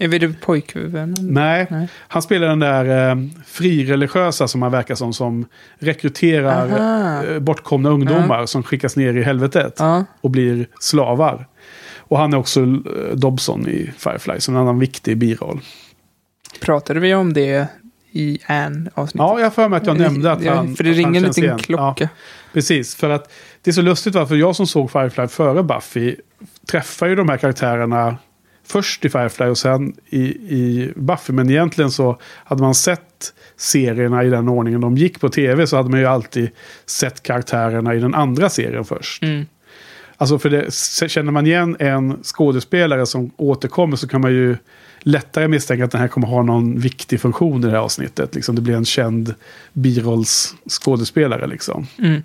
är 0.00 0.08
vi 0.08 0.18
det 0.18 0.40
pojkvännen? 0.40 1.14
Nej, 1.20 1.66
Nej. 1.70 1.88
han 2.08 2.22
spelar 2.22 2.48
den 2.48 2.58
där 2.58 3.10
eh, 3.10 3.16
frireligiösa 3.46 4.48
som 4.48 4.62
han 4.62 4.72
verkar 4.72 4.94
som, 4.94 5.12
som 5.12 5.46
rekryterar 5.78 6.68
Aha. 6.68 7.24
eh, 7.24 7.38
bortkomna 7.38 7.88
ungdomar 7.88 8.46
som 8.46 8.62
skickas 8.62 8.96
ner 8.96 9.14
i 9.16 9.22
helvetet 9.22 9.74
Ja. 9.78 10.04
och 10.20 10.30
blir 10.30 10.66
slavar. 10.80 11.46
Och 11.98 12.18
han 12.18 12.32
är 12.32 12.36
också 12.38 12.60
eh, 12.60 12.66
Dobson 13.14 13.68
i 13.68 13.90
Firefly, 13.98 14.40
som 14.40 14.54
en 14.56 14.60
annan 14.60 14.78
viktig 14.78 15.16
biroll. 15.18 15.60
Pratade 16.60 17.00
vi 17.00 17.14
om 17.14 17.32
det 17.32 17.68
i 18.12 18.38
Anne-avsnittet? 18.46 19.18
Ja, 19.28 19.40
jag 19.40 19.54
för 19.54 19.68
mig 19.68 19.76
att 19.76 19.86
jag 19.86 19.98
nämnde 19.98 20.32
att 20.32 20.42
Ja, 20.42 20.54
han... 20.54 20.76
För 20.76 20.84
det 20.84 20.92
ringer 20.92 21.20
en 21.20 21.26
liten 21.26 21.44
igen. 21.44 21.58
klocka. 21.58 22.04
Ja, 22.04 22.08
precis, 22.52 22.94
för 22.94 23.10
att 23.10 23.32
det 23.62 23.70
är 23.70 23.72
så 23.72 23.82
lustigt 23.82 24.14
varför 24.14 24.34
jag 24.36 24.56
som 24.56 24.66
såg 24.66 24.90
Firefly 24.90 25.26
före 25.28 25.62
Buffy 25.62 26.16
träffar 26.70 27.06
ju 27.06 27.14
de 27.16 27.28
här 27.28 27.36
karaktärerna 27.36 28.16
först 28.68 29.04
i 29.04 29.08
Firefly 29.08 29.46
och 29.46 29.58
sen 29.58 29.94
i, 30.06 30.20
i 30.28 30.92
Buffy. 30.96 31.32
Men 31.32 31.50
egentligen 31.50 31.90
så 31.90 32.18
hade 32.44 32.62
man 32.62 32.74
sett 32.74 33.34
serierna 33.56 34.24
i 34.24 34.30
den 34.30 34.48
ordningen 34.48 34.80
de 34.80 34.96
gick 34.96 35.20
på 35.20 35.28
tv 35.28 35.66
så 35.66 35.76
hade 35.76 35.90
man 35.90 36.00
ju 36.00 36.06
alltid 36.06 36.50
sett 36.86 37.22
karaktärerna 37.22 37.94
i 37.94 37.98
den 37.98 38.14
andra 38.14 38.48
serien 38.48 38.84
först. 38.84 39.22
Mm. 39.22 39.46
Alltså 40.16 40.38
för 40.38 40.50
det, 40.50 40.74
känner 41.10 41.32
man 41.32 41.46
igen 41.46 41.76
en 41.78 42.22
skådespelare 42.22 43.06
som 43.06 43.30
återkommer 43.36 43.96
så 43.96 44.08
kan 44.08 44.20
man 44.20 44.32
ju 44.32 44.56
lättare 45.00 45.48
misstänka 45.48 45.84
att 45.84 45.90
den 45.90 46.00
här 46.00 46.08
kommer 46.08 46.26
ha 46.26 46.42
någon 46.42 46.80
viktig 46.80 47.20
funktion 47.20 47.60
i 47.60 47.66
det 47.66 47.70
här 47.70 47.78
avsnittet. 47.78 48.34
Liksom 48.34 48.54
det 48.54 48.62
blir 48.62 48.74
en 48.74 48.84
känd 48.84 49.34
birollsskådespelare 49.72 51.46
liksom. 51.46 51.86
Mm. 51.98 52.22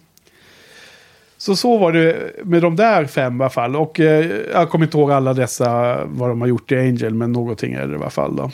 Så 1.44 1.56
så 1.56 1.78
var 1.78 1.92
det 1.92 2.32
med 2.44 2.62
de 2.62 2.76
där 2.76 3.06
fem 3.06 3.42
i 3.42 3.44
alla 3.44 3.50
fall. 3.50 3.76
Och 3.76 4.00
eh, 4.00 4.32
jag 4.54 4.70
kommer 4.70 4.86
inte 4.86 4.98
ihåg 4.98 5.12
alla 5.12 5.34
dessa, 5.34 6.00
vad 6.06 6.30
de 6.30 6.42
har 6.42 6.48
gjort 6.48 6.72
i 6.72 6.80
Angel, 6.80 7.14
men 7.14 7.32
någonting 7.32 7.74
är 7.74 7.88
det 7.88 7.94
i 7.94 7.96
alla 7.96 8.10
fall. 8.10 8.36
Då. 8.36 8.52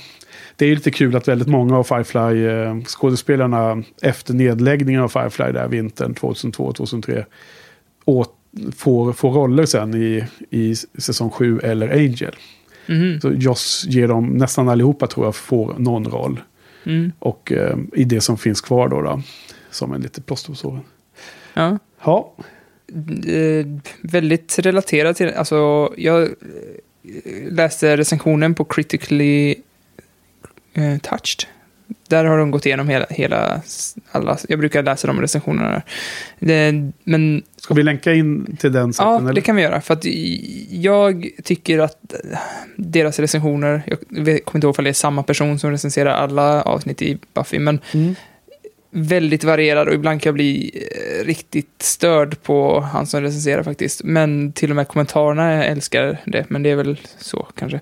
Det 0.55 0.65
är 0.65 0.69
ju 0.69 0.75
lite 0.75 0.91
kul 0.91 1.15
att 1.15 1.27
väldigt 1.27 1.47
många 1.47 1.77
av 1.77 1.83
Firefly-skådespelarna 1.83 3.83
efter 4.01 4.33
nedläggningen 4.33 5.01
av 5.01 5.07
Firefly 5.07 5.51
där 5.51 5.67
vintern 5.67 6.13
2002-2003 6.13 7.25
får, 8.75 9.13
får 9.13 9.31
roller 9.31 9.65
sen 9.65 9.93
i, 9.93 10.23
i 10.49 10.75
säsong 10.75 11.29
7 11.29 11.59
eller 11.59 11.89
Angel. 11.89 12.35
Mhm. 12.85 13.21
Så 13.21 13.31
Joss 13.31 13.85
ger 13.87 14.07
dem, 14.07 14.27
nästan 14.27 14.69
allihopa 14.69 15.07
tror 15.07 15.25
jag, 15.25 15.35
får 15.35 15.75
någon 15.77 16.05
roll. 16.05 16.39
Mm. 16.83 17.11
Och 17.19 17.51
eh, 17.51 17.77
i 17.93 18.03
det 18.03 18.21
som 18.21 18.37
finns 18.37 18.61
kvar 18.61 18.87
då, 18.87 19.01
då 19.01 19.21
som 19.71 19.93
en 19.93 20.01
lite 20.01 20.21
plåster 20.21 20.49
på 20.49 20.55
såren. 20.55 20.81
Ja. 21.53 21.77
Ja, 22.03 22.33
Eh, 22.39 22.45
väldigt 24.01 24.59
relaterad 24.59 25.15
till, 25.15 25.33
alltså 25.33 25.93
jag 25.97 26.21
eh, 26.21 26.27
läste 27.51 27.97
recensionen 27.97 28.55
på 28.55 28.65
Critically 28.65 29.55
eh, 30.73 30.97
Touched. 30.97 31.47
Där 32.07 32.25
har 32.25 32.37
de 32.37 32.51
gått 32.51 32.65
igenom 32.65 32.89
hela, 32.89 33.05
hela 33.09 33.61
alla, 34.11 34.37
jag 34.47 34.59
brukar 34.59 34.83
läsa 34.83 35.07
de 35.07 35.21
recensionerna 35.21 35.69
där. 35.69 35.83
Det, 36.39 36.91
men 37.03 37.43
ska 37.57 37.73
vi 37.73 37.83
länka 37.83 38.13
in 38.13 38.57
till 38.59 38.71
den 38.71 38.93
Ja, 38.97 39.17
sätten? 39.19 39.35
det 39.35 39.41
kan 39.41 39.55
vi 39.55 39.61
göra. 39.61 39.81
För 39.81 39.93
att 39.93 40.05
jag 40.69 41.29
tycker 41.43 41.79
att 41.79 42.13
deras 42.75 43.19
recensioner, 43.19 43.81
jag 43.87 43.99
kommer 44.45 44.57
inte 44.57 44.67
ihåg 44.67 44.75
om 44.79 44.83
det 44.83 44.89
är 44.89 44.93
samma 44.93 45.23
person 45.23 45.59
som 45.59 45.71
recenserar 45.71 46.11
alla 46.11 46.61
avsnitt 46.61 47.01
i 47.01 47.17
Buffy, 47.33 47.59
men 47.59 47.79
Mm. 47.93 48.15
Väldigt 48.91 49.43
varierad 49.43 49.87
och 49.87 49.93
ibland 49.93 50.21
kan 50.21 50.29
jag 50.29 50.35
bli 50.35 50.71
eh, 50.73 51.25
riktigt 51.25 51.81
störd 51.81 52.43
på 52.43 52.79
han 52.79 53.07
som 53.07 53.21
recenserar 53.21 53.63
faktiskt. 53.63 54.03
Men 54.03 54.51
till 54.51 54.69
och 54.69 54.75
med 54.75 54.87
kommentarerna 54.87 55.53
jag 55.53 55.65
älskar 55.65 56.17
det, 56.25 56.45
men 56.49 56.63
det 56.63 56.69
är 56.69 56.75
väl 56.75 56.99
så 57.17 57.47
kanske. 57.55 57.79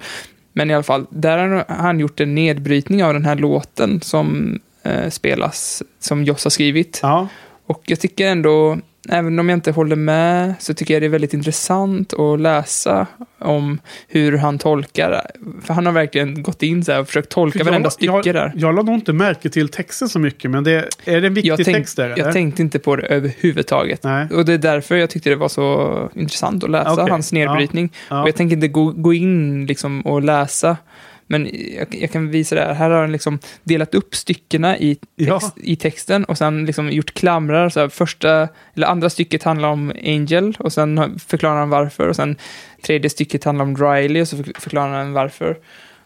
Men 0.53 0.71
i 0.71 0.73
alla 0.73 0.83
fall, 0.83 1.05
där 1.09 1.37
har 1.37 1.65
han 1.67 1.99
gjort 1.99 2.19
en 2.19 2.35
nedbrytning 2.35 3.03
av 3.03 3.13
den 3.13 3.25
här 3.25 3.35
låten 3.35 4.01
som 4.01 4.59
eh, 4.83 5.09
spelas, 5.09 5.83
som 5.99 6.23
Joss 6.23 6.43
har 6.43 6.51
skrivit. 6.51 6.99
Ja, 7.03 7.27
Och 7.65 7.81
jag 7.85 7.99
tycker 7.99 8.27
ändå, 8.27 8.77
även 9.09 9.39
om 9.39 9.49
jag 9.49 9.57
inte 9.57 9.71
håller 9.71 9.95
med, 9.95 10.53
så 10.59 10.73
tycker 10.73 10.93
jag 10.93 11.01
det 11.01 11.05
är 11.05 11.09
väldigt 11.09 11.33
intressant 11.33 12.13
att 12.13 12.39
läsa 12.39 13.07
om 13.39 13.79
hur 14.07 14.37
han 14.37 14.59
tolkar. 14.59 15.21
För 15.63 15.73
han 15.73 15.85
har 15.85 15.93
verkligen 15.93 16.43
gått 16.43 16.63
in 16.63 16.83
så 16.85 16.91
här 16.91 16.99
och 16.99 17.07
försökt 17.07 17.29
tolka 17.29 17.59
För 17.59 17.65
varenda 17.65 17.85
jag, 17.85 17.93
stycke 17.93 18.13
jag, 18.13 18.35
där. 18.35 18.51
Jag 18.55 18.75
la 18.75 18.81
nog 18.81 18.95
inte 18.95 19.13
märke 19.13 19.49
till 19.49 19.69
texten 19.69 20.09
så 20.09 20.19
mycket, 20.19 20.51
men 20.51 20.63
det, 20.63 20.89
är 21.05 21.21
det 21.21 21.27
en 21.27 21.33
viktig 21.33 21.49
Jag, 21.49 21.57
tänk, 21.65 21.77
text 21.77 21.97
där? 21.97 22.09
jag 22.09 22.19
eller? 22.19 22.31
tänkte 22.31 22.61
inte 22.61 22.79
på 22.79 22.95
det 22.95 23.07
överhuvudtaget. 23.07 24.03
Nej. 24.03 24.27
Och 24.33 24.45
det 24.45 24.53
är 24.53 24.57
därför 24.57 24.95
jag 24.95 25.09
tyckte 25.09 25.29
det 25.29 25.35
var 25.35 25.49
så 25.49 26.09
intressant 26.13 26.63
att 26.63 26.69
läsa 26.69 26.93
Okej, 26.93 27.09
hans 27.09 27.33
nedbrytning. 27.33 27.93
Ja. 28.09 28.21
Och 28.21 28.27
jag 28.27 28.35
tänker 28.35 28.55
inte 28.55 28.67
gå, 28.67 28.91
gå 28.91 29.13
in 29.13 29.65
liksom 29.65 30.01
och 30.01 30.21
läsa. 30.21 30.77
Men 31.27 31.49
jag, 31.77 31.87
jag 32.01 32.11
kan 32.11 32.29
visa 32.29 32.55
det 32.55 32.61
här. 32.61 32.73
Här 32.73 32.89
har 32.89 33.01
han 33.01 33.11
liksom 33.11 33.39
delat 33.63 33.95
upp 33.95 34.15
styckena 34.15 34.77
i, 34.77 34.97
Ja. 35.15 35.39
text, 35.39 35.53
i 35.63 35.75
texten 35.75 36.23
och 36.23 36.37
sen 36.37 36.65
liksom 36.65 36.89
gjort 36.91 37.13
klamrar. 37.13 37.69
Så 37.69 37.79
här, 37.79 37.89
första, 37.89 38.47
eller 38.75 38.87
andra 38.87 39.09
stycket 39.09 39.43
handlar 39.43 39.69
om 39.69 39.93
Angel 40.03 40.55
och 40.59 40.73
sen 40.73 41.19
förklarar 41.19 41.59
han 41.59 41.69
varför. 41.69 42.07
Och 42.07 42.15
sen 42.15 42.35
tredje 42.81 43.09
stycket 43.09 43.43
handlar 43.43 43.65
om 43.65 43.77
Riley 43.77 44.21
och 44.21 44.27
så 44.27 44.37
för- 44.43 44.59
förklarar 44.59 44.93
han 44.97 45.13
varför. 45.13 45.57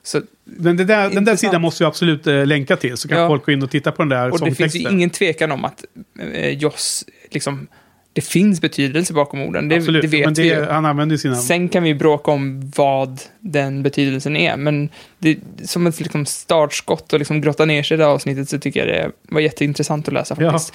Så, 0.04 0.22
Men 0.46 0.78
det 0.78 0.84
där, 0.86 1.10
den 1.10 1.26
där 1.26 1.36
sidan 1.36 1.62
måste 1.62 1.84
vi 1.84 1.88
absolut 1.88 2.28
eh, 2.28 2.46
länka 2.46 2.76
till, 2.76 2.98
så 2.98 3.08
kan 3.08 3.18
Ja. 3.18 3.28
folk 3.28 3.46
gå 3.46 3.52
in 3.52 3.64
och 3.64 3.72
titta 3.72 3.92
på 3.92 4.02
den 4.02 4.10
där 4.10 4.32
och 4.32 4.40
det 4.46 4.56
finns 4.56 4.76
ju 4.76 4.80
ingen 4.90 5.10
tvekan 5.10 5.52
om 5.52 5.66
att 5.66 5.86
eh, 6.34 6.50
Joss, 6.50 7.06
liksom, 7.32 7.68
det 8.14 8.22
finns 8.22 8.62
betydelse 8.62 9.14
bakom 9.14 9.41
orden. 9.41 9.68
Det, 9.70 9.76
absolut, 9.76 10.01
det 10.01 10.07
vet 10.07 10.36
det, 10.36 10.41
vi 10.41 10.47
ju. 10.49 10.66
han 10.66 10.86
använder 10.86 11.18
sina... 11.18 11.36
Sen 11.36 11.70
kan 11.70 11.84
vi 11.84 11.95
bråka 11.95 12.32
om 12.32 12.72
vad 12.76 13.22
den 13.39 13.84
betydelsen 13.84 14.36
är, 14.36 14.57
men 14.57 14.89
det, 15.20 15.38
som 15.64 15.88
ett 15.88 15.99
liksom 15.99 16.26
startskott 16.26 17.14
och 17.14 17.20
liksom 17.20 17.41
grotta 17.41 17.66
ner 17.66 17.84
sig 17.84 17.95
i 17.95 17.97
det 17.97 18.03
här 18.03 18.12
avsnittet 18.12 18.49
så 18.49 18.59
tycker 18.59 18.80
jag 18.86 18.88
det 18.88 19.12
var 19.34 19.41
jätteintressant 19.41 20.07
att 20.07 20.14
läsa 20.14 20.36
faktiskt. 20.36 20.74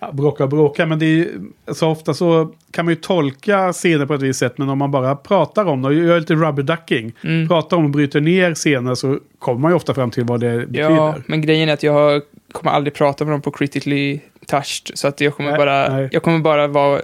Ja, 0.00 0.12
bråka 0.12 0.44
och 0.44 0.50
bråka, 0.50 0.86
men 0.86 0.98
det 0.98 1.06
är 1.06 1.08
ju, 1.08 1.28
så 1.72 1.88
ofta 1.88 2.14
så 2.14 2.52
kan 2.70 2.84
man 2.84 2.92
ju 2.92 3.00
tolka 3.00 3.72
scener 3.72 4.06
på 4.06 4.14
ett 4.14 4.22
visst 4.22 4.38
sätt, 4.38 4.58
men 4.58 4.68
om 4.68 4.78
man 4.78 4.90
bara 4.90 5.16
pratar 5.16 5.64
om 5.64 5.82
det 5.82 5.88
och 5.88 5.94
gör 5.94 6.20
lite 6.20 6.34
rubber 6.34 6.62
ducking, 6.62 7.12
Mm. 7.24 7.48
pratar 7.48 7.76
om 7.76 7.84
och 7.84 7.90
bryter 7.90 8.20
ner 8.20 8.54
scener 8.54 8.94
så 8.94 9.18
kommer 9.38 9.60
man 9.60 9.70
ju 9.70 9.74
ofta 9.76 9.94
fram 9.94 10.10
till 10.10 10.24
vad 10.24 10.40
det 10.40 10.66
betyder. 10.66 10.90
Ja, 10.90 11.14
men 11.26 11.40
grejen 11.40 11.68
är 11.68 11.72
att 11.72 11.82
jag 11.82 12.22
kommer 12.52 12.72
aldrig 12.72 12.94
prata 12.94 13.24
med 13.24 13.34
dem 13.34 13.40
på 13.42 13.50
critically 13.50 14.20
touched, 14.46 14.98
så 14.98 15.08
att 15.08 15.20
jag 15.20 15.36
kommer 15.36 15.50
Nej, 15.50 15.58
bara, 15.58 15.88
nej. 15.96 16.08
jag 16.12 16.22
kommer 16.22 16.38
bara 16.38 16.66
vara 16.66 17.00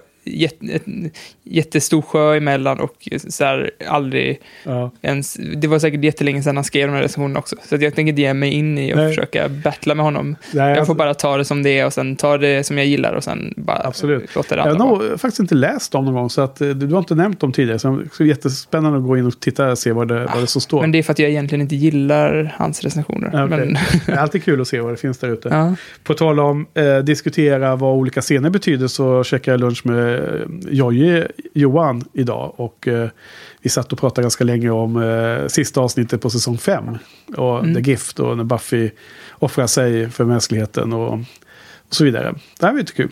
jättestor 1.45 2.03
sjö 2.03 2.37
emellan 2.37 2.81
och 2.81 3.09
så 3.29 3.45
här 3.45 3.71
aldrig 3.89 4.41
Ja. 4.65 4.91
ens, 5.03 5.35
det 5.57 5.69
var 5.69 5.79
säkert 5.79 6.05
jättelänge 6.05 6.43
sedan 6.43 6.57
han 6.57 6.65
skrev 6.65 6.89
de 6.89 6.95
här 6.95 7.03
recensionerna 7.03 7.39
också, 7.39 7.57
så 7.69 7.75
jag 7.75 7.95
tänker 7.95 8.11
inte 8.11 8.23
ge 8.23 8.35
mig 8.35 8.51
in 8.53 8.79
i 8.79 8.93
och 8.93 8.97
Nej. 8.97 9.09
försöka 9.09 9.49
battla 9.49 9.95
med 9.95 10.05
honom. 10.05 10.37
Nej, 10.53 10.69
Jag 10.69 10.71
alltså- 10.79 10.85
får 10.87 10.95
bara 10.95 11.15
ta 11.15 11.37
det 11.37 11.45
som 11.45 11.63
det 11.63 11.79
är 11.79 11.87
och 11.87 11.93
sen 11.93 12.17
ta 12.17 12.39
det 12.39 12.65
som 12.67 12.79
jag 12.79 12.87
gillar 12.87 13.13
och 13.13 13.25
sen 13.25 13.55
bara 13.57 13.81
Absolut. 13.85 14.35
låta 14.37 14.55
det 14.55 14.61
Jag 14.61 14.65
har 14.65 14.71
andra 14.71 14.85
vara. 14.87 15.09
nog 15.09 15.21
faktiskt 15.21 15.41
inte 15.41 15.55
läst 15.55 15.93
dem 15.93 16.05
någon 16.05 16.15
gång, 16.15 16.31
så 16.31 16.41
att, 16.41 16.61
eh, 16.61 16.69
du 16.69 16.87
har 16.87 16.99
inte 16.99 17.15
nämnt 17.15 17.41
dem 17.41 17.53
tidigare. 17.53 17.79
Så 17.79 18.03
det 18.19 18.25
är 18.25 18.29
jättespännande 18.29 18.99
att 18.99 19.05
gå 19.05 19.17
in 19.17 19.27
och 19.27 19.41
titta 19.41 19.71
och 19.71 19.79
se 19.79 19.93
vad 19.93 20.09
det, 20.09 20.27
vad 20.35 20.43
det 20.43 20.47
så 20.47 20.61
står. 20.61 20.81
Men 20.81 20.93
det 20.93 20.99
är 20.99 21.03
för 21.03 21.13
att 21.13 21.19
jag 21.19 21.31
egentligen 21.31 21.63
inte 21.63 21.77
gillar 21.77 22.55
hans 22.59 22.81
recensioner. 22.85 23.29
Okej. 23.29 23.47
Men, 23.59 23.77
Det 24.07 24.13
är 24.13 24.17
alltid 24.17 24.45
kul 24.45 24.61
att 24.61 24.69
se 24.69 24.81
vad 24.81 24.93
det 24.93 24.97
finns 24.97 25.19
där 25.19 25.29
ute. 25.29 25.49
ja. 25.49 25.75
På 26.05 26.15
tal 26.15 26.41
om 26.41 26.67
eh, 26.75 26.99
diskutera 26.99 27.77
vad 27.77 27.95
olika 27.97 28.21
scener 28.21 28.51
betyder 28.51 28.87
så 28.87 29.25
käkade 29.25 29.53
jag 29.53 29.61
lunch 29.61 29.87
med 29.87 30.12
eh, 30.15 30.47
Jojje 30.71 31.29
Johan 31.53 32.05
idag. 32.13 32.55
Och 32.57 32.89
eh, 32.89 33.09
vi 33.63 33.69
satt 33.69 33.93
och 33.93 33.99
pratade 33.99 34.23
ganska 34.23 34.45
länge 34.45 34.71
om 34.71 35.03
eh, 35.03 35.47
sista 35.47 35.81
avsnittet 35.81 36.21
på 36.21 36.31
säsong 36.31 36.59
5. 36.59 36.85
Och 37.37 37.63
Mm. 37.63 37.75
The 37.75 37.91
Gift 37.91 38.21
och 38.21 38.37
när 38.37 38.45
Buffy 38.45 38.91
offrar 39.39 39.67
sig 39.67 40.11
för 40.11 40.25
mänskligheten 40.25 40.93
och, 40.93 41.13
och 41.13 41.95
så 41.95 42.05
vidare. 42.05 42.35
Det 42.61 42.67
här 42.67 42.73
var 42.73 42.81
lite 42.81 42.93
kul. 42.93 43.11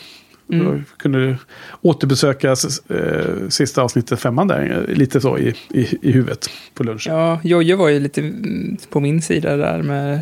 Mm. 0.52 0.66
Då 0.66 0.82
kunde 0.96 1.26
du 1.26 1.36
återbesöka 1.80 2.48
eh, 2.88 3.48
sista 3.48 3.82
avsnittet 3.82 4.20
femman 4.20 4.48
där, 4.48 4.84
eh, 4.88 4.96
lite 4.96 5.20
så 5.20 5.38
i, 5.38 5.54
i, 5.70 5.98
i 6.02 6.12
huvudet 6.12 6.50
på 6.74 6.84
lunchen. 6.84 7.14
ja, 7.14 7.40
Jojje 7.44 7.76
var 7.76 7.88
ju 7.88 8.00
lite 8.00 8.20
mm, 8.20 8.76
på 8.90 9.00
min 9.00 9.22
sida 9.22 9.56
där 9.56 9.82
med 9.82 10.20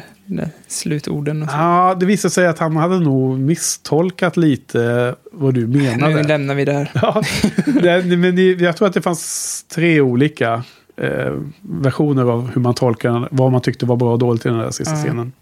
slutorden 0.67 1.43
och 1.43 1.51
så. 1.51 1.57
Ja, 1.57 1.97
det 2.01 2.07
visade 2.07 2.33
sig 2.33 2.47
att 2.47 2.59
han 2.59 2.77
hade 2.77 3.01
nog 3.01 3.39
misstolkat 3.39 4.37
lite 4.37 5.15
vad 5.33 5.55
du 5.55 5.67
menade. 5.67 6.15
Nu 6.15 6.23
lämnar 6.23 6.55
vi 6.55 6.65
det 6.65 6.73
här. 6.73 6.91
Ja, 6.95 7.23
det, 7.83 8.17
men 8.17 8.59
jag 8.59 8.77
tror 8.77 8.89
att 8.89 8.95
det 8.95 9.03
fanns 9.03 9.63
tre 9.75 10.01
olika 10.01 10.63
eh, 10.97 11.33
versioner 11.61 12.25
av 12.25 12.51
hur 12.55 12.61
man 12.61 12.75
tolkar 12.75 13.29
vad 13.31 13.53
man 13.53 13.61
tyckte 13.61 13.87
var 13.87 13.97
bra 13.97 14.13
och 14.13 14.19
dåligt 14.19 14.47
i 14.47 14.49
den 14.49 14.59
där 14.59 14.71
sista 14.71 14.95
Ja. 14.95 15.03
scenen. 15.03 15.33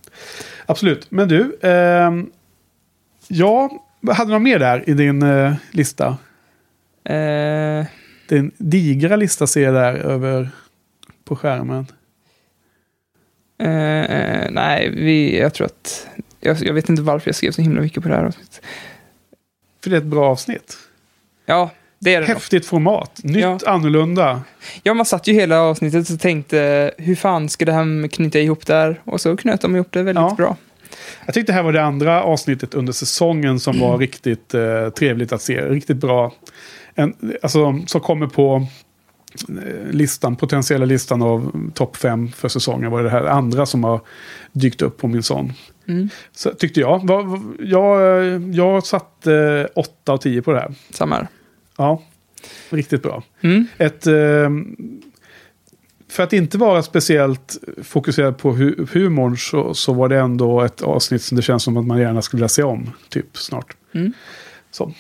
Absolut. 0.67 1.07
Men 1.11 1.29
du, 1.29 1.59
ehm, 1.63 2.27
ja, 3.29 3.71
hade 4.17 4.31
du 4.31 4.33
något 4.35 4.43
mer 4.43 4.59
där 4.59 4.91
i 4.91 4.95
din 4.95 5.23
eh, 5.23 5.53
lista? 5.71 6.17
Eh, 7.05 7.85
Din 8.29 8.51
digra 8.59 9.17
lista 9.17 9.47
ser 9.47 9.63
jag 9.63 9.75
där 9.75 9.95
över 9.95 10.51
på 11.25 11.37
skärmen. 11.37 11.87
Eh, 13.59 14.51
nej, 14.51 14.91
vi, 14.97 15.39
jag 15.39 15.55
tror 15.55 15.65
att... 15.67 16.07
Jag, 16.41 16.57
jag 16.63 16.75
vet 16.75 16.89
inte 16.89 17.03
varför 17.03 17.29
jag 17.29 17.35
skrev 17.35 17.51
så 17.51 17.63
himla 17.63 17.81
mycket 17.81 18.03
på 18.03 18.09
det 18.09 18.15
här 18.17 18.25
avsnittet. 18.25 18.61
För 19.83 19.91
det 19.91 19.97
är 19.97 20.01
ett 20.01 20.05
bra 20.07 20.31
avsnitt. 20.31 20.77
Ja, 21.47 21.71
det 21.99 22.15
är 22.15 22.21
det. 22.21 22.27
Häftigt 22.27 22.67
format. 22.67 23.21
Nytt, 23.25 23.37
Ja. 23.43 23.59
annorlunda. 23.67 24.43
Ja, 24.83 24.95
man 24.95 25.07
satt 25.07 25.27
ju 25.27 25.33
hela 25.33 25.61
avsnittet 25.61 26.11
och 26.11 26.21
tänkte 26.21 26.91
hur 26.99 27.15
fan 27.15 27.49
ska 27.49 27.65
det 27.65 27.73
här 27.73 28.09
knyta 28.09 28.39
ihop 28.39 28.67
där? 28.67 29.01
Och 29.05 29.21
så 29.21 29.37
knöt 29.37 29.61
de 29.61 29.77
ihop 29.77 29.89
det 29.93 30.03
väldigt 30.03 30.23
Ja. 30.23 30.35
bra. 30.37 30.57
Jag 31.27 31.35
tyckte 31.35 31.53
det 31.53 31.57
här 31.57 31.63
var 31.63 31.73
det 31.73 31.83
andra 31.85 32.23
avsnittet 32.23 32.75
under 32.75 32.93
säsongen 32.93 33.61
som 33.61 33.81
var 33.81 33.99
riktigt 33.99 34.55
eh, 34.55 34.89
trevligt 34.89 35.33
att 35.33 35.43
se. 35.43 35.61
Riktigt 35.61 35.97
bra. 35.97 36.33
En, 36.95 37.15
alltså, 37.43 37.81
som 37.87 38.01
kommer 38.01 38.27
på 38.27 38.67
listan, 39.91 40.37
potentiella 40.37 40.85
listan 40.85 41.23
av 41.23 41.71
topp 41.75 41.97
fem 41.97 42.29
för 42.29 42.49
säsongen 42.49 42.91
var 42.91 43.03
det 43.03 43.11
här 43.11 43.25
andra 43.25 43.67
som 43.67 43.85
har 43.85 44.01
dykt 44.53 44.83
upp 44.83 44.97
på 44.97 45.09
min 45.09 45.23
sån. 45.23 45.53
Mm. 45.89 46.09
Så, 46.33 46.51
tyckte 46.51 46.81
jag. 46.81 47.11
Jag, 47.59 48.01
eh, 48.01 48.43
jag 48.51 48.87
satte 48.87 49.35
eh, 49.35 49.67
8 49.75 50.13
av 50.13 50.19
10 50.19 50.43
på 50.43 50.53
det 50.53 50.59
här. 50.59 50.75
Samma 50.91 51.15
här. 51.15 51.29
Ja, 51.77 52.03
riktigt 52.71 53.03
bra. 53.03 53.23
Mm. 53.41 53.67
Ett, 53.79 54.07
eh, 54.07 54.51
för 56.09 56.23
att 56.23 56.33
inte 56.33 56.59
vara 56.59 56.83
speciellt 56.83 57.59
fokuserad 57.83 58.39
på 58.39 58.53
hu 58.53 58.87
humorn 58.93 59.37
så, 59.37 59.75
så 59.75 59.93
var 59.93 60.09
det 60.09 60.19
ändå 60.19 60.61
ett 60.61 60.83
avsnitt 60.83 61.23
som 61.23 61.37
det 61.37 61.43
känns 61.43 61.63
som 61.63 61.77
att 61.77 61.87
man 61.87 61.99
gärna 61.99 62.23
skulle 62.23 62.39
vilja 62.39 62.49
se 62.49 62.63
om. 62.63 62.91
Typ 63.09 63.37
snart. 63.37 63.77
Mm. 63.95 64.13
Så. 64.71 64.93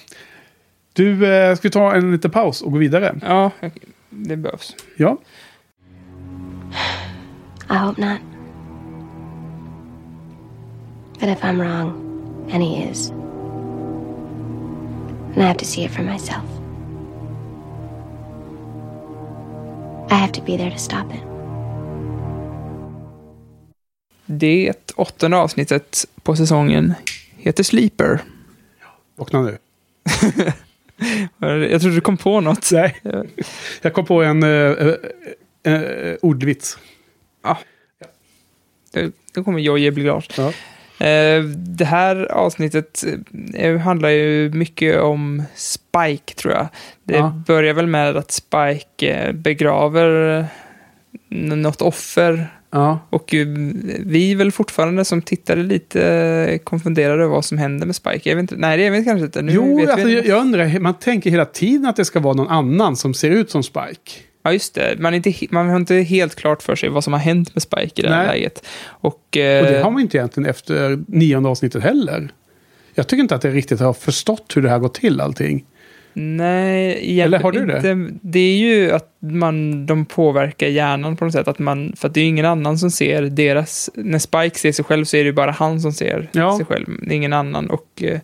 Du, 0.93 1.26
eh, 1.26 1.57
ska 1.57 1.68
vi 1.68 1.72
ta 1.72 1.95
en 1.95 2.12
liten 2.12 2.30
paus 2.30 2.62
och 2.62 2.72
gå 2.72 2.78
vidare? 2.78 3.14
Ja, 3.22 3.51
det 4.11 4.37
behövs. 4.37 4.77
Ja. 4.97 5.17
I 7.71 7.75
hope 7.75 8.01
not. 8.01 8.21
But 11.21 11.29
if 11.29 11.45
I'm 11.45 11.61
wrong, 11.61 12.03
and 12.53 12.63
he 12.63 12.83
is, 12.91 13.09
then 15.35 15.43
I 15.43 15.47
have 15.47 15.59
to 15.59 15.65
see 15.65 15.85
it 15.85 15.91
for 15.91 16.03
myself. 16.03 16.45
I 20.11 20.15
have 20.15 20.33
to 20.33 20.43
be 20.43 20.57
there 20.57 20.71
to 20.71 20.79
stop 20.79 21.15
it. 21.15 21.23
Det 24.27 24.93
åttonde 24.97 25.37
avsnittet 25.37 26.07
på 26.23 26.37
säsongen 26.37 26.95
heter 27.37 27.63
Sleeper. 27.63 28.21
Vakna 29.17 29.43
nu. 29.43 29.59
Jag 31.71 31.81
trodde 31.81 31.97
du 31.97 32.01
kom 32.01 32.17
på 32.17 32.41
något. 32.41 32.71
Nej. 32.73 32.97
Jag 33.83 33.93
kom 33.93 34.07
på 34.07 34.23
en 34.23 34.43
uh, 34.45 34.95
uh, 35.69 36.15
ordvits. 36.23 36.79
Ja. 37.43 37.59
Det 39.35 39.43
kommer 39.45 39.59
Jojje 39.59 39.93
bli 39.93 40.03
glad. 40.03 40.25
Ja. 40.37 40.53
Det 41.57 41.85
här 41.85 42.33
avsnittet 42.33 43.05
handlar 43.85 44.09
ju 44.09 44.51
mycket 44.51 45.01
om 45.01 45.43
Spike, 45.55 46.35
tror 46.35 46.55
jag. 46.55 46.69
Det 47.05 47.15
Ja. 47.17 47.43
börjar 47.47 47.75
väl 47.75 47.87
med 47.87 48.17
att 48.17 48.31
Spike 48.31 49.33
begraver 49.33 50.47
något 51.29 51.83
offer. 51.83 52.56
Ja. 52.77 52.99
Och 53.11 53.35
eh, 53.35 53.47
vi 53.99 54.33
är 54.33 54.37
väl 54.37 54.53
fortfarande 54.53 55.05
som 55.05 55.22
tittare 55.22 55.62
lite 55.62 56.07
eh, 56.51 56.59
konfunderade 56.59 57.22
över 57.22 57.35
vad 57.35 57.45
som 57.45 57.59
händer 57.59 57.87
med 57.87 57.97
Spike. 57.97 58.29
Jag 58.29 58.37
vet 58.37 58.43
inte, 58.43 58.57
nej, 58.57 58.79
det 58.79 58.91
vet 58.91 59.01
vi 59.01 59.05
kanske 59.05 59.24
inte. 59.24 59.43
Nu 59.43 59.53
Jo, 59.53 59.81
alltså, 59.91 60.09
jag, 60.09 60.27
jag 60.27 60.41
undrar, 60.41 60.79
man 60.79 60.95
tänker 60.95 61.31
hela 61.31 61.45
tiden 61.45 61.87
att 61.87 61.97
det 61.97 62.05
ska 62.05 62.20
vara 62.20 62.35
någon 62.35 62.49
annan 62.49 62.97
som 62.97 63.14
ser 63.14 63.31
ut 63.31 63.51
som 63.51 63.62
Spike. 63.62 64.12
Ja, 64.43 64.53
just 64.53 64.74
det. 64.74 64.97
Man, 64.99 65.14
är 65.14 65.16
inte, 65.16 65.47
man 65.51 65.68
har 65.68 65.77
inte 65.77 65.95
helt 65.95 66.35
klart 66.35 66.62
för 66.62 66.77
sig 66.77 66.89
vad 66.89 67.05
som 67.05 67.12
har 67.12 67.20
hänt 67.20 67.55
med 67.55 67.62
Spike 67.62 68.03
i 68.03 68.03
det 68.03 68.14
här 68.14 68.27
läget. 68.27 68.66
Och, 68.87 69.07
Och 69.07 69.27
det 69.33 69.77
eh, 69.77 69.83
har 69.83 69.91
man 69.91 70.03
inte 70.03 70.16
egentligen 70.16 70.51
efter 70.51 70.99
nionde 71.09 71.49
avsnittet 71.49 71.83
heller. 71.83 72.29
Jag 72.95 73.07
tycker 73.07 73.22
inte 73.22 73.35
att 73.35 73.45
jag 73.45 73.55
riktigt 73.55 73.81
har 73.81 73.93
förstått 73.93 74.53
hur 74.55 74.62
det 74.62 74.68
här 74.68 74.79
går 74.79 74.89
till 74.89 75.20
allting. 75.20 75.64
Nej, 76.19 77.21
Eller 77.21 77.39
har 77.39 77.53
du 77.53 77.67
det? 77.67 77.77
inte. 77.77 78.19
Det 78.23 78.39
är 78.39 78.57
ju 78.57 78.93
att 78.93 79.09
man, 79.21 79.87
de 79.87 80.05
påverkar 80.05 80.67
hjärnan 80.67 81.17
på 81.17 81.25
något 81.25 81.33
sätt. 81.35 81.49
Att 81.49 81.59
man, 81.59 81.93
för 81.97 82.09
att 82.09 82.14
det 82.14 82.21
är 82.21 82.23
ju 82.23 82.29
ingen 82.29 82.47
annan 82.47 82.79
som 82.79 82.91
ser 82.91 83.23
deras... 83.23 83.91
När 83.95 84.19
Spike 84.19 84.59
ser 84.59 84.73
sig 84.73 84.85
själv 84.85 85.05
så 85.05 85.17
är 85.17 85.21
det 85.21 85.27
ju 85.27 85.33
bara 85.33 85.51
han 85.51 85.81
som 85.81 85.93
ser 85.93 86.29
Ja. 86.33 86.57
sig 86.57 86.67
själv. 86.67 86.87
Det 87.03 87.12
är 87.14 87.17
ingen 87.17 87.33
annan. 87.33 87.71
Och 87.71 88.03
eh, 88.03 88.19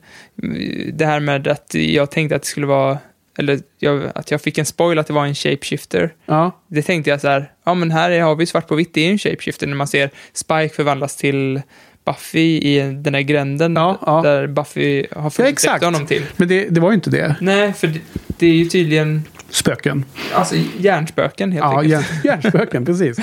det 0.93 1.07
här 1.07 1.21
med 1.21 1.49
att 1.49 1.75
jag 1.75 2.11
tänkte 2.11 2.37
att 2.37 2.43
det 2.43 2.49
skulle 2.49 2.67
vara... 2.67 2.99
Eller 3.39 3.59
jag, 3.79 4.03
att 4.15 4.31
jag 4.31 4.41
fick 4.41 4.59
en 4.59 4.67
spoil 4.67 4.99
att 4.99 5.07
det 5.07 5.13
var 5.13 5.27
en 5.27 5.35
shapeshifter. 5.35 6.15
Ja, 6.27 6.61
Det 6.69 6.83
tänkte 6.83 7.11
jag 7.11 7.21
så 7.21 7.29
här, 7.29 7.51
ja 7.65 7.75
men 7.75 7.91
här 7.91 8.21
har 8.21 8.35
vi 8.37 8.47
svart 8.47 8.69
på 8.69 8.75
vitt, 8.75 8.95
det 8.95 9.01
är 9.07 9.11
en 9.11 9.19
shapeshifter 9.19 9.67
när 9.67 9.77
man 9.77 9.87
ser 9.87 10.11
Spike 10.33 10.69
förvandlas 10.69 11.17
till 11.17 11.63
Buffy 12.05 12.59
i 12.59 12.79
den 12.79 13.13
där 13.13 13.21
gränden 13.21 13.77
Ja, 13.77 13.99
ja. 14.07 14.23
där 14.23 14.47
Buffy 14.47 15.07
har 15.13 15.23
ja 15.25 15.31
funnit 15.31 15.53
exakt. 15.53 15.85
honom 15.85 16.07
till. 16.07 16.23
Men 16.37 16.49
det, 16.49 16.69
det 16.69 16.81
var 16.81 16.91
ju 16.91 16.95
inte 16.95 17.11
det. 17.11 17.37
Nej, 17.41 17.73
för 17.73 17.87
det, 17.87 18.01
det 18.39 18.47
är 18.47 18.55
ju 18.55 18.65
tydligen 18.65 19.23
Spöken. 19.51 20.05
alltså, 20.35 20.55
hjärnspöken 20.79 21.53
helt 21.53 21.63
Ja, 21.65 21.71
enkelt. 21.81 21.91
hjärn, 21.93 22.05
hjärnspöken, 22.25 22.85
precis. 22.85 23.19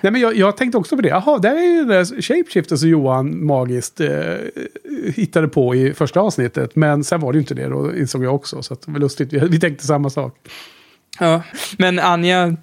Nej, 0.00 0.12
men 0.12 0.20
jag, 0.20 0.36
jag 0.36 0.56
tänkte 0.56 0.78
också 0.78 0.96
på 0.96 1.02
det. 1.02 1.08
Jaha, 1.08 1.38
där 1.38 1.54
är 1.56 1.60
ju 1.72 1.78
den 1.78 1.88
där 1.88 2.22
shapeshifter 2.22 2.76
som 2.76 2.88
Johan 2.88 3.44
magiskt 3.46 4.00
eh, 4.00 4.08
hittade 5.14 5.48
på 5.48 5.74
i 5.74 5.94
första 5.94 6.20
avsnittet. 6.20 6.76
Men 6.76 7.04
sen 7.04 7.20
var 7.20 7.32
det 7.32 7.36
ju 7.36 7.40
inte 7.40 7.54
det, 7.54 7.68
då 7.68 7.96
insåg 7.96 8.24
jag 8.24 8.34
också. 8.34 8.62
Så 8.62 8.74
det 8.74 8.92
var 8.92 8.98
lustigt. 9.00 9.32
Vi, 9.32 9.38
vi 9.38 9.60
tänkte 9.60 9.86
samma 9.86 10.10
sak. 10.10 10.34
Ja. 11.18 11.42
Men 11.78 11.98
Anja 11.98 12.56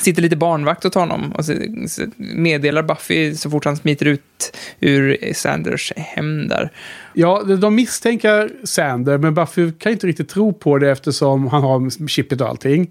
sitter 0.00 0.22
lite 0.22 0.36
barnvakt 0.36 0.84
åt 0.84 0.94
honom 0.94 1.32
och 1.32 1.44
meddelar 2.16 2.82
Buffy 2.82 3.34
så 3.34 3.50
fort 3.50 3.64
han 3.64 3.76
smiter 3.76 4.06
ut 4.06 4.56
ur 4.80 5.32
Sanders 5.34 5.92
hem 5.96 6.48
där. 6.48 6.70
Ja, 7.14 7.42
de- 7.60 7.74
misstänker 7.74 8.50
Sander, 8.64 9.18
men 9.18 9.34
Buffy 9.34 9.72
kan 9.72 9.92
inte 9.92 10.06
riktigt 10.06 10.28
tro 10.28 10.52
på 10.52 10.78
det 10.78 10.90
eftersom 10.90 11.46
han 11.46 11.62
har 11.62 12.08
chippet 12.08 12.40
och 12.40 12.48
allting. 12.48 12.90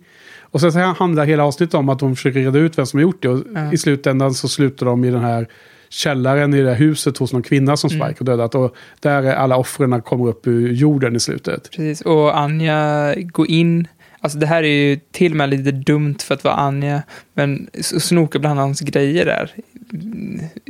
Och 0.52 0.62
sen 0.62 0.72
så 0.72 0.80
handlar 0.80 1.26
hela 1.26 1.44
avsnittet 1.44 1.74
om 1.74 1.90
att 1.90 2.00
de 2.00 2.16
försöker 2.16 2.40
reda 2.40 2.60
ut 2.60 2.78
vem 2.78 2.86
som 2.86 2.98
har 2.98 3.02
gjort 3.02 3.22
det. 3.24 3.30
Och 3.30 3.44
Ja. 3.56 3.74
i 3.74 3.78
slutändan 3.78 4.34
så 4.34 4.48
slutar 4.48 4.86
de 4.86 5.04
i 5.06 5.12
den 5.12 5.22
här 5.24 5.48
källaren 5.90 6.54
i 6.54 6.62
det 6.62 6.70
här 6.70 6.76
huset 6.78 7.18
hos 7.18 7.34
någon 7.34 7.44
kvinna 7.44 7.78
som 7.78 7.90
Spike 7.90 8.16
har 8.20 8.26
dödat. 8.26 8.56
Och 8.56 8.76
där 9.00 9.24
är 9.24 9.36
alla 9.36 9.58
offren 9.58 10.02
kommer 10.02 10.28
upp 10.28 10.48
ur 10.48 10.72
jorden 10.74 11.16
i 11.16 11.20
slutet. 11.20 11.70
Precis, 11.72 12.02
och 12.02 12.38
Anja 12.38 13.16
går 13.16 13.50
in. 13.50 13.88
Alltså 14.22 14.38
det 14.38 14.46
här 14.46 14.64
är 14.64 14.68
ju 14.68 15.00
till 15.12 15.32
och 15.32 15.38
med 15.38 15.50
lite 15.50 15.72
dumt 15.72 16.16
för 16.24 16.36
att 16.36 16.44
vara 16.44 16.56
Anja, 16.56 17.02
men 17.34 17.70
s- 17.74 18.06
snokar 18.08 18.40
bland 18.40 18.60
hans 18.60 18.80
grejer 18.82 19.26
där. 19.26 19.52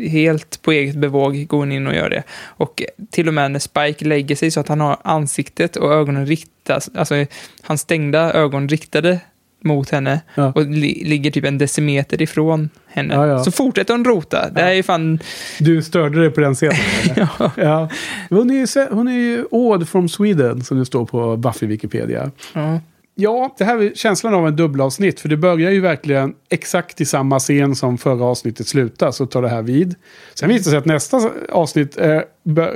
Helt 0.10 0.62
på 0.62 0.72
eget 0.72 0.96
bevåg 0.96 1.48
går 1.48 1.58
hon 1.58 1.72
in 1.72 1.88
och 1.88 1.96
gör 1.96 2.10
det. 2.10 2.24
Och 2.44 2.84
till 3.12 3.28
och 3.28 3.34
med 3.34 3.52
när 3.52 3.60
Spike 3.60 4.06
lägger 4.06 4.36
sig 4.36 4.52
så 4.52 4.60
att 4.60 4.68
han 4.68 4.82
har 4.82 4.98
ansiktet 5.04 5.76
och 5.76 5.94
ögonen 5.94 6.26
riktas, 6.26 6.90
alltså 6.96 7.26
hans 7.62 7.82
stängda 7.82 8.34
ögon 8.34 8.70
riktade 8.70 9.20
mot 9.64 9.90
henne 9.90 10.22
Ja. 10.36 10.52
och 10.56 10.66
li- 10.66 11.04
ligger 11.06 11.32
typ 11.32 11.46
en 11.46 11.58
decimeter 11.58 12.22
ifrån 12.22 12.70
henne. 12.88 13.14
Ja, 13.14 13.28
ja. 13.28 13.44
Så 13.44 13.52
fortsätter 13.52 13.94
hon 13.94 14.06
rota. 14.06 14.50
Det 14.50 14.62
här 14.62 14.70
är 14.70 14.74
ju 14.74 14.84
fan... 14.84 15.20
Du 15.60 15.82
störde 15.84 16.20
dig 16.22 16.30
på 16.32 16.42
den 16.42 16.56
scenen? 16.56 16.76
Ja. 17.16 17.52
ja. 17.58 17.90
Hon 18.30 19.08
är 19.08 19.14
ju 19.18 19.46
Odd 19.52 19.90
from 19.90 20.10
Sweden, 20.10 20.64
som 20.64 20.80
det 20.80 20.86
står 20.86 21.06
på 21.06 21.38
Buffy-Wikipedia. 21.38 22.32
Ja. 22.54 22.80
Ja, 23.22 23.56
det 23.58 23.64
här 23.64 23.78
är 23.78 23.94
känslan 23.96 24.34
av 24.34 24.48
en 24.48 24.56
dubbelavsnitt. 24.56 25.20
För 25.20 25.30
det 25.30 25.38
börjar 25.38 25.72
ju 25.72 25.80
verkligen 25.80 26.36
exakt 26.50 27.02
i 27.02 27.06
samma 27.06 27.40
scen 27.40 27.76
som 27.76 27.98
förra 27.98 28.26
avsnittet 28.26 28.68
slutar. 28.68 29.12
Så 29.12 29.26
tar 29.26 29.42
det 29.42 29.50
här 29.50 29.62
vid. 29.62 29.96
Sen 30.34 30.50
visar 30.50 30.64
det 30.64 30.70
sig 30.70 30.78
att 30.78 30.86
nästa 30.86 31.30
avsnitt 31.50 31.98
eh, 31.98 32.22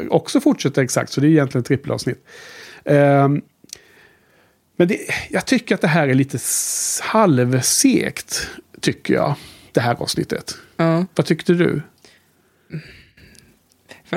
också 0.10 0.40
fortsätter 0.40 0.82
exakt. 0.82 1.12
Så 1.12 1.22
det 1.22 1.28
är 1.28 1.30
egentligen 1.30 1.62
ett 1.62 1.68
trippelavsnitt. 1.68 2.26
Ehm, 2.86 3.42
men 4.78 4.88
det, 4.88 4.98
jag 5.30 5.46
tycker 5.46 5.76
att 5.76 5.82
det 5.82 5.88
här 5.88 6.08
är 6.08 6.14
lite 6.14 6.38
halvsegt. 7.02 8.48
Tycker 8.82 9.14
jag. 9.14 9.36
Det 9.72 9.82
här 9.82 9.96
avsnittet. 10.00 10.58
Ja. 10.78 11.06
Vad 11.16 11.26
tyckte 11.26 11.54
du? 11.54 11.82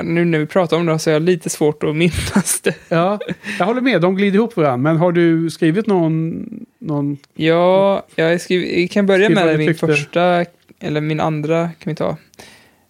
Nu 0.03 0.25
när 0.25 0.39
vi 0.39 0.45
pratar 0.45 0.77
om 0.77 0.85
det 0.85 0.99
så 0.99 1.09
har 1.09 1.13
jag 1.13 1.21
lite 1.21 1.49
svårt 1.49 1.83
att 1.83 1.95
minnas 1.95 2.61
det. 2.63 2.75
Ja, 2.89 3.19
jag 3.59 3.65
håller 3.65 3.81
med. 3.81 4.01
De 4.01 4.15
glider 4.15 4.35
ihop 4.39 4.57
varandra. 4.57 4.77
Men 4.77 4.97
har 4.97 5.11
du 5.11 5.49
skrivit 5.49 5.87
någon... 5.87 6.45
någon 6.79 7.17
Ja, 7.33 8.05
jag, 8.15 8.41
skriver, 8.41 8.79
jag 8.81 8.89
kan 8.91 9.05
börja 9.05 9.25
Skriv 9.25 9.35
med 9.45 9.57
min 9.57 9.67
tyckte. 9.67 9.87
första, 9.87 10.45
eller 10.79 11.01
min 11.01 11.19
andra 11.19 11.69
kan 11.79 11.91
vi 11.91 11.95
ta. 11.95 12.17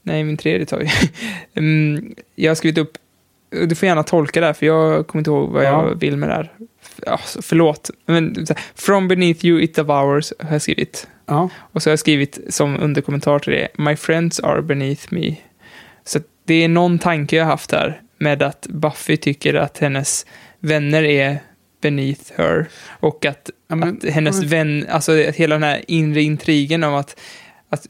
Nej, 0.01 0.23
min 0.23 0.37
tredje 0.37 0.65
tar 0.65 0.79
vi. 0.79 0.89
Mm, 1.61 2.15
jag 2.35 2.49
har 2.51 2.55
skrivit 2.55 2.77
upp, 2.77 2.97
du 3.67 3.75
får 3.75 3.87
gärna 3.87 4.03
tolka 4.03 4.39
det 4.39 4.45
här 4.45 4.53
för 4.53 4.65
jag 4.65 5.07
kommer 5.07 5.19
inte 5.19 5.29
ihåg 5.29 5.49
vad 5.49 5.63
Ja. 5.63 5.87
jag 5.89 5.95
vill 5.99 6.17
med 6.17 6.29
det 6.29 6.35
här. 6.35 6.51
Förlåt. 7.41 7.89
Men, 8.05 8.45
From 8.75 9.07
beneath 9.07 9.45
you 9.45 9.61
it 9.61 9.75
devours 9.75 10.33
har 10.39 10.51
jag 10.51 10.61
skrivit. 10.61 11.07
ja, 11.25 11.49
Och 11.57 11.81
så 11.83 11.89
har 11.89 11.91
jag 11.91 11.99
skrivit 11.99 12.39
som 12.49 12.79
underkommentar 12.79 13.39
till 13.39 13.53
det, 13.53 13.67
My 13.77 13.95
friends 13.95 14.39
are 14.39 14.61
beneath 14.61 15.13
me. 15.13 15.35
Så 16.05 16.19
det 16.47 16.63
är 16.63 16.67
någon 16.67 16.99
tanke 16.99 17.35
jag 17.35 17.43
har 17.43 17.51
haft 17.51 17.71
här 17.71 18.01
med 18.17 18.43
att 18.43 18.67
Buffy 18.69 19.17
tycker 19.17 19.53
att 19.53 19.77
hennes 19.77 20.25
vänner 20.59 21.03
är 21.03 21.39
beneath 21.81 22.21
her. 22.37 22.65
Och 22.87 23.25
att, 23.25 23.49
Ja, 23.67 23.75
men- 23.75 23.97
att 23.97 24.09
hennes 24.13 24.39
men- 24.39 24.49
vän, 24.49 24.85
alltså 24.89 25.13
hela 25.15 25.55
den 25.55 25.63
här 25.63 25.81
inre 25.87 26.21
intrigen 26.21 26.83
om 26.83 26.93
att, 26.93 27.19
att 27.69 27.87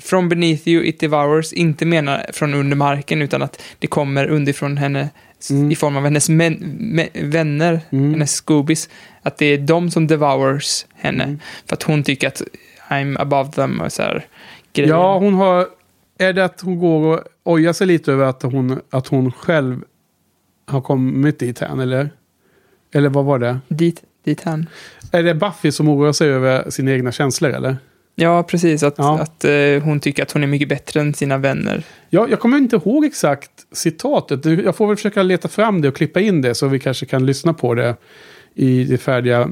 from 0.00 0.28
beneath 0.28 0.68
you 0.68 0.84
it 0.84 1.00
devours 1.00 1.52
inte 1.52 1.86
menar 1.86 2.26
från 2.32 2.54
under 2.54 2.76
marken 2.76 3.22
utan 3.22 3.42
att 3.42 3.62
det 3.78 3.86
kommer 3.86 4.26
underifrån 4.28 4.76
henne 4.76 5.08
Mm. 5.50 5.70
i 5.72 5.74
form 5.76 5.96
av 5.96 6.04
hennes 6.04 6.28
män, 6.28 6.56
mä- 6.80 7.30
vänner, 7.30 7.80
Mm. 7.90 8.10
hennes 8.12 8.32
scoobies. 8.32 8.88
Att 9.22 9.38
det 9.38 9.46
är 9.46 9.58
de 9.58 9.90
som 9.90 10.06
devours 10.06 10.86
henne. 10.94 11.24
Mm. 11.24 11.38
För 11.66 11.74
att 11.76 11.82
hon 11.82 12.02
tycker 12.02 12.28
att 12.28 12.42
I'm 12.88 13.20
above 13.20 13.52
them 13.52 13.80
och 13.80 13.92
så 13.92 14.02
här 14.02 14.26
grejer. 14.72 14.90
Ja, 14.90 15.18
hon 15.18 15.34
har... 15.34 15.66
Är 16.20 16.32
det 16.32 16.44
att 16.44 16.60
hon 16.60 16.78
går 16.78 17.16
och 17.16 17.52
ojar 17.52 17.72
sig 17.72 17.86
lite 17.86 18.12
över 18.12 18.24
att 18.24 18.42
hon, 18.42 18.80
att 18.90 19.06
hon 19.06 19.32
själv 19.32 19.84
har 20.66 20.80
kommit 20.80 21.38
dit 21.38 21.58
här, 21.58 21.82
eller? 21.82 22.10
Eller 22.94 23.08
vad 23.08 23.24
var 23.24 23.38
det? 23.38 23.58
Dit, 23.68 24.02
dit 24.24 24.42
han. 24.42 24.66
Är 25.12 25.22
det 25.22 25.34
Buffy 25.34 25.72
som 25.72 25.88
oroar 25.88 26.12
sig 26.12 26.28
över 26.30 26.70
sina 26.70 26.90
egna 26.92 27.12
känslor, 27.12 27.50
eller? 27.50 27.76
Ja, 28.14 28.42
precis. 28.42 28.82
Att, 28.82 28.94
Ja. 28.98 29.18
att 29.18 29.44
eh, 29.44 29.82
hon 29.82 30.00
tycker 30.00 30.22
att 30.22 30.32
hon 30.32 30.42
är 30.42 30.46
mycket 30.46 30.68
bättre 30.68 31.00
än 31.00 31.14
sina 31.14 31.38
vänner. 31.38 31.82
Ja, 32.10 32.26
jag 32.30 32.40
kommer 32.40 32.58
inte 32.58 32.76
ihåg 32.76 33.04
exakt 33.04 33.50
citatet. 33.72 34.44
Jag 34.44 34.76
får 34.76 34.86
väl 34.86 34.96
försöka 34.96 35.22
leta 35.22 35.48
fram 35.48 35.80
det 35.80 35.88
och 35.88 35.96
klippa 35.96 36.20
in 36.20 36.42
det 36.42 36.54
så 36.54 36.68
vi 36.68 36.78
kanske 36.80 37.06
kan 37.06 37.26
lyssna 37.26 37.54
på 37.54 37.74
det 37.74 37.96
i 38.54 38.84
den 38.84 38.98
färdiga 38.98 39.48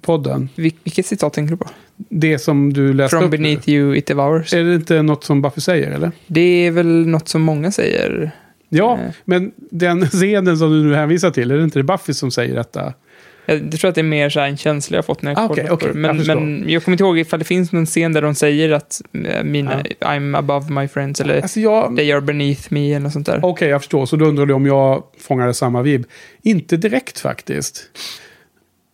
podden. 0.00 0.48
Vil- 0.56 0.74
vilket 0.84 1.06
citat 1.06 1.32
tänker 1.32 1.50
du 1.50 1.56
på? 1.56 1.68
Det 2.08 2.38
som 2.38 2.72
du 2.72 2.92
läste 2.92 3.16
From 3.16 3.24
upp 3.24 3.30
nu. 3.30 3.36
beneath 3.36 3.68
you 3.68 3.96
it 3.96 4.06
devours. 4.06 4.54
Är 4.54 4.64
det 4.64 4.74
inte 4.74 5.02
något 5.02 5.24
som 5.24 5.42
Buffy 5.42 5.60
säger, 5.60 5.90
eller? 5.90 6.10
Det 6.26 6.66
är 6.66 6.70
väl 6.70 7.06
något 7.06 7.28
som 7.28 7.42
många 7.42 7.70
säger. 7.70 8.30
Ja, 8.68 8.98
Eh. 8.98 9.10
men 9.24 9.52
den 9.70 10.06
scenen 10.08 10.58
som 10.58 10.70
du 10.70 10.82
nu 10.88 10.94
hänvisar 10.94 11.30
till, 11.30 11.50
är 11.50 11.56
det 11.56 11.64
inte 11.64 11.78
det 11.78 11.82
Buffy 11.82 12.14
som 12.14 12.30
säger 12.30 12.54
detta? 12.54 12.92
Jag 13.46 13.72
tror 13.80 13.88
att 13.88 13.94
det 13.94 14.00
är 14.00 14.02
mer 14.02 14.28
så 14.30 14.40
här 14.40 14.46
en 14.48 14.56
känsla 14.56 14.96
jag 14.98 15.04
fått 15.06 15.22
när 15.22 15.30
jag 15.30 15.38
Ah, 15.38 15.44
okej, 15.50 15.68
det. 15.80 15.94
Men 15.94 16.16
jag 16.24 16.26
men 16.36 16.64
jag 16.68 16.84
kommer 16.84 16.94
inte 16.94 17.04
ihåg 17.04 17.18
ifall 17.18 17.38
det 17.38 17.44
finns 17.44 17.72
någon 17.72 17.86
scen 17.86 18.12
där 18.12 18.22
de 18.22 18.34
säger 18.34 18.72
att 18.72 19.00
eh, 19.26 19.44
mina, 19.44 19.82
I'm 20.00 20.38
above 20.38 20.70
my 20.80 20.88
friends 20.88 21.20
eller 21.20 21.40
Alltså 21.42 21.60
jag... 21.60 21.96
they 21.96 22.12
are 22.12 22.20
beneath 22.20 22.62
me 22.68 22.90
eller 22.90 23.00
något 23.00 23.12
sånt 23.12 23.26
där. 23.26 23.40
Okej, 23.42 23.68
jag 23.68 23.80
förstår. 23.80 24.06
Så 24.06 24.16
då 24.16 24.24
undrar 24.24 24.46
du 24.46 24.54
om 24.54 24.66
jag 24.66 25.02
fångade 25.20 25.54
samma 25.54 25.82
vibb. 25.82 26.04
Inte 26.42 26.76
direkt 26.76 27.20
faktiskt. 27.20 27.82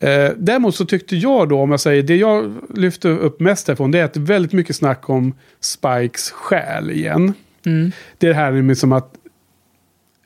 Eh, 0.01 0.31
däremot 0.37 0.75
så 0.75 0.85
tyckte 0.85 1.17
jag 1.17 1.49
då, 1.49 1.61
om 1.61 1.71
jag 1.71 1.81
säger 1.81 2.03
det 2.03 2.17
jag 2.17 2.53
lyfte 2.75 3.09
upp 3.09 3.41
mest 3.41 3.69
härifrån, 3.69 3.91
det 3.91 3.99
är 3.99 4.05
att 4.05 4.17
väldigt 4.17 4.53
mycket 4.53 4.77
snack 4.77 5.11
om 5.11 5.35
Spikes 5.61 6.31
själ 6.31 6.91
igen. 6.91 7.35
Mm. 7.67 7.93
Det 8.19 8.27
är 8.27 8.29
det 8.29 8.37
här 8.37 8.53
med 8.53 8.79
som 8.79 8.93
att 8.93 9.15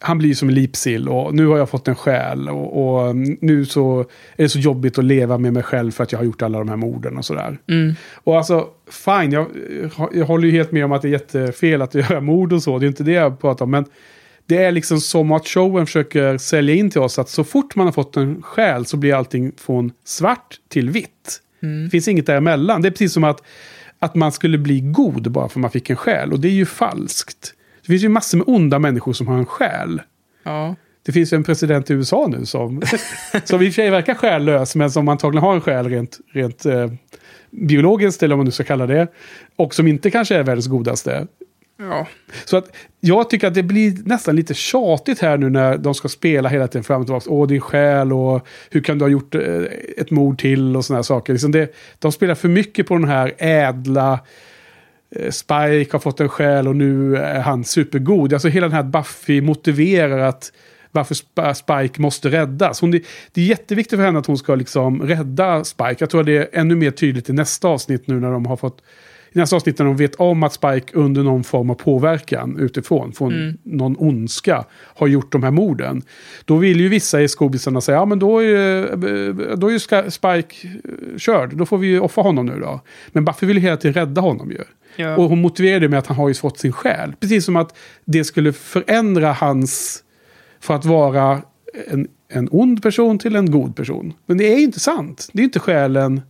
han 0.03 0.19
blir 0.19 0.35
som 0.35 0.49
en 0.49 0.55
lipsill 0.55 1.09
och 1.09 1.35
nu 1.35 1.47
har 1.47 1.59
jag 1.59 1.69
fått 1.69 1.89
en 1.89 1.95
själ 1.95 2.49
och, 2.49 3.07
och 3.07 3.17
nu 3.41 3.65
så 3.65 4.01
är 4.37 4.43
det 4.43 4.49
så 4.49 4.59
jobbigt 4.59 4.99
att 4.99 5.05
leva 5.05 5.39
med 5.39 5.53
mig 5.53 5.63
själv 5.63 5.91
för 5.91 6.03
att 6.03 6.13
jag 6.13 6.19
har 6.19 6.25
gjort 6.25 6.43
alla 6.43 6.59
de 6.59 6.69
här 6.69 6.77
morden 6.77 7.19
och 7.19 7.25
sådär. 7.25 7.59
Mm. 7.69 7.95
Och 8.15 8.37
alltså, 8.37 8.67
fine, 8.91 9.33
jag, 9.33 9.47
jag 10.13 10.27
håller 10.27 10.49
ju 10.49 10.53
helt 10.53 10.73
med 10.73 10.85
om 10.85 10.93
att 10.93 11.03
det 11.03 11.09
är 11.09 11.13
jättefel 11.13 11.83
att 11.83 11.95
göra 12.11 12.21
mord 12.21 12.53
och 12.53 12.63
så. 12.63 12.79
Det 12.79 12.87
är 12.87 12.89
inte 12.89 13.05
det 13.05 13.13
jag 13.13 13.41
pratar 13.41 13.65
om. 13.65 13.71
Men 13.71 13.85
det 14.47 14.65
är 14.65 14.73
liksom 14.73 15.01
som 15.01 15.33
att 15.33 15.49
showen 15.49 15.87
försöker 15.87 16.39
sälja 16.39 16.75
in 16.75 16.91
till 16.91 17.01
oss 17.01 17.19
att 17.19 17.29
så 17.29 17.45
fort 17.45 17.77
man 17.77 17.87
har 17.87 17.93
fått 17.93 18.17
en 18.17 18.43
själ 18.43 18.87
så 18.87 18.97
blir 18.97 19.15
allting 19.15 19.53
från 19.57 19.93
svart 20.05 20.61
till 20.69 20.91
vitt. 20.91 21.41
Det 21.85 21.91
finns 21.91 22.09
inget 22.09 22.27
däremellan. 22.27 22.83
Det 22.83 22.89
är 22.89 22.91
precis 22.91 23.13
som 23.13 23.25
att, 23.25 23.43
att 23.99 24.15
man 24.15 24.33
skulle 24.33 24.59
bli 24.59 24.81
god 24.81 25.31
bara 25.31 25.49
för 25.49 25.61
man 25.61 25.71
fick 25.71 25.91
en 25.91 25.97
själ. 25.97 26.33
Och 26.33 26.41
det 26.41 26.49
är 26.49 26.53
ju 26.53 26.67
falskt. 26.67 27.55
Det 27.81 27.87
finns 27.87 28.03
ju 28.03 28.09
massor 28.09 28.39
med 28.39 28.49
onda 28.49 28.79
människor 28.79 29.13
som 29.13 29.27
har 29.29 29.39
en 29.39 29.47
själ. 29.47 30.03
Ja. 30.43 30.75
Det 31.03 31.13
finns 31.13 31.33
ju 31.33 31.37
en 31.37 31.45
president 31.45 31.91
i 31.91 31.95
USA 31.95 32.27
nu 32.31 32.47
som, 32.47 32.83
som 33.45 33.63
i 33.63 33.69
och 33.69 33.73
för 33.73 33.83
sig 33.83 33.91
verkar 33.91 34.15
själlös, 34.15 34.75
men 34.75 34.91
som 34.91 35.09
antagligen 35.09 35.45
har 35.45 35.55
en 35.55 35.61
själ 35.61 35.89
rent, 35.89 36.19
rent 36.33 36.67
eh, 36.67 36.93
biologiskt, 37.51 38.23
eller 38.23 38.35
vad 38.35 38.39
man 38.39 38.45
nu 38.45 38.51
ska 38.51 38.65
kalla 38.65 38.87
det. 38.87 39.09
Och 39.57 39.75
som 39.75 39.87
inte 39.87 40.11
kanske 40.11 40.37
är 40.37 40.43
världens 40.43 40.67
godaste 40.67 41.27
ja. 41.89 42.07
Så 42.45 42.57
att 42.57 42.77
jag 43.01 43.31
tycker 43.31 43.47
att 43.47 43.55
det 43.55 43.63
blir 43.63 43.95
nästan 44.05 44.37
lite 44.37 44.55
tjatigt 44.55 45.19
här 45.19 45.37
nu 45.37 45.51
när 45.51 45.79
de 45.79 45.95
ska 45.95 46.09
spela 46.09 46.49
hela 46.49 46.69
tiden 46.69 46.85
fram 46.85 47.01
och 47.01 47.07
tillbaka. 47.07 47.31
Åh, 47.31 47.47
din 47.47 47.61
själ 47.61 48.13
och 48.13 48.47
hur 48.71 48.81
kan 48.81 48.99
du 48.99 49.05
ha 49.05 49.11
gjort 49.11 49.35
eh, 49.35 49.63
ett 49.97 50.11
mord 50.11 50.41
till 50.41 50.77
och 50.77 50.85
sådana 50.85 50.99
här 50.99 51.03
saker. 51.03 51.33
Liksom 51.33 51.53
det, 51.53 51.75
de 51.99 52.13
spelar 52.13 52.35
för 52.35 52.49
mycket 52.49 52.87
på 52.87 52.95
den 52.95 53.09
här 53.09 53.35
ädla... 53.39 54.21
Eh, 55.17 55.31
Spike 55.31 55.89
har 55.93 55.99
fått 55.99 56.21
en 56.21 56.29
själ 56.29 56.69
och 56.69 56.77
nu 56.77 57.17
är 57.17 57.41
han 57.41 57.65
supergod. 57.65 58.33
Alltså 58.33 58.49
hela 58.49 58.67
den 58.69 58.77
här 58.77 58.83
Buffy 58.83 59.41
motiverar 59.41 60.19
att 60.19 60.53
varför 60.93 61.15
Spike 61.55 62.01
måste 62.01 62.29
räddas. 62.29 62.81
Hon, 62.81 62.91
det, 62.91 63.03
det 63.33 63.41
är 63.41 63.45
jätteviktigt 63.45 63.99
för 63.99 64.05
henne 64.05 64.19
att 64.19 64.27
hon 64.27 64.39
ska 64.39 64.55
liksom 64.55 65.03
rädda 65.03 65.65
Spike. 65.65 65.97
Jag 65.99 66.11
tror 66.11 66.21
att 66.21 66.27
det 66.27 66.37
är 66.37 66.49
ännu 66.53 66.77
mer 66.77 66.91
tydligt 66.91 67.29
i 67.29 67.33
nästa 67.33 67.69
avsnitt 67.69 68.07
nu 68.07 68.21
när 68.21 68.31
de 68.31 68.47
har 68.47 68.57
fått 68.57 68.83
i 69.33 69.39
nästa 69.39 69.57
avsnitt 69.57 69.79
när 69.79 69.87
de 69.87 69.97
vet 69.97 70.15
om 70.15 70.43
att 70.43 70.53
Spike 70.53 70.97
under 70.97 71.23
någon 71.23 71.45
form 71.45 71.71
av 71.71 71.75
påverkan 71.75 72.57
utifrån, 72.59 73.13
från 73.13 73.59
någon 73.63 73.97
ondska, 73.99 74.65
har 74.73 75.07
gjort 75.07 75.33
de 75.33 75.43
här 75.43 75.51
morden. 75.51 76.03
Då 76.45 76.57
vill 76.57 76.81
ju 76.81 76.89
vissa 76.89 77.23
i 77.23 77.29
skobisarna 77.29 77.81
säga, 77.81 77.99
ja 77.99 78.05
men 78.05 78.19
då 78.19 78.39
är, 78.39 78.43
ju- 78.45 79.55
då 79.57 79.67
är 79.67 79.73
ju 79.73 80.11
Spike 80.11 80.57
eh, 80.69 81.19
körd, 81.19 81.57
då 81.57 81.67
får 81.67 81.79
vi 81.79 81.87
ju 81.87 82.01
offra 82.01 82.23
honom 82.23 82.47
nu 82.47 82.61
då. 82.61 82.81
Men 83.13 83.25
Buffy 83.25 83.47
vill 83.47 83.57
ju 83.57 83.63
hela 83.63 83.77
tiden 83.77 83.95
rädda 83.95 84.21
honom 84.21 84.51
ju. 84.51 84.59
Ja. 84.97 85.17
Och 85.17 85.25
hon 85.25 85.41
motiverar 85.41 85.81
det 85.81 85.89
med 85.89 85.99
att 85.99 86.07
han 86.07 86.17
har 86.17 86.29
ju 86.29 86.35
fått 86.35 86.59
sin 86.59 86.73
själ. 86.73 87.13
Precis 87.21 87.45
som 87.45 87.57
att 87.57 87.77
det 88.05 88.25
skulle 88.25 88.53
förändra 88.53 89.33
hans, 89.33 90.03
för 90.61 90.75
att 90.75 90.85
vara 90.85 91.43
en, 91.89 92.09
en 92.29 92.49
ond 92.51 92.83
person 92.83 93.19
till 93.19 93.37
en 93.37 93.51
god 93.51 93.77
person. 93.77 94.13
Men 94.27 94.39
det 94.39 94.53
är 94.53 94.57
ju 94.57 94.63
inte 94.65 94.81
sant. 94.81 95.29
Det 95.33 95.43
är 95.43 95.45
inte 95.45 95.59
själen. 95.61 96.21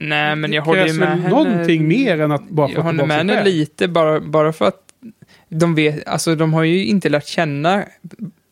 Nej, 0.00 0.36
men 0.36 0.52
jag 0.52 0.62
håller 0.62 0.86
ju 0.86 0.92
med 0.92 1.08
henne. 1.08 1.28
någonting 1.28 1.88
mer 1.88 2.20
än 2.20 2.32
att 2.32 2.48
bara 2.48 2.68
få 2.68 2.74
Jag 2.74 2.82
håller 2.82 3.06
med 3.06 3.16
henne 3.16 3.44
lite 3.44 3.88
bara, 3.88 4.20
bara 4.20 4.52
för 4.52 4.68
att 4.68 4.82
de 5.48 5.74
vet, 5.74 6.08
alltså 6.08 6.34
de 6.34 6.54
har 6.54 6.62
ju 6.62 6.84
inte 6.84 7.08
lärt 7.08 7.26
känna 7.26 7.84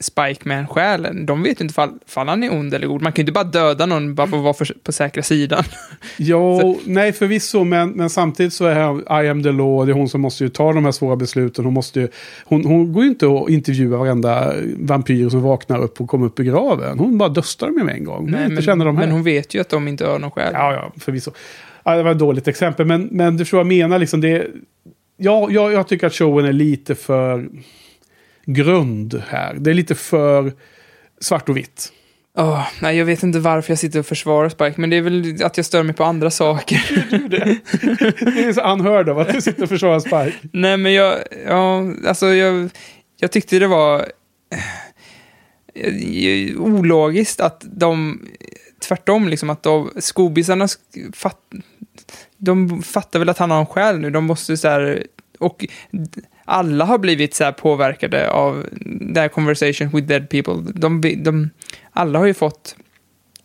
Spike 0.01 0.49
med 0.49 0.59
en 0.59 0.67
själ. 0.67 1.27
De 1.27 1.43
vet 1.43 1.61
ju 1.61 1.63
inte 1.63 1.75
fall, 1.75 1.91
fall 2.07 2.29
han 2.29 2.45
är 2.45 2.53
ond 2.53 2.75
eller 2.75 2.87
god. 2.87 3.03
Man 3.03 3.13
kan 3.13 3.21
ju 3.21 3.23
inte 3.23 3.33
bara 3.33 3.45
döda 3.45 3.87
någon 3.87 4.15
bara 4.15 4.27
för 4.27 4.37
att 4.37 4.43
vara 4.43 4.55
för, 4.55 4.75
på 4.83 4.93
säkra 4.93 5.23
sidan. 5.23 5.65
Jo, 6.17 6.79
nej 6.85 7.13
förvisso, 7.13 7.65
men, 7.65 7.91
men 7.91 8.11
samtidigt 8.11 8.53
så 8.53 8.65
är 8.65 9.23
I 9.25 9.29
am 9.29 9.43
the 9.43 9.53
law, 9.53 9.87
det 9.87 9.93
är 9.93 9.95
hon 9.95 10.09
som 10.09 10.21
måste 10.21 10.45
ju 10.45 10.51
ta 10.51 10.73
de 10.73 10.85
här 10.85 10.93
svåra 10.93 11.17
besluten. 11.17 11.65
Hon, 11.65 11.75
måste 11.75 12.01
ju, 12.01 12.09
hon, 12.45 12.65
hon 12.65 12.93
går 12.93 13.03
ju 13.03 13.09
inte 13.09 13.27
och 13.27 13.51
intervjuar 13.51 13.99
varenda 13.99 14.53
vampyr 14.77 15.29
som 15.29 15.43
vaknar 15.43 15.79
upp 15.83 16.01
och 16.01 16.09
kommer 16.09 16.27
upp 16.27 16.41
i 16.41 16.45
graven. 16.45 16.99
Hon 16.99 17.19
bara 17.19 17.29
döstar 17.29 17.67
dem 17.67 17.79
ju 17.79 17.85
med 17.85 17.95
en 17.95 18.05
gång. 18.05 18.17
Hon 18.17 18.43
inte 18.43 18.49
men, 18.55 18.63
känna 18.63 18.85
de 18.85 18.97
här. 18.97 19.05
men 19.05 19.13
hon 19.13 19.23
vet 19.23 19.55
ju 19.55 19.61
att 19.61 19.69
de 19.69 19.89
inte 19.89 20.07
har 20.07 20.19
någon 20.19 20.31
själ. 20.31 20.53
Ja, 20.53 20.73
ja, 20.73 20.93
förvisso. 21.01 21.31
Ja, 21.85 21.97
det 21.97 22.03
var 22.03 22.11
ett 22.11 22.19
dåligt 22.19 22.49
exempel, 22.49 22.87
men, 22.87 23.09
men 23.11 23.37
du 23.37 23.45
förstår 23.45 23.59
vad 23.59 23.73
jag 23.73 23.79
menar. 23.79 23.99
Liksom 23.99 24.21
det, 24.21 24.47
ja, 25.17 25.49
jag, 25.51 25.73
jag 25.73 25.89
tycker 25.89 26.07
att 26.07 26.15
showen 26.15 26.45
är 26.45 26.53
lite 26.53 26.95
för 26.95 27.49
grund 28.53 29.23
här. 29.29 29.55
Det 29.55 29.71
är 29.71 29.75
lite 29.75 29.95
för 29.95 30.53
svart 31.21 31.49
och 31.49 31.57
vitt. 31.57 31.93
Åh, 32.39 32.69
nej, 32.83 32.97
jag 32.97 33.05
vet 33.05 33.23
inte 33.23 33.39
varför 33.39 33.71
jag 33.71 33.79
sitter 33.79 33.99
och 33.99 34.07
försvarar 34.07 34.49
Spike, 34.49 34.75
men 34.77 34.91
det 34.91 34.97
är 34.97 35.03
väl 35.03 35.43
att 35.45 35.57
jag 35.57 35.67
stör 35.67 35.83
mig 35.83 35.95
på 35.95 36.05
andra 36.05 36.31
saker. 36.31 36.81
Det 38.35 38.45
är 38.45 38.53
så 38.53 38.61
anhörd 38.61 39.09
av 39.09 39.19
att 39.19 39.33
du 39.33 39.41
sitter 39.41 39.63
och 39.63 39.69
försvarar 39.69 40.01
Spike. 40.01 40.49
nej, 40.53 40.77
men 40.77 40.93
jag, 40.93 41.19
ja, 41.47 41.83
alltså 42.07 42.27
jag, 42.27 42.71
jag 43.21 43.33
tyckte 43.33 43.59
det 43.59 43.67
var 43.67 44.07
eh, 45.75 46.57
ologiskt 46.57 47.41
att 47.41 47.65
de, 47.73 48.21
tvärtom, 48.89 49.29
liksom 49.29 49.51
att 49.51 49.63
de, 49.63 49.91
skobisarna 49.99 50.67
sk- 50.67 51.17
fatt, 51.17 51.41
de 52.37 52.83
fattar 52.83 53.19
väl 53.19 53.29
att 53.29 53.39
han 53.39 53.51
har 53.51 53.61
en 53.61 53.67
själ 53.67 53.99
nu, 53.99 54.11
de 54.11 54.25
måste 54.25 54.57
så 54.57 54.69
här, 54.69 55.07
och 55.39 55.67
alla 56.49 56.85
har 56.85 56.99
blivit 56.99 57.35
så 57.35 57.45
här 57.45 57.53
påverkade 57.53 58.31
av 58.31 58.67
det 59.01 59.21
här 59.21 59.29
conversation 59.29 59.89
with 59.89 60.07
dead 60.07 60.29
people. 60.29 60.55
De, 60.75 61.01
de, 61.25 61.51
alla 61.93 62.19
har 62.19 62.27
ju 62.27 62.35
fått, 62.35 62.77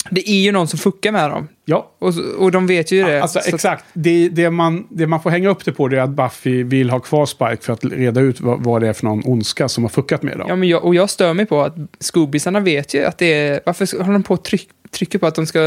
det 0.09 0.29
är 0.29 0.39
ju 0.43 0.51
någon 0.51 0.67
som 0.67 0.79
fuckar 0.79 1.11
med 1.11 1.29
dem. 1.29 1.47
Ja, 1.65 1.91
Och, 1.99 2.13
och 2.37 2.51
de 2.51 2.67
vet 2.67 2.91
ju 2.91 3.03
det. 3.03 3.21
Alltså 3.21 3.39
exakt. 3.39 3.85
Det, 3.93 4.29
det, 4.29 4.49
man, 4.49 4.87
det 4.89 5.07
man 5.07 5.21
får 5.21 5.29
hänga 5.29 5.49
upp 5.49 5.65
det 5.65 5.71
på 5.71 5.87
det 5.87 5.97
är 5.97 6.01
att 6.01 6.09
Buffy 6.09 6.63
vill 6.63 6.89
ha 6.89 6.99
kvar 6.99 7.25
Spike 7.25 7.57
för 7.61 7.73
att 7.73 7.85
reda 7.85 8.21
ut 8.21 8.41
vad, 8.41 8.63
vad 8.63 8.81
det 8.81 8.87
är 8.87 8.93
för 8.93 9.05
någon 9.05 9.21
ondska 9.25 9.69
som 9.69 9.83
har 9.83 9.89
fuckat 9.89 10.23
med 10.23 10.37
dem. 10.37 10.45
Ja, 10.49 10.55
men 10.55 10.69
jag, 10.69 10.83
och 10.85 10.95
jag 10.95 11.09
stör 11.09 11.33
mig 11.33 11.45
på 11.45 11.61
att 11.61 11.75
Scoobisarna 11.99 12.59
vet 12.59 12.93
ju 12.93 13.03
att 13.05 13.17
det 13.17 13.33
är... 13.33 13.59
Varför 13.65 13.97
håller 13.97 14.13
de 14.13 14.23
på 14.23 14.33
att 14.33 14.43
tryck, 14.43 14.69
trycka 14.91 15.19
på 15.19 15.27
att 15.27 15.35
de 15.35 15.45
ska 15.45 15.59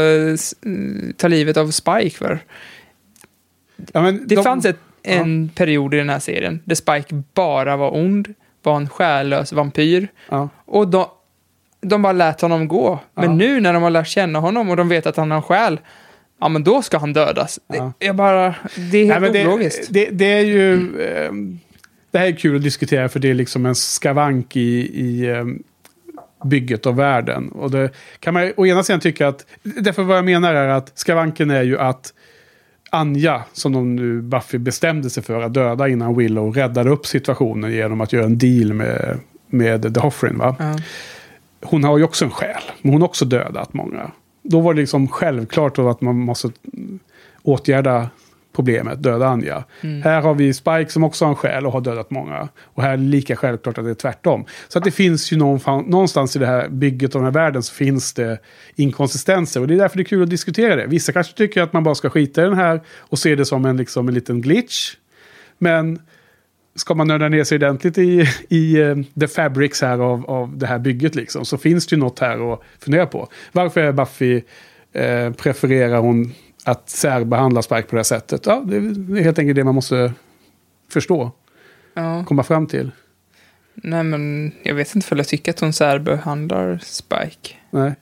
ta 1.17 1.27
livet 1.27 1.57
av 1.57 1.71
Spike 1.71 2.09
för? 2.17 2.39
Ja, 3.93 4.01
Det 4.01 4.35
de- 4.35 4.43
fanns 4.43 4.65
ett, 4.65 4.79
en 5.07 5.49
period 5.55 5.93
i 5.93 5.97
den 5.97 6.09
här 6.09 6.19
serien 6.19 6.59
där 6.65 6.75
Spike 6.75 7.23
bara 7.33 7.77
var 7.77 7.95
ond, 7.95 8.33
var 8.63 8.75
en 8.75 8.89
själlös 8.89 9.53
vampyr. 9.53 10.07
Ja. 10.29 10.49
Och 10.65 10.87
de, 10.87 11.05
de 11.81 12.01
bara 12.01 12.13
lät 12.13 12.41
honom 12.41 12.67
gå. 12.67 12.99
Men 13.15 13.25
Ja. 13.29 13.35
nu 13.35 13.59
när 13.59 13.73
de 13.73 13.83
har 13.83 13.89
lärt 13.89 14.07
känna 14.07 14.39
honom 14.39 14.69
och 14.69 14.75
de 14.77 14.89
vet 14.89 15.05
att 15.07 15.17
han 15.17 15.31
har 15.31 15.37
en 15.37 15.43
själ, 15.43 15.79
ja 16.39 16.49
men 16.49 16.63
då 16.63 16.81
ska 16.81 16.97
han 16.97 17.13
dödas. 17.13 17.59
Ja. 17.67 17.91
Det, 17.99 18.05
jag 18.05 18.15
bara, 18.15 18.55
det 18.91 18.97
är 18.97 19.05
helt 19.05 19.21
men 19.21 19.33
det, 19.33 19.47
ologiskt. 19.47 19.87
det, 19.89 20.09
det 20.11 20.25
är 20.33 20.45
ju... 20.45 20.73
ehm, 21.01 21.59
det 22.11 22.17
här 22.17 22.27
är 22.27 22.31
kul 22.31 22.55
att 22.55 22.63
diskutera 22.63 23.09
för 23.09 23.19
det 23.19 23.29
är 23.29 23.33
liksom 23.33 23.65
en 23.65 23.75
skavank 23.75 24.55
i, 24.55 25.01
i 25.01 25.29
ehm, 25.29 25.63
bygget 26.43 26.85
av 26.85 26.95
världen. 26.95 27.49
Och 27.49 27.71
det 27.71 27.89
kan 28.19 28.33
man 28.33 28.53
å 28.57 28.65
ena 28.65 28.83
sidan 28.83 28.99
tycka 28.99 29.27
att... 29.27 29.45
Därför 29.63 30.03
vad 30.03 30.17
jag 30.17 30.25
menar 30.25 30.53
är 30.53 30.67
att 30.67 30.91
skavanken 30.99 31.51
är 31.51 31.63
ju 31.63 31.79
att 31.79 32.13
Anja, 32.89 33.43
som 33.53 33.71
de 33.73 33.95
nu 33.95 34.21
Buffy 34.21 34.57
bestämde 34.57 35.09
sig 35.09 35.23
för 35.23 35.41
att 35.41 35.53
döda 35.53 35.87
innan 35.87 36.17
Willow, 36.17 36.53
räddade 36.53 36.89
upp 36.89 37.05
situationen 37.05 37.71
genom 37.71 38.01
att 38.01 38.13
göra 38.13 38.25
en 38.25 38.37
deal 38.37 38.73
med, 38.73 39.19
med 39.47 39.93
The 39.93 39.99
Hoffrin. 39.99 40.37
Va? 40.37 40.55
Ja. 40.59 40.75
hon 41.61 41.83
har 41.83 41.97
ju 41.97 42.03
också 42.03 42.25
en 42.25 42.31
själ. 42.31 42.61
Men 42.81 42.91
hon 42.91 43.01
har 43.01 43.07
också 43.07 43.25
dödat 43.25 43.73
många. 43.73 44.11
Då 44.41 44.61
var 44.61 44.73
det 44.73 44.79
liksom 44.79 45.07
självklart 45.07 45.79
att 45.79 46.01
man 46.01 46.15
måste 46.15 46.51
mm, 46.73 46.99
åtgärda 47.43 48.09
problemet, 48.57 49.03
döda 49.03 49.27
Anja. 49.27 49.63
Här 50.03 50.21
har 50.21 50.33
vi 50.33 50.53
Spike 50.53 50.89
som 50.89 51.03
också 51.03 51.25
har 51.25 51.29
en 51.29 51.35
själ 51.35 51.65
och 51.65 51.73
har 51.73 51.81
dödat 51.81 52.09
många. 52.09 52.47
Och 52.63 52.83
här 52.83 52.93
är 52.93 52.97
det 52.97 53.03
lika 53.03 53.35
självklart 53.35 53.77
att 53.77 53.85
det 53.85 53.89
är 53.89 53.95
tvärtom. 53.95 54.45
Så 54.67 54.77
att 54.77 54.83
det 54.83 54.91
finns 54.91 55.31
ju 55.31 55.37
någonstans 55.37 56.35
i 56.35 56.39
det 56.39 56.45
här 56.45 56.69
bygget 56.69 57.15
av 57.15 57.21
den 57.21 57.33
här 57.33 57.43
världen 57.43 57.63
så 57.63 57.73
finns 57.73 58.13
det 58.13 58.37
inkonsistenser. 58.75 59.61
Och 59.61 59.67
det 59.67 59.73
är 59.73 59.77
därför 59.77 59.97
det 59.97 60.03
är 60.03 60.05
kul 60.05 60.23
att 60.23 60.29
diskutera 60.29 60.75
det. 60.75 60.87
Vissa 60.87 61.11
kanske 61.11 61.33
tycker 61.33 61.61
att 61.61 61.73
man 61.73 61.83
bara 61.83 61.95
ska 61.95 62.09
skita 62.09 62.41
i 62.41 62.43
den 62.43 62.57
här 62.57 62.81
och 62.97 63.19
se 63.19 63.35
det 63.35 63.45
som 63.45 63.65
en, 63.65 63.77
liksom, 63.77 64.07
en 64.07 64.13
liten 64.13 64.41
glitch. 64.41 64.93
Men 65.57 65.99
ska 66.75 66.93
man 66.93 67.07
nörda 67.07 67.29
ner 67.29 67.43
sig 67.43 67.55
ordentligt 67.55 67.97
i, 67.97 68.27
i 68.49 68.81
eh, 68.81 68.95
the 69.19 69.27
fabrics 69.27 69.81
här 69.81 69.99
av, 69.99 70.25
av 70.25 70.57
det 70.57 70.67
här 70.67 70.79
bygget 70.79 71.15
liksom, 71.15 71.45
så 71.45 71.57
finns 71.57 71.87
det 71.87 71.95
ju 71.95 71.99
något 71.99 72.19
här 72.19 72.53
att 72.53 72.61
fundera 72.79 73.05
på. 73.05 73.27
Varför 73.51 73.81
är 73.81 73.91
Buffy, 73.91 74.41
eh, 74.93 75.31
prefererar 75.31 75.99
hon 75.99 76.33
att 76.67 76.89
särbehandla 76.89 77.61
Spike 77.61 77.81
på 77.81 77.95
det 77.95 77.99
här 77.99 78.03
sättet? 78.03 78.45
Ja, 78.45 78.63
det 78.65 78.75
är 78.75 79.23
helt 79.23 79.39
enkelt 79.39 79.55
det 79.55 79.63
man 79.63 79.75
måste 79.75 80.13
förstå, 80.91 81.31
Ja. 81.93 82.23
komma 82.27 82.43
fram 82.43 82.67
till. 82.67 82.91
Nej, 83.73 84.03
men 84.03 84.51
jag 84.63 84.75
vet 84.75 84.95
inte 84.95 85.07
för 85.07 85.15
jag 85.15 85.27
tycker 85.27 85.51
att 85.51 85.59
hon 85.59 85.73
särbehandlar 85.73 86.79
Spike. 86.83 87.55
Nej. 87.71 87.93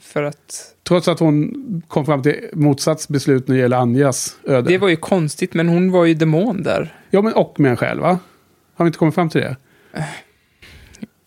För 0.00 0.22
att 0.22 0.74
Trots 0.82 1.08
att 1.08 1.18
hon 1.20 1.52
kom 1.88 2.06
fram 2.06 2.22
till 2.22 2.48
motsats 2.52 3.08
beslut 3.08 3.48
när 3.48 3.54
det 3.54 3.60
gäller 3.60 3.76
Anjas 3.76 4.36
öde. 4.44 4.68
det 4.68 4.78
var 4.78 4.88
ju 4.88 4.96
konstigt, 4.96 5.54
men 5.54 5.68
hon 5.68 5.90
var 5.90 6.04
ju 6.04 6.14
demon 6.14 6.62
där. 6.62 6.96
Ja, 7.10 7.22
men 7.22 7.32
och 7.32 7.60
med 7.60 7.70
en 7.70 7.76
själv, 7.76 8.00
va? 8.02 8.18
Har 8.74 8.84
vi 8.84 8.88
inte 8.88 8.98
kommit 8.98 9.14
fram 9.14 9.28
till 9.28 9.40
det? 9.40 9.56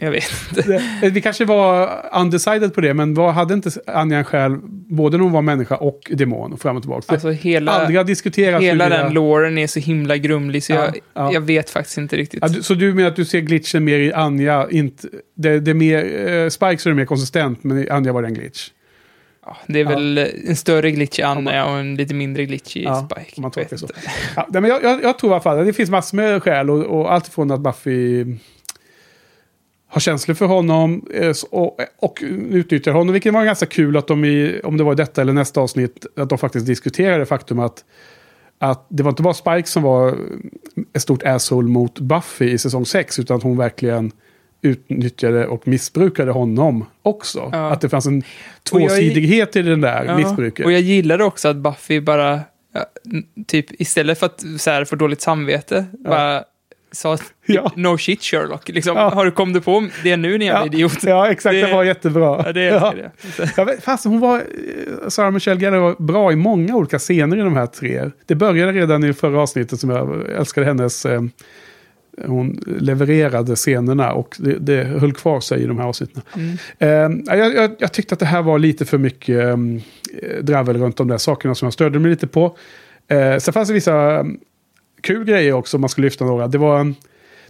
Jag 0.03 0.11
vet 0.11 0.23
inte. 0.57 0.81
det? 1.01 1.09
Vi 1.09 1.21
kanske 1.21 1.45
var 1.45 1.89
undecided 2.13 2.73
på 2.73 2.81
det, 2.81 2.93
men 2.93 3.13
vad 3.13 3.33
hade 3.33 3.53
inte 3.53 3.69
Anja 3.87 4.17
en 4.17 4.23
själv, 4.23 4.59
både 4.69 5.17
när 5.17 5.23
hon 5.23 5.31
var 5.33 5.41
människa 5.41 5.75
och 5.75 6.11
demon, 6.15 6.53
och 6.53 6.61
fram 6.61 6.75
och 6.75 6.81
tillbaka? 6.83 7.13
Alltså 7.13 7.29
hela, 7.29 7.71
aldrig 7.71 7.97
har 7.97 8.03
diskuterats. 8.03 8.63
hela 8.63 8.89
den 8.89 9.13
låren 9.13 9.57
är 9.57 9.67
så 9.67 9.79
himla 9.79 10.17
grumlig 10.17 10.63
så 10.63 10.73
Ja, 10.73 10.85
jag, 10.85 10.95
ja. 11.13 11.33
jag 11.33 11.41
vet 11.41 11.69
faktiskt 11.69 11.97
inte 11.97 12.17
riktigt. 12.17 12.39
Ja, 12.41 12.47
du, 12.47 12.63
så 12.63 12.73
du 12.73 12.93
menar 12.93 13.09
att 13.09 13.15
du 13.15 13.25
ser 13.25 13.39
glitchen 13.39 13.83
mer 13.83 13.99
i 13.99 14.13
Anja, 14.13 14.67
inte... 14.71 15.07
Det, 15.35 15.59
det 15.59 15.71
är 15.71 15.75
mer... 15.75 16.27
Eh, 16.29 16.49
Spike 16.49 16.77
så 16.77 16.89
är 16.89 16.93
mer 16.93 17.05
konsistent, 17.05 17.63
men 17.63 17.77
i 17.83 17.89
Anja 17.89 18.13
var 18.13 18.21
det 18.21 18.27
en 18.27 18.33
glitch. 18.33 18.69
Ja, 19.45 19.57
det 19.67 19.79
är 19.79 19.83
Ja. 19.83 19.89
väl 19.89 20.17
en 20.47 20.55
större 20.55 20.91
glitch 20.91 21.19
i 21.19 21.21
Anna 21.23 21.65
och 21.65 21.77
en 21.79 21.95
lite 21.95 22.13
mindre 22.13 22.45
glitch 22.45 22.77
i 22.77 22.83
Ja, 22.83 23.07
Spike. 23.11 23.41
man 23.41 23.51
Vet 23.55 23.79
så. 23.79 23.87
Ja, 24.35 24.47
men 24.49 24.65
jag, 24.65 24.83
jag, 24.83 25.03
jag 25.03 25.19
tror 25.19 25.31
i 25.31 25.33
alla 25.33 25.41
fall 25.43 25.59
att 25.59 25.65
det 25.65 25.73
finns 25.73 25.89
massor 25.89 26.17
med 26.17 26.43
skäl 26.43 26.69
och, 26.69 26.85
och 26.99 27.13
allt 27.13 27.27
från 27.27 27.51
att 27.51 27.59
Buffy 27.59 28.25
har 29.91 29.99
känslor 30.01 30.35
för 30.35 30.45
honom 30.45 31.05
eh, 31.13 31.33
och, 31.51 31.77
och 31.99 32.23
utnyttjar 32.51 32.91
honom. 32.91 33.13
Vilket 33.13 33.33
var 33.33 33.45
ganska 33.45 33.65
kul 33.65 33.97
att 33.97 34.07
de 34.07 34.25
i, 34.25 34.61
om 34.63 34.77
det 34.77 34.83
var 34.83 34.95
detta 34.95 35.21
eller 35.21 35.33
nästa 35.33 35.61
avsnitt, 35.61 36.05
att 36.15 36.29
de 36.29 36.37
faktiskt 36.37 36.65
diskuterade 36.65 37.25
faktum 37.25 37.59
att, 37.59 37.83
att 38.59 38.85
det 38.89 39.03
var 39.03 39.09
inte 39.09 39.23
bara 39.23 39.33
Spike 39.33 39.67
som 39.67 39.83
var 39.83 40.17
ett 40.93 41.01
stort 41.01 41.23
asshole 41.23 41.67
mot 41.67 41.99
Buffy 41.99 42.49
i 42.49 42.57
säsong 42.57 42.85
6, 42.85 43.19
utan 43.19 43.37
att 43.37 43.43
hon 43.43 43.57
verkligen 43.57 44.11
utnyttjade 44.61 45.47
och 45.47 45.67
missbrukade 45.67 46.31
honom 46.31 46.85
också. 47.01 47.49
Ja. 47.51 47.71
Att 47.71 47.81
det 47.81 47.89
fanns 47.89 48.05
en 48.05 48.17
Och 48.71 48.81
jag- 48.81 48.89
tvåsidighet 48.89 49.55
i 49.55 49.61
den 49.61 49.81
där 49.81 50.05
Ja, 50.05 50.17
missbruket. 50.17 50.65
Och 50.65 50.71
jag 50.71 50.81
gillade 50.81 51.23
också 51.23 51.47
att 51.47 51.55
Buffy 51.57 51.99
bara, 52.01 52.39
ja, 52.73 52.85
typ 53.47 53.81
istället 53.81 54.19
för 54.19 54.25
att 54.25 54.43
så 54.57 54.69
här, 54.69 54.85
få 54.85 54.95
dåligt 54.95 55.21
samvete, 55.21 55.85
bara 55.99 56.43
sa 56.91 57.17
Ja. 57.45 57.71
no 57.75 57.97
shit 57.97 58.21
Sherlock. 58.23 58.69
Liksom, 58.69 58.97
Ja. 58.97 59.09
Har 59.09 59.25
du 59.25 59.31
kom 59.31 59.53
du 59.53 59.61
på 59.61 59.87
det 60.03 60.17
nu 60.17 60.31
din 60.37 60.47
jävla 60.47 60.65
idiot? 60.65 61.03
Ja, 61.03 61.31
exakt. 61.31 61.53
Det, 61.53 61.61
Det- 61.65 61.73
var 61.73 61.83
jättebra. 61.83 62.43
Ja, 62.45 62.51
det 62.53 62.61
älskar 62.61 63.11
jag. 63.37 63.67
Ja, 63.67 63.73
fast 63.81 64.05
hon 64.05 64.19
var, 64.19 64.37
eh, 64.37 64.43
Sarah 65.07 65.31
Michelle 65.31 65.59
Gellar 65.61 65.77
var 65.77 65.95
bra 65.99 66.31
i 66.31 66.35
många 66.35 66.75
olika 66.75 66.99
scener 66.99 67.37
i 67.37 67.41
de 67.41 67.55
här 67.55 67.65
tre. 67.65 68.09
Det 68.25 68.35
började 68.35 68.71
redan 68.71 69.03
i 69.03 69.13
förra 69.13 69.41
avsnittet 69.41 69.79
som 69.79 69.89
jag 69.89 70.29
älskade 70.31 70.65
hennes... 70.67 71.05
Eh, 71.05 71.21
hon 72.25 72.59
levererade 72.79 73.55
scenerna 73.55 74.13
och 74.13 74.35
det, 74.39 74.53
det 74.59 74.83
höll 74.83 75.13
kvar 75.13 75.39
sig 75.39 75.63
i 75.63 75.65
de 75.65 75.77
här 75.79 75.85
avsnitten. 75.87 76.21
Mm. 76.79 77.21
Eh, 77.27 77.35
jag, 77.37 77.55
jag, 77.55 77.71
jag 77.79 77.93
tyckte 77.93 78.13
att 78.13 78.19
det 78.19 78.25
här 78.25 78.41
var 78.41 78.59
lite 78.59 78.85
för 78.85 78.97
mycket 78.97 79.45
eh, 79.47 79.57
dravel 80.41 80.77
runt 80.77 80.97
de 80.97 81.07
där 81.07 81.17
sakerna 81.17 81.55
som 81.55 81.65
jag 81.65 81.73
stödde 81.73 81.99
mig 81.99 82.11
lite 82.11 82.27
på. 82.27 82.57
Eh, 83.07 83.37
sen 83.37 83.53
fanns 83.53 83.67
det 83.67 83.73
vissa 83.73 84.25
kul 85.01 85.25
grejer 85.25 85.53
också 85.53 85.77
om 85.77 85.81
man 85.81 85.89
skulle 85.89 86.05
lyfta 86.05 86.25
några. 86.25 86.47
Det 86.47 86.57
var, 86.57 86.93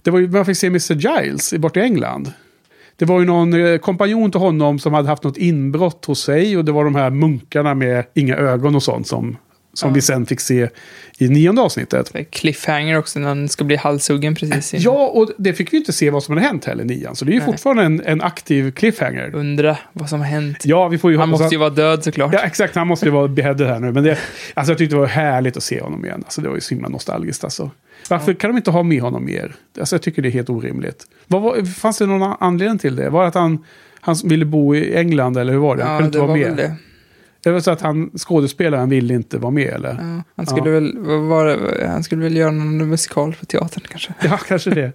det 0.02 0.12
var 0.12 0.20
ju, 0.20 0.30
man 0.30 0.46
fick 0.46 0.58
se 0.58 0.68
Mr. 0.68 0.94
Giles 0.94 1.54
bort 1.54 1.78
i 1.78 1.80
England. 1.80 2.32
Det 2.96 3.06
var 3.06 3.20
ju 3.20 3.26
någon 3.26 3.66
eh, 3.66 3.78
kompanjon 3.78 4.32
till 4.32 4.40
honom 4.40 4.80
som 4.80 4.94
hade 4.94 5.08
haft 5.08 5.24
något 5.24 5.38
inbrott 5.38 6.06
hos 6.06 6.22
sig. 6.22 6.58
Och 6.58 6.66
det 6.66 6.72
var 6.72 6.84
de 6.84 6.96
här 6.96 7.10
munkarna 7.10 7.74
med 7.74 8.06
inga 8.14 8.36
ögon 8.36 8.76
och 8.76 8.84
sånt 8.84 9.08
som, 9.08 9.38
som 9.74 9.90
Ja. 9.90 9.94
vi 9.94 10.02
sen 10.02 10.26
fick 10.26 10.40
se 10.40 10.70
i 11.18 11.28
nionde 11.30 11.62
avsnittet. 11.62 12.12
Cliffhanger 12.32 12.98
också 12.98 13.20
när 13.20 13.28
han 13.28 13.50
ska 13.50 13.64
bli 13.64 13.76
halshuggen 13.76 14.36
precis. 14.36 14.74
innan. 14.74 14.84
Ja, 14.84 15.08
och 15.08 15.32
det 15.38 15.54
fick 15.54 15.74
vi 15.74 15.78
inte 15.78 15.94
se 15.94 16.10
vad 16.10 16.24
som 16.24 16.36
hade 16.38 16.48
hänt 16.48 16.66
heller 16.66 16.84
i 16.84 16.88
nian. 16.88 17.16
Så 17.16 17.26
det 17.26 17.32
är 17.32 17.34
ju 17.34 17.40
Nej. 17.40 17.46
fortfarande 17.46 17.84
en, 17.84 18.02
en 18.06 18.22
aktiv 18.22 18.72
cliffhanger. 18.72 19.36
Undra 19.36 19.78
vad 19.94 20.10
som 20.10 20.20
har 20.20 20.28
hänt. 20.28 20.58
Ja, 20.66 20.88
vi 20.88 20.98
får 20.98 21.12
ju 21.12 21.18
Han 21.18 21.30
måste 21.30 21.46
att- 21.46 21.54
ju 21.54 21.58
vara 21.58 21.70
död 21.70 22.04
såklart. 22.04 22.34
Ja, 22.34 22.40
exakt. 22.40 22.76
Han 22.76 22.88
måste 22.88 23.06
ju 23.06 23.12
vara 23.12 23.28
beheaded 23.28 23.68
här 23.68 23.80
nu. 23.80 23.92
Men 23.92 24.04
det, 24.04 24.18
alltså, 24.54 24.72
jag 24.72 24.78
tyckte 24.78 24.96
det 24.96 25.00
var 25.00 25.08
härligt 25.08 25.58
att 25.58 25.64
se 25.64 25.82
honom 25.82 26.06
igen. 26.06 26.22
Alltså, 26.26 26.42
det 26.42 26.48
var 26.48 26.56
ju 26.56 26.62
så 26.62 26.74
himla 26.74 26.90
nostalgiskt. 26.90 27.44
Alltså. 27.44 27.72
Varför 28.10 28.34
kan 28.34 28.50
de 28.50 28.58
inte 28.58 28.72
ha 28.72 28.84
med 28.84 29.02
honom 29.02 29.26
mer? 29.26 29.56
Alltså, 29.80 29.96
jag 29.96 30.02
tycker 30.02 30.22
det 30.22 30.30
är 30.30 30.32
helt 30.32 30.50
orimligt. 30.50 31.06
Vad 31.28 31.42
var, 31.42 31.66
fanns 31.66 31.98
det 31.98 32.06
någon 32.06 32.36
anledning 32.40 32.80
till 32.80 32.96
det? 32.96 33.10
Var 33.10 33.22
det 33.22 33.28
att 33.28 33.36
han, 33.36 33.66
han 34.02 34.16
ville 34.24 34.46
bo 34.46 34.76
i 34.76 34.96
England 34.96 35.38
eller 35.38 35.54
hur 35.54 35.60
var 35.60 35.76
det? 35.76 35.84
Han 35.84 35.92
Ja, 35.94 35.98
kunde 36.00 36.08
inte 36.08 36.18
det 36.18 36.22
vara 36.22 36.28
var 36.32 36.38
med? 36.38 36.48
väl 36.48 36.56
det. 36.58 36.76
Det 37.44 37.52
var 37.52 37.60
så 37.60 37.72
att 37.72 37.82
han, 37.82 38.12
skådespelaren 38.18 38.90
ville 38.90 39.14
inte 39.14 39.38
vara 39.38 39.52
med 39.52 39.68
eller? 39.68 39.90
Ja, 39.90 40.24
han 40.36 40.46
skulle 40.46 40.72
väl, 40.72 40.98
vad 41.00 41.22
var? 41.22 41.86
Han 41.88 42.04
skulle 42.04 42.24
väl 42.24 42.38
göra 42.38 42.52
någon 42.52 42.90
musikal 42.90 43.36
på 43.40 43.46
teatern 43.46 43.84
kanske. 43.90 44.14
Ja, 44.24 44.38
kanske 44.48 44.70
det. 44.70 44.92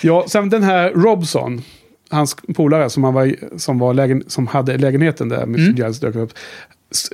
Ja, 0.00 0.24
sen 0.28 0.48
den 0.48 0.62
här 0.62 0.90
Robson, 0.90 1.62
hans 2.10 2.36
polare 2.54 2.90
som, 2.90 3.04
han 3.04 3.14
var, 3.14 3.34
som, 3.56 3.78
var 3.78 3.94
lägen, 3.94 4.24
som 4.26 4.46
hade 4.46 4.78
lägenheten 4.78 5.28
där 5.28 5.42
Mr. 5.42 5.58
Mm. 5.58 5.76
Giles 5.76 6.00
dök 6.00 6.14
upp. 6.14 6.32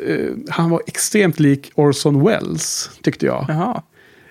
Eh, 0.06 0.30
Han 0.48 0.70
var 0.70 0.82
extremt 0.86 1.40
lik 1.40 1.72
Orson 1.74 2.24
Welles, 2.24 2.90
tyckte 3.02 3.26
jag. 3.26 3.44
Jaha. 3.48 3.82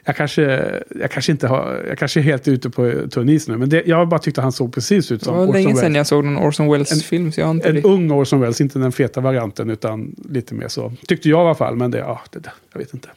Jag 0.08 0.16
kanske, 0.16 0.72
jag 1.00 1.12
kanske 1.12 1.32
inte 1.32 1.48
har, 1.48 1.86
jag 1.90 1.98
kanske 1.98 2.20
är 2.20 2.22
helt 2.22 2.48
ute 2.48 2.70
på 2.70 2.94
tunn 3.12 3.30
is 3.30 3.48
nu, 3.48 3.58
men 3.58 3.70
det, 3.70 3.84
jag 3.86 4.08
bara 4.08 4.20
tyckte 4.20 4.42
han 4.42 4.52
såg 4.52 4.74
precis 4.74 5.12
ut 5.12 5.20
Det 5.20 5.26
som 5.26 5.34
var 5.36 5.42
Orson 5.44 5.54
länge 5.54 5.68
sedan 5.76 5.82
Welles. 5.84 5.96
jag 5.98 6.08
såg 6.08 6.26
någon 6.26 6.38
Orson 6.38 6.72
Welles-film, 6.72 7.32
En 7.38 7.60
det. 7.60 7.84
ung 7.84 8.12
Orson 8.12 8.40
Welles, 8.40 8.62
inte 8.62 8.80
den 8.80 8.92
feta 8.92 9.22
varianten, 9.22 9.70
utan 9.70 10.16
lite 10.30 10.54
mer 10.54 10.68
så. 10.68 10.94
Tyckte 11.08 11.30
jag 11.30 11.40
i 11.40 11.42
alla 11.46 11.56
fall, 11.56 11.76
men 11.76 11.92
det, 11.92 11.98
ja, 11.98 12.22
det, 12.32 12.40
jag 12.74 12.80
vet 12.80 12.94
inte. 12.94 13.10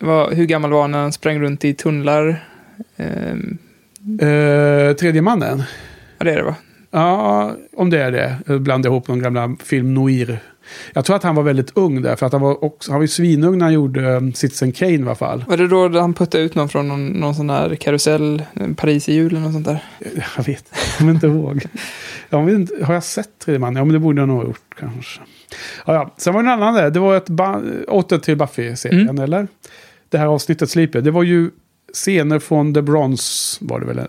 Vad- 0.00 0.34
Hur 0.34 0.44
gammal 0.46 0.70
var 0.72 0.80
han 0.82 0.90
när 0.90 0.98
han 1.02 1.12
sprang 1.12 1.40
runt 1.40 1.64
i 1.64 1.74
tunnlar? 1.74 2.44
Ehm, 2.96 3.58
Eh, 4.20 4.92
tredje 4.96 5.22
mannen. 5.22 5.62
ja, 6.18 6.24
det 6.24 6.32
är 6.32 6.36
det 6.36 6.42
va? 6.42 6.54
Ja, 6.90 7.56
om 7.76 7.90
det 7.90 7.98
är 8.02 8.10
det. 8.12 8.36
Jag 8.46 8.60
blandar 8.60 8.90
ihop 8.90 9.08
någon 9.08 9.18
gamla 9.22 9.56
film 9.64 9.94
noir. 9.94 10.38
Jag 10.92 11.04
tror 11.04 11.16
att 11.16 11.22
han 11.22 11.34
var 11.34 11.42
väldigt 11.42 11.70
ung 11.74 12.02
där, 12.02 12.16
för 12.16 12.26
att 12.26 12.32
han 12.32 12.42
var, 12.42 12.64
också, 12.64 12.90
han 12.90 12.98
var 12.98 13.04
ju 13.04 13.08
svinung 13.08 13.58
när 13.58 13.64
han 13.66 13.72
gjorde 13.72 14.16
um, 14.16 14.32
Citizen 14.32 14.72
Kane 14.72 14.92
i 14.92 15.02
alla 15.02 15.14
fall. 15.14 15.44
Var 15.48 15.56
det 15.56 15.68
då 15.68 16.00
han 16.00 16.14
puttade 16.14 16.44
ut 16.44 16.54
någon 16.54 16.68
från 16.68 16.88
någon, 16.88 17.06
någon 17.08 17.34
sån 17.34 17.46
där 17.46 17.74
karusell, 17.74 18.42
Paris 18.76 19.08
i 19.08 19.14
julen 19.14 19.44
och 19.44 19.52
sånt 19.52 19.66
där? 19.66 19.84
Jag 20.36 20.44
vet 20.44 20.64
jag 20.72 20.98
kommer 20.98 21.12
inte 21.12 21.26
ihåg. 21.26 21.64
Jag 22.30 22.44
vet 22.44 22.54
inte, 22.54 22.84
har 22.84 22.94
jag 22.94 23.04
sett 23.04 23.38
Tredje 23.38 23.58
man? 23.58 23.76
Ja, 23.76 23.84
men 23.84 23.92
det 23.92 23.98
borde 23.98 24.20
jag 24.20 24.28
nog 24.28 24.36
ha 24.38 24.44
gjort 24.44 24.74
kanske. 24.80 25.20
Ja, 25.86 25.94
ja. 25.94 26.14
Sen 26.16 26.34
var 26.34 26.42
det 26.42 26.48
en 26.48 26.52
annan 26.62 26.74
där. 26.74 26.90
Det 26.90 27.00
var 27.00 27.16
ett 27.16 27.30
åter 27.88 28.18
till 28.18 28.36
Buffy-serien, 28.36 29.08
Mm. 29.08 29.24
eller? 29.24 29.48
Det 30.08 30.18
här 30.18 30.26
avsnittet 30.26 30.70
Sleeper. 30.70 31.00
Det 31.00 31.10
var 31.10 31.22
ju 31.22 31.50
scener 31.92 32.38
från 32.38 32.74
The 32.74 32.82
Bronze, 32.82 33.58
var 33.64 33.80
det 33.80 33.86
väl? 33.86 34.00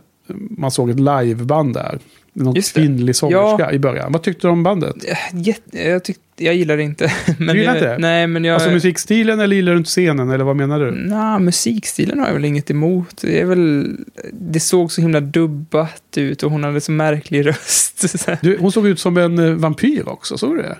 Man 0.57 0.71
såg 0.71 0.89
ett 0.89 0.99
liveband 0.99 1.73
där. 1.73 1.99
Någon 2.37 2.55
kvinnlig 2.61 3.15
sångerska 3.15 3.63
Ja. 3.63 3.71
i 3.71 3.79
början. 3.79 4.11
Vad 4.11 4.23
tyckte 4.23 4.47
du 4.47 4.51
om 4.51 4.63
bandet? 4.63 4.95
Eh, 5.07 5.17
Jätte, 5.41 5.79
jag, 5.87 6.03
tyck, 6.03 6.17
jag 6.37 6.55
gillar 6.55 6.77
det 6.77 6.83
inte. 6.83 7.11
men 7.39 7.47
Du 7.47 7.59
gillar 7.61 7.75
jag, 7.75 7.83
inte? 7.83 7.97
Nej, 7.97 8.27
men 8.27 8.43
jag... 8.43 8.53
Alltså 8.53 8.69
musikstilen 8.71 9.39
eller 9.39 9.55
gillar 9.55 9.71
du 9.71 9.77
inte 9.77 9.89
scenen? 9.89 10.29
Eller 10.29 10.43
vad 10.43 10.55
menar 10.55 10.79
du? 10.79 10.91
Nja, 10.91 11.39
musikstilen 11.39 12.19
har 12.19 12.27
jag 12.27 12.33
väl 12.33 12.45
inget 12.45 12.71
emot. 12.71 13.21
Det, 13.21 13.39
är 13.41 13.45
väl, 13.45 13.97
det 14.33 14.59
såg 14.59 14.91
så 14.91 15.01
himla 15.01 15.19
dubbat 15.19 16.03
ut 16.17 16.43
och 16.43 16.51
hon 16.51 16.63
hade 16.63 16.81
så 16.81 16.91
märklig 16.91 17.45
röst. 17.47 17.91
Du, 18.41 18.57
hon 18.57 18.71
såg 18.71 18.87
ut 18.87 18.99
som 18.99 19.17
en 19.17 19.39
eh, 19.39 19.51
vampyr 19.51 20.09
också, 20.09 20.37
såg 20.37 20.55
du 20.55 20.61
det? 20.61 20.77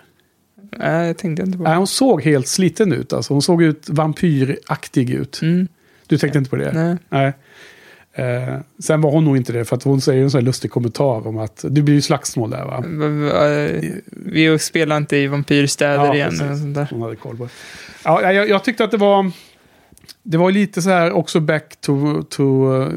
Nej, 0.78 1.08
jag 1.08 1.18
tänkte 1.18 1.44
inte 1.44 1.58
på 1.58 1.64
Nej, 1.64 1.72
det. 1.72 1.78
hon 1.78 1.88
såg 1.88 2.22
helt 2.24 2.48
sliten 2.48 2.94
ut. 2.94 3.14
Alltså. 3.14 3.34
Hon 3.34 3.42
såg 3.42 3.64
ut 3.64 3.90
vampyraktig 3.90 5.10
ut. 5.10 5.40
Mm, 5.42 5.68
Du 6.08 6.18
tänkte 6.18 6.38
inte 6.40 6.50
på 6.50 6.56
det? 6.56 6.72
nej. 6.74 6.98
Nej. 7.10 7.34
Eh, 8.18 8.56
sen 8.80 9.02
var 9.02 9.12
hon 9.12 9.26
nog 9.26 9.38
inte 9.38 9.54
det, 9.54 9.66
för 9.66 9.76
att 9.76 9.84
hon 9.84 10.02
säger 10.02 10.24
en 10.24 10.32
sån 10.32 10.38
här 10.40 10.46
lustig 10.46 10.72
kommentar 10.72 11.28
om 11.28 11.38
att 11.38 11.66
det 11.70 11.82
blir 11.82 11.96
ju 11.96 12.02
slagsmål 12.02 12.50
där 12.50 12.66
va? 12.66 12.78
Eh, 13.46 13.82
Vi 14.10 14.60
spelar 14.60 14.98
inte 14.98 15.18
i 15.18 15.28
vampyrstäder 15.28 16.06
Ja, 16.06 16.16
igen. 16.16 16.30
precis. 16.30 16.60
Sånt 16.62 16.76
där. 16.76 16.88
Hon 16.92 17.02
hade 17.02 17.16
koll 17.16 17.38
på 17.38 17.44
det. 17.44 17.50
Ja, 18.04 18.32
jag, 18.34 18.50
jag 18.50 18.64
tyckte 18.64 18.84
att 18.84 18.92
det 18.92 18.98
var... 18.98 19.32
Det 20.24 20.38
var 20.38 20.52
lite 20.52 20.82
så 20.82 20.90
här 20.90 21.12
också 21.12 21.40
back 21.40 21.76
to, 21.82 22.24
to 22.30 22.44
uh, 22.74 22.90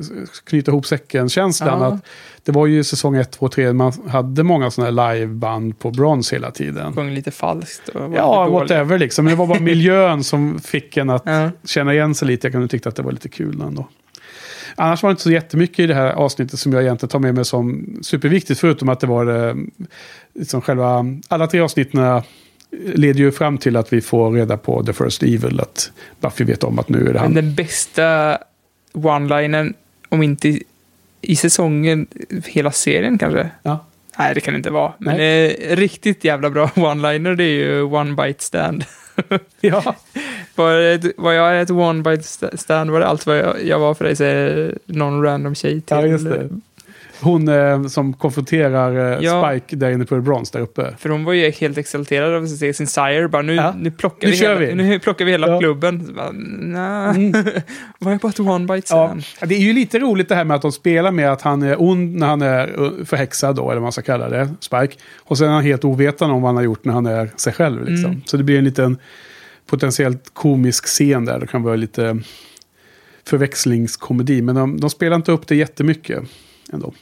knyta 0.44 0.70
ihop 0.70 0.86
säcken-känslan. 0.86 1.80
Ja. 1.80 1.86
Att 1.86 2.00
det 2.44 2.52
var 2.52 2.66
ju 2.66 2.84
säsong 2.84 3.16
1, 3.16 3.30
2, 3.30 3.48
3, 3.48 3.72
man 3.72 3.92
hade 4.08 4.42
många 4.42 4.70
sådana 4.70 5.02
här 5.06 5.14
liveband 5.14 5.78
på 5.78 5.90
brons 5.90 6.32
hela 6.32 6.50
tiden. 6.50 6.92
Sjöng 6.92 7.10
lite 7.14 7.30
falskt. 7.30 7.88
Och 7.88 8.10
var 8.10 8.16
Ja, 8.16 8.44
lite 8.44 8.52
whatever 8.54 8.98
liksom. 8.98 9.24
Men 9.24 9.32
det 9.32 9.38
var 9.38 9.46
bara 9.46 9.60
miljön 9.60 10.24
som 10.24 10.58
fick 10.58 10.96
en 10.96 11.10
att 11.10 11.22
Ja. 11.26 11.50
känna 11.64 11.94
igen 11.94 12.14
sig 12.14 12.28
lite. 12.28 12.46
Jag 12.46 12.52
kunde 12.52 12.68
tycka 12.68 12.88
att 12.88 12.96
det 12.96 13.02
var 13.02 13.12
lite 13.12 13.28
kul 13.28 13.60
ändå. 13.60 13.88
Annars 14.78 15.02
var 15.02 15.10
det 15.10 15.12
inte 15.12 15.22
så 15.22 15.30
jättemycket 15.30 15.78
i 15.78 15.86
det 15.86 15.94
här 15.94 16.12
avsnittet 16.12 16.58
som 16.58 16.72
jag 16.72 16.82
egentligen 16.82 17.10
tar 17.10 17.18
med 17.18 17.34
mig 17.34 17.44
som 17.44 17.86
superviktigt. 18.02 18.60
Förutom 18.60 18.88
att 18.88 19.00
det 19.00 19.06
var 19.06 19.48
eh, 19.48 19.54
liksom 20.34 20.60
själva... 20.60 21.04
Alla 21.28 21.46
tre 21.46 21.60
avsnitten 21.60 22.22
leder 22.94 23.20
ju 23.20 23.32
fram 23.32 23.58
till 23.58 23.76
att 23.76 23.92
vi 23.92 24.00
får 24.00 24.30
reda 24.32 24.56
på 24.56 24.84
The 24.84 24.92
First 24.92 25.22
Evil. 25.22 25.60
Att 25.60 25.92
Buffy 26.20 26.44
vet 26.44 26.64
om 26.64 26.78
att 26.78 26.88
nu 26.88 26.98
är 26.98 27.04
det 27.04 27.12
Men 27.12 27.18
han. 27.22 27.34
den 27.34 27.54
bästa 27.54 28.38
one-linen, 28.92 29.74
om 30.08 30.22
inte 30.22 30.48
i- 30.48 30.62
i 31.20 31.36
säsongen, 31.36 32.06
hela 32.46 32.70
serien 32.72 33.18
kanske? 33.18 33.50
Ja. 33.62 33.84
Nej, 34.18 34.34
det 34.34 34.40
kan 34.40 34.54
det 34.54 34.58
inte 34.58 34.70
vara. 34.70 34.92
Men 34.98 35.14
eh, 35.20 35.76
riktigt 35.76 36.24
jävla 36.24 36.50
bra 36.50 36.66
one-liner, 36.74 37.34
det 37.36 37.44
är 37.44 37.48
ju 37.66 37.82
one 37.82 38.14
bite 38.26 38.44
stand. 38.44 38.84
ja. 39.60 39.96
Var, 40.58 40.72
det- 40.98 41.12
var 41.16 41.32
jag 41.32 41.60
ett 41.60 41.70
one 41.70 42.02
sta- 42.16 42.56
stand 42.56 42.90
var 42.90 43.00
det 43.00 43.06
allt 43.06 43.26
vad 43.26 43.38
jag, 43.38 43.64
jag 43.64 43.78
var 43.78 43.94
för 43.94 44.04
dig, 44.04 44.16
säger 44.16 44.78
någon 44.86 45.22
random 45.22 45.54
tjej 45.54 45.80
till 45.80 45.96
Ja, 45.96 46.06
just 46.06 46.24
det. 46.24 46.48
Hon 47.20 47.48
eh, 47.48 47.86
som 47.86 48.12
konfronterar 48.12 49.12
eh, 49.12 49.18
Ja. 49.24 49.50
Spike 49.50 49.76
där 49.76 49.90
inne 49.90 50.04
på 50.04 50.14
The 50.14 50.20
Bronze 50.20 50.58
där 50.58 50.62
uppe. 50.64 50.94
För 50.98 51.08
hon 51.08 51.24
var 51.24 51.32
ju 51.32 51.50
helt 51.50 51.78
exalterad 51.78 52.34
av 52.34 52.42
att 52.42 52.50
se 52.50 52.74
sin 52.74 52.86
sire. 52.86 53.28
Bara, 53.28 53.42
nu, 53.42 53.54
Ja. 53.54 53.74
nu, 53.78 53.90
plockar, 53.90 54.26
Nu 54.28 54.32
vi 54.32 54.38
hela, 54.38 54.54
vi. 54.54 54.74
nu 54.74 54.98
plockar 54.98 55.24
vi 55.24 55.30
hela 55.30 55.48
Ja. 55.48 55.58
klubben. 55.58 56.18
Nej, 56.60 57.32
var 57.98 58.10
jag 58.12 58.20
bara 58.20 58.28
ett 58.28 58.40
one 58.40 58.74
bite 58.74 58.86
Ja, 58.94 59.16
sen? 59.40 59.48
det 59.48 59.54
är 59.54 59.58
ju 59.58 59.72
lite 59.72 59.98
roligt 59.98 60.28
det 60.28 60.34
här 60.34 60.44
med 60.44 60.54
att 60.54 60.62
de 60.62 60.72
spelar 60.72 61.10
med 61.10 61.32
att 61.32 61.42
han 61.42 61.62
är 61.62 61.82
ond 61.82 62.16
när 62.16 62.26
han 62.26 62.42
är 62.42 62.80
uh, 62.80 63.04
förhäxad 63.04 63.56
då, 63.56 63.62
eller 63.64 63.74
vad 63.74 63.82
man 63.82 63.92
ska 63.92 64.02
kalla 64.02 64.28
det, 64.28 64.48
Spike. 64.60 64.94
Och 65.18 65.38
sen 65.38 65.48
är 65.48 65.52
han 65.52 65.62
helt 65.62 65.84
ovetande 65.84 66.34
om 66.34 66.42
vad 66.42 66.48
han 66.48 66.56
har 66.56 66.62
gjort 66.64 66.84
när 66.84 66.94
han 66.94 67.06
är 67.06 67.30
sig 67.36 67.52
själv. 67.52 67.84
Liksom. 67.84 68.10
Mm. 68.10 68.22
Så 68.26 68.36
det 68.36 68.42
blir 68.42 68.58
en 68.58 68.64
liten 68.64 68.98
potentiellt 69.68 70.30
komisk 70.34 70.84
scen 70.86 71.24
där. 71.24 71.38
Det 71.40 71.46
kan 71.46 71.62
vara 71.62 71.76
lite 71.76 72.18
förväxlingskomedi. 73.24 74.42
Men 74.42 74.54
de, 74.54 74.80
de 74.80 74.90
spelar 74.90 75.16
inte 75.16 75.32
upp 75.32 75.46
det 75.48 75.56
jättemycket 75.56 76.22
ändå. 76.72 76.92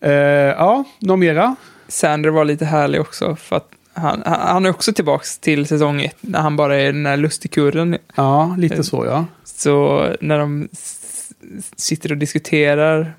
Eh, 0.00 0.12
ja, 0.12 0.84
något 0.98 1.18
mera? 1.18 1.56
Sander 1.88 2.30
var 2.30 2.44
lite 2.44 2.64
härlig 2.64 3.00
också. 3.00 3.36
För 3.36 3.56
att 3.56 3.68
han, 3.92 4.22
han 4.26 4.66
är 4.66 4.70
också 4.70 4.92
tillbaks 4.92 5.38
till 5.38 5.66
säsong 5.66 6.02
ett. 6.02 6.16
När 6.20 6.40
han 6.40 6.56
bara 6.56 6.76
är 6.80 6.84
den 6.92 7.02
där 7.02 7.16
lustigkurren. 7.16 7.96
Ja, 8.16 8.54
lite 8.58 8.84
så 8.84 9.04
ja. 9.06 9.26
Så 9.44 10.06
när 10.20 10.38
de 10.38 10.68
sitter 11.76 12.12
och 12.12 12.18
diskuterar. 12.18 13.14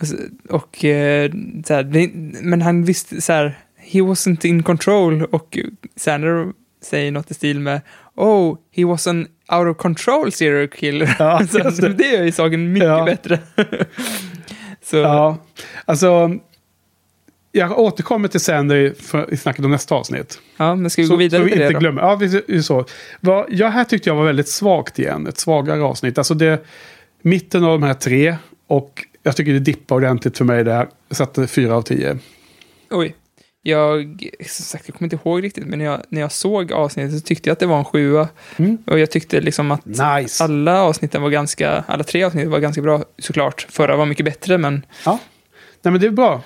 Och, 0.00 0.06
så- 0.06 0.16
och 0.48 0.84
eh, 0.84 1.30
så 1.66 1.74
här, 1.74 2.10
men 2.42 2.62
han 2.62 2.84
visste 2.84 3.20
så 3.20 3.32
här. 3.32 3.58
He 3.78 4.00
wasn't 4.00 4.46
in 4.46 4.62
control. 4.62 5.24
Och 5.24 5.58
Sander 5.96 6.52
säger 6.82 7.12
något 7.12 7.30
i 7.30 7.34
stil 7.34 7.60
med. 7.60 7.80
Oh, 8.14 8.56
he 8.76 8.84
was 8.84 9.06
an 9.06 9.26
out 9.52 9.66
of 9.66 9.76
control 9.76 10.32
serial 10.32 10.68
killer. 10.68 11.16
Ja, 11.18 11.40
det. 11.52 11.88
det 11.88 12.06
gör 12.12 12.22
ju 12.22 12.32
saken 12.32 12.72
mycket 12.72 12.88
Ja. 12.88 13.04
bättre. 13.04 13.38
så, 14.82 14.96
Ja, 14.96 15.36
alltså... 15.84 16.30
Jag 17.52 17.78
återkommer 17.78 18.28
till 18.28 18.40
Sander 18.40 18.94
för- 19.00 19.32
i 19.32 19.36
snacket 19.36 19.64
om 19.64 19.70
nästa 19.70 19.94
avsnitt. 19.94 20.40
ja, 20.56 20.74
men 20.74 20.90
ska 20.90 21.02
vi 21.02 21.08
så, 21.08 21.14
gå 21.14 21.18
vidare 21.18 21.40
så 21.40 21.44
vi 21.44 21.50
till 21.50 21.58
det 21.60 21.64
inte 21.66 21.74
då? 21.74 21.80
glömmer. 21.80 22.02
Ja, 22.02 22.16
vi- 22.16 22.42
vi- 22.48 22.62
så. 22.62 22.84
Vad, 23.20 23.46
ja, 23.50 23.68
här 23.68 23.84
tyckte 23.84 24.10
jag 24.10 24.14
var 24.16 24.24
väldigt 24.24 24.48
svagt 24.48 24.98
igen. 24.98 25.26
Ett 25.26 25.38
svagare 25.38 25.82
avsnitt. 25.82 26.18
Alltså 26.18 26.34
det, 26.34 26.64
mitten 27.22 27.64
av 27.64 27.70
de 27.70 27.82
här 27.86 27.94
tre. 27.94 28.36
Och 28.66 29.04
jag 29.22 29.36
tycker 29.36 29.52
det 29.52 29.58
dippar 29.58 29.96
ordentligt 29.96 30.38
för 30.38 30.44
mig 30.44 30.64
där. 30.64 30.88
Jag 31.08 31.16
satte 31.16 31.46
fyra 31.46 31.76
av 31.76 31.82
tio. 31.82 32.18
Oj. 32.90 33.14
Jag, 33.66 34.28
som 34.40 34.64
sagt, 34.64 34.88
jag 34.88 34.94
kommer 34.98 35.06
inte 35.12 35.28
ihåg 35.28 35.42
riktigt, 35.42 35.66
men 35.66 35.78
när 35.78 35.84
jag, 35.86 36.02
när 36.08 36.20
jag 36.20 36.32
såg 36.32 36.72
avsnittet 36.72 37.20
så 37.20 37.26
tyckte 37.26 37.48
jag 37.48 37.52
att 37.52 37.58
det 37.58 37.66
var 37.66 37.78
en 37.78 37.84
sjua. 37.84 38.28
Mm. 38.56 38.78
Och 38.86 38.98
jag 38.98 39.10
tyckte 39.10 39.40
liksom 39.40 39.70
att 39.70 39.84
Nice. 39.84 40.44
alla 40.44 40.82
avsnitten 40.82 41.22
var 41.22 41.30
ganska, 41.30 41.84
alla 41.88 42.04
tre 42.04 42.24
avsnitt 42.24 42.48
var 42.48 42.58
ganska 42.58 42.82
bra 42.82 43.04
såklart. 43.18 43.66
Förra 43.70 43.96
var 43.96 44.06
mycket 44.06 44.24
bättre, 44.24 44.58
men 44.58 44.86
Ja. 45.04 45.18
Nej, 45.82 45.92
men 45.92 46.00
det 46.00 46.06
är 46.06 46.10
bra. 46.10 46.42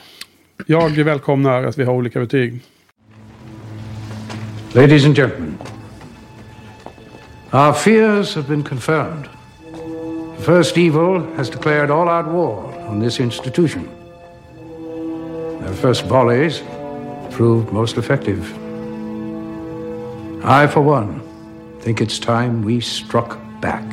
Jag 0.67 0.91
välkomnar 0.91 1.65
att 1.65 1.79
vi 1.79 1.85
har 1.85 1.93
olika 1.95 2.21
betyg. 2.21 2.61
Ladies 4.73 5.05
and 5.05 5.17
gentlemen, 5.17 5.59
our 7.53 7.73
fears 7.73 8.35
have 8.35 8.49
been 8.49 8.63
confirmed. 8.63 9.25
The 10.37 10.43
first 10.43 10.77
evil 10.79 11.23
has 11.37 11.51
declared 11.51 11.91
all 11.91 12.09
out 12.09 12.27
war 12.35 12.89
on 12.89 13.01
this 13.03 13.21
institution. 13.21 13.89
Their 15.61 15.75
first 15.75 16.07
volleys 16.07 16.63
proved 17.31 17.73
most 17.73 17.97
effective. 17.97 18.43
I, 20.45 20.67
for 20.67 20.81
one, 20.81 21.23
think 21.81 22.01
it's 22.01 22.19
time 22.19 22.63
we 22.63 22.81
struck 22.81 23.39
back. 23.61 23.89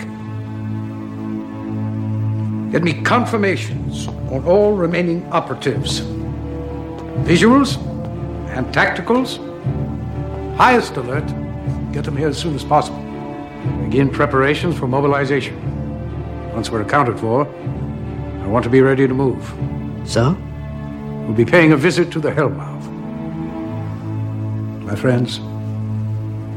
Get 2.71 2.83
me 2.83 3.01
confirmations 3.01 4.07
on 4.07 4.43
all 4.45 4.73
remaining 4.73 5.25
operatives. 5.31 6.01
Visuals 7.25 7.77
and 8.55 8.65
tacticals 8.73 9.39
Highest 10.57 10.97
alert. 10.97 11.23
Get 11.93 12.03
them 12.03 12.17
here 12.17 12.29
as 12.29 12.37
soon 12.39 12.55
as 12.55 12.63
possible. 12.63 12.97
Begin 13.83 14.09
preparations 14.09 14.75
for 14.75 14.87
mobilization. 14.87 15.55
Once 16.51 16.71
we're 16.71 16.81
accounted 16.81 17.19
for, 17.19 17.45
I 17.45 18.47
want 18.47 18.63
to 18.63 18.69
be 18.71 18.81
ready 18.81 19.07
to 19.07 19.13
move. 19.13 19.53
So? 20.03 20.35
We'll 21.27 21.35
be 21.35 21.45
paying 21.45 21.73
a 21.73 21.77
visit 21.77 22.11
to 22.13 22.19
the 22.19 22.31
Hellmouth. 22.31 22.86
My 24.87 24.95
friends, 24.95 25.41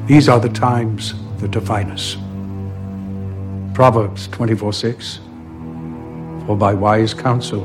these 0.07 0.29
are 0.29 0.39
the 0.39 0.49
times 0.49 1.15
that 1.41 1.51
define 1.51 1.91
us. 1.91 2.17
Proverbs 3.75 4.29
24 4.29 4.73
6. 4.73 5.21
For 6.47 6.57
by 6.57 6.75
wise 6.75 7.13
counsel 7.13 7.61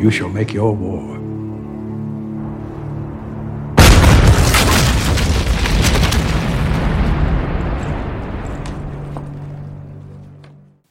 you 0.00 0.10
shall 0.10 0.30
make 0.30 0.54
your 0.54 0.74
war. 0.74 1.18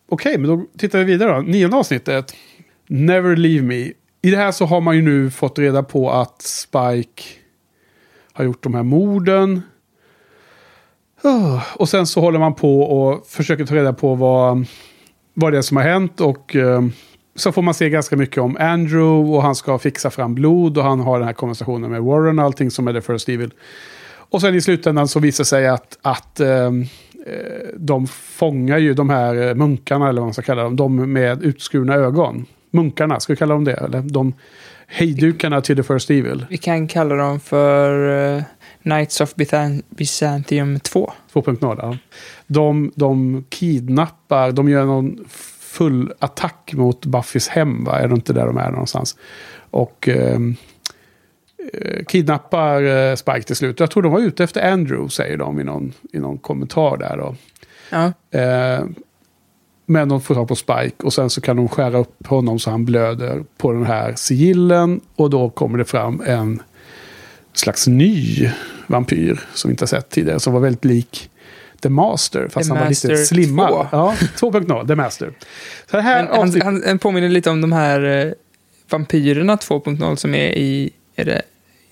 Okej, 0.10 0.38
men 0.38 0.50
då 0.50 0.66
tittar 0.78 1.00
vi 1.00 1.06
vidare 1.06 1.34
då. 1.34 1.42
Nionde 1.42 1.78
avsnittet. 1.78 2.36
Never 2.88 3.36
Leave 3.36 3.64
Me. 3.64 3.92
I 4.22 4.32
det 4.32 4.38
här 4.38 4.52
så 4.52 4.66
har 4.66 4.82
man 4.82 4.96
ju 4.96 5.02
nu 5.02 5.32
fått 5.32 5.60
reda 5.60 5.84
på 5.84 6.12
att 6.12 6.42
Spike 6.42 7.41
har 8.34 8.46
gjort 8.46 8.64
de 8.64 8.74
här 8.74 8.84
morden. 8.84 9.62
Ah, 11.24 11.62
och 11.76 11.90
sen 11.90 12.08
så 12.08 12.22
håller 12.22 12.40
man 12.40 12.54
på 12.54 12.82
och 12.82 13.28
försöker 13.28 13.66
ta 13.66 13.76
reda 13.76 13.94
på 13.94 14.16
vad, 14.16 14.66
vad 15.34 15.54
det 15.54 15.58
är 15.58 15.62
som 15.62 15.78
har 15.78 15.84
hänt. 15.84 16.22
Och 16.22 16.56
eh, 16.56 16.82
så 17.36 17.52
får 17.52 17.62
man 17.62 17.74
se 17.74 17.90
ganska 17.90 18.18
mycket 18.18 18.38
om 18.38 18.58
Andrew 18.60 19.36
och 19.36 19.44
han 19.44 19.56
ska 19.56 19.78
fixa 19.78 20.10
fram 20.10 20.36
blod 20.36 20.78
och 20.78 20.84
han 20.84 21.00
har 21.00 21.20
den 21.20 21.28
här 21.28 21.34
konversationen 21.34 21.92
med 21.92 22.02
Warren 22.02 22.40
och 22.40 22.46
allting 22.46 22.72
som 22.72 22.88
är 22.88 22.94
det 22.94 23.02
First 23.02 23.30
Evil. 23.30 23.54
Och 24.32 24.42
sen 24.42 24.56
i 24.56 24.62
slutändan 24.62 25.08
så 25.08 25.20
visar 25.20 25.44
det 25.44 25.48
sig 25.48 25.68
att, 25.68 25.98
att 26.02 26.40
eh, 26.40 26.66
eh, 26.66 26.72
de 27.78 28.08
fångar 28.08 28.78
ju 28.78 28.94
de 28.94 29.10
här 29.10 29.54
munkarna, 29.54 30.10
eller 30.10 30.22
vad 30.22 30.28
man 30.28 30.34
ska 30.34 30.42
kalla 30.42 30.64
dem, 30.64 30.76
de 30.76 31.14
med 31.14 31.44
utskurna 31.44 31.94
ögon. 31.94 32.46
Munkarna, 32.72 33.20
ska 33.20 33.34
vi 33.34 33.38
kalla 33.38 33.54
dem 33.54 33.64
det? 33.64 33.74
Eller 33.74 34.02
de 34.02 34.34
hejdukarna 34.88 35.62
till 35.62 35.76
The 35.78 35.84
First 35.84 36.10
Evil. 36.10 36.46
vi 36.50 36.58
kan 36.58 36.88
kalla 36.88 37.16
dem 37.16 37.40
för 37.40 38.10
uh, 38.38 38.44
Knights 38.82 39.22
of 39.22 39.36
Byzan- 39.36 39.84
Byzantium 39.90 40.80
2. 40.80 41.12
2.0. 41.34 41.78
Ja. 41.82 41.98
De, 42.48 42.92
de 42.96 43.44
kidnappar, 43.50 44.52
de 44.52 44.70
gör 44.70 44.86
någon 44.86 45.26
full 45.60 46.14
attack 46.20 46.72
mot 46.74 47.06
Buffys 47.06 47.48
hem, 47.48 47.84
va? 47.84 48.00
Är 48.00 48.08
det 48.08 48.14
inte 48.14 48.34
där 48.34 48.46
de 48.46 48.58
är 48.58 48.72
någonstans? 48.72 49.18
Och 49.72 50.10
eh, 50.10 50.40
kidnappar 52.08 52.82
eh, 52.84 53.16
Spike 53.16 53.42
till 53.44 53.56
slut. 53.56 53.80
Jag 53.80 53.92
tror 53.92 54.04
de 54.04 54.12
var 54.12 54.20
ute 54.20 54.44
efter 54.44 54.72
Andrew, 54.72 55.10
säger 55.10 55.38
de 55.38 55.60
i 55.60 55.64
någon, 55.64 55.94
i 56.14 56.20
någon 56.20 56.38
kommentar 56.38 56.98
där. 56.98 57.18
Då. 57.18 57.36
Ja. 57.90 58.06
Eh, 58.40 58.86
men 59.92 60.10
de 60.10 60.22
får 60.22 60.36
tag 60.36 60.48
på 60.48 60.56
Spike 60.56 60.96
och 61.04 61.14
sen 61.14 61.30
så 61.30 61.42
kan 61.42 61.56
de 61.56 61.68
skära 61.68 61.98
upp 61.98 62.28
honom 62.28 62.60
så 62.60 62.70
han 62.72 62.86
blöder 62.86 63.44
på 63.58 63.72
den 63.72 63.86
här 63.86 64.14
sigillen. 64.16 65.02
Och 65.16 65.30
då 65.30 65.50
kommer 65.50 65.78
det 65.78 65.86
fram 65.86 66.22
en 66.26 66.62
slags 67.54 67.88
ny 67.88 68.50
vampyr 68.88 69.40
som 69.54 69.70
vi 69.70 69.74
inte 69.74 69.82
har 69.82 69.88
sett 69.88 70.10
tidigare. 70.10 70.40
Som 70.40 70.54
var 70.54 70.60
väldigt 70.60 70.86
lik 70.86 71.30
The 71.82 71.90
Master. 71.90 72.48
Fast 72.48 72.70
The 72.70 72.74
han 72.76 72.84
var 72.84 72.90
lite 72.90 73.08
Master 73.08 73.26
slimmad. 73.26 73.70
2. 73.70 73.88
Ja, 73.92 74.16
2.0, 74.40 74.88
The 74.88 74.96
Master. 74.96 75.34
Så 75.92 75.98
här 76.00 76.24
Men 76.24 76.38
han, 76.40 76.62
han, 76.62 76.84
han 76.88 77.00
påminner 77.00 77.30
lite 77.30 77.50
om 77.50 77.62
de 77.62 77.72
här 77.72 78.26
eh, 78.26 78.34
vampyrerna 78.90 79.56
2.0 79.56 80.16
som 80.16 80.36
är 80.36 80.52
i, 80.58 80.90
är 81.16 81.26
det, 81.26 81.42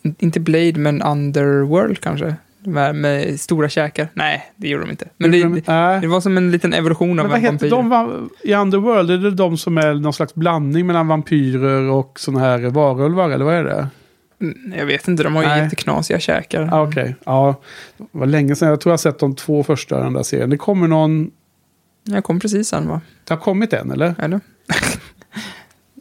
in- 0.01 0.15
inte 0.19 0.39
Blade 0.39 0.73
men 0.79 1.01
Underworld 1.01 1.99
kanske? 2.01 2.35
De 2.63 2.75
här 2.75 2.93
med 2.93 3.39
stora 3.39 3.69
käkar. 3.69 4.07
Nej, 4.13 4.51
det 4.55 4.67
gjorde 4.67 4.83
de 4.83 4.91
inte. 4.91 5.07
Men 5.17 5.31
det, 5.31 5.43
det, 5.43 5.67
Nej. 5.67 6.01
det 6.01 6.07
var 6.07 6.21
som 6.21 6.37
en 6.37 6.51
liten 6.51 6.73
evolution 6.73 7.09
av 7.19 7.25
Men 7.25 7.29
vad 7.29 7.37
en 7.45 7.53
heter 7.53 7.69
de 7.69 8.29
i 8.43 8.53
Underworld? 8.53 9.11
Är 9.11 9.17
det 9.17 9.31
de 9.31 9.57
som 9.57 9.77
är 9.77 9.93
någon 9.93 10.13
slags 10.13 10.35
blandning 10.35 10.87
mellan 10.87 11.07
vampyrer 11.07 11.89
och 11.91 12.19
sådana 12.19 12.39
här 12.45 12.59
varulvar? 12.59 13.29
Eller 13.29 13.45
vad 13.45 13.55
är 13.55 13.63
det? 13.63 13.87
Mm, 14.41 14.73
Jag 14.77 14.85
vet 14.85 15.07
inte, 15.07 15.23
de 15.23 15.35
har 15.35 15.43
ju 15.43 15.47
Nej. 15.49 15.63
jätteknasiga 15.63 16.19
käkar. 16.19 16.69
Ah, 16.73 16.81
Okej, 16.83 17.15
ja. 17.25 17.61
Det 17.97 18.05
var 18.11 18.25
länge 18.25 18.55
sedan. 18.55 18.69
Jag 18.69 18.81
tror 18.81 18.91
jag 18.91 18.93
har 18.93 18.97
sett 18.97 19.19
de 19.19 19.35
två 19.35 19.63
första 19.63 20.03
den 20.03 20.13
där 20.13 20.23
serien. 20.23 20.49
Det 20.49 20.57
kommer 20.57 20.87
någon... 20.87 21.31
Jag 22.03 22.23
kom 22.23 22.39
precis 22.39 22.67
sen 22.67 22.87
va? 22.87 23.01
Det 23.23 23.33
har 23.33 23.41
kommit 23.41 23.73
en, 23.73 23.91
eller? 23.91 24.15
Eller? 24.19 24.39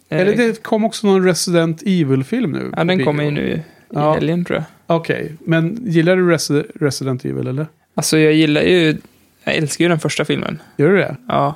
Eller 0.09 0.33
Eh, 0.33 0.37
det 0.39 0.63
kom 0.63 0.85
också 0.85 1.07
någon 1.07 1.25
Resident 1.25 1.83
Evil-film 1.87 2.53
nu. 2.53 2.73
Ja, 2.77 2.85
den 2.85 3.05
kommer 3.05 3.25
ju 3.25 3.31
nu 3.31 3.49
i 3.51 3.63
Ja. 3.91 4.13
helgen 4.15 4.45
tror 4.45 4.57
jag. 4.57 4.65
Okej, 4.91 5.33
men 5.45 5.79
gillar 5.87 6.17
du 6.17 6.33
Resi- 6.33 6.67
Resident 6.81 7.25
Evil, 7.25 7.47
eller? 7.47 7.67
Alltså 7.95 8.19
jag 8.19 8.33
gillar 8.33 8.61
ju, 8.61 8.97
jag 9.45 9.55
älskar 9.55 9.85
ju 9.85 9.89
den 9.89 10.01
första 10.01 10.25
filmen. 10.25 10.63
Gör 10.77 10.89
du 10.89 10.97
det? 10.97 11.17
Ja, 11.29 11.55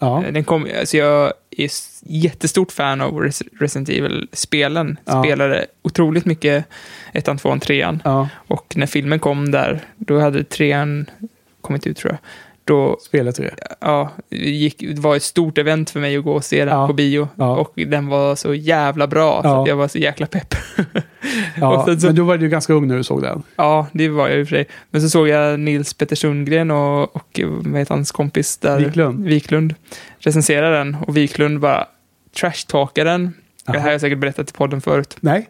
Ja. 0.00 0.24
den 0.32 0.44
kom, 0.44 0.66
alltså 0.78 0.96
jag 0.96 1.32
är 1.50 1.68
jättestort 2.02 2.72
fan 2.72 3.00
av 3.00 3.12
Res- 3.22 3.42
Resident 3.60 3.88
Evil-spelen. 3.88 4.98
Ja. 5.04 5.22
Spelade 5.22 5.66
otroligt 5.82 6.24
mycket 6.24 6.64
ettan, 7.12 7.38
tvåan, 7.38 7.60
trean. 7.60 8.02
ja. 8.04 8.28
Och 8.48 8.72
när 8.76 8.86
filmen 8.86 9.18
kom 9.18 9.50
där, 9.50 9.80
då 9.96 10.18
hade 10.20 10.44
trean 10.44 11.06
kommit 11.60 11.86
ut 11.86 11.96
tror 11.96 12.12
jag. 12.12 12.18
Då 12.66 12.98
Spelet 13.00 13.36
3. 13.36 13.50
ja, 13.80 14.10
gick, 14.30 14.78
det 14.78 14.98
var 15.00 15.16
ett 15.16 15.22
stort 15.22 15.58
event 15.58 15.90
för 15.90 16.00
mig 16.00 16.16
att 16.16 16.24
gå 16.24 16.32
och 16.32 16.44
se 16.44 16.64
den 16.64 16.74
Ja. 16.78 16.86
på 16.86 16.92
bio. 16.92 17.28
Ja. 17.36 17.56
Och 17.56 17.72
den 17.76 18.06
var 18.08 18.34
så 18.36 18.54
jävla 18.54 19.06
bra, 19.06 19.42
så 19.42 19.64
jag 19.68 19.76
var 19.76 19.88
så 19.88 19.98
jäkla 19.98 20.26
pepp. 20.26 20.54
Ja, 21.60 21.76
Och 21.76 22.00
så- 22.00 22.06
Men 22.06 22.14
då 22.16 22.24
var 22.24 22.36
du 22.38 22.48
ganska 22.48 22.72
ung 22.72 22.88
när 22.88 22.96
du 22.96 23.04
såg 23.04 23.22
den. 23.22 23.42
ja, 23.56 23.86
det 23.92 24.08
var 24.08 24.28
jag 24.28 24.38
i 24.38 24.42
och 24.42 24.48
för 24.48 24.56
sig. 24.56 24.66
Men 24.90 25.02
så 25.02 25.08
såg 25.08 25.28
jag 25.28 25.60
Nils 25.60 25.94
Petter 25.94 26.16
Sundgren 26.16 26.70
och, 26.70 27.16
och 27.16 27.40
vad 27.44 27.78
heter 27.78 27.94
hans 27.94 28.12
kompis 28.12 28.58
där? 28.58 28.78
Wiklund. 28.78 29.24
Wiklund 29.26 29.74
recensera 30.18 30.70
den. 30.70 30.96
Och 31.06 31.16
Wiklund 31.16 31.60
bara 31.60 31.86
trashtalkade 32.40 33.10
den. 33.10 33.34
Det 33.66 33.72
här 33.72 33.80
har 33.80 33.90
jag 33.92 34.00
säkert 34.00 34.18
berättat 34.18 34.50
i 34.50 34.52
podden 34.52 34.80
förut. 34.80 35.16
Nej. 35.20 35.48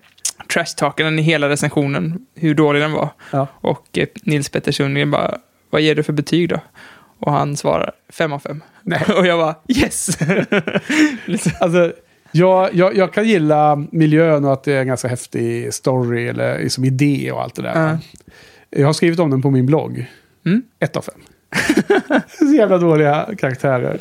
Trashtalkade 0.53 1.07
den 1.11 1.19
i 1.19 1.23
hela 1.23 1.49
recensionen, 1.49 2.27
hur 2.35 2.55
dålig 2.55 2.83
den 2.83 2.93
var. 2.93 3.09
Ja. 3.31 3.47
Och 3.53 3.99
eh, 3.99 4.07
Nils 4.23 4.49
Petter 4.49 4.73
Sundgren 4.73 5.11
bara, 5.11 5.39
vad 5.71 5.81
ger 5.81 5.95
du 5.95 6.03
för 6.03 6.13
betyg 6.13 6.49
då? 6.49 6.61
Och 7.19 7.33
han 7.33 7.57
svarar, 7.57 7.93
fem 8.09 8.33
av 8.33 8.39
fem. 8.39 8.63
Nej. 8.83 9.05
Och 9.19 9.27
jag 9.27 9.39
bara, 9.39 9.55
yes! 9.69 10.19
Liksom. 11.25 11.53
Alltså, 11.61 11.93
jag, 12.33 12.75
jag, 12.75 12.97
jag 12.97 13.13
kan 13.13 13.29
gilla 13.29 13.87
miljön 13.91 14.45
och 14.45 14.53
att 14.53 14.65
det 14.65 14.73
är 14.73 14.81
en 14.81 14.87
ganska 14.87 15.09
häftig 15.09 15.75
story 15.75 16.29
eller 16.29 16.59
liksom 16.59 16.85
idé 16.85 17.33
och 17.33 17.43
allt 17.43 17.55
det 17.55 17.63
där. 17.63 17.91
Ja. 17.91 17.99
Jag 18.71 18.87
har 18.87 18.93
skrivit 18.93 19.19
om 19.19 19.31
den 19.31 19.43
på 19.43 19.51
min 19.51 19.67
blogg. 19.67 20.07
Mm. 20.47 20.63
Ett 20.79 20.97
av 20.97 21.03
fem. 21.03 21.21
så 22.29 22.45
jävla 22.45 22.79
dåliga 22.79 23.29
karaktärer. 23.39 23.99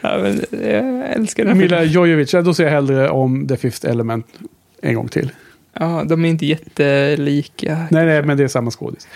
ja, 0.00 0.18
men, 0.18 0.40
jag 0.70 1.12
älskar 1.12 1.44
den. 1.44 1.58
Mila. 1.58 1.84
Jojovic, 1.84 2.30
då 2.30 2.54
ser 2.54 2.64
jag 2.64 2.70
hellre 2.70 3.10
om 3.10 3.48
The 3.48 3.56
Fifth 3.56 3.86
Element 3.86 4.26
en 4.82 4.94
gång 4.94 5.08
till. 5.08 5.30
Ja, 5.72 6.04
de 6.08 6.24
är 6.24 6.28
inte 6.28 6.46
jättelika. 6.46 7.86
Nej, 7.90 8.06
nej, 8.06 8.22
men 8.22 8.36
det 8.36 8.44
är 8.44 8.48
samma 8.48 8.70
skådis. 8.70 9.08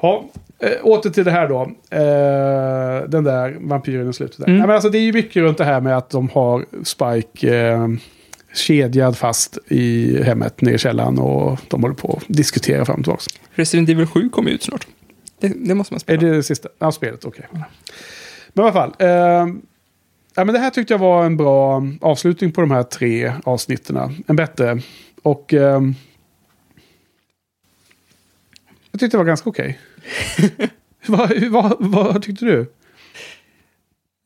Ja, 0.00 0.24
äh, 0.62 0.70
åter 0.82 1.10
till 1.10 1.24
det 1.24 1.30
här 1.30 1.48
då. 1.48 1.60
Eh, 1.90 3.08
den 3.08 3.24
där 3.24 3.56
vampyren 3.60 4.10
i 4.10 4.12
slutet. 4.12 4.38
Där. 4.38 4.46
Mm. 4.46 4.58
Nej, 4.58 4.66
men 4.66 4.74
alltså, 4.74 4.90
det 4.90 4.98
är 4.98 5.02
ju 5.02 5.12
mycket 5.12 5.42
runt 5.42 5.58
det 5.58 5.64
här 5.64 5.80
med 5.80 5.96
att 5.96 6.10
de 6.10 6.28
har 6.28 6.66
Spike 6.84 7.56
eh, 7.56 7.88
kedjad 8.54 9.16
fast 9.16 9.58
i 9.68 10.22
hemmet 10.22 10.60
nere 10.60 10.74
i 10.74 10.78
källaren 10.78 11.18
och 11.18 11.58
de 11.68 11.82
håller 11.82 11.94
på 11.94 12.16
att 12.16 12.24
diskutera 12.36 12.84
fram 12.84 12.96
och 12.98 13.04
tillbaka. 13.04 13.22
Resident 13.54 13.88
Evil 13.88 14.06
7 14.06 14.28
kommer 14.28 14.50
ut 14.50 14.62
snart. 14.62 14.86
Det, 15.40 15.48
det 15.48 15.74
måste 15.74 15.94
man 15.94 15.96
Är 15.96 16.00
spela. 16.00 16.20
det 16.20 16.36
det 16.36 16.42
sista? 16.42 16.68
Ja, 16.78 16.92
spelet, 16.92 17.24
okej. 17.24 17.46
Men 17.50 17.62
i 18.54 18.60
alla 18.60 18.72
fall. 18.72 18.94
Eh, 18.98 19.08
ja, 20.34 20.44
men 20.44 20.46
det 20.46 20.58
här 20.58 20.70
tyckte 20.70 20.94
jag 20.94 20.98
var 20.98 21.24
en 21.24 21.36
bra 21.36 21.82
avslutning 22.00 22.52
på 22.52 22.60
de 22.60 22.70
här 22.70 22.82
tre 22.82 23.32
avsnitten. 23.44 24.24
En 24.26 24.36
bättre. 24.36 24.80
Och 25.22 25.54
ehm, 25.54 25.94
jag 28.90 29.00
tyckte 29.00 29.16
det 29.16 29.18
var 29.18 29.24
ganska 29.24 29.50
okej. 29.50 29.78
Vad, 31.06 31.42
vad, 31.50 31.76
vad 31.78 32.22
tyckte 32.22 32.44
du? 32.44 32.60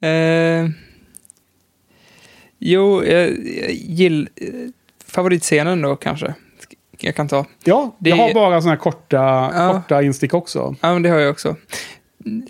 Eh, 0.08 0.68
jo, 2.58 3.04
jag, 3.04 3.28
jag 3.28 3.70
gill, 3.72 4.28
favoritscenen 5.06 5.82
då 5.82 5.96
kanske. 5.96 6.34
Jag 7.00 7.14
kan 7.14 7.28
ta. 7.28 7.46
Ja, 7.64 7.96
Det- 7.98 8.10
jag 8.10 8.16
har 8.16 8.34
bara 8.34 8.60
sådana 8.60 8.74
här 8.74 8.80
korta, 8.82 9.16
Ja. 9.54 9.72
korta 9.72 10.02
instick 10.02 10.34
också. 10.34 10.76
Ja, 10.80 10.92
men 10.92 11.02
det 11.02 11.08
har 11.08 11.18
jag 11.18 11.30
också. 11.30 11.56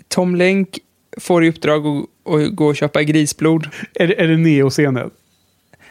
Tom 0.07 0.35
Lenk 0.35 0.79
får 1.17 1.43
i 1.43 1.49
uppdrag 1.49 1.85
att, 1.87 2.33
att 2.33 2.55
gå 2.55 2.65
och 2.67 2.75
köpa 2.75 3.03
grisblod. 3.03 3.67
Är 3.95 4.07
det, 4.07 4.21
är 4.21 4.27
det 4.27 4.37
Neo-scenen? 4.37 5.09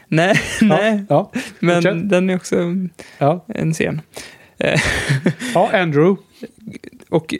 Nej, 0.07 0.35
nej. 0.61 1.05
Ja, 1.09 1.31
Men 1.59 1.75
fortsätt. 1.75 2.09
den 2.09 2.29
är 2.29 2.35
också 2.35 2.55
ja. 3.17 3.45
en 3.47 3.73
scen. 3.73 4.01
Eh, 4.57 4.81
ja, 5.53 5.69
Andrew. 5.73 6.15
Och 7.09 7.35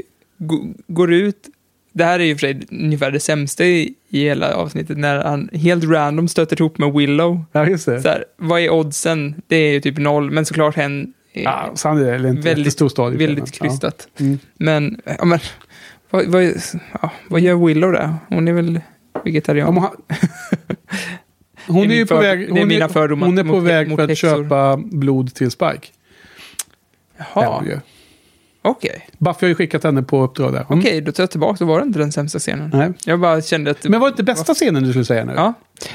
går 0.88 1.14
ut. 1.14 1.50
Det 1.94 2.04
här 2.04 2.20
är 2.20 2.24
ju 2.24 2.36
för 2.36 2.40
sig 2.40 2.68
ungefär 2.72 3.12
det 3.12 3.20
sämsta 3.20 3.66
i, 3.66 3.94
i 4.10 4.20
hela 4.24 4.54
avsnittet. 4.56 4.98
När 4.98 5.24
han 5.24 5.50
helt 5.54 5.84
random 5.84 6.28
stöter 6.28 6.62
ihop 6.62 6.78
med 6.78 6.94
Willow. 6.94 7.44
Ja, 7.52 7.68
just 7.68 7.86
det. 7.86 8.02
Så 8.02 8.08
här, 8.10 8.26
vad 8.38 8.60
är 8.62 8.70
oddsen? 8.70 9.42
Det 9.48 9.56
är 9.56 9.72
ju 9.74 9.82
typ 9.82 9.98
noll, 9.98 10.32
men 10.32 10.46
såklart 10.46 10.76
hen 10.76 11.14
är 11.34 11.44
Ja, 11.44 11.74
han 11.84 11.98
är 11.98 12.28
inte 12.28 12.42
väldigt, 12.42 12.82
väldigt 13.00 13.52
krystat. 13.52 14.08
Ja. 14.18 14.26
Mm. 14.26 14.40
Men, 14.58 15.02
ja, 15.18 15.26
men 15.26 15.40
vad, 16.10 16.26
vad, 16.26 16.44
ja, 17.02 17.12
vad 17.28 17.42
gör 17.42 17.66
Willow 17.66 17.92
där? 17.92 18.16
Hon 18.30 18.48
är 18.48 18.54
väl 18.54 18.80
vegetarian? 19.26 19.76
Ja, 19.76 19.94
Hon 21.68 21.92
är 21.92 21.96
ju 21.96 22.06
på 22.06 22.16
för- 22.16 22.22
väg, 22.22 22.50
hon 22.50 22.58
är, 22.72 23.26
hon 23.26 23.38
är 23.38 23.44
på 23.44 23.50
mot- 23.50 23.64
väg 23.64 23.88
mot 23.90 23.96
för 23.98 24.04
att 24.04 24.10
häxor. 24.10 24.44
köpa 24.44 24.78
blod 24.78 25.34
till 25.36 25.52
Spike. 25.52 25.88
Jaha, 27.18 27.64
okej. 28.70 29.08
Buffy 29.18 29.46
har 29.46 29.48
ju 29.48 29.56
skickat 29.56 29.84
henne 29.84 30.04
på 30.04 30.24
uppdrag 30.24 30.54
där. 30.54 30.66
Mm. 30.70 30.80
Okej, 30.80 31.02
då 31.02 31.12
tar 31.12 31.24
jag 31.24 31.32
tillbaka. 31.32 31.56
Då 31.60 31.66
var 31.66 31.80
det 31.80 31.86
inte 31.86 32.00
den 32.00 32.12
sämsta 32.12 32.40
scenen. 32.40 32.70
Nej. 32.74 32.92
Jag 33.06 33.20
bara 33.20 33.42
kände 33.42 33.72
att... 33.72 33.84
Men 33.84 34.00
var 34.00 34.08
det 34.08 34.12
inte 34.12 34.24
bästa 34.24 34.54
scenen 34.54 34.84
du 34.84 34.90
skulle 34.90 35.06
säga 35.06 35.26
nu? 35.26 35.34
Ja, 35.36 35.54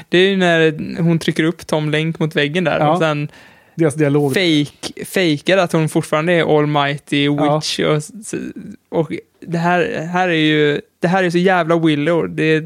det 0.09 0.17
är 0.17 0.29
ju 0.29 0.37
när 0.37 1.01
hon 1.01 1.19
trycker 1.19 1.43
upp 1.43 1.67
Tom 1.67 1.89
Lenk 1.89 2.19
mot 2.19 2.35
väggen 2.35 2.63
där. 2.63 2.79
Ja. 2.79 2.91
Och 2.91 2.99
sen 2.99 3.27
Deras 3.75 3.93
dialog. 3.95 4.33
fake, 4.33 5.05
fejkar 5.05 5.57
att 5.57 5.71
hon 5.73 5.89
fortfarande 5.89 6.33
är 6.33 6.57
almighty 6.59 7.23
Ja. 7.25 7.55
witch. 7.55 7.79
Och, 7.79 8.99
och 8.99 9.11
det 9.39 9.57
här, 9.57 10.07
här 10.13 10.29
är 10.29 10.33
ju... 10.33 10.81
Det 10.99 11.07
här 11.07 11.23
är 11.23 11.29
så 11.29 11.37
jävla 11.37 11.79
Willow. 11.79 12.29
Det, 12.35 12.63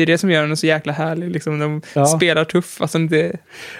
det 0.00 0.04
är 0.04 0.06
det 0.14 0.18
som 0.18 0.30
gör 0.30 0.42
henne 0.42 0.56
så 0.56 0.66
jäkla 0.66 0.92
härlig. 0.92 1.30
Liksom, 1.30 1.58
de 1.58 1.82
Ja. 1.94 2.06
spelar 2.06 2.44
tuff. 2.44 2.80
Alltså, 2.80 2.98
det 2.98 3.32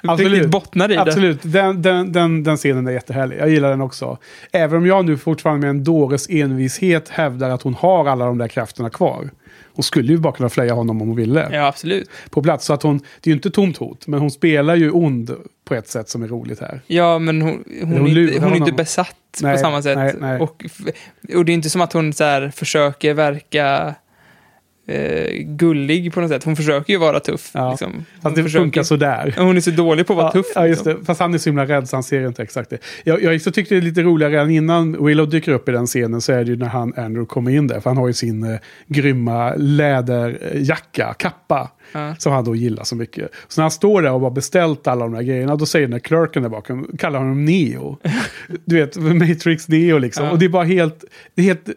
Absolut. 0.02 0.32
riktigt 0.32 0.50
bottnar 0.50 0.90
i 0.90 0.94
det. 0.94 1.00
Absolut, 1.00 1.38
den, 1.42 1.82
den, 1.82 2.12
den, 2.12 2.42
den 2.44 2.56
scenen 2.56 2.86
är 2.88 2.92
jättehärlig. 2.92 3.38
Jag 3.40 3.48
gillar 3.50 3.70
den 3.70 3.80
också. 3.80 4.18
Även 4.52 4.78
om 4.78 4.86
jag 4.86 5.04
nu 5.04 5.16
fortfarande 5.16 5.60
med 5.60 5.70
en 5.70 5.84
dåres 5.84 6.26
envishet 6.30 7.08
hävdar 7.08 7.50
att 7.50 7.62
hon 7.62 7.74
har 7.74 8.06
alla 8.08 8.24
de 8.24 8.38
där 8.38 8.48
krafterna 8.48 8.90
kvar. 8.90 9.30
Hon 9.74 9.82
skulle 9.82 10.12
ju 10.12 10.18
bara 10.18 10.32
kunna 10.32 10.48
fleja 10.48 10.74
honom 10.74 11.02
om 11.02 11.08
hon 11.08 11.16
ville. 11.16 11.48
Ja, 11.52 11.66
absolut. 11.66 12.10
På 12.30 12.42
plats. 12.42 12.64
Så 12.66 12.72
att 12.72 12.82
hon, 12.82 12.98
det 12.98 13.30
är 13.30 13.30
ju 13.30 13.34
inte 13.34 13.50
tomt 13.50 13.76
hot, 13.76 14.06
men 14.06 14.20
hon 14.20 14.30
spelar 14.30 14.74
ju 14.76 14.90
ond 14.90 15.30
på 15.64 15.74
ett 15.74 15.88
sätt 15.88 16.08
som 16.08 16.22
är 16.22 16.28
roligt 16.28 16.60
här. 16.60 16.80
Ja, 16.86 17.18
men 17.18 17.42
hon, 17.42 17.64
hon, 17.80 17.92
hon 17.92 18.06
är, 18.06 18.18
inte, 18.18 18.44
hon 18.44 18.52
är 18.52 18.56
inte 18.56 18.72
besatt 18.72 19.16
Nej, 19.42 19.52
på 19.54 19.58
samma 19.60 19.82
sätt. 19.82 19.96
nej, 19.98 20.14
nej. 20.20 20.40
Och, 20.40 20.64
och 21.36 21.44
det 21.44 21.52
är 21.52 21.54
inte 21.54 21.70
som 21.70 21.80
att 21.80 21.92
hon 21.92 22.12
så 22.12 22.24
här 22.24 22.52
försöker 22.56 23.14
verka 23.14 23.94
eh, 24.90 25.42
gullig 25.42 26.12
på 26.14 26.20
något 26.20 26.30
sätt. 26.30 26.44
Hon 26.44 26.56
försöker 26.56 26.92
ju 26.92 26.98
vara 26.98 27.20
tuff. 27.20 27.50
Ja. 27.54 27.70
Liksom. 27.70 27.92
Hon, 27.92 28.04
Fast 28.22 28.36
det 28.36 28.42
försöker, 28.42 28.62
funkar 28.62 28.82
sådär. 28.82 29.34
hon 29.38 29.56
är 29.56 29.60
så 29.60 29.70
dålig 29.70 30.06
på 30.06 30.12
att 30.12 30.16
vara 30.16 30.26
Ja, 30.26 30.32
tuff. 30.32 30.46
ja, 30.54 30.66
just 30.66 30.84
liksom. 30.86 31.00
det. 31.00 31.06
Fast 31.06 31.20
han 31.20 31.34
är 31.34 31.38
så 31.38 31.48
himla 31.48 31.66
rädd 31.66 31.88
så 31.88 31.96
han 31.96 32.02
ser 32.02 32.26
inte 32.26 32.42
exakt 32.42 32.70
det. 32.70 32.78
Jag, 33.04 33.22
jag 33.22 33.40
så 33.40 33.50
tyckte 33.50 33.74
det 33.74 33.78
är 33.78 33.82
lite 33.82 34.02
roligare 34.02 34.32
redan 34.32 34.50
innan 34.50 35.06
Willow 35.06 35.28
dyker 35.28 35.52
upp 35.52 35.68
i 35.68 35.72
den 35.72 35.86
scenen 35.86 36.20
så 36.20 36.32
är 36.32 36.44
det 36.44 36.50
ju 36.50 36.56
när 36.56 36.66
han, 36.66 36.94
Andrew, 36.96 37.26
kommer 37.26 37.50
in 37.50 37.66
där. 37.66 37.80
För 37.80 37.90
han 37.90 37.96
har 37.96 38.06
ju 38.06 38.12
sin 38.12 38.42
eh, 38.44 38.58
grymma 38.86 39.54
läderjacka, 39.56 41.14
kappa. 41.18 41.70
Ja. 41.92 42.14
Som 42.18 42.32
han 42.32 42.44
då 42.44 42.54
gillar 42.54 42.84
så 42.84 42.96
mycket. 42.96 43.30
Så 43.48 43.60
när 43.60 43.62
han 43.64 43.70
står 43.70 44.02
där 44.02 44.12
och 44.12 44.20
har 44.20 44.30
beställt 44.30 44.86
alla 44.86 45.04
de 45.04 45.12
där 45.14 45.22
grejerna, 45.22 45.56
då 45.56 45.66
säger 45.66 45.86
den 45.86 45.90
där 45.92 45.98
clerken 45.98 46.42
där 46.42 46.50
bakom, 46.50 46.90
kallar 46.98 47.18
honom 47.18 47.44
Neo. 47.44 47.98
du 48.64 48.76
vet, 48.76 48.96
Matrix 48.96 49.68
Neo 49.68 49.98
liksom. 49.98 50.28
Och 50.30 50.38
det 50.38 50.44
är 50.44 50.48
bara 50.48 50.64
helt, 50.64 51.04
det 51.34 51.42
är 51.42 51.46
helt, 51.46 51.68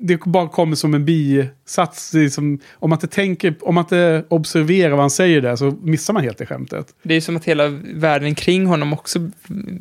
det 0.00 0.20
bara 0.24 0.48
kommer 0.48 0.76
som 0.76 0.94
en 0.94 1.04
bisats. 1.04 2.10
Det 2.10 2.20
är 2.24 2.28
som, 2.28 2.58
om 2.72 2.90
man 2.90 2.96
inte 2.96 3.06
tänker, 3.06 3.54
om 3.60 3.74
man 3.74 3.84
inte 3.84 4.24
observerar 4.28 4.90
vad 4.90 5.00
han 5.00 5.10
säger 5.10 5.40
där 5.40 5.56
så 5.56 5.70
missar 5.82 6.14
man 6.14 6.22
helt 6.22 6.38
det 6.38 6.46
skämtet. 6.46 6.94
Det 7.02 7.14
är 7.14 7.20
som 7.20 7.36
att 7.36 7.44
hela 7.44 7.68
världen 7.94 8.34
kring 8.34 8.66
honom 8.66 8.92
också 8.92 9.30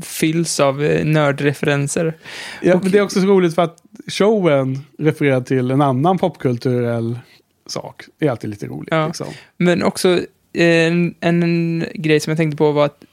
fylls 0.03 0.59
av 0.59 0.83
eh, 0.83 1.05
nördreferenser. 1.05 2.13
Ja, 2.61 2.75
Och- 2.75 2.83
men 2.83 2.91
det 2.91 2.97
är 2.97 3.01
också 3.01 3.21
så 3.21 3.27
roligt 3.27 3.55
för 3.55 3.61
att 3.61 3.77
showen 4.07 4.79
refererar 4.99 5.41
till 5.41 5.71
en 5.71 5.81
annan 5.81 6.17
popkulturell 6.17 7.19
sak. 7.67 8.03
Det 8.19 8.25
är 8.27 8.31
alltid 8.31 8.49
lite 8.49 8.65
roligt. 8.67 8.89
Ja. 8.91 9.07
Liksom. 9.07 9.27
Men 9.57 9.83
också 9.83 10.09
eh, 10.53 10.87
en, 10.87 11.15
en 11.19 11.85
grej 11.93 12.19
som 12.19 12.31
jag 12.31 12.37
tänkte 12.37 12.57
på 12.57 12.71
var 12.71 12.85
att 12.85 13.03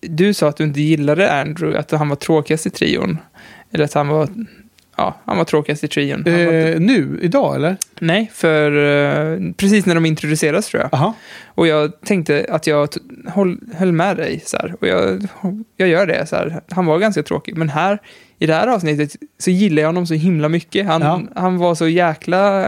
du 0.00 0.34
sa 0.34 0.48
att 0.48 0.56
du 0.56 0.64
inte 0.64 0.80
gillade 0.80 1.32
Andrew, 1.40 1.78
att 1.78 1.90
han 1.90 2.08
var 2.08 2.16
tråkigast 2.16 2.66
i 2.66 2.70
trion. 2.70 3.18
Eller 3.72 3.84
att 3.84 3.92
han 3.94 4.08
var, 4.08 4.28
ja, 4.98 5.14
han 5.24 5.36
var 5.36 5.44
tråkigast 5.44 5.84
i 5.84 5.88
trion. 5.88 6.24
Han 6.26 6.46
var, 6.46 6.52
Eh, 6.52 6.80
nu, 6.80 7.18
idag 7.22 7.54
eller? 7.56 7.76
nej, 8.00 8.30
för 8.34 8.72
eh, 8.72 9.52
precis 9.56 9.86
när 9.86 9.94
de 9.94 10.06
introduceras 10.06 10.66
tror 10.68 10.82
jag. 10.82 10.94
Aha. 10.94 11.14
Och 11.46 11.66
jag 11.66 12.00
tänkte 12.00 12.46
att 12.48 12.66
jag 12.66 12.88
håll, 13.28 13.58
höll 13.74 13.92
med 13.92 14.16
dig. 14.16 14.42
Så 14.46 14.56
här. 14.56 14.74
Och 14.80 14.86
jag, 14.88 15.26
jag 15.76 15.88
gör 15.88 16.06
det. 16.06 16.26
Så 16.26 16.36
här. 16.36 16.60
Han 16.70 16.86
var 16.86 16.98
ganska 16.98 17.22
tråkig. 17.22 17.56
Men 17.56 17.68
här, 17.68 17.98
i 18.38 18.46
det 18.46 18.54
här 18.54 18.66
avsnittet, 18.66 19.16
så 19.38 19.50
gillar 19.50 19.82
jag 19.82 19.88
honom 19.88 20.06
så 20.06 20.14
himla 20.14 20.48
mycket. 20.48 20.86
Han, 20.86 21.02
Ja. 21.02 21.22
han 21.34 21.58
var 21.58 21.74
så 21.74 21.88
jäkla 21.88 22.66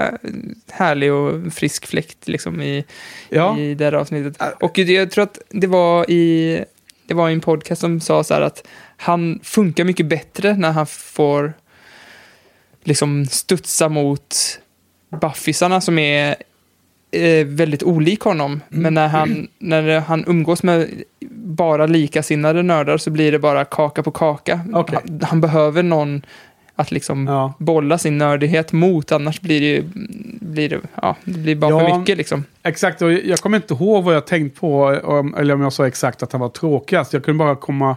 härlig 0.70 1.12
och 1.12 1.52
frisk 1.52 1.86
fläkt 1.86 2.28
liksom, 2.28 2.62
i, 2.62 2.84
Ja. 3.28 3.58
i 3.58 3.74
det 3.74 3.84
här 3.84 3.92
avsnittet. 3.92 4.42
Och 4.60 4.72
det- 4.74 4.82
jag 4.92 5.10
tror 5.10 5.24
att 5.24 5.38
det 5.50 5.66
var 5.66 6.10
i, 6.10 6.64
det 7.06 7.14
var 7.14 7.30
en 7.30 7.40
podcast 7.40 7.80
som 7.80 8.00
sa 8.00 8.24
så 8.24 8.34
att 8.34 8.66
han 8.96 9.40
funkar 9.42 9.84
mycket 9.84 10.06
bättre 10.06 10.56
när 10.56 10.72
han 10.72 10.86
får 10.86 11.52
liksom 12.84 13.26
studsa 13.26 13.88
mot 13.88 14.36
buffisarna 15.20 15.80
som 15.80 15.98
är 15.98 16.36
eh, 17.10 17.46
väldigt 17.46 17.82
olik 17.82 18.20
honom. 18.20 18.50
Mm. 18.52 18.82
Men 18.82 18.94
när 18.94 19.08
han, 19.08 19.48
när 19.58 20.00
han 20.00 20.24
umgås 20.26 20.62
med 20.62 20.88
bara 21.30 21.86
likasinnade 21.86 22.62
nördar 22.62 22.98
så 22.98 23.10
blir 23.10 23.32
det 23.32 23.38
bara 23.38 23.64
kaka 23.64 24.02
på 24.02 24.10
kaka. 24.10 24.60
Okej. 24.72 24.98
Han, 25.08 25.20
han 25.22 25.40
behöver 25.40 25.82
någon 25.82 26.22
att 26.76 26.90
liksom 26.90 27.26
Ja. 27.26 27.52
bolla 27.58 27.98
sin 27.98 28.18
nördighet 28.18 28.72
mot, 28.72 29.12
annars 29.12 29.40
blir 29.40 29.60
det 29.60 29.66
ju, 29.66 29.84
blir 30.40 30.68
det, 30.68 30.80
ja, 30.94 31.16
det 31.24 31.38
blir 31.38 31.54
bara 31.56 31.70
Ja. 31.70 31.88
för 31.90 31.98
mycket 31.98 32.16
liksom. 32.18 32.44
Exakt, 32.62 33.02
och 33.02 33.12
jag 33.12 33.38
kommer 33.38 33.56
inte 33.56 33.74
ihåg 33.74 34.04
vad 34.04 34.14
jag 34.14 34.26
tänkt 34.26 34.60
på, 34.60 34.84
om, 35.04 35.34
eller 35.34 35.54
om 35.54 35.60
jag 35.60 35.72
sa 35.72 35.86
exakt 35.86 36.22
att 36.22 36.32
han 36.32 36.40
var 36.40 36.48
tråkigast. 36.48 37.12
Jag 37.12 37.24
kunde 37.24 37.38
bara 37.38 37.56
komma... 37.56 37.96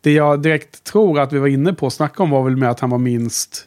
Det 0.00 0.12
jag 0.12 0.42
direkt 0.42 0.84
tror 0.84 1.20
att 1.20 1.32
vi 1.32 1.38
var 1.38 1.48
inne 1.48 1.72
på 1.72 1.86
att 1.86 1.92
snacka 1.92 2.22
om 2.22 2.30
var 2.30 2.42
väl 2.42 2.56
med 2.56 2.70
att 2.70 2.80
han 2.80 2.90
var 2.90 2.98
minst 2.98 3.64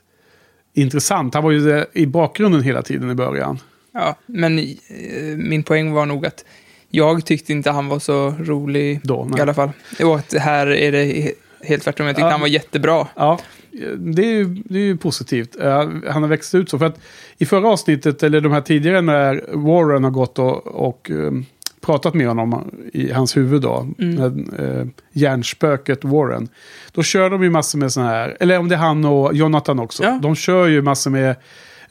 intressant. 0.82 1.34
Han 1.34 1.44
var 1.44 1.52
ju 1.52 1.86
i 1.94 2.06
bakgrunden 2.06 2.62
hela 2.62 2.82
tiden 2.82 3.12
i 3.12 3.16
början. 3.16 3.60
Ja, 3.92 4.16
men 4.26 4.60
eh, 4.60 4.66
min 5.38 5.64
poäng 5.64 5.92
var 5.92 6.06
nog 6.06 6.26
att 6.26 6.46
jag 6.90 7.26
tyckte 7.26 7.52
inte 7.52 7.72
han 7.72 7.88
var 7.88 8.00
så 8.00 8.30
rolig 8.40 9.00
Då, 9.04 9.30
i 9.38 9.42
alla 9.42 9.54
fall. 9.54 9.70
Och 10.04 10.16
att 10.16 10.34
här 10.34 10.68
är 10.68 10.92
det 10.92 11.04
he- 11.06 11.32
helt 11.64 11.84
tvärtom. 11.84 12.06
Jag 12.08 12.16
tyckte 12.16 12.26
Ja. 12.26 12.32
han 12.32 12.42
var 12.42 12.48
jättebra. 12.48 13.08
Ja, 13.16 13.40
det 13.98 14.22
är 14.26 14.32
ju, 14.34 14.46
det 14.46 14.80
är 14.80 14.84
ju 14.84 14.98
positivt. 14.98 15.56
Eh, 15.62 15.90
han 16.08 16.24
har 16.24 16.28
växt 16.28 16.56
ut 16.56 16.70
så. 16.70 16.80
För 16.80 16.86
att 16.86 17.00
i 17.38 17.46
förra 17.46 17.68
avsnittet, 17.70 18.24
eller 18.24 18.42
de 18.42 18.52
här 18.52 18.62
tidigare 18.62 19.02
när 19.02 19.44
Warren 19.54 20.04
har 20.04 20.12
gått 20.12 20.40
och, 20.40 20.68
och 20.68 21.12
eh, 21.12 21.32
pratat 21.88 22.14
med 22.14 22.28
honom 22.28 22.72
i 22.94 23.12
hans 23.12 23.38
huvud 23.38 23.62
då, 23.62 23.88
mm. 24.00 24.50
eh, 24.60 24.88
hjärnspöket 25.12 26.04
Warren. 26.04 26.48
Då 26.92 27.04
kör 27.04 27.30
de 27.30 27.44
ju 27.44 27.50
massor 27.50 27.80
med 27.80 27.92
sådana 27.92 28.12
här, 28.12 28.38
eller 28.40 28.60
om 28.60 28.70
det 28.70 28.76
är 28.76 28.80
han 28.80 29.06
och 29.06 29.34
Jonathan 29.34 29.80
också. 29.80 30.04
Ja. 30.04 30.20
De 30.22 30.36
kör 30.36 30.68
ju 30.68 30.82
massor 30.82 31.12
med 31.12 31.36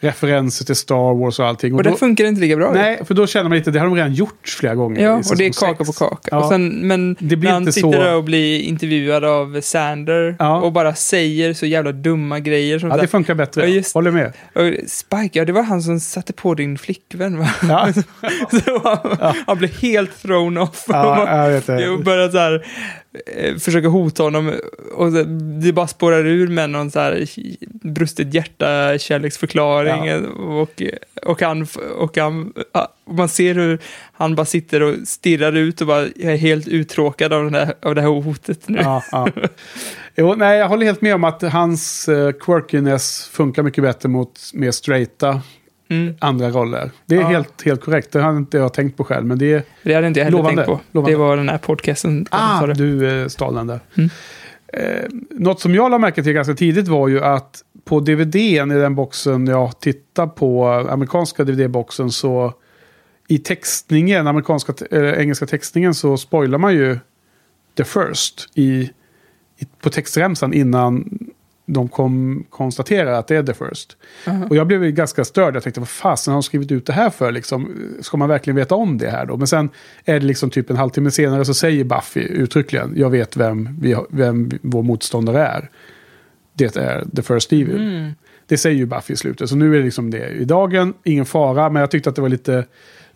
referenser 0.00 0.64
till 0.64 0.76
Star 0.76 1.14
Wars 1.18 1.38
och 1.38 1.46
allting. 1.46 1.74
Och 1.74 1.82
det 1.82 1.90
då, 1.90 1.96
funkar 1.96 2.24
inte 2.24 2.40
lika 2.40 2.56
bra. 2.56 2.72
nej, 2.72 3.00
för 3.06 3.14
då 3.14 3.26
känner 3.26 3.48
man 3.48 3.58
lite, 3.58 3.70
det 3.70 3.78
har 3.78 3.86
de 3.86 3.94
redan 3.96 4.14
gjort 4.14 4.48
flera 4.58 4.74
gånger. 4.74 5.02
Ja, 5.02 5.12
och 5.30 5.36
det 5.36 5.46
är 5.46 5.50
kaka 5.60 5.84
sex. 5.84 5.98
på 5.98 6.08
kaka. 6.08 6.28
Ja. 6.30 6.38
Och 6.38 6.48
sen, 6.48 6.68
men 6.68 7.16
Det 7.18 7.36
blir 7.36 7.48
när 7.50 7.54
han 7.54 7.72
sitter 7.72 7.92
så- 7.92 7.98
där 8.02 8.14
och 8.16 8.24
blir 8.24 8.60
intervjuad 8.60 9.24
av 9.24 9.60
Sander 9.60 10.36
Ja. 10.38 10.60
och 10.60 10.72
bara 10.72 10.94
säger 10.94 11.52
så 11.54 11.66
jävla 11.66 11.92
dumma 11.92 12.40
grejer. 12.40 12.78
Som 12.78 12.90
ja, 12.90 12.96
det 12.96 13.06
funkar 13.08 13.34
bättre. 13.34 13.60
Ja, 13.62 13.66
just- 13.68 13.94
Håller 13.94 14.10
med. 14.10 14.32
och 14.54 14.62
Spike, 14.90 15.38
ja 15.38 15.44
det 15.44 15.52
var 15.52 15.62
han 15.62 15.82
som 15.82 16.00
satte 16.00 16.32
på 16.32 16.54
din 16.54 16.78
flickvän 16.78 17.38
va? 17.38 17.48
Ja, 17.68 17.88
Så 18.64 18.80
han, 18.84 19.34
han 19.46 19.58
blev 19.58 19.70
helt 19.80 20.22
thrown 20.22 20.58
off. 20.58 20.84
ja 20.88 21.28
jag 21.44 21.50
vet 21.50 21.66
det. 21.66 21.80
Jag 21.82 22.04
började 22.04 22.32
så 22.32 22.38
här, 22.38 22.66
eh, 23.26 23.56
försöka 23.56 23.88
hota 23.88 24.22
honom 24.22 24.52
och 24.94 25.12
det 25.62 25.72
bara 25.72 25.86
spårar 25.86 26.26
ur 26.26 26.48
med 26.48 26.70
någon 26.70 26.90
så 26.90 27.00
här 27.00 27.24
brustet 27.88 28.34
hjärta 28.34 28.98
kärleksförklaring 28.98 30.06
Ja. 30.06 30.18
och, 30.28 30.82
och, 31.22 31.42
han, 31.42 31.66
och 31.98 32.16
han, 32.18 32.52
och 33.04 33.14
man 33.14 33.28
ser 33.28 33.54
hur 33.54 33.78
han 34.12 34.34
bara 34.34 34.46
sitter 34.46 34.82
och 34.82 34.94
stirrar 35.04 35.52
ut 35.56 35.80
och 35.80 35.86
bara 35.86 36.06
jag 36.16 36.32
är 36.32 36.36
helt 36.36 36.68
uttråkad 36.68 37.32
av, 37.32 37.44
den 37.44 37.54
här, 37.54 37.74
av 37.82 37.94
det 37.94 38.00
här 38.00 38.08
hotet 38.08 38.68
nu. 38.68 38.78
Ja, 38.82 39.02
ja. 39.12 39.28
Jo, 40.16 40.34
nej, 40.34 40.58
jag 40.58 40.68
håller 40.68 40.86
helt 40.86 41.00
med 41.00 41.14
om 41.14 41.24
att 41.24 41.42
hans 41.42 42.08
uh, 42.08 42.32
quirkiness 42.32 43.28
funkar 43.32 43.62
mycket 43.62 43.84
bättre 43.84 44.08
mot 44.08 44.40
mer 44.54 44.70
straighta 44.70 45.40
Mm. 45.88 46.14
andra 46.18 46.50
roller. 46.50 46.90
Det 47.06 47.16
är 47.16 47.20
Ja. 47.20 47.26
helt, 47.26 47.62
helt 47.64 47.80
korrekt. 47.84 48.12
Det 48.12 48.20
har 48.20 48.36
inte 48.36 48.56
jag 48.56 48.74
tänkt 48.74 48.96
på 48.96 49.04
själv. 49.04 49.26
Men 49.26 49.38
det 49.38 49.52
är... 49.52 49.62
Det 49.82 49.94
hade 49.94 50.06
inte 50.06 50.20
jag 50.20 50.24
heller 50.24 50.38
Lovande, 50.38 50.64
tänkt 50.64 50.78
på. 50.78 50.80
lovande. 50.92 51.12
Det 51.12 51.18
var 51.18 51.36
den 51.36 51.48
här 51.48 51.58
podcasten. 51.58 52.26
Ah, 52.30 52.66
du 52.66 52.84
uh, 52.84 53.28
stal 53.28 53.54
den 53.54 53.66
där. 53.66 53.80
Mm. 53.96 54.10
Eh, 54.72 55.04
något 55.30 55.60
som 55.60 55.74
jag 55.74 55.90
la 55.90 55.98
märke 55.98 56.22
till 56.22 56.32
ganska 56.32 56.54
tidigt 56.54 56.88
var 56.88 57.08
ju 57.08 57.24
att 57.24 57.62
på 57.84 58.00
DVDn 58.00 58.70
i 58.72 58.74
den 58.74 58.94
boxen 58.94 59.46
jag 59.46 59.80
tittar 59.80 60.26
på, 60.26 60.66
amerikanska 60.68 61.44
DVD-boxen, 61.44 62.10
så 62.10 62.52
i 63.28 63.38
textningen, 63.38 64.26
amerikanska, 64.26 64.72
äh, 64.90 65.12
engelska 65.20 65.46
textningen 65.46 65.94
så 65.94 66.16
spoilar 66.16 66.58
man 66.58 66.74
ju 66.74 66.98
the 67.76 67.84
first 67.84 68.48
i, 68.54 68.90
i, 69.58 69.66
på 69.82 69.90
textremsan 69.90 70.52
innan 70.52 71.18
de 71.66 71.88
kom, 71.88 72.44
konstaterar 72.50 73.12
att 73.12 73.26
det 73.26 73.36
är 73.36 73.42
the 73.42 73.54
first. 73.54 73.96
Aha. 74.26 74.46
Och 74.50 74.56
jag 74.56 74.66
blev 74.66 74.82
ganska 74.82 75.24
störd. 75.24 75.56
Jag 75.56 75.62
tänkte, 75.62 75.80
vad 75.80 75.88
fasen 75.88 76.32
har 76.32 76.36
de 76.36 76.42
skrivit 76.42 76.72
ut 76.72 76.86
det 76.86 76.92
här 76.92 77.10
för? 77.10 77.32
Liksom, 77.32 77.74
ska 78.00 78.16
man 78.16 78.28
verkligen 78.28 78.56
veta 78.56 78.74
om 78.74 78.98
det 78.98 79.10
här 79.10 79.26
då? 79.26 79.36
Men 79.36 79.46
sen 79.46 79.70
är 80.04 80.20
det 80.20 80.26
liksom 80.26 80.50
typ 80.50 80.70
en 80.70 80.76
halvtimme 80.76 81.10
senare 81.10 81.44
så 81.44 81.54
säger 81.54 81.84
Buffy 81.84 82.20
uttryckligen, 82.20 82.92
jag 82.96 83.10
vet 83.10 83.36
vem, 83.36 83.78
vi, 83.80 83.96
vem 84.08 84.50
vår 84.62 84.82
motståndare 84.82 85.46
är. 85.46 85.70
Det 86.52 86.76
är 86.76 87.04
the 87.16 87.22
first 87.22 87.52
evil. 87.52 87.76
Mm. 87.76 88.12
Det 88.46 88.58
säger 88.58 88.76
ju 88.76 88.86
Buffy 88.86 89.12
i 89.12 89.16
slutet. 89.16 89.48
Så 89.48 89.56
nu 89.56 89.74
är 89.74 89.78
det 89.78 89.84
liksom 89.84 90.10
det 90.10 90.28
i 90.28 90.44
dagen, 90.44 90.94
ingen 91.04 91.26
fara. 91.26 91.70
Men 91.70 91.80
jag 91.80 91.90
tyckte 91.90 92.10
att 92.10 92.16
det 92.16 92.22
var 92.22 92.28
lite 92.28 92.64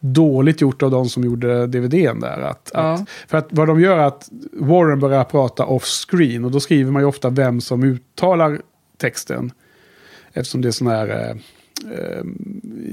dåligt 0.01 0.60
gjort 0.60 0.82
av 0.82 0.90
de 0.90 1.09
som 1.09 1.24
gjorde 1.24 1.66
DVDn 1.66 2.20
där. 2.20 2.40
Att, 2.40 2.70
Ja. 2.74 2.81
att, 2.93 3.09
för 3.28 3.39
att 3.39 3.47
vad 3.51 3.66
de 3.68 3.81
gör 3.81 3.98
är 3.98 4.02
att 4.05 4.28
Warren 4.52 5.01
börjar 5.01 5.24
prata 5.24 5.64
off-screen. 5.66 6.44
Och 6.44 6.51
då 6.51 6.60
skriver 6.60 6.93
man 6.93 7.02
ju 7.02 7.06
ofta 7.09 7.31
vem 7.31 7.60
som 7.60 7.82
uttalar 7.85 8.60
texten. 8.98 9.52
Eftersom 10.32 10.60
det 10.60 10.68
är 10.68 10.72
sån 10.72 10.86
här 10.86 11.09
eh, 11.09 11.31
eh, 11.98 12.24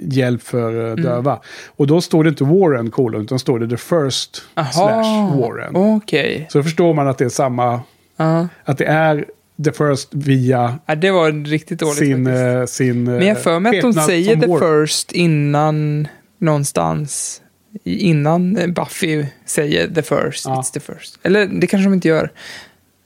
hjälp 0.03 0.41
för 0.43 0.89
eh, 0.89 0.95
döva. 0.95 1.39
Och 1.67 1.87
då 1.87 2.01
står 2.01 2.23
det 2.23 2.29
inte 2.29 2.43
Warren 2.43 2.91
kolon, 2.91 3.21
utan 3.21 3.39
står 3.39 3.59
det 3.59 3.69
the 3.69 3.77
first 3.77 4.41
slash 4.73 5.37
Warren. 5.39 5.75
Okej. 5.75 6.47
Så 6.49 6.57
då 6.57 6.63
förstår 6.63 6.93
man 6.93 7.07
att 7.07 7.17
det 7.17 7.25
är 7.25 7.29
samma, 7.29 7.81
Ja. 8.17 8.47
att 8.63 8.77
det 8.77 8.85
är 8.85 9.25
the 9.63 9.71
first 9.71 10.09
via 10.13 10.79
Ja, 10.85 10.95
det 10.95 11.11
var 11.11 11.45
riktigt 11.45 11.79
dåligt 11.79 11.97
sin, 11.97 12.27
eh, 12.27 12.65
sin 12.65 13.03
Men 13.03 13.27
jag 13.27 13.41
för 13.43 13.59
mig 13.59 13.77
att 13.77 13.81
de 13.81 13.93
säger 13.93 14.35
the 14.35 14.47
Warren. 14.47 14.85
first 14.87 15.11
innan 15.11 16.07
någonstans. 16.37 17.41
Innan 17.83 18.73
Buffy 18.73 19.25
säger 19.45 19.87
the 19.87 20.01
first, 20.01 20.45
Ja. 20.45 20.61
it's 20.61 20.73
the 20.73 20.79
first. 20.79 21.19
Eller 21.23 21.45
det 21.45 21.67
kanske 21.67 21.83
de 21.89 21.93
inte 21.93 22.07
gör. 22.07 22.31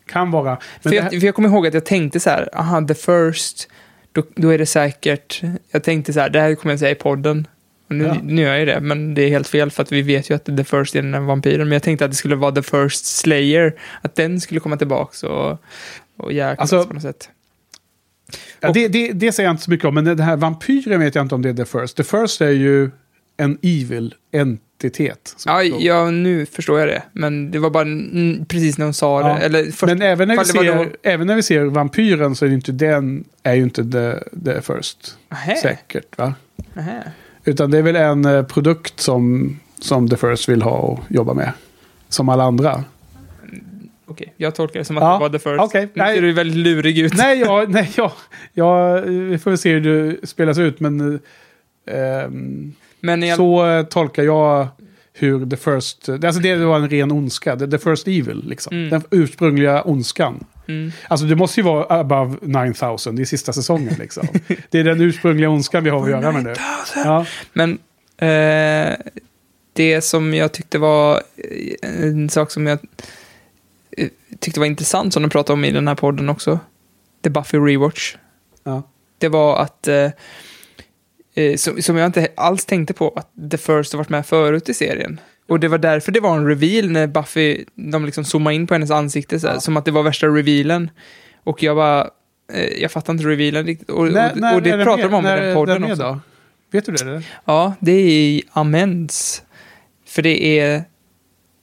Kan 0.07 0.31
vara. 0.31 0.43
Men 0.49 0.59
För, 0.81 0.89
det 0.89 0.95
jag, 0.95 1.03
här, 1.03 1.09
för 1.09 1.25
jag 1.25 1.35
kommer 1.35 1.49
ihåg 1.49 1.67
att 1.67 1.73
jag 1.73 1.85
tänkte 1.85 2.19
så 2.19 2.29
här, 2.29 2.49
aha, 2.53 2.81
the 2.87 2.93
first, 2.95 3.67
då, 4.11 4.23
då 4.35 4.49
är 4.49 4.57
det 4.57 4.65
säkert, 4.65 5.41
jag 5.71 5.83
tänkte 5.83 6.13
så 6.13 6.19
här, 6.19 6.29
det 6.29 6.39
här 6.39 6.55
kommer 6.55 6.73
jag 6.73 6.79
säga 6.79 6.91
i 6.91 6.95
podden. 6.95 7.47
Och 7.89 7.95
nu, 7.95 8.03
Ja. 8.05 8.17
nu 8.23 8.41
gör 8.41 8.55
jag 8.55 8.67
det, 8.67 8.79
men 8.81 9.13
det 9.13 9.21
är 9.21 9.29
helt 9.29 9.47
fel 9.47 9.71
för 9.71 9.83
att 9.83 9.91
vi 9.91 10.01
vet 10.01 10.29
ju 10.29 10.35
att 10.35 10.45
the 10.45 10.63
first 10.63 10.95
är 10.95 11.01
den 11.01 11.13
här 11.13 11.21
vampyren. 11.21 11.59
Men 11.67 11.71
jag 11.71 11.83
tänkte 11.83 12.05
att 12.05 12.11
det 12.11 12.17
skulle 12.17 12.35
vara 12.35 12.51
the 12.51 12.61
first 12.61 13.05
slayer, 13.05 13.73
att 14.01 14.15
den 14.15 14.41
skulle 14.41 14.59
komma 14.59 14.77
tillbaks 14.77 15.23
och, 15.23 15.57
och 16.17 16.33
jäklas 16.33 16.59
Alltså, 16.59 16.87
på 16.87 16.93
något 16.93 17.03
sätt. 17.03 17.29
ja, 18.59 18.71
det, 18.71 18.87
det, 18.87 19.11
det 19.11 19.31
säger 19.31 19.47
jag 19.49 19.53
inte 19.53 19.63
så 19.63 19.71
mycket 19.71 19.85
om, 19.85 19.93
men 19.95 20.05
den 20.05 20.19
här 20.19 20.35
vampyren 20.35 20.99
vet 20.99 21.15
jag 21.15 21.25
inte 21.25 21.35
om 21.35 21.41
det 21.41 21.49
är 21.49 21.53
the 21.53 21.65
first. 21.65 21.97
The 21.97 22.03
first 22.03 22.41
är 22.41 22.49
ju 22.49 22.91
en 23.43 23.57
evil 23.61 24.15
entitet. 24.31 25.35
Ja, 25.45 25.63
ja, 25.63 26.11
nu 26.11 26.45
förstår 26.45 26.79
jag 26.79 26.87
det. 26.87 27.03
Men 27.13 27.51
det 27.51 27.59
var 27.59 27.69
bara 27.69 27.83
mm, 27.83 28.45
precis 28.45 28.77
när 28.77 28.85
hon 28.85 28.93
sa 28.93 29.21
Ja. 29.21 29.27
det. 29.35 29.39
Eller 29.45 29.63
först, 29.63 29.81
Men 29.81 30.01
även 30.01 30.27
när, 30.27 30.37
vi 30.37 30.45
ser, 30.45 30.95
även 31.03 31.27
när 31.27 31.35
vi 31.35 31.43
ser 31.43 31.63
vampyren 31.63 32.35
så 32.35 32.45
är 32.45 32.49
det 32.49 32.55
inte 32.55 32.71
den, 32.71 33.23
är 33.43 33.53
ju 33.53 33.63
inte 33.63 33.83
the, 33.83 34.13
the 34.45 34.61
first. 34.61 35.17
Nähä, 35.29 35.55
Säkert, 35.55 36.17
va? 36.17 36.33
nähä. 36.73 37.03
Utan 37.45 37.71
det 37.71 37.77
är 37.77 37.81
väl 37.81 37.95
en 37.95 38.25
eh, 38.25 38.43
produkt 38.43 38.99
som, 38.99 39.59
som 39.79 40.09
the 40.09 40.17
first 40.17 40.49
vill 40.49 40.61
ha 40.61 40.71
och 40.77 40.99
jobba 41.09 41.33
med. 41.33 41.51
Som 42.09 42.29
alla 42.29 42.43
andra. 42.43 42.83
Okej, 44.05 44.33
jag 44.37 44.55
tolkar 44.55 44.79
det 44.79 44.85
som 44.85 44.97
att 44.97 45.03
Ja, 45.03 45.13
det 45.13 45.19
var 45.19 45.29
the 45.29 45.39
first. 45.39 45.59
okej. 45.59 45.87
Nu 45.93 46.03
ser 46.15 46.21
du 46.21 46.33
väldigt 46.33 46.57
lurig 46.57 46.99
ut. 46.99 47.13
nej, 47.17 47.39
ja, 47.39 47.65
nej, 47.67 47.91
ja, 47.97 48.13
ja, 48.53 48.95
vi 49.01 49.37
får 49.37 49.51
väl 49.51 49.57
se 49.57 49.73
hur 49.73 49.81
det 49.81 50.27
spelas 50.27 50.57
ut, 50.57 50.79
men... 50.79 51.19
ehm, 51.87 52.73
Men 53.01 53.23
all... 53.23 53.37
Så 53.37 53.69
eh, 53.69 53.83
tolkar 53.83 54.23
jag 54.23 54.67
hur 55.13 55.49
the 55.49 55.57
first... 55.57 56.09
Alltså 56.09 56.41
det 56.41 56.55
var 56.55 56.79
en 56.79 56.89
ren 56.89 57.11
ondska. 57.11 57.57
The, 57.57 57.67
the 57.67 57.77
first 57.77 58.07
evil, 58.07 58.43
liksom. 58.47 58.77
Mm. 58.77 58.89
Den 58.89 59.03
ursprungliga 59.11 59.81
ondskan. 59.81 60.45
Mm. 60.67 60.91
Alltså 61.07 61.25
det 61.25 61.35
måste 61.35 61.59
ju 61.59 61.63
vara 61.63 61.99
above 61.99 62.37
9000, 62.41 63.15
det 63.15 63.21
är 63.21 63.25
sista 63.25 63.53
säsongen 63.53 63.95
liksom. 63.99 64.27
det 64.69 64.79
är 64.79 64.83
den 64.83 65.01
ursprungliga 65.01 65.49
ondskan 65.49 65.83
vi 65.83 65.89
har 65.89 66.03
att 66.03 66.09
göra 66.09 66.31
med 66.31 66.43
nu. 66.43 66.53
Ja, 66.95 67.25
Men 67.53 67.71
eh, 68.17 68.97
det 69.73 70.01
som 70.01 70.33
jag 70.33 70.51
tyckte 70.51 70.77
var 70.77 71.15
eh, 71.37 72.03
en 72.03 72.29
sak 72.29 72.51
som 72.51 72.67
jag 72.67 72.79
eh, 73.97 74.07
tyckte 74.39 74.59
var 74.59 74.67
intressant 74.67 75.13
som 75.13 75.23
de 75.23 75.29
pratade 75.29 75.53
om 75.53 75.65
i 75.65 75.71
den 75.71 75.87
här 75.87 75.95
podden 75.95 76.29
också. 76.29 76.59
The 77.23 77.29
Buffy 77.29 77.57
Rewatch. 77.57 78.15
ja. 78.63 78.83
Det 79.17 79.29
var 79.29 79.57
att, 79.57 79.87
eh, 79.87 80.09
eh, 81.35 81.55
som, 81.55 81.81
som 81.81 81.97
jag 81.97 82.05
inte 82.05 82.27
alls 82.35 82.65
tänkte 82.65 82.93
på, 82.93 83.13
att 83.15 83.51
The 83.51 83.57
First 83.57 83.93
har 83.93 83.97
varit 83.97 84.09
med 84.09 84.25
förut 84.25 84.69
i 84.69 84.73
serien. 84.73 85.19
Och 85.47 85.59
det 85.59 85.67
var 85.67 85.77
därför 85.77 86.11
det 86.11 86.19
var 86.19 86.37
en 86.37 86.47
reveal 86.47 86.89
när 86.91 87.07
Buffy, 87.07 87.65
de 87.75 88.05
liksom 88.05 88.23
zoomade 88.23 88.55
in 88.55 88.67
på 88.67 88.73
hennes 88.73 88.91
ansikte, 88.91 89.39
så 89.39 89.47
här, 89.47 89.59
som 89.59 89.77
att 89.77 89.85
det 89.85 89.91
var 89.91 90.03
värsta 90.03 90.27
revealen. 90.27 90.89
Och 91.43 91.63
jag 91.63 91.75
bara, 91.75 92.09
eh, 92.53 92.81
jag 92.81 92.91
fattar 92.91 93.13
inte 93.13 93.25
revealen 93.25 93.65
riktigt. 93.65 93.89
Och, 93.89 93.97
och, 93.97 94.05
och 94.05 94.11
det 94.11 94.69
är 94.69 94.77
den 94.77 94.85
pratar 94.85 95.03
de 95.03 95.13
om 95.13 95.25
i 95.25 95.27
när 95.27 95.41
den 95.41 95.55
podden 95.55 95.81
med 95.81 95.91
också. 95.91 96.03
Då? 96.03 96.19
Vet 96.71 96.85
du 96.85 96.91
det? 96.91 97.01
Eller? 97.01 97.23
Ja, 97.45 97.73
det 97.79 97.91
är 97.91 98.09
i 98.09 98.43
Amends. 98.51 99.43
För 100.05 100.21
det 100.21 100.59
är 100.59 100.83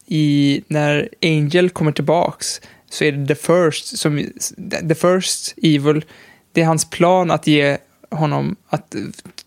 i, 0.06 0.62
när 0.68 1.08
Angel 1.22 1.70
kommer 1.70 1.92
tillbaks 1.92 2.60
så 2.90 3.04
är 3.04 3.12
det 3.12 3.34
The 3.34 3.34
First, 3.34 3.98
som, 3.98 4.24
The 4.88 4.94
First 4.94 5.54
Evil, 5.62 6.04
det 6.52 6.60
är 6.60 6.66
hans 6.66 6.90
plan 6.90 7.30
att 7.30 7.46
ge 7.46 7.78
honom, 8.10 8.56
att 8.68 8.94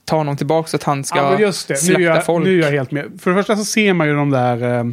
ta 0.06 0.16
honom 0.18 0.38
tillbaks 0.38 0.72
så 0.72 0.78
att 0.78 0.84
han 0.84 1.04
ska 1.04 1.18
Ja, 1.18 1.40
just 1.40 1.68
det. 1.68 1.74
Nu 1.74 1.78
slakta 1.80 2.02
är, 2.02 2.06
jag, 2.06 2.26
folk. 2.26 2.46
nu 2.46 2.60
är 2.60 2.64
jag 2.64 2.72
helt 2.72 2.92
med. 2.92 3.12
För 3.22 3.32
det 3.32 3.38
första 3.38 3.56
så 3.56 3.66
ser 3.66 3.94
man 3.94 4.08
ju 4.08 4.16
de 4.16 4.30
där 4.30 4.78
eh, 4.80 4.84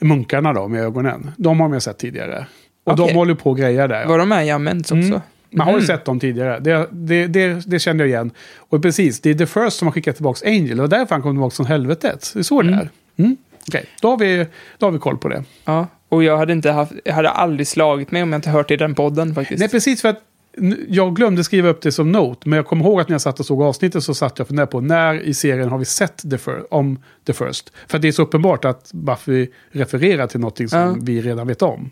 munkarna 0.00 0.52
då 0.52 0.68
med 0.68 0.82
ögonen. 0.82 1.30
De 1.36 1.60
har 1.60 1.68
man 1.68 1.76
ju 1.76 1.80
sett 1.80 1.98
tidigare. 1.98 2.46
Och 2.84 2.92
Okej. 2.92 3.06
de 3.08 3.14
håller 3.14 3.34
på 3.34 3.50
och 3.50 3.58
grejer 3.58 3.88
där. 3.88 4.06
Var 4.06 4.18
de 4.18 4.28
med 4.28 4.46
i 4.46 4.50
Amends 4.50 4.92
också? 4.92 5.08
Mm. 5.08 5.20
Man 5.50 5.66
har 5.66 5.72
ju 5.74 5.78
Mhm. 5.78 5.86
sett 5.86 6.04
dem 6.04 6.20
tidigare. 6.20 6.58
Det, 6.60 6.88
det, 6.92 7.26
det, 7.26 7.66
det 7.66 7.78
kände 7.78 8.02
jag 8.04 8.08
igen. 8.08 8.30
Och 8.58 8.82
precis, 8.82 9.20
det 9.20 9.30
är 9.30 9.34
The 9.34 9.46
First 9.46 9.78
som 9.78 9.88
har 9.88 9.92
skickat 9.92 10.16
tillbaka 10.16 10.48
Angel. 10.48 10.80
Och 10.80 10.88
därför 10.88 11.14
han 11.14 11.22
kom 11.22 11.32
tillbaka 11.34 11.54
från 11.56 11.66
helvetet. 11.66 12.30
Det 12.34 12.38
är 12.38 12.42
så 12.42 12.62
det 12.62 12.72
är. 12.72 12.88
Mm. 13.16 13.36
Okej, 13.68 13.84
då, 14.00 14.10
har 14.10 14.18
vi, 14.18 14.46
då 14.78 14.86
har 14.86 14.90
vi 14.90 14.98
koll 14.98 15.18
på 15.18 15.28
det. 15.28 15.44
Ja, 15.64 15.86
och 16.08 16.24
jag 16.24 16.38
hade, 16.38 16.52
inte 16.52 16.70
haft, 16.70 16.92
jag 17.04 17.14
hade 17.14 17.30
aldrig 17.30 17.66
slagit 17.68 18.10
mig 18.10 18.22
om 18.22 18.32
jag 18.32 18.38
inte 18.38 18.50
hört 18.50 18.68
det 18.68 18.74
i 18.74 18.76
den 18.76 18.94
podden 18.94 19.34
faktiskt. 19.34 19.60
Nej, 19.60 19.68
precis 19.68 20.02
för 20.02 20.08
att 20.08 20.20
jag 20.88 21.16
glömde 21.16 21.44
skriva 21.44 21.68
upp 21.68 21.82
det 21.82 21.92
som 21.92 22.12
note. 22.12 22.48
Men 22.48 22.56
jag 22.56 22.66
kommer 22.66 22.84
ihåg 22.84 23.00
att 23.00 23.08
när 23.08 23.14
jag 23.14 23.20
satt 23.20 23.40
och 23.40 23.46
såg 23.46 23.62
avsnittet 23.62 24.04
så 24.04 24.14
satt 24.14 24.38
jag 24.38 24.44
och 24.44 24.48
funderade 24.48 24.70
på 24.72 24.80
när 24.80 25.20
i 25.20 25.34
serien 25.34 25.68
har 25.68 25.78
vi 25.78 25.84
sett 25.84 26.30
the 26.30 26.36
fir- 26.36 26.66
om 26.70 27.02
The 27.26 27.32
First. 27.32 27.72
För 27.86 27.98
det 27.98 28.08
är 28.08 28.12
så 28.12 28.22
uppenbart 28.22 28.64
att 28.64 28.90
Buffy 28.92 29.48
refererar 29.70 30.26
till 30.26 30.40
någonting 30.40 30.68
som 30.68 30.78
Ja. 30.80 30.96
vi 31.00 31.20
redan 31.20 31.46
vet 31.46 31.62
om. 31.62 31.90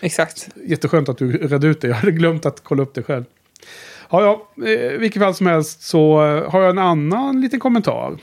Exakt. 0.00 0.48
Jätteskönt 0.66 1.08
att 1.08 1.18
du 1.18 1.32
redde 1.32 1.66
ut 1.66 1.80
det. 1.80 1.88
Jag 1.88 1.94
hade 1.94 2.12
glömt 2.12 2.46
att 2.46 2.60
kolla 2.64 2.82
upp 2.82 2.94
det 2.94 3.02
själv. 3.02 3.24
Ja, 4.10 4.22
ja, 4.56 4.64
eh, 4.66 4.94
i 4.94 4.96
vilket 4.98 5.22
fall 5.22 5.34
som 5.34 5.46
helst 5.46 5.82
så 5.82 6.26
eh, 6.26 6.50
har 6.50 6.60
jag 6.62 6.70
en 6.70 6.78
annan 6.78 7.40
liten 7.40 7.60
kommentar. 7.60 8.16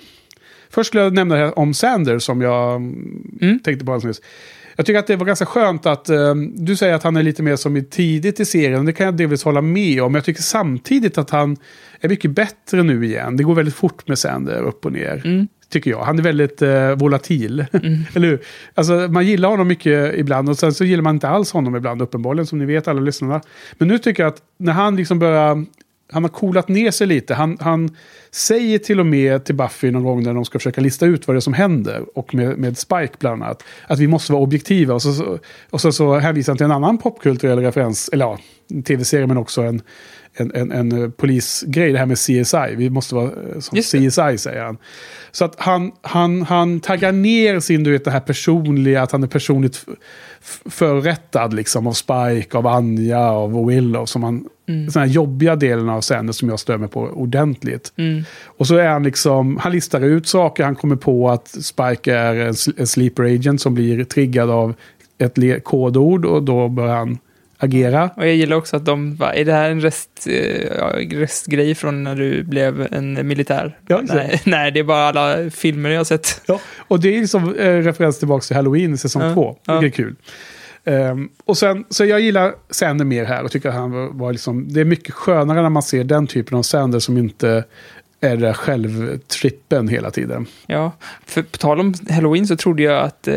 Först 0.70 0.88
skulle 0.88 1.04
jag 1.04 1.14
nämna 1.14 1.36
det 1.36 1.42
här 1.42 1.60
om 1.60 1.74
Sanders 1.74 2.24
som 2.24 2.42
jag 2.42 2.76
mm. 2.76 3.60
tänkte 3.64 3.86
på 3.86 3.94
alldeles 3.94 4.20
nyss. 4.20 4.30
Jag 4.76 4.86
tycker 4.86 5.00
att 5.00 5.08
det 5.08 5.16
var 5.16 5.26
ganska 5.26 5.46
skönt 5.46 5.86
att 5.86 6.10
eh, 6.10 6.36
du 6.56 6.76
säger 6.76 6.94
att 6.94 7.04
han 7.04 7.18
är 7.18 7.24
lite 7.24 7.44
mer 7.44 7.56
som 7.56 7.78
i 7.78 7.84
tidigt 7.84 8.40
i 8.40 8.46
serien. 8.46 8.86
Det 8.86 8.94
kan 8.94 9.06
jag 9.06 9.18
delvis 9.18 9.44
hålla 9.44 9.62
med 9.62 10.04
om. 10.04 10.12
Men 10.12 10.20
jag 10.20 10.26
tycker 10.26 10.42
samtidigt 10.42 11.18
att 11.18 11.30
han 11.30 11.58
är 12.02 12.10
mycket 12.10 12.32
bättre 12.32 12.84
nu 12.84 13.06
igen. 13.06 13.38
Det 13.38 13.44
går 13.44 13.56
väldigt 13.56 13.76
fort 13.76 14.08
med 14.08 14.20
Sander 14.20 14.62
upp 14.62 14.86
och 14.86 14.92
ner. 14.92 15.22
Tycker 15.70 15.92
jag. 15.92 16.00
Han 16.04 16.20
är 16.20 16.24
väldigt 16.24 16.62
eh, 16.62 16.96
volatil. 16.96 17.66
Eller 18.14 18.28
hur? 18.28 18.42
Alltså, 18.74 18.94
man 18.94 19.26
gillar 19.26 19.50
honom 19.50 19.68
mycket 19.68 20.16
ibland 20.16 20.50
och 20.50 20.58
sen 20.58 20.74
så 20.74 20.86
gillar 20.86 21.04
man 21.04 21.16
inte 21.16 21.28
alls 21.30 21.52
honom 21.52 21.76
ibland 21.76 22.02
uppenbarligen. 22.02 22.46
Som 22.48 22.60
ni 22.60 22.66
vet 22.66 22.88
alla 22.88 23.02
lyssnarna. 23.02 23.42
Men 23.78 23.88
nu 23.88 23.98
tycker 23.98 24.24
jag 24.24 24.30
att 24.30 24.42
när 24.58 24.74
han 24.74 24.96
liksom 24.96 25.20
börjar... 25.20 25.66
Han 26.12 26.24
har 26.24 26.30
coolat 26.30 26.68
ner 26.68 26.92
sig 26.92 27.08
lite. 27.08 27.34
Han, 27.34 27.58
han 27.60 27.96
säger 28.32 28.80
till 28.80 29.00
och 29.00 29.06
med 29.06 29.46
till 29.46 29.56
Buffy 29.56 29.92
någon 29.92 30.04
gång 30.04 30.24
när 30.24 30.34
de 30.34 30.46
ska 30.46 30.60
försöka 30.60 30.82
lista 30.82 31.06
ut 31.06 31.28
vad 31.28 31.36
det 31.36 31.40
är 31.40 31.42
som 31.42 31.54
händer. 31.54 32.06
Och 32.16 32.36
med, 32.36 32.58
med 32.58 32.78
Spike 32.78 33.14
bland 33.20 33.44
annat. 33.44 33.64
Att 33.88 34.00
vi 34.00 34.08
måste 34.08 34.32
vara 34.32 34.44
objektiva. 34.44 34.94
Och 34.94 35.02
så, 35.02 35.14
så, 35.14 35.40
och 35.70 35.82
så, 35.82 35.92
så 35.92 36.16
hänvisar 36.16 36.54
han 36.54 36.58
till 36.58 36.66
en 36.66 36.72
annan 36.72 36.98
popkulturell 36.98 37.60
referens. 37.60 38.10
Eller 38.14 38.26
ja, 38.26 38.40
tv-serie 38.86 39.28
men 39.28 39.38
också 39.38 39.62
en, 39.62 39.82
en, 40.34 40.52
en, 40.56 40.72
en 40.72 41.04
eh, 41.04 41.10
polisgrej. 41.10 41.92
Det 41.92 42.00
här 42.00 42.06
med 42.06 42.18
CSI. 42.18 42.76
Vi 42.76 42.90
måste 42.90 43.16
vara 43.16 43.26
eh, 43.26 43.60
som. 43.60 43.78
CSI 43.78 44.38
säger 44.38 44.64
han. 44.64 44.78
Så 45.32 45.46
att 45.46 45.56
han, 45.58 45.92
han, 46.02 46.42
han 46.42 46.80
taggar 46.80 47.12
ner 47.12 47.60
sin, 47.60 47.84
du 47.84 47.92
vet 47.92 48.06
det 48.06 48.12
här 48.12 48.20
personliga. 48.20 49.02
Att 49.02 49.12
han 49.12 49.24
är 49.24 49.28
personligt 49.28 49.86
förrättad 50.66 51.54
liksom. 51.54 51.88
Av 51.88 51.94
Spike, 51.94 52.58
av 52.58 52.68
Anja, 52.68 53.20
av 53.20 53.66
Willow. 53.66 54.06
Som 54.06 54.24
han, 54.24 54.46
Den 54.66 54.90
här 54.96 55.06
jobbiga 55.06 55.56
delen 55.56 55.90
av 55.90 56.02
Sanders 56.02 56.36
som 56.36 56.50
jag 56.50 56.60
stör 56.60 56.78
mig 56.78 56.90
på 56.90 57.02
ordentligt. 57.02 57.94
Och 58.46 58.68
så 58.68 58.76
är 58.76 58.88
han 58.88 59.04
liksom, 59.04 59.58
han 59.58 59.72
listar 59.72 60.02
ut 60.02 60.28
saker. 60.28 60.64
Han 60.64 60.76
kommer 60.76 60.96
på 60.96 61.30
att 61.30 61.48
Spike 61.48 62.16
är 62.16 62.36
en, 62.36 62.54
en 62.78 62.88
sleeper 62.88 63.24
agent 63.24 63.62
som 63.62 63.74
blir 63.74 64.04
triggad 64.04 64.50
av 64.50 64.74
ett 65.18 65.64
kodord. 65.64 66.26
Och 66.26 66.44
då 66.44 66.68
börjar 66.68 66.96
han 66.96 67.18
agera. 67.64 68.10
Och 68.16 68.28
jag 68.28 68.36
gillar 68.36 68.58
också 68.58 68.76
att 68.76 68.86
de 68.86 69.16
bara, 69.16 69.34
är 69.34 69.46
det 69.46 69.54
här 69.54 69.70
en 69.70 69.82
rest, 69.82 70.28
eh, 70.30 70.64
ja, 70.78 70.94
restgrej 71.12 71.76
från 71.76 72.04
när 72.04 72.16
du 72.16 72.44
blev 72.44 72.88
en 72.92 73.28
militär? 73.28 73.78
Ja, 73.88 74.02
nej, 74.04 74.42
nej, 74.46 74.72
det 74.72 74.80
är 74.80 74.84
bara 74.84 75.08
alla 75.08 75.50
filmer 75.50 75.90
jag 75.90 76.00
har 76.00 76.04
sett. 76.06 76.42
Ja, 76.46 76.60
och 76.78 77.00
det 77.00 77.16
är 77.16 77.22
liksom 77.22 77.56
eh, 77.56 77.78
referens 77.78 78.20
tillbaka 78.20 78.42
till 78.44 78.56
Halloween 78.56 78.98
säsong 78.98 79.22
Ja, 79.22 79.34
två. 79.34 79.58
ja. 79.66 79.80
Vilket 79.80 80.00
är 80.00 80.04
kul. 80.04 80.16
Ehm, 80.86 81.30
och 81.46 81.58
sen, 81.58 81.84
så 81.90 82.06
jag 82.06 82.20
gillar 82.20 82.54
Sander 82.70 83.06
mer 83.06 83.26
här 83.26 83.44
och 83.44 83.52
tycker 83.52 83.70
att 83.70 83.76
han 83.76 83.92
var, 83.92 84.08
var 84.08 84.32
liksom, 84.32 84.74
det 84.74 84.82
är 84.82 84.86
mycket 84.86 85.14
skönare 85.14 85.62
när 85.62 85.70
man 85.70 85.84
ser 85.84 86.04
den 86.04 86.28
typen 86.28 86.58
av 86.58 86.64
Sander 86.64 87.00
som 87.00 87.18
inte 87.18 87.64
är 88.24 88.38
där 88.38 88.54
självtrippen 88.54 89.88
hela 89.88 90.12
tiden. 90.12 90.46
Ja, 90.66 90.92
för 91.26 91.42
på 91.42 91.58
tal 91.58 91.80
om 91.80 91.94
Halloween 92.10 92.48
så 92.48 92.56
trodde 92.56 92.84
jag 92.84 93.04
att 93.04 93.28
eh, 93.28 93.36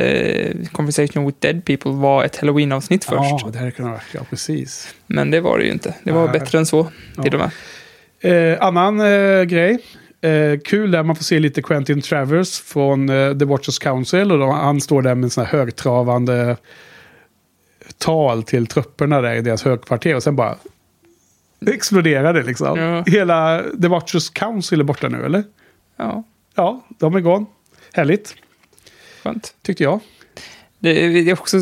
Conversation 0.73 1.27
with 1.27 1.39
Dead 1.41 1.65
People 1.65 1.91
var 1.91 2.25
ett 2.25 2.37
Halloween-avsnitt 2.37 3.05
först. 3.05 3.45
Ja, 3.45 3.51
det 3.53 3.59
här 3.59 3.71
kan 3.71 3.91
vara, 3.91 4.01
ja 4.15 4.21
precis. 4.31 4.95
Men 5.07 5.31
det 5.31 5.41
var 5.41 5.59
det 5.59 5.65
ju 5.65 5.73
inte. 5.73 5.95
Det 6.03 6.13
var 6.13 6.25
Nej. 6.25 6.41
bättre 6.41 6.59
än 6.59 6.67
så, 6.67 6.87
till 7.23 7.35
och 7.35 7.41
med. 7.41 7.51
Eh, 8.53 8.63
annan 8.63 9.01
eh, 9.01 9.43
grej. 9.43 9.79
Eh, 10.21 10.59
kul 10.65 10.91
där 10.91 11.03
man 11.03 11.17
får 11.17 11.25
se 11.25 11.39
lite 11.39 11.63
Quentin 11.63 12.03
Travers 12.03 12.61
från 12.61 13.09
eh, 13.09 13.39
The 13.39 13.45
Watchers 13.45 13.79
Council. 13.79 14.33
Och 14.33 14.39
då, 14.39 14.47
han 14.47 14.81
står 14.81 15.03
där 15.03 15.15
med 15.15 15.33
sån 15.33 15.45
här 15.45 15.59
högtravande 15.59 16.57
tal 17.99 18.43
till 18.43 18.67
trupperna 18.67 19.21
där 19.21 19.35
i 19.35 19.41
deras 19.41 19.65
högkvarter. 19.65 20.17
Och 20.17 20.23
sen 20.23 20.37
bara 20.37 20.57
exploderar 21.67 22.35
det 22.35 22.43
liksom. 22.43 22.79
Ja. 22.79 23.05
Hela 23.07 23.63
The 23.83 23.89
Watchers 23.89 24.31
Council 24.31 24.81
är 24.81 24.85
borta 24.85 25.09
nu, 25.09 25.25
eller? 25.25 25.45
Ja, 25.97 26.25
Ja, 26.57 26.87
de 26.99 27.15
är 27.15 27.21
gone. 27.21 27.47
Härligt, 27.93 28.35
skönt. 29.23 29.55
tyckte 29.63 29.83
jag. 29.83 30.01
Det 30.79 31.09
det 31.09 31.31
är 31.31 31.33
också 31.33 31.57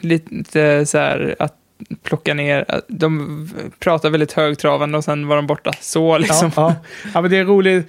lite 0.00 0.86
så 0.86 0.98
här 0.98 1.36
att 1.38 1.54
plocka 2.02 2.34
ner, 2.34 2.80
de 2.88 3.50
pratar 3.78 4.10
väldigt 4.10 4.32
högtravande 4.32 4.98
och 4.98 5.04
sen 5.04 5.26
var 5.26 5.36
de 5.36 5.46
borta. 5.46 5.72
Så 5.80 6.18
liksom. 6.18 6.50
Ja, 6.56 6.62
ja. 6.62 6.74
ja, 7.14 7.20
men 7.20 7.30
det 7.30 7.36
är 7.36 7.44
roligt. 7.44 7.86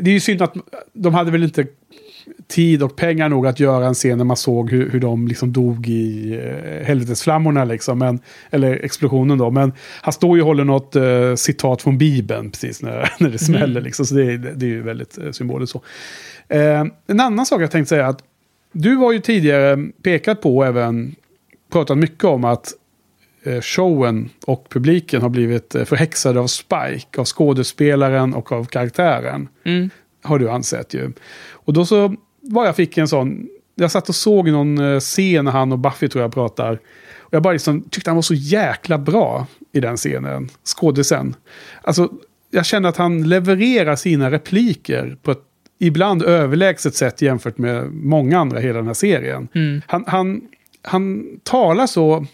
Det 0.00 0.10
är 0.10 0.14
ju 0.14 0.20
synd 0.20 0.42
att 0.42 0.54
de 0.92 1.14
hade 1.14 1.30
väl 1.30 1.42
inte 1.42 1.66
tid 2.48 2.82
och 2.82 2.96
pengar 2.96 3.28
nog 3.28 3.46
att 3.46 3.60
göra 3.60 3.86
en 3.86 3.94
scen 3.94 4.18
när 4.18 4.24
man 4.24 4.36
såg 4.36 4.70
hur, 4.70 4.90
hur 4.90 5.00
de 5.00 5.28
liksom 5.28 5.52
dog 5.52 5.88
i 5.88 6.34
eh, 6.34 6.86
helvetesflammorna. 6.86 7.64
Liksom, 7.64 7.98
men, 7.98 8.18
eller 8.50 8.84
explosionen 8.84 9.38
då. 9.38 9.50
Men 9.50 9.72
han 10.02 10.12
står 10.12 10.36
ju 10.36 10.42
och 10.42 10.46
håller 10.48 10.64
något 10.64 10.96
eh, 10.96 11.34
citat 11.34 11.82
från 11.82 11.98
Bibeln 11.98 12.50
precis 12.50 12.82
när, 12.82 13.12
när 13.20 13.30
det 13.30 13.38
smäller. 13.38 13.80
Liksom, 13.80 14.06
så 14.06 14.14
det, 14.14 14.24
är- 14.32 14.38
det 14.56 14.66
är 14.66 14.70
ju 14.70 14.82
väldigt 14.82 15.18
eh, 15.18 15.30
symboliskt 15.30 15.72
så. 15.72 15.82
Eh, 16.54 16.84
en 17.06 17.20
annan 17.20 17.46
sak 17.46 17.62
jag 17.62 17.70
tänkte 17.70 17.88
säga 17.88 18.06
att 18.06 18.22
du 18.72 18.96
har 18.96 19.12
ju 19.12 19.18
tidigare 19.20 19.78
pekat 20.02 20.40
på 20.40 20.56
och 20.56 20.66
även 20.66 21.14
pratat 21.72 21.98
mycket 21.98 22.24
om 22.24 22.44
att 22.44 22.72
eh, 23.44 23.60
showen 23.60 24.28
och 24.46 24.66
publiken 24.70 25.22
har 25.22 25.28
blivit 25.28 25.74
eh, 25.74 25.84
förhäxade 25.84 26.40
av 26.40 26.46
Spike, 26.46 27.20
av 27.20 27.24
skådespelaren 27.24 28.34
och 28.34 28.52
av 28.52 28.64
karaktären. 28.64 29.48
Mm. 29.64 29.90
Har 30.28 30.38
du 30.38 30.50
ansett 30.50 30.94
ju. 30.94 31.12
Och 31.50 31.72
då 31.72 31.84
så 31.84 32.14
var 32.40 32.66
jag 32.66 32.76
fick 32.76 32.98
en 32.98 33.08
sån, 33.08 33.48
jag 33.74 33.90
satt 33.90 34.08
och 34.08 34.14
såg 34.14 34.48
någon 34.48 34.78
eh, 34.78 35.00
scen 35.00 35.44
när 35.44 35.52
han 35.52 35.72
och 35.72 35.78
Buffy 35.78 36.08
tror 36.08 36.22
jag 36.22 36.34
pratar. 36.34 36.72
Och 37.18 37.34
jag 37.34 37.42
bara 37.42 37.52
liksom 37.52 37.82
tyckte 37.82 38.10
han 38.10 38.16
var 38.16 38.22
så 38.22 38.34
jäkla 38.34 38.98
bra 38.98 39.46
i 39.72 39.80
den 39.80 39.96
scenen, 39.96 40.48
skådisen. 40.64 41.36
Alltså, 41.82 42.08
jag 42.50 42.66
känner 42.66 42.88
att 42.88 42.96
han 42.96 43.28
levererar 43.28 43.96
sina 43.96 44.30
repliker 44.30 45.16
på 45.22 45.30
ett 45.30 45.42
ibland 45.78 46.22
överlägset 46.22 46.94
sätt 46.94 47.22
jämfört 47.22 47.58
med 47.58 47.92
många 47.92 48.38
andra 48.38 48.60
i 48.60 48.62
hela 48.62 48.78
den 48.78 48.86
här 48.86 48.94
serien. 48.94 49.48
Han, 49.86 50.04
han, 50.06 50.40
han 50.82 51.26
talar 51.42 51.86
så, 51.86 52.10
vad 52.10 52.26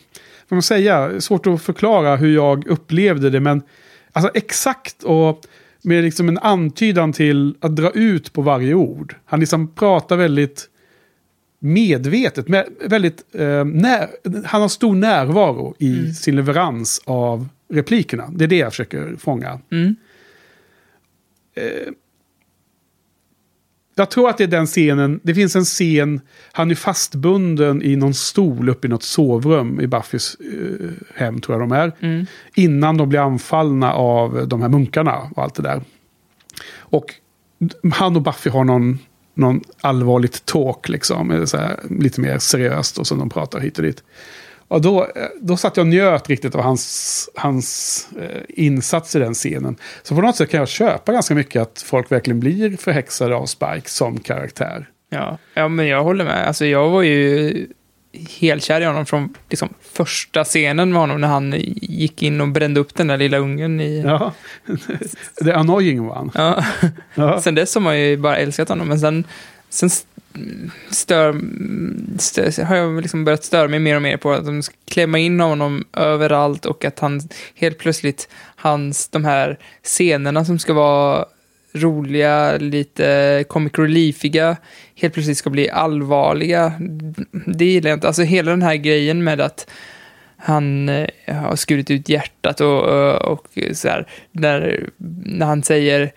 man 0.48 0.62
säga, 0.62 1.20
svårt 1.20 1.46
att 1.46 1.62
förklara 1.62 2.16
hur 2.16 2.34
jag 2.34 2.66
upplevde 2.66 3.30
det, 3.30 3.40
men 3.40 3.62
alltså 4.12 4.30
exakt 4.34 5.02
och 5.02 5.40
med 5.84 6.04
liksom 6.04 6.28
en 6.28 6.38
antydan 6.38 7.12
till 7.12 7.56
att 7.60 7.76
dra 7.76 7.90
ut 7.90 8.32
på 8.32 8.42
varje 8.42 8.74
ord. 8.74 9.16
Han 9.24 9.40
liksom 9.40 9.74
pratar 9.74 10.16
väldigt 10.16 10.68
medvetet, 11.58 12.48
med, 12.48 12.66
väldigt, 12.84 13.24
eh, 13.34 13.64
när, 13.64 14.08
han 14.46 14.60
har 14.60 14.68
stor 14.68 14.94
närvaro 14.94 15.74
i 15.78 16.12
sin 16.12 16.36
leverans 16.36 17.02
av 17.04 17.48
replikerna. 17.68 18.28
Det 18.32 18.44
är 18.44 18.48
det 18.48 18.56
jag 18.56 18.72
försöker 18.72 19.16
fånga. 19.16 19.60
Mm. 19.70 19.96
Eh, 21.54 21.92
jag 23.94 24.10
tror 24.10 24.30
att 24.30 24.38
det 24.38 24.44
är 24.44 24.48
den 24.48 24.66
scenen, 24.66 25.20
det 25.22 25.34
finns 25.34 25.56
en 25.56 25.64
scen, 25.64 26.20
han 26.52 26.70
är 26.70 26.74
fastbunden 26.74 27.82
i 27.82 27.96
någon 27.96 28.14
stol 28.14 28.68
uppe 28.68 28.86
i 28.86 28.90
något 28.90 29.02
sovrum 29.02 29.80
i 29.80 29.86
Buffys 29.86 30.36
eh, 30.40 30.90
hem, 31.14 31.40
tror 31.40 31.60
jag 31.60 31.68
de 31.68 31.76
är. 31.76 31.92
Innan 32.54 32.96
de 32.96 33.08
blir 33.08 33.20
anfallna 33.20 33.92
av 33.92 34.48
de 34.48 34.62
här 34.62 34.68
munkarna 34.68 35.30
och 35.36 35.42
allt 35.42 35.54
det 35.54 35.62
där. 35.62 35.82
Och 36.78 37.14
han 37.92 38.16
och 38.16 38.22
Buffy 38.22 38.50
har 38.50 38.64
någon, 38.64 38.98
någon 39.34 39.60
allvarligt 39.80 40.46
talk, 40.46 40.88
liksom, 40.88 41.46
så 41.46 41.56
här, 41.56 41.80
lite 41.90 42.20
mer 42.20 42.38
seriöst, 42.38 42.98
och 42.98 43.06
så 43.06 43.14
de 43.14 43.30
pratar 43.30 43.60
hit 43.60 43.78
och 43.78 43.84
dit. 43.84 44.02
Och 44.68 44.80
då, 44.80 45.02
eh, 45.02 45.08
då 45.40 45.56
satt 45.56 45.76
jag 45.76 45.84
och 45.84 45.88
njöt 45.88 46.28
riktigt 46.28 46.54
av 46.54 46.60
hans, 46.60 47.28
hans 47.34 48.08
eh, 48.20 48.42
insats 48.48 49.16
i 49.16 49.18
den 49.18 49.34
scenen. 49.34 49.76
Så 50.02 50.14
på 50.14 50.20
något 50.20 50.36
sätt 50.36 50.50
kan 50.50 50.60
jag 50.60 50.68
köpa 50.68 51.12
ganska 51.12 51.34
mycket 51.34 51.62
att 51.62 51.84
folk 51.86 52.12
verkligen 52.12 52.40
blir 52.40 52.76
förhäxade 52.76 53.34
av 53.34 53.46
Spike 53.46 53.90
som 53.90 54.20
karaktär. 54.20 54.88
Ja, 55.10 55.38
ja, 55.54 55.68
men 55.68 55.86
jag 55.86 56.02
håller 56.02 56.24
med. 56.24 56.46
Alltså, 56.46 56.66
jag 56.66 56.90
var 56.90 57.02
ju 57.02 57.66
helkär 58.40 58.80
i 58.80 58.84
honom 58.84 59.06
från 59.06 59.34
liksom, 59.50 59.68
första 59.92 60.44
scenen 60.44 60.92
med 60.92 61.00
honom 61.00 61.20
när 61.20 61.28
han 61.28 61.54
gick 61.76 62.22
in 62.22 62.40
och 62.40 62.48
brände 62.48 62.80
upp 62.80 62.94
den 62.94 63.06
där 63.06 63.16
lilla 63.16 63.38
ungen 63.38 63.80
i... 63.80 64.00
Ja, 64.00 64.32
the 65.44 65.52
annoying 65.52 66.10
one. 66.10 66.30
Ja. 66.34 66.64
Ja. 67.14 67.40
Sen 67.40 67.54
dess 67.54 67.74
har 67.74 67.82
man 67.82 68.00
ju 68.00 68.16
bara 68.16 68.36
älskat 68.36 68.68
honom, 68.68 68.88
men 68.88 69.00
sen, 69.00 69.24
sen 69.68 69.90
stör, 70.90 71.40
stör, 72.18 72.64
har 72.64 72.76
jag 72.76 73.02
liksom 73.02 73.24
börjat 73.24 73.44
störa 73.44 73.68
mig 73.68 73.78
mer 73.78 73.96
och 73.96 74.02
mer 74.02 74.16
på 74.16 74.32
att 74.32 74.46
de 74.46 74.62
ska 74.62 74.74
klämma 74.84 75.18
in 75.18 75.40
honom 75.40 75.84
överallt 75.92 76.66
och 76.66 76.84
att 76.84 76.98
han 76.98 77.20
helt 77.54 77.78
plötsligt, 77.78 78.28
hans, 78.56 79.08
de 79.08 79.24
här 79.24 79.58
scenerna 79.82 80.44
som 80.44 80.58
ska 80.58 80.72
vara 80.72 81.26
roliga, 81.72 82.56
lite 82.56 83.44
comic 83.48 83.72
reliefiga, 83.78 84.56
helt 84.94 85.14
plötsligt 85.14 85.38
ska 85.38 85.50
bli 85.50 85.70
allvarliga. 85.70 86.72
Det 87.46 87.64
gillar 87.64 87.90
jag 87.90 87.96
inte. 87.96 88.06
Alltså 88.06 88.22
hela 88.22 88.50
den 88.50 88.62
här 88.62 88.74
grejen 88.74 89.24
med 89.24 89.40
att 89.40 89.70
han 90.36 90.88
eh, 90.88 91.06
har 91.26 91.56
skurit 91.56 91.90
ut 91.90 92.08
hjärtat 92.08 92.60
och, 92.60 92.82
och, 92.82 93.32
och 93.32 93.46
så 93.72 93.88
här, 93.88 94.08
när, 94.32 94.88
när 95.24 95.46
han 95.46 95.62
säger 95.62 96.12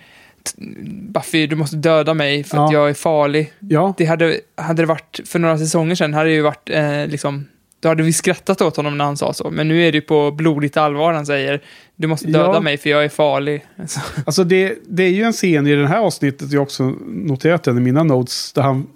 Buffy, 1.13 1.47
du 1.47 1.55
måste 1.55 1.75
döda 1.75 2.13
mig 2.13 2.43
för 2.43 2.57
att 2.65 2.71
Ja. 2.71 2.79
jag 2.79 2.89
är 2.89 2.93
farlig. 2.93 3.53
Ja, 3.59 3.93
Det 3.97 4.05
hade, 4.05 4.39
hade 4.55 4.81
det 4.81 4.85
varit 4.85 5.19
för 5.25 5.39
några 5.39 5.57
säsonger 5.57 5.95
sedan, 5.95 6.13
hade 6.13 6.29
det 6.29 6.35
ju 6.35 6.41
varit 6.41 6.69
eh, 6.69 7.07
liksom, 7.07 7.45
då 7.79 7.89
hade 7.89 8.03
vi 8.03 8.13
skrattat 8.13 8.61
åt 8.61 8.75
honom 8.77 8.97
när 8.97 9.05
han 9.05 9.17
sa 9.17 9.33
så. 9.33 9.49
Men 9.51 9.67
nu 9.67 9.83
är 9.87 9.91
det 9.91 9.95
ju 9.97 10.01
på 10.01 10.31
blodigt 10.31 10.77
allvar 10.77 11.13
han 11.13 11.25
säger, 11.25 11.61
du 11.95 12.07
måste 12.07 12.27
döda 12.27 12.53
Ja. 12.53 12.59
mig 12.59 12.77
för 12.77 12.89
jag 12.89 13.03
är 13.05 13.09
farlig. 13.09 13.65
Så, 13.87 13.99
alltså 14.25 14.43
det, 14.43 14.75
det 14.87 15.03
är 15.03 15.09
ju 15.11 15.23
en 15.23 15.33
scen 15.33 15.67
i 15.67 15.75
det 15.75 15.87
här 15.87 15.99
avsnittet, 15.99 16.51
jag 16.51 16.59
har 16.59 16.65
också 16.65 16.83
noterat 17.07 17.63
den 17.63 17.77
i 17.77 17.81
mina 17.81 18.03
notes, 18.03 18.53
där 18.53 18.61
han 18.61 18.87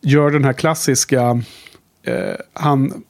gör 0.00 0.30
den 0.30 0.44
här 0.44 0.52
klassiska, 0.52 1.42
eh, 2.06 2.14
han, 2.52 3.02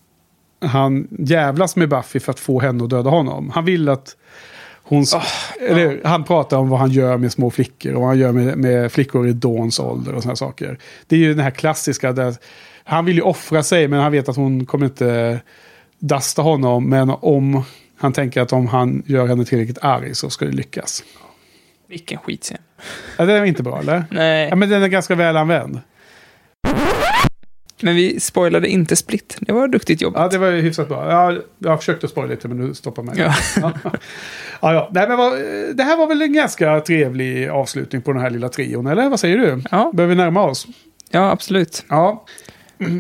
han 0.60 1.08
jävlas 1.18 1.76
med 1.76 1.88
Buffy 1.88 2.20
för 2.20 2.30
att 2.32 2.40
få 2.40 2.60
henne 2.60 2.84
att 2.84 2.90
döda 2.90 3.10
honom. 3.10 3.50
Han 3.54 3.64
vill 3.64 3.88
att 3.88 4.16
hon... 4.90 5.02
s- 5.02 5.14
eller, 5.68 6.00
Han 6.04 6.24
pratar 6.24 6.56
om 6.56 6.68
vad 6.68 6.78
han 6.80 6.90
gör 6.90 7.16
med 7.16 7.32
små 7.32 7.50
flickor 7.50 7.92
och 7.94 8.00
vad 8.00 8.08
han 8.08 8.18
gör 8.18 8.32
med, 8.32 8.58
med 8.58 8.92
flickor 8.92 9.28
i 9.28 9.32
Dawns 9.32 9.80
ålder 9.80 10.14
och 10.14 10.22
sådana 10.22 10.36
saker. 10.36 10.78
Det 11.06 11.16
är 11.16 11.20
ju 11.20 11.34
den 11.34 11.44
här 11.44 11.50
klassiska 11.50 12.12
där 12.12 12.34
han 12.84 13.04
vill 13.04 13.16
ju 13.16 13.22
offra 13.22 13.62
sig 13.62 13.88
men 13.88 14.00
han 14.00 14.12
vet 14.12 14.28
att 14.28 14.36
hon 14.36 14.66
kommer 14.66 14.86
inte 14.86 15.40
dasta 15.98 16.42
honom. 16.42 16.88
Men 16.88 17.10
om 17.10 17.62
han 17.98 18.12
tänker 18.12 18.40
att 18.40 18.52
om 18.52 18.66
han 18.66 19.02
gör 19.06 19.26
henne 19.26 19.44
tillräckligt 19.44 19.78
arg 19.82 20.14
så 20.14 20.30
ska 20.30 20.44
det 20.44 20.52
lyckas. 20.52 21.04
vilken 21.88 22.18
skitscen. 22.18 22.58
Ja, 23.16 23.24
det 23.24 23.32
är 23.32 23.44
inte 23.44 23.62
bra 23.62 23.78
eller? 23.80 24.04
Nej, 24.10 24.48
Ja, 24.48 24.56
men 24.56 24.68
den 24.68 24.82
är 24.82 24.88
ganska 24.88 25.14
väl 25.14 25.36
använd. 25.36 25.80
Men 27.82 27.94
vi 27.94 28.20
spoilade 28.20 28.68
inte 28.68 28.96
Split. 28.96 29.36
Det 29.40 29.52
var 29.52 29.68
duktigt 29.68 30.00
jobbat. 30.00 30.22
Ja, 30.22 30.28
det 30.28 30.38
var 30.38 30.46
ju 30.46 30.60
hyfsat 30.60 30.88
bra. 30.88 31.10
Ja, 31.10 31.42
jag 31.58 31.70
har 31.70 31.76
försökt 31.76 32.04
att 32.04 32.10
spoila 32.10 32.30
lite 32.30 32.48
men 32.48 32.68
du 32.68 32.74
stoppar 32.74 33.02
mig. 33.02 33.14
Ja. 33.18 33.34
Ja. 33.62 33.72
ja, 34.60 34.72
ja. 34.72 34.90
Nej, 34.92 35.08
men 35.08 35.16
vad, 35.16 35.32
det 35.74 35.82
här 35.82 35.96
var 35.96 36.06
väl 36.06 36.22
en 36.22 36.32
ganska 36.32 36.80
trevlig 36.80 37.48
avslutning 37.48 38.02
på 38.02 38.12
den 38.12 38.22
här 38.22 38.30
lilla 38.30 38.48
trion, 38.48 38.86
eller 38.86 39.08
vad 39.08 39.20
säger 39.20 39.38
du? 39.38 39.62
Ja. 39.70 39.90
Börjar 39.94 40.08
vi 40.08 40.14
närma 40.14 40.42
oss? 40.42 40.66
ja, 41.10 41.30
absolut. 41.30 41.84
Ja. 41.88 42.24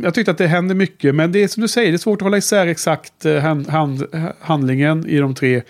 Jag 0.02 0.14
tyckte 0.14 0.30
att 0.30 0.38
det 0.38 0.46
händer 0.46 0.74
mycket, 0.74 1.14
men 1.14 1.32
det 1.32 1.42
är 1.42 1.48
som 1.48 1.60
du 1.60 1.68
säger, 1.68 1.88
det 1.90 1.96
är 1.96 1.98
svårt 1.98 2.18
att 2.18 2.22
hålla 2.22 2.36
isär 2.36 2.66
exakt 2.66 3.24
eh, 3.24 3.36
hand, 3.36 3.68
hand, 3.68 4.06
handlingen 4.40 5.06
i 5.06 5.18
de 5.18 5.34
tre. 5.34 5.62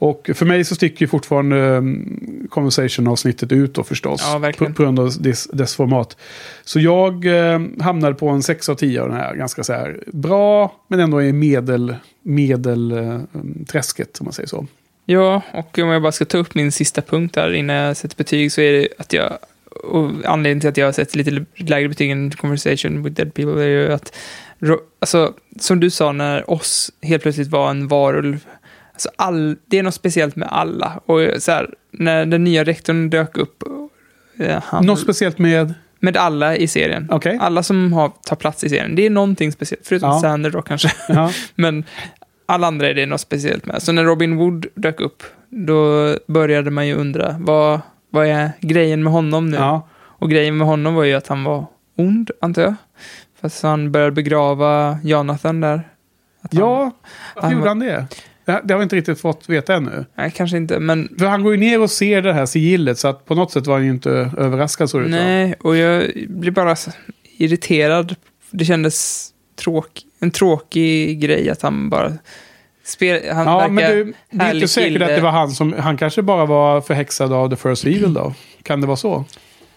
Och 0.00 0.30
för 0.34 0.46
mig 0.46 0.64
så 0.64 0.74
sticker 0.74 1.02
ju 1.02 1.08
fortfarande 1.08 1.56
um, 1.56 2.48
Conversation-avsnittet 2.50 3.52
ut 3.52 3.74
då 3.74 3.84
förstås. 3.84 4.20
Ja. 4.24 4.52
På, 4.58 4.72
på 4.72 4.82
grund 4.82 5.00
av 5.00 5.22
dess, 5.22 5.46
dess 5.46 5.76
format. 5.76 6.16
Så 6.64 6.80
jag 6.80 7.26
eh, 7.26 7.60
hamnade 7.80 8.14
på 8.14 8.28
en 8.28 8.42
6 8.42 8.68
av 8.68 8.74
10 8.74 9.02
av 9.02 9.08
den 9.08 9.16
här. 9.16 9.34
Ganska 9.34 9.64
så 9.64 9.72
här 9.72 10.00
bra, 10.06 10.72
men 10.88 11.00
ändå 11.00 11.22
i 11.22 11.32
medel, 11.32 11.94
medel 12.22 12.92
eh, 12.92 13.20
träsket 13.66 14.20
om 14.20 14.24
man 14.24 14.32
säger 14.32 14.48
så. 14.48 14.66
Ja, 15.04 15.42
och 15.52 15.78
om 15.78 15.88
jag 15.88 16.02
bara 16.02 16.12
ska 16.12 16.24
ta 16.24 16.38
upp 16.38 16.54
min 16.54 16.72
sista 16.72 17.02
punkt 17.02 17.36
här 17.36 17.52
innan 17.52 17.76
jag 17.76 17.96
sätter 17.96 18.16
betyg 18.16 18.52
så 18.52 18.60
är 18.60 18.72
det 18.72 18.88
att 18.98 19.12
jag 19.12 19.32
och 19.84 20.10
anledningen 20.24 20.60
till 20.60 20.68
att 20.68 20.76
jag 20.76 20.86
har 20.86 20.92
sett 20.92 21.14
lite 21.14 21.44
lägre 21.54 21.88
betyg 21.88 22.10
än 22.10 22.30
Conversation 22.30 23.02
with 23.02 23.16
Dead 23.16 23.34
People 23.34 23.64
är 23.64 23.68
ju 23.68 23.92
att, 23.92 24.16
alltså, 25.00 25.34
som 25.60 25.80
du 25.80 25.90
sa 25.90 26.12
när 26.12 26.50
oss 26.50 26.92
helt 27.02 27.22
plötsligt 27.22 27.48
var 27.48 27.70
en 27.70 27.88
varulv, 27.88 28.46
alltså 29.00 29.10
all, 29.16 29.56
det 29.66 29.78
är 29.78 29.82
något 29.82 29.94
speciellt 29.94 30.36
med 30.36 30.48
alla. 30.52 31.00
Och 31.06 31.20
så 31.38 31.52
här, 31.52 31.74
när 31.90 32.26
den 32.26 32.44
nya 32.44 32.64
rektorn 32.64 33.10
dök 33.10 33.36
upp, 33.38 33.62
eh, 34.38 34.62
han, 34.64 34.86
Något 34.86 35.00
speciellt 35.00 35.38
med... 35.38 35.74
med 36.00 36.16
alla 36.16 36.56
i 36.56 36.68
serien. 36.68 37.08
Okej. 37.10 37.38
Alla 37.40 37.62
som 37.62 37.92
har, 37.92 38.12
tar 38.26 38.36
plats 38.36 38.64
i 38.64 38.68
serien, 38.68 38.94
det 38.96 39.06
är 39.06 39.10
någonting 39.10 39.52
speciellt, 39.52 39.86
förutom 39.86 40.10
Ja. 40.10 40.20
Sander 40.20 40.50
då 40.50 40.62
kanske. 40.62 40.92
Ja. 41.08 41.30
Men 41.54 41.84
alla 42.46 42.66
andra 42.66 42.88
är 42.88 42.94
det 42.94 43.06
något 43.06 43.20
speciellt 43.20 43.66
med. 43.66 43.82
Så 43.82 43.92
när 43.92 44.04
Robin 44.04 44.36
Wood 44.36 44.66
dök 44.74 45.00
upp, 45.00 45.22
då 45.48 46.08
började 46.26 46.70
man 46.70 46.86
ju 46.86 46.94
undra, 46.94 47.36
vad, 47.38 47.80
vad 48.10 48.26
är 48.26 48.50
grejen 48.60 49.02
med 49.02 49.12
honom 49.12 49.50
nu? 49.50 49.56
ja. 49.56 49.88
Och 49.98 50.30
grejen 50.30 50.56
med 50.56 50.66
honom 50.66 50.94
var 50.94 51.04
ju 51.04 51.14
att 51.14 51.26
han 51.26 51.44
var 51.44 51.66
ond, 51.96 52.30
antar 52.40 52.62
jag. 52.62 52.74
Fast 53.40 53.62
han 53.62 53.92
började 53.92 54.12
begrava 54.12 54.98
Jonathan 55.04 55.60
där. 55.60 55.88
Att 56.42 56.54
han, 56.54 56.60
Ja, 56.62 56.90
varför 57.34 57.48
han 57.48 57.50
gjorde 57.50 57.60
var- 57.62 57.68
han 57.68 57.78
det? 57.78 58.06
Det 58.50 58.60
det 58.64 58.74
har 58.74 58.78
vi 58.78 58.82
inte 58.82 58.96
riktigt 58.96 59.20
fått 59.20 59.48
veta 59.48 59.74
ännu. 59.74 60.04
Nej, 60.14 60.32
kanske 60.36 60.56
inte, 60.56 60.78
men 60.78 61.08
För 61.18 61.26
han 61.26 61.42
går 61.42 61.52
ju 61.52 61.60
ner 61.60 61.80
och 61.80 61.90
ser 61.90 62.22
det 62.22 62.32
här 62.32 62.46
sigillet 62.46 62.98
så 62.98 63.08
att 63.08 63.24
på 63.24 63.34
något 63.34 63.52
sätt 63.52 63.66
var 63.66 63.74
han 63.74 63.84
ju 63.84 63.90
inte 63.90 64.10
överraskad 64.38 64.90
så 64.90 64.98
det 64.98 65.08
nej. 65.08 65.54
Och 65.60 65.76
jag 65.76 66.10
blir 66.28 66.50
bara 66.50 66.76
irriterad. 67.38 68.16
Det 68.50 68.64
kändes 68.64 69.28
tråk, 69.56 70.02
en 70.20 70.30
tråkig 70.30 71.20
grej 71.20 71.50
att 71.50 71.62
han 71.62 71.90
bara... 71.90 72.12
Spel, 72.84 73.20
han 73.32 73.46
Ja, 73.46 73.68
men 73.68 73.90
du, 73.90 74.14
det 74.30 74.44
är 74.44 74.54
inte 74.54 74.68
säkert 74.68 74.92
kille. 74.92 75.04
att 75.04 75.16
det 75.16 75.20
var 75.20 75.30
han 75.30 75.50
som... 75.50 75.74
Han 75.78 75.96
kanske 75.96 76.22
bara 76.22 76.46
var 76.46 76.80
förhäxad 76.80 77.32
av 77.32 77.50
The 77.50 77.56
First 77.56 77.84
Evil 77.84 78.14
då? 78.14 78.34
Kan 78.62 78.80
det 78.80 78.86
vara 78.86 78.96
så? 78.96 79.24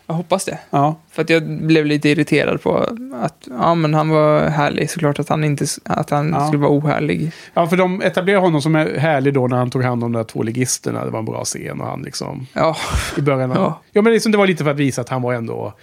Jag 0.08 0.14
hoppas 0.16 0.46
det. 0.46 0.60
Ja. 0.70 0.96
För 1.12 1.22
att 1.22 1.30
jag 1.30 1.44
blev 1.48 1.86
lite 1.86 2.10
irriterad 2.10 2.62
på 2.62 2.78
att 3.22 3.48
ja, 3.60 3.76
men 3.76 3.94
han 3.94 4.10
var 4.10 4.42
härlig. 4.42 4.90
Såklart 4.90 5.20
att 5.20 5.30
han 5.30 5.44
inte 5.44 5.66
att 5.86 6.10
han 6.10 6.30
Ja. 6.34 6.48
skulle 6.48 6.62
vara 6.62 6.72
ohärlig. 6.78 7.32
ja, 7.54 7.68
för 7.68 7.78
de 7.78 8.02
etablerade 8.02 8.42
honom 8.46 8.62
som 8.62 8.76
är 8.76 8.98
härlig 8.98 9.34
då 9.34 9.48
när 9.48 9.58
han 9.58 9.70
tog 9.70 9.84
hand 9.84 10.04
om 10.04 10.12
de 10.12 10.18
där 10.20 10.24
två 10.24 10.44
ligisterna. 10.44 11.06
Det 11.06 11.12
var 11.12 11.20
en 11.20 11.26
bra 11.26 11.44
scen 11.44 11.82
och 11.82 11.88
han 11.88 12.02
liksom... 12.02 12.48
Ja, 12.54 12.76
I 13.18 13.22
början 13.22 13.52
av... 13.52 13.58
Ja. 13.58 13.82
Ja, 13.92 14.02
men 14.02 14.14
liksom, 14.14 14.32
det 14.32 14.38
var 14.38 14.48
lite 14.48 14.64
för 14.64 14.72
att 14.72 14.78
visa 14.78 15.02
att 15.02 15.10
han 15.10 15.22
var 15.22 15.34
ändå... 15.34 15.74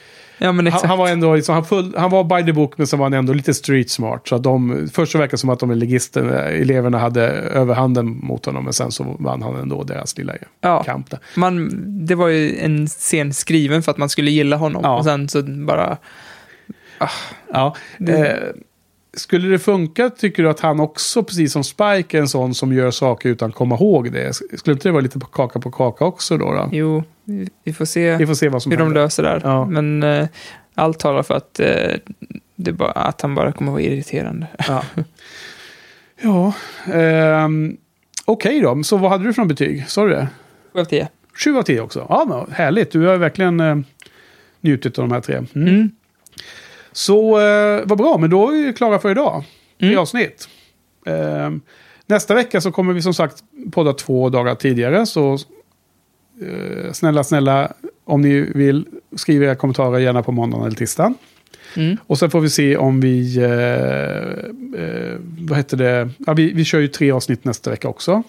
ja 0.41 0.53
men 0.53 0.57
Han, 0.59 0.67
exakt. 0.67 0.85
han 0.85 0.99
var 0.99 1.09
ändå 1.09 1.35
liksom, 1.35 1.55
han, 1.55 1.65
full, 1.65 1.95
han 1.97 2.11
var 2.11 2.25
by 2.25 2.47
the 2.47 2.53
book 2.53 2.79
men 2.79 2.87
så 2.87 2.97
var 2.97 3.05
han 3.07 3.12
ändå 3.15 3.33
lite 3.33 3.55
street 3.55 3.91
smart. 3.91 4.29
Så 4.29 4.35
att 4.35 4.43
de, 4.43 4.89
först 4.93 5.12
så 5.12 5.19
verkar 5.19 5.31
det 5.31 5.39
som 5.39 5.51
att 5.51 5.61
de 5.61 5.71
ligisterna, 5.73 6.39
eleverna 6.45 6.99
hade 6.99 7.23
överhanden 7.31 8.07
mot 8.23 8.47
honom. 8.47 8.65
Men 8.65 8.73
sen 8.73 8.91
så 8.91 9.17
vann 9.19 9.43
han 9.43 9.57
ändå 9.57 9.83
deras 9.83 10.19
lilla 10.19 10.33
ja, 10.61 10.83
kamp 10.83 11.11
där. 11.11 11.19
man, 11.37 11.71
det 12.07 12.15
var 12.15 12.29
ju 12.29 12.59
en 12.59 12.87
scen 12.87 13.33
skriven 13.35 13.83
för 13.83 13.91
att 13.91 13.99
man 13.99 14.09
skulle 14.09 14.31
gilla 14.31 14.57
honom. 14.57 14.83
Ja. 14.85 14.99
Och 14.99 15.05
sen 15.05 15.29
så 15.29 15.43
bara... 15.43 15.97
Ja. 17.53 17.77
Det- 17.99 18.29
Eh, 18.31 18.39
skulle 19.15 19.49
det 19.49 19.59
funka, 19.59 20.11
tycker 20.11 20.43
du 20.43 20.49
att 20.51 20.61
han 20.61 20.81
också, 20.81 21.23
precis 21.24 21.53
som 21.53 21.65
Spike, 21.65 22.16
är 22.16 22.20
en 22.20 22.28
sån 22.28 22.55
som 22.55 22.73
gör 22.73 22.91
saker 22.91 23.28
utan 23.28 23.53
komma 23.53 23.74
ihåg 23.74 24.12
det? 24.12 24.35
Skulle 24.35 24.73
inte 24.74 24.89
det 24.89 24.93
vara 24.93 25.01
lite 25.03 25.19
på 25.19 25.27
kaka 25.27 25.61
på 25.61 25.70
kaka 25.70 26.05
också 26.05 26.37
då? 26.39 26.53
då? 26.53 26.69
Jo, 26.73 27.03
vi- 27.65 27.73
får 27.73 27.85
se 27.85 28.16
Vi 28.16 28.27
får 28.27 28.35
se 28.35 28.49
vad 28.49 28.62
som 28.62 28.73
hur 28.73 28.77
de 28.78 28.85
händer. 28.85 29.03
löser 29.03 29.23
det 29.23 29.28
här. 29.28 29.41
Ja. 29.45 29.65
Men 29.66 30.03
eh, 30.03 30.27
allt 30.74 30.99
talar 30.99 31.23
för 31.23 31.35
att, 31.35 31.61
eh, 31.61 31.97
bara, 32.57 32.91
att 32.91 33.20
han 33.20 33.35
bara 33.35 33.53
kommer 33.53 33.73
vara 33.73 33.82
irriterande. 33.82 34.47
Ja, 34.69 34.82
ja 36.23 36.53
ehm, 36.95 37.77
okej 38.24 38.61
då. 38.61 38.82
Så 38.82 38.97
vad 38.97 39.11
hade 39.11 39.24
du 39.24 39.32
för 39.35 39.45
betyg? 39.45 39.89
Sa 39.89 40.05
du 40.05 40.11
det? 40.11 40.28
7 40.74 40.81
av 40.81 40.85
10. 40.85 41.09
7 41.45 41.57
av 41.57 41.62
10 41.62 41.81
också. 41.81 42.07
Ja, 42.09 42.24
men 42.28 42.55
härligt. 42.55 42.91
Du 42.93 43.07
har 43.07 43.16
verkligen 43.16 43.61
eh, 43.61 43.77
njutit 44.61 44.99
av 44.99 45.09
de 45.09 45.15
här 45.15 45.20
tre. 45.20 45.35
Mm. 45.37 45.69
Mm. 45.69 45.91
Så 46.93 47.41
eh, 47.41 47.83
vad 47.85 47.99
bra, 47.99 48.19
men 48.19 48.31
då 48.31 48.49
är 48.49 48.67
vi 48.67 48.73
klara 48.73 48.99
för 48.99 49.11
idag. 49.11 49.45
Mm. 49.79 49.99
avsnitt. 49.99 50.49
Ehm, 51.07 51.61
nästa 52.07 52.35
vecka 52.35 52.61
så 52.61 52.73
kommer 52.73 52.93
vi 52.93 53.03
som 53.03 53.15
sagt 53.15 53.45
podda 53.73 53.93
två 53.93 54.29
dagar 54.29 54.55
tidigare. 54.55 55.07
Så 55.07 55.33
eh, 56.43 56.93
snälla, 56.93 57.25
snälla, 57.25 57.73
om 58.05 58.21
ni 58.21 58.41
vill, 58.41 58.87
skriv 59.17 59.43
era 59.43 59.55
kommentarer 59.55 59.99
gärna 59.99 60.23
på 60.23 60.33
måndagen 60.33 60.67
eller 60.67 60.77
tisdagen. 60.77 61.15
Mm. 61.77 61.97
Och 62.07 62.19
sen 62.19 62.31
får 62.31 62.41
vi 62.41 62.51
se 62.51 62.77
om 62.77 63.01
vi... 63.01 63.37
Eh, 63.37 64.83
eh, 64.83 65.17
vad 65.39 65.59
heter 65.59 65.77
det? 65.77 66.11
Ja, 66.19 66.33
vi, 66.33 66.53
vi 66.53 66.65
kör 66.65 66.79
ju 66.79 66.89
tre 66.89 67.11
avsnitt 67.11 67.45
nästa 67.45 67.71
vecka 67.71 67.89
också. 67.89 68.23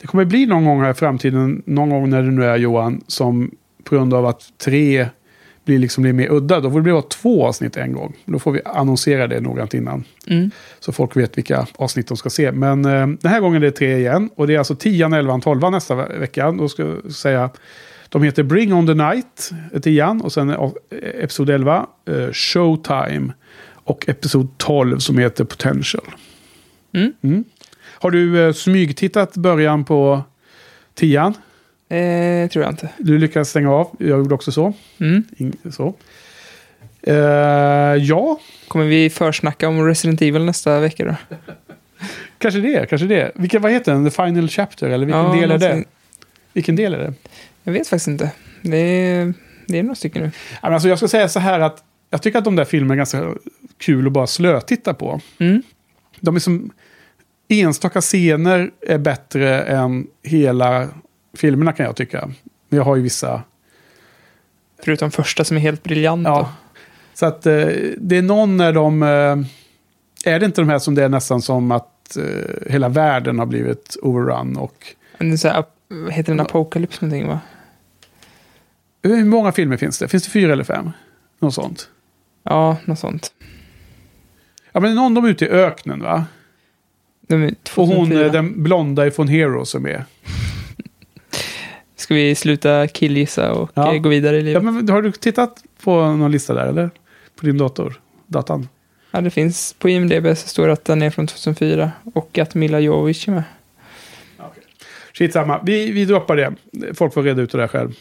Det 0.00 0.06
kommer 0.06 0.24
bli 0.24 0.46
någon 0.46 0.64
gång 0.64 0.80
här 0.80 0.90
i 0.90 0.94
framtiden, 0.94 1.62
någon 1.66 1.90
gång 1.90 2.10
när 2.10 2.22
det 2.22 2.30
nu 2.30 2.44
är 2.44 2.56
Johan, 2.56 3.00
som 3.06 3.50
på 3.84 3.94
grund 3.94 4.14
av 4.14 4.26
att 4.26 4.52
tre 4.58 5.08
blir 5.66 5.78
liksom 5.78 6.02
blir 6.02 6.12
mer 6.12 6.32
udda, 6.32 6.60
då 6.60 6.70
får 6.70 6.78
det 6.78 6.82
bli 6.82 7.02
två 7.22 7.46
avsnitt 7.46 7.76
en 7.76 7.92
gång. 7.92 8.16
Då 8.24 8.38
får 8.38 8.52
vi 8.52 8.60
annonsera 8.64 9.26
det 9.26 9.40
noggrant 9.40 9.74
innan. 9.74 10.04
Mm. 10.26 10.50
Så 10.80 10.92
folk 10.92 11.16
vet 11.16 11.38
vilka 11.38 11.66
avsnitt 11.76 12.08
de 12.08 12.16
ska 12.16 12.30
se. 12.30 12.52
Men 12.52 12.84
eh, 12.84 13.06
den 13.06 13.30
här 13.32 13.40
gången 13.40 13.62
är 13.62 13.66
det 13.66 13.72
tre 13.72 13.96
igen. 13.96 14.30
Och 14.34 14.46
det 14.46 14.54
är 14.54 14.58
alltså 14.58 14.74
10, 14.74 15.16
11, 15.16 15.40
12 15.40 15.70
nästa 15.70 15.94
ve- 15.94 16.18
vecka. 16.18 16.52
Då 16.52 16.68
ska 16.68 16.82
jag 16.82 17.12
säga... 17.12 17.50
De 18.08 18.22
heter 18.22 18.42
Bring 18.42 18.74
on 18.74 18.86
the 18.86 18.94
Night, 18.94 19.50
eh, 19.72 19.80
tian. 19.80 20.20
Och 20.20 20.32
sen 20.32 20.50
eh, 20.50 20.56
episod 21.22 21.50
11, 21.50 21.86
eh, 22.08 22.32
Showtime. 22.32 23.32
Och 23.74 24.08
episod 24.08 24.58
12 24.58 24.98
som 24.98 25.18
heter 25.18 25.44
Potential. 25.44 26.04
Mm. 27.22 27.44
Har 27.98 28.10
du 28.10 28.46
eh, 28.46 28.52
smygtittat 28.52 29.36
början 29.36 29.84
på 29.84 30.22
tian? 30.94 31.34
Eh, 31.88 32.48
tror 32.50 32.64
jag 32.64 32.72
inte. 32.72 32.88
Du 32.98 33.18
lyckades 33.18 33.50
stänga 33.50 33.70
av. 33.72 33.96
Jag 33.98 34.08
gjorde 34.08 34.34
också 34.34 34.52
så. 34.52 34.72
Mm. 35.00 35.24
Ing- 35.36 35.70
så. 35.72 35.94
Eh, 37.02 37.14
ja, 38.04 38.40
Kommer 38.68 38.84
vi 38.84 39.10
försnacka 39.10 39.68
om 39.68 39.86
Resident 39.86 40.22
Evil 40.22 40.44
nästa 40.44 40.80
vecka 40.80 41.04
då? 41.04 41.36
kanske 42.38 42.60
det. 42.60 42.88
Kanske 42.90 43.06
det. 43.06 43.32
Vilken, 43.34 43.62
vad 43.62 43.72
heter 43.72 43.92
den? 43.92 44.04
The 44.04 44.10
Final 44.10 44.48
Chapter? 44.48 44.90
Eller 44.90 45.06
vilken 45.06 45.24
Ja, 45.24 45.32
del 45.40 45.50
är 45.50 45.58
det? 45.58 45.84
Vilken 46.52 46.76
del 46.76 46.94
är 46.94 46.98
det? 46.98 47.14
Jag 47.64 47.72
vet 47.72 47.88
faktiskt 47.88 48.08
inte. 48.08 48.30
Det 48.62 48.76
är, 48.76 49.34
det 49.66 49.78
är 49.78 49.82
några 49.82 49.94
stycken 49.94 50.22
nu. 50.22 50.30
Alltså, 50.60 50.88
jag 50.88 50.98
ska 50.98 51.08
säga 51.08 51.28
så 51.28 51.40
här 51.40 51.60
att 51.60 51.84
jag 52.10 52.22
tycker 52.22 52.38
att 52.38 52.44
de 52.44 52.56
där 52.56 52.64
filmerna 52.64 52.94
är 52.94 52.96
ganska 52.96 53.34
kul 53.78 54.06
att 54.06 54.12
bara 54.12 54.26
slötitta 54.26 54.94
på. 54.94 55.20
Mm. 55.38 55.62
De 56.20 56.36
är 56.36 56.40
som... 56.40 56.70
Enstaka 57.48 58.00
scener 58.00 58.70
är 58.80 58.98
bättre 58.98 59.62
än 59.62 60.06
hela 60.22 60.88
filmerna 61.36 61.72
kan 61.72 61.86
jag 61.86 61.96
tycka. 61.96 62.30
Jag 62.68 62.82
har 62.82 62.96
ju 62.96 63.02
vissa... 63.02 63.42
Förutom 64.84 65.10
första 65.10 65.44
som 65.44 65.56
är 65.56 65.60
helt 65.60 65.82
briljant. 65.82 66.26
Ja. 66.26 66.52
Så 67.14 67.26
att 67.26 67.46
eh, 67.46 67.66
det 67.98 68.16
är 68.16 68.22
någon 68.22 68.56
när 68.56 68.72
de... 68.72 69.02
Eh, 69.02 69.36
är 70.34 70.40
det 70.40 70.46
inte 70.46 70.60
de 70.60 70.68
här 70.68 70.78
som 70.78 70.94
det 70.94 71.04
är 71.04 71.08
nästan 71.08 71.42
som 71.42 71.72
att 71.72 72.16
eh, 72.16 72.72
hela 72.72 72.88
världen 72.88 73.38
har 73.38 73.46
blivit 73.46 73.96
overrun 74.02 74.56
och... 74.56 74.86
Men 75.18 75.28
det 75.28 75.34
är 75.34 75.36
så 75.36 75.48
här, 75.48 75.64
heter 76.10 76.32
den? 76.32 76.40
Apocalypse 76.40 77.04
någonting 77.04 77.28
va? 77.28 77.40
Hur 79.02 79.24
många 79.24 79.52
filmer 79.52 79.76
finns 79.76 79.98
det? 79.98 80.08
Finns 80.08 80.24
det 80.24 80.30
fyra 80.30 80.52
eller 80.52 80.64
fem? 80.64 80.90
Något 81.38 81.54
sånt. 81.54 81.88
Ja, 82.42 82.76
något 82.84 82.98
sånt. 82.98 83.32
Ja, 84.72 84.80
men 84.80 84.94
någon 84.94 85.14
de 85.14 85.24
är 85.24 85.28
ute 85.28 85.44
i 85.44 85.48
öknen 85.48 86.02
va? 86.02 86.24
Och 87.28 87.38
hon, 87.38 87.54
2004. 87.62 88.28
den 88.28 88.62
blonda 88.62 89.06
ifrån 89.06 89.28
Hero 89.28 89.64
som 89.64 89.86
är... 89.86 90.04
Ska 91.96 92.14
vi 92.14 92.34
sluta 92.34 92.88
killgissa 92.88 93.52
och 93.52 93.70
Ja. 93.74 93.94
eh, 93.94 94.00
gå 94.00 94.08
vidare 94.08 94.36
i 94.36 94.38
Ja, 94.38 94.44
livet? 94.44 94.62
Ja, 94.64 94.70
men 94.70 94.88
har 94.88 95.02
du 95.02 95.12
tittat 95.12 95.62
på 95.82 96.06
någon 96.06 96.30
lista 96.32 96.54
där 96.54 96.66
eller? 96.66 96.90
På 97.36 97.46
din 97.46 97.58
dator? 97.58 98.00
Datan? 98.26 98.68
det 99.10 99.30
finns 99.30 99.72
på 99.78 99.88
IMDB 99.88 100.26
så 100.36 100.48
står 100.48 100.66
det 100.66 100.72
att 100.72 100.84
den 100.84 101.02
är 101.02 101.10
från 101.10 101.26
2004 101.26 101.90
och 102.14 102.38
att 102.38 102.54
Mila 102.54 102.80
Jovovich 102.80 103.28
är 103.28 103.32
med. 103.32 103.42
Skitsamma, 105.14 105.60
vi, 105.62 105.90
vi 105.92 106.04
droppar 106.04 106.36
det. 106.36 106.54
Folk 106.94 107.14
får 107.14 107.22
reda 107.22 107.42
ut 107.42 107.52
det 107.52 107.58
där 107.58 107.68
själv. 107.68 107.92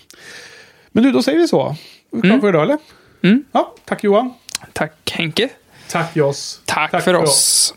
Men 0.91 1.03
nu, 1.03 1.11
då 1.11 1.23
säger 1.23 1.39
vi 1.39 1.47
så. 1.47 1.75
Är 2.11 2.25
Mm. 2.25 2.41
för 2.41 2.49
idag 2.49 2.63
eller? 2.63 2.77
Mm. 3.23 3.43
Ja, 3.51 3.75
tack 3.85 4.03
Johan. 4.03 4.33
Tack 4.73 5.11
Henke. 5.11 5.49
Tack 5.89 6.15
Joss. 6.15 6.61
Tack, 6.65 7.03
för 7.03 7.13
oss. 7.13 7.73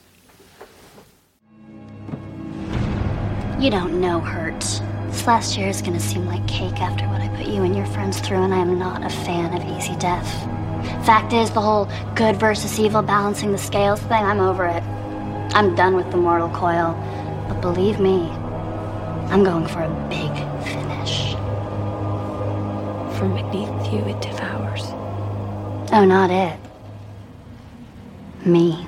You 3.61 3.71
don't 3.71 4.03
know 4.03 4.21
hurt. 4.27 4.65
This 5.19 5.27
last 5.27 5.59
year 5.59 5.67
is 5.67 5.83
gonna 5.83 5.99
seem 5.99 6.27
like 6.27 6.47
cake 6.47 6.81
after 6.81 7.05
what 7.09 7.21
I 7.21 7.27
put 7.31 7.49
you 7.49 7.65
and 7.65 7.75
your 7.75 7.87
friends 7.87 8.21
through, 8.21 8.45
and 8.45 8.55
I 8.55 8.59
am 8.59 8.79
not 8.79 9.05
a 9.05 9.09
fan 9.09 9.53
of 9.53 9.77
easy 9.77 9.97
death. 9.97 10.29
Fact 11.05 11.33
is, 11.33 11.51
the 11.51 11.61
whole 11.61 11.89
good 12.15 12.37
versus 12.37 12.79
evil 12.79 13.03
balancing 13.03 13.51
the 13.51 13.59
scales 13.59 13.99
thing, 14.03 14.25
I'm 14.25 14.39
over 14.39 14.65
it. 14.65 14.81
I'm 15.55 15.75
done 15.75 15.97
with 15.97 16.09
the 16.13 16.17
mortal 16.17 16.49
coil. 16.51 16.95
But 17.49 17.61
believe 17.61 17.99
me, 17.99 18.29
I'm 19.33 19.43
going 19.43 19.67
for 19.67 19.83
a 19.83 19.91
big 20.09 20.31
finish. 20.63 21.33
From 23.19 23.35
beneath 23.35 23.93
you, 23.93 23.99
it 24.05 24.23
devours. 24.23 24.85
Oh, 25.93 26.05
not 26.05 26.31
it. 26.31 26.61
Me. 28.47 28.87